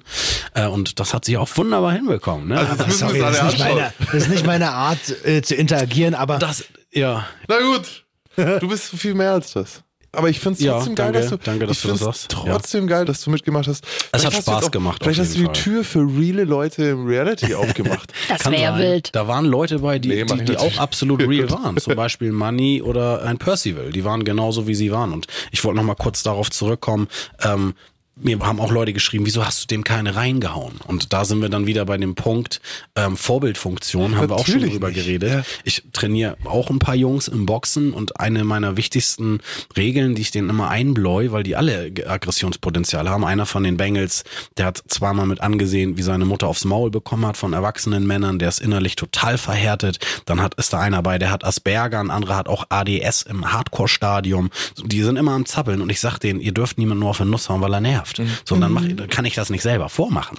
äh, 0.54 0.66
und 0.66 0.98
das 0.98 1.14
hat 1.14 1.24
sie 1.24 1.36
auch 1.36 1.48
wunderbar 1.54 1.92
hinbekommen. 1.92 2.48
Ne? 2.48 2.58
Also 2.58 2.82
das, 2.82 2.98
sorry, 2.98 3.20
das, 3.20 3.36
ist 3.36 3.44
nicht 3.44 3.58
meine, 3.58 3.92
das 3.98 4.14
ist 4.14 4.28
nicht 4.30 4.46
meine 4.46 4.70
Art 4.70 4.98
äh, 5.24 5.42
zu 5.42 5.54
interagieren, 5.54 6.14
aber 6.14 6.38
das 6.38 6.64
ja. 6.92 7.26
Na 7.46 7.58
gut, 7.60 8.04
du 8.36 8.68
bist 8.68 8.86
viel 8.86 9.14
mehr 9.14 9.32
als 9.32 9.52
das. 9.52 9.82
Aber 10.16 10.28
ich 10.28 10.40
finde 10.40 10.58
es 10.58 10.66
trotzdem 10.66 10.94
ja, 10.94 10.94
geil, 10.94 11.12
danke, 11.12 11.18
dass 11.20 11.30
du, 11.30 11.36
danke, 11.38 11.66
dass 11.66 11.76
ich 11.76 11.82
du 11.82 11.88
das 11.88 12.00
sagst. 12.00 12.28
trotzdem 12.30 12.86
geil, 12.86 13.04
dass 13.04 13.22
du 13.22 13.30
mitgemacht 13.30 13.68
hast. 13.68 13.84
Es 14.12 14.20
Vielleicht 14.22 14.36
hat 14.36 14.42
Spaß 14.42 14.64
auch, 14.64 14.70
gemacht. 14.70 15.02
Vielleicht 15.02 15.20
auf 15.20 15.26
hast 15.26 15.34
du 15.34 15.38
die 15.40 15.44
Fall. 15.46 15.52
Tür 15.54 15.84
für 15.84 16.00
reale 16.00 16.44
Leute 16.44 16.84
im 16.84 17.06
Reality 17.06 17.54
aufgemacht. 17.54 18.12
Das 18.28 18.42
Kann 18.42 18.52
wäre 18.52 18.72
sein. 18.72 18.80
wild. 18.82 19.10
Da 19.14 19.28
waren 19.28 19.44
Leute 19.46 19.78
bei, 19.80 19.98
die, 19.98 20.08
Nee, 20.08 20.24
die, 20.24 20.44
die 20.44 20.56
auch 20.56 20.78
absolut 20.78 21.20
real 21.28 21.50
waren. 21.50 21.76
Zum 21.76 21.94
Beispiel 21.94 22.32
Money 22.32 22.82
oder 22.82 23.22
ein 23.22 23.38
Percival. 23.38 23.90
Die 23.90 24.04
waren 24.04 24.24
genauso, 24.24 24.66
wie 24.66 24.74
sie 24.74 24.90
waren. 24.92 25.12
Und 25.12 25.26
ich 25.50 25.64
wollte 25.64 25.76
noch 25.76 25.84
mal 25.84 25.94
kurz 25.94 26.22
darauf 26.22 26.50
zurückkommen. 26.50 27.08
Ähm, 27.42 27.74
mir 28.16 28.38
haben 28.40 28.60
auch 28.60 28.70
Leute 28.70 28.92
geschrieben, 28.92 29.26
wieso 29.26 29.44
hast 29.44 29.62
du 29.62 29.66
dem 29.66 29.82
keine 29.82 30.14
reingehauen? 30.14 30.74
Und 30.86 31.12
da 31.12 31.24
sind 31.24 31.42
wir 31.42 31.48
dann 31.48 31.66
wieder 31.66 31.84
bei 31.84 31.96
dem 31.96 32.14
Punkt 32.14 32.60
ähm, 32.94 33.16
Vorbildfunktion, 33.16 34.16
haben 34.16 34.28
wir 34.28 34.36
auch 34.36 34.46
schon 34.46 34.54
Natürlich 34.54 34.74
drüber 34.74 34.88
nicht. 34.88 35.04
geredet. 35.04 35.30
Ja. 35.30 35.42
Ich 35.64 35.82
trainiere 35.92 36.36
auch 36.44 36.70
ein 36.70 36.78
paar 36.78 36.94
Jungs 36.94 37.28
im 37.28 37.46
Boxen 37.46 37.92
und 37.92 38.20
eine 38.20 38.44
meiner 38.44 38.76
wichtigsten 38.76 39.40
Regeln, 39.76 40.14
die 40.14 40.22
ich 40.22 40.30
denen 40.30 40.48
immer 40.48 40.68
einbläu, 40.68 41.32
weil 41.32 41.42
die 41.42 41.56
alle 41.56 41.92
Aggressionspotenzial 42.06 43.08
haben. 43.08 43.24
Einer 43.24 43.46
von 43.46 43.64
den 43.64 43.76
Bengals, 43.76 44.24
der 44.56 44.66
hat 44.66 44.82
zweimal 44.88 45.26
mit 45.26 45.40
angesehen, 45.40 45.96
wie 45.96 46.02
seine 46.02 46.24
Mutter 46.24 46.46
aufs 46.46 46.64
Maul 46.64 46.90
bekommen 46.90 47.26
hat 47.26 47.36
von 47.36 47.52
erwachsenen 47.52 48.06
Männern, 48.06 48.38
der 48.38 48.48
ist 48.48 48.60
innerlich 48.60 48.94
total 48.96 49.38
verhärtet. 49.38 49.98
Dann 50.24 50.40
hat 50.40 50.54
ist 50.54 50.72
da 50.72 50.78
einer 50.78 51.02
bei, 51.02 51.18
der 51.18 51.30
hat 51.32 51.44
Asperger, 51.44 51.98
ein 51.98 52.10
anderer 52.10 52.36
hat 52.36 52.48
auch 52.48 52.66
ADS 52.68 53.22
im 53.22 53.52
Hardcore-Stadium. 53.52 54.50
Die 54.84 55.02
sind 55.02 55.16
immer 55.16 55.32
am 55.32 55.46
Zappeln 55.46 55.80
und 55.80 55.90
ich 55.90 56.00
sag 56.00 56.18
denen, 56.18 56.40
ihr 56.40 56.52
dürft 56.52 56.78
niemanden 56.78 57.00
nur 57.00 57.10
auf 57.10 57.18
den 57.18 57.30
Nuss 57.30 57.48
hauen, 57.48 57.60
weil 57.60 57.74
er 57.74 57.80
nervt. 57.80 58.03
Sondern 58.44 58.72
mach, 58.72 58.84
kann 59.08 59.24
ich 59.24 59.34
das 59.34 59.50
nicht 59.50 59.62
selber 59.62 59.88
vormachen. 59.88 60.36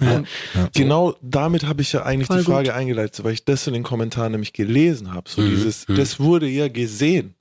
Und 0.54 0.74
genau 0.74 1.16
damit 1.22 1.66
habe 1.66 1.82
ich 1.82 1.92
ja 1.94 2.04
eigentlich 2.04 2.28
Voll 2.28 2.40
die 2.40 2.44
Frage 2.44 2.74
eingeleitet, 2.74 3.24
weil 3.24 3.34
ich 3.34 3.46
das 3.46 3.68
in 3.68 3.74
den 3.74 3.84
Kommentaren 3.84 4.32
nämlich 4.32 4.54
gelesen 4.54 5.14
habe. 5.14 5.30
So 5.30 5.42
dieses, 5.42 5.86
das 5.88 6.20
wurde 6.20 6.48
ja 6.48 6.68
gesehen. 6.68 7.36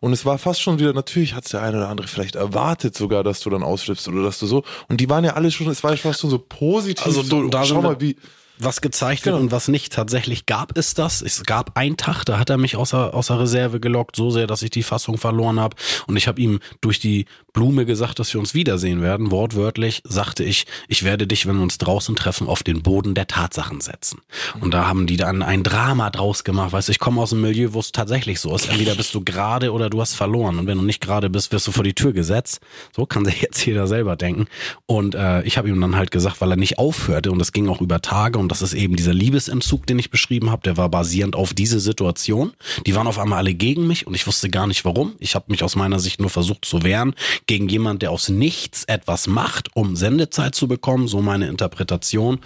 Und 0.00 0.12
es 0.12 0.24
war 0.24 0.38
fast 0.38 0.60
schon 0.60 0.78
wieder, 0.78 0.92
natürlich 0.92 1.34
hat 1.34 1.44
es 1.44 1.50
der 1.50 1.62
eine 1.62 1.78
oder 1.78 1.88
andere 1.88 2.08
vielleicht 2.08 2.34
erwartet 2.36 2.96
sogar, 2.96 3.24
dass 3.24 3.40
du 3.40 3.50
dann 3.50 3.62
ausflippst 3.62 4.08
oder 4.08 4.22
dass 4.22 4.38
du 4.38 4.46
so. 4.46 4.64
Und 4.88 5.00
die 5.00 5.08
waren 5.08 5.24
ja 5.24 5.34
alle 5.34 5.50
schon, 5.50 5.68
es 5.68 5.82
war 5.82 5.92
ja 5.92 5.96
fast 5.96 6.20
schon 6.20 6.30
so 6.30 6.38
positiv. 6.38 7.06
Also 7.06 7.22
so, 7.22 7.48
da 7.48 7.64
schau 7.64 7.82
mal, 7.82 8.00
wie. 8.00 8.16
Was 8.58 8.80
gezeigt 8.80 9.22
Genau. 9.22 9.36
wird 9.36 9.44
und 9.44 9.52
was 9.52 9.68
nicht. 9.68 9.92
Tatsächlich 9.92 10.46
gab 10.46 10.76
es 10.76 10.94
das. 10.94 11.22
Es 11.22 11.44
gab 11.44 11.76
einen 11.76 11.96
Tag, 11.96 12.24
da 12.24 12.38
hat 12.38 12.50
er 12.50 12.56
mich 12.56 12.76
außer, 12.76 13.14
außer 13.14 13.38
Reserve 13.40 13.80
gelockt, 13.80 14.16
so 14.16 14.30
sehr, 14.30 14.46
dass 14.46 14.62
ich 14.62 14.70
die 14.70 14.82
Fassung 14.82 15.18
verloren 15.18 15.60
habe. 15.60 15.76
Und 16.06 16.16
ich 16.16 16.28
habe 16.28 16.40
ihm 16.40 16.60
durch 16.80 16.98
die 17.00 17.26
Blume 17.52 17.86
gesagt, 17.86 18.18
dass 18.18 18.32
wir 18.34 18.40
uns 18.40 18.52
wiedersehen 18.54 19.00
werden. 19.02 19.30
Wortwörtlich 19.30 20.02
sagte 20.04 20.44
ich, 20.44 20.66
ich 20.88 21.02
werde 21.04 21.26
dich, 21.26 21.46
wenn 21.46 21.56
wir 21.56 21.62
uns 21.62 21.78
draußen 21.78 22.14
treffen, 22.16 22.48
auf 22.48 22.62
den 22.62 22.82
Boden 22.82 23.14
der 23.14 23.26
Tatsachen 23.26 23.80
setzen. 23.80 24.20
Und 24.60 24.74
da 24.74 24.86
haben 24.86 25.06
die 25.06 25.16
dann 25.16 25.42
ein 25.42 25.62
Drama 25.62 26.10
draus 26.10 26.44
gemacht. 26.44 26.72
Weißt 26.72 26.88
du, 26.88 26.92
ich 26.92 26.98
komme 26.98 27.20
aus 27.22 27.32
einem 27.32 27.42
Milieu, 27.42 27.68
wo 27.72 27.80
es 27.80 27.92
tatsächlich 27.92 28.40
so 28.40 28.54
ist. 28.54 28.68
Entweder 28.68 28.94
bist 28.94 29.14
du 29.14 29.22
gerade 29.24 29.72
oder 29.72 29.88
du 29.90 30.00
hast 30.00 30.14
verloren. 30.14 30.58
Und 30.58 30.66
wenn 30.66 30.78
du 30.78 30.84
nicht 30.84 31.00
gerade 31.00 31.30
bist, 31.30 31.50
wirst 31.52 31.66
du 31.66 31.72
vor 31.72 31.84
die 31.84 31.94
Tür 31.94 32.12
gesetzt. 32.12 32.60
So 32.94 33.06
kann 33.06 33.24
sich 33.24 33.40
jetzt 33.40 33.64
jeder 33.64 33.86
selber 33.86 34.16
denken. 34.16 34.46
Und 34.86 35.14
äh, 35.14 35.42
ich 35.42 35.56
habe 35.56 35.68
ihm 35.68 35.80
dann 35.80 35.96
halt 35.96 36.10
gesagt, 36.10 36.40
weil 36.40 36.50
er 36.50 36.56
nicht 36.56 36.78
aufhörte 36.78 37.32
und 37.32 37.40
es 37.40 37.52
ging 37.52 37.68
auch 37.68 37.80
über 37.80 38.02
Tage 38.02 38.38
und 38.38 38.45
das 38.52 38.62
ist 38.62 38.74
eben 38.74 38.96
dieser 38.96 39.14
Liebesentzug, 39.14 39.86
den 39.86 39.98
ich 39.98 40.10
beschrieben 40.10 40.50
habe, 40.50 40.62
der 40.62 40.76
war 40.76 40.88
basierend 40.88 41.36
auf 41.36 41.54
diese 41.54 41.80
Situation. 41.80 42.52
Die 42.86 42.94
waren 42.94 43.06
auf 43.06 43.18
einmal 43.18 43.38
alle 43.38 43.54
gegen 43.54 43.86
mich 43.86 44.06
und 44.06 44.14
ich 44.14 44.26
wusste 44.26 44.48
gar 44.50 44.66
nicht 44.66 44.84
warum. 44.84 45.14
Ich 45.18 45.34
habe 45.34 45.46
mich 45.48 45.62
aus 45.62 45.76
meiner 45.76 45.98
Sicht 45.98 46.20
nur 46.20 46.30
versucht 46.30 46.64
zu 46.64 46.82
wehren 46.82 47.14
gegen 47.46 47.68
jemand, 47.68 48.02
der 48.02 48.10
aus 48.10 48.28
nichts 48.28 48.84
etwas 48.84 49.26
macht, 49.26 49.74
um 49.74 49.96
Sendezeit 49.96 50.54
zu 50.54 50.68
bekommen, 50.68 51.08
so 51.08 51.20
meine 51.22 51.48
Interpretation. 51.48 52.38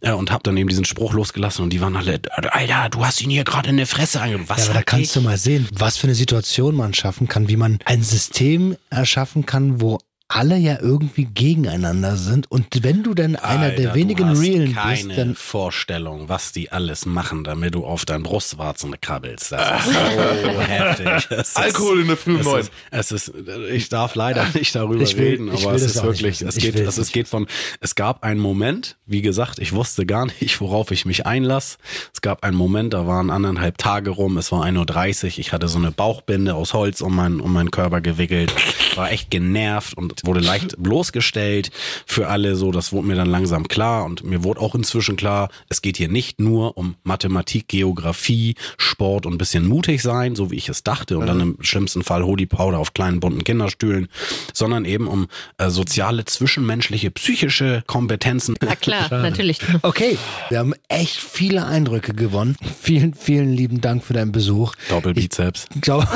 Äh, 0.00 0.12
und 0.12 0.30
habe 0.30 0.42
dann 0.42 0.56
eben 0.56 0.68
diesen 0.68 0.84
Spruch 0.84 1.12
losgelassen 1.12 1.62
und 1.64 1.70
die 1.72 1.80
waren 1.80 1.96
alle, 1.96 2.20
Alter, 2.50 2.88
du 2.90 3.04
hast 3.04 3.20
ihn 3.22 3.30
hier 3.30 3.44
gerade 3.44 3.70
in 3.70 3.76
der 3.76 3.86
Fresse 3.86 4.20
angegeben. 4.20 4.48
Was 4.48 4.58
Ja, 4.58 4.64
aber 4.66 4.74
da 4.74 4.82
kannst 4.82 5.06
dich? 5.06 5.12
du 5.12 5.20
mal 5.20 5.38
sehen, 5.38 5.68
was 5.72 5.96
für 5.96 6.06
eine 6.06 6.14
Situation 6.14 6.74
man 6.74 6.94
schaffen 6.94 7.28
kann, 7.28 7.48
wie 7.48 7.56
man 7.56 7.78
ein 7.84 8.02
System 8.02 8.76
erschaffen 8.90 9.46
kann, 9.46 9.80
wo 9.80 9.98
alle 10.30 10.58
ja 10.58 10.78
irgendwie 10.80 11.24
gegeneinander 11.24 12.16
sind. 12.16 12.50
Und 12.50 12.66
wenn 12.82 13.02
du 13.02 13.14
dann 13.14 13.34
einer 13.36 13.62
Alter, 13.64 13.76
der 13.76 13.94
wenigen 13.94 14.24
du 14.24 14.28
hast 14.28 14.42
Realen 14.42 14.74
keine 14.74 15.04
bist, 15.08 15.18
dann 15.18 15.34
Vorstellung, 15.34 16.28
was 16.28 16.52
die 16.52 16.70
alles 16.70 17.06
machen, 17.06 17.44
damit 17.44 17.74
du 17.74 17.84
auf 17.86 18.04
deinen 18.04 18.24
Brustwarzen 18.24 18.94
krabbelst. 19.00 19.52
Das 19.52 19.86
ist 19.86 19.94
so 19.94 20.60
heftig. 20.60 21.30
Ist- 21.38 21.56
Alkohol 21.56 22.00
in 22.02 22.08
der 22.08 22.16
Früh 22.18 22.38
es 22.38 22.44
neun. 22.44 22.60
ist, 22.60 22.70
es 22.90 23.12
ist, 23.12 23.32
ich 23.72 23.88
darf 23.88 24.14
leider 24.14 24.46
nicht 24.52 24.74
darüber 24.74 25.02
Ich 25.02 25.16
will- 25.16 25.24
reden, 25.28 25.48
ich 25.52 25.62
aber 25.62 25.70
will 25.70 25.76
es 25.76 25.82
das 25.94 25.96
ist 25.96 26.02
wirklich, 26.02 26.42
es 26.42 26.56
geht, 26.56 26.74
will 26.74 26.82
es 26.86 27.12
geht 27.12 27.26
von, 27.28 27.46
es 27.80 27.94
gab 27.94 28.22
einen 28.22 28.40
Moment, 28.40 28.96
wie 29.06 29.22
gesagt, 29.22 29.58
ich 29.58 29.72
wusste 29.72 30.04
gar 30.04 30.26
nicht, 30.40 30.60
worauf 30.60 30.90
ich 30.90 31.06
mich 31.06 31.24
einlass. 31.24 31.78
Es 32.14 32.20
gab 32.20 32.44
einen 32.44 32.56
Moment, 32.56 32.92
da 32.92 33.06
waren 33.06 33.30
anderthalb 33.30 33.78
Tage 33.78 34.10
rum, 34.10 34.36
es 34.36 34.52
war 34.52 34.64
1.30 34.66 35.24
Uhr, 35.24 35.38
ich 35.38 35.52
hatte 35.52 35.68
so 35.68 35.78
eine 35.78 35.90
Bauchbinde 35.90 36.54
aus 36.54 36.74
Holz 36.74 37.00
um 37.00 37.16
meinen, 37.16 37.40
um 37.40 37.52
meinen 37.54 37.70
Körper 37.70 38.02
gewickelt, 38.02 38.52
war 38.94 39.10
echt 39.10 39.30
genervt 39.30 39.96
und 39.96 40.17
wurde 40.24 40.40
leicht 40.40 40.76
bloßgestellt 40.78 41.70
für 42.06 42.28
alle 42.28 42.56
so, 42.56 42.72
das 42.72 42.92
wurde 42.92 43.08
mir 43.08 43.16
dann 43.16 43.28
langsam 43.28 43.68
klar 43.68 44.04
und 44.04 44.24
mir 44.24 44.44
wurde 44.44 44.60
auch 44.60 44.74
inzwischen 44.74 45.16
klar, 45.16 45.48
es 45.68 45.82
geht 45.82 45.96
hier 45.96 46.08
nicht 46.08 46.40
nur 46.40 46.76
um 46.76 46.96
Mathematik, 47.04 47.68
Geografie, 47.68 48.54
Sport 48.76 49.26
und 49.26 49.34
ein 49.34 49.38
bisschen 49.38 49.66
mutig 49.66 50.02
sein, 50.02 50.34
so 50.36 50.50
wie 50.50 50.56
ich 50.56 50.68
es 50.68 50.82
dachte 50.82 51.18
und 51.18 51.26
dann 51.26 51.40
im 51.40 51.56
schlimmsten 51.60 52.02
Fall 52.02 52.24
Holy 52.24 52.46
Powder 52.46 52.78
auf 52.78 52.94
kleinen 52.94 53.20
bunten 53.20 53.44
Kinderstühlen, 53.44 54.08
sondern 54.52 54.84
eben 54.84 55.06
um 55.06 55.28
äh, 55.58 55.70
soziale, 55.70 56.24
zwischenmenschliche, 56.24 57.10
psychische 57.10 57.82
Kompetenzen. 57.86 58.56
Na 58.60 58.76
klar, 58.76 59.08
natürlich. 59.10 59.60
Okay, 59.82 60.18
wir 60.48 60.58
haben 60.58 60.74
echt 60.88 61.16
viele 61.16 61.66
Eindrücke 61.66 62.14
gewonnen. 62.14 62.56
Vielen, 62.80 63.14
vielen 63.14 63.52
lieben 63.52 63.80
Dank 63.80 64.04
für 64.04 64.14
deinen 64.14 64.32
Besuch. 64.32 64.74
Doppelbizeps. 64.88 65.66
Ich 65.74 65.80
glaube, 65.80 66.08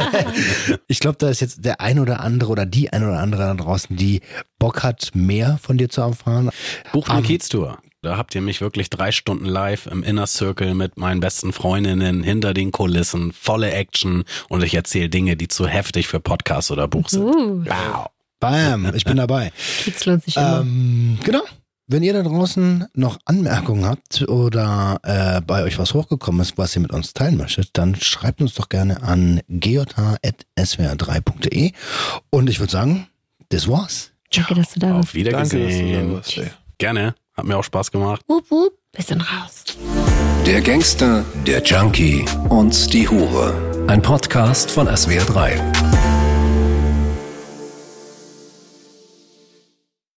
ich 0.88 1.00
glaube, 1.00 1.18
da 1.18 1.28
ist 1.28 1.40
jetzt 1.40 1.64
der 1.64 1.80
ein 1.80 1.98
oder 1.98 2.20
andere 2.20 2.50
oder 2.50 2.66
die 2.66 2.92
ein 2.92 3.04
oder 3.04 3.19
andere 3.20 3.42
da 3.42 3.54
draußen, 3.54 3.96
die 3.96 4.20
Bock 4.58 4.82
hat, 4.82 5.10
mehr 5.14 5.58
von 5.62 5.78
dir 5.78 5.88
zu 5.88 6.00
erfahren. 6.00 6.50
Buch 6.92 7.08
eine 7.08 7.18
Am- 7.18 7.24
Kiez-Tour. 7.24 7.78
Da 8.02 8.16
habt 8.16 8.34
ihr 8.34 8.40
mich 8.40 8.62
wirklich 8.62 8.88
drei 8.88 9.12
Stunden 9.12 9.44
live 9.44 9.86
im 9.86 10.02
Inner 10.02 10.26
Circle 10.26 10.72
mit 10.74 10.96
meinen 10.96 11.20
besten 11.20 11.52
Freundinnen 11.52 12.22
hinter 12.22 12.54
den 12.54 12.72
Kulissen, 12.72 13.30
volle 13.32 13.72
Action 13.72 14.24
und 14.48 14.62
ich 14.64 14.72
erzähle 14.74 15.10
Dinge, 15.10 15.36
die 15.36 15.48
zu 15.48 15.66
heftig 15.66 16.08
für 16.08 16.18
Podcast 16.18 16.70
oder 16.70 16.88
Buch 16.88 17.10
sind. 17.10 17.22
Uh, 17.24 17.64
Wow. 17.66 18.06
Bam, 18.40 18.90
ich 18.94 19.04
bin 19.04 19.18
dabei. 19.18 19.52
Kiez 19.84 20.06
lohnt 20.06 20.24
sich 20.24 20.34
immer. 20.38 20.62
Ähm, 20.62 21.18
genau. 21.22 21.42
Wenn 21.92 22.04
ihr 22.04 22.12
da 22.12 22.22
draußen 22.22 22.86
noch 22.94 23.18
Anmerkungen 23.24 23.84
habt 23.84 24.22
oder 24.28 25.00
äh, 25.02 25.40
bei 25.40 25.64
euch 25.64 25.76
was 25.76 25.92
hochgekommen 25.92 26.40
ist, 26.40 26.56
was 26.56 26.76
ihr 26.76 26.82
mit 26.82 26.92
uns 26.92 27.14
teilen 27.14 27.36
möchtet, 27.36 27.70
dann 27.72 27.96
schreibt 27.96 28.40
uns 28.40 28.54
doch 28.54 28.68
gerne 28.68 29.02
an 29.02 29.40
gj.swr3.de 29.48 31.72
und 32.30 32.48
ich 32.48 32.60
würde 32.60 32.70
sagen, 32.70 33.08
das 33.48 33.66
war's. 33.66 34.12
Danke, 34.32 34.54
dass 34.54 34.72
du 34.72 34.78
da 34.78 34.94
warst. 34.94 35.08
Auf 35.08 35.14
Wiedersehen. 35.14 35.92
Danke, 35.98 36.14
dass 36.14 36.28
du 36.32 36.42
da. 36.42 36.46
Gerne. 36.78 37.16
Hat 37.36 37.44
mir 37.44 37.56
auch 37.56 37.64
Spaß 37.64 37.90
gemacht. 37.90 38.22
Wupp, 38.28 38.48
wupp. 38.52 38.74
Wir 38.92 39.02
sind 39.02 39.22
raus. 39.22 39.64
Der 40.46 40.60
Gangster, 40.60 41.24
der 41.44 41.60
Junkie 41.60 42.24
und 42.50 42.92
die 42.92 43.08
Hure. 43.08 43.84
Ein 43.88 44.00
Podcast 44.00 44.70
von 44.70 44.86
SWR3. 44.86 46.19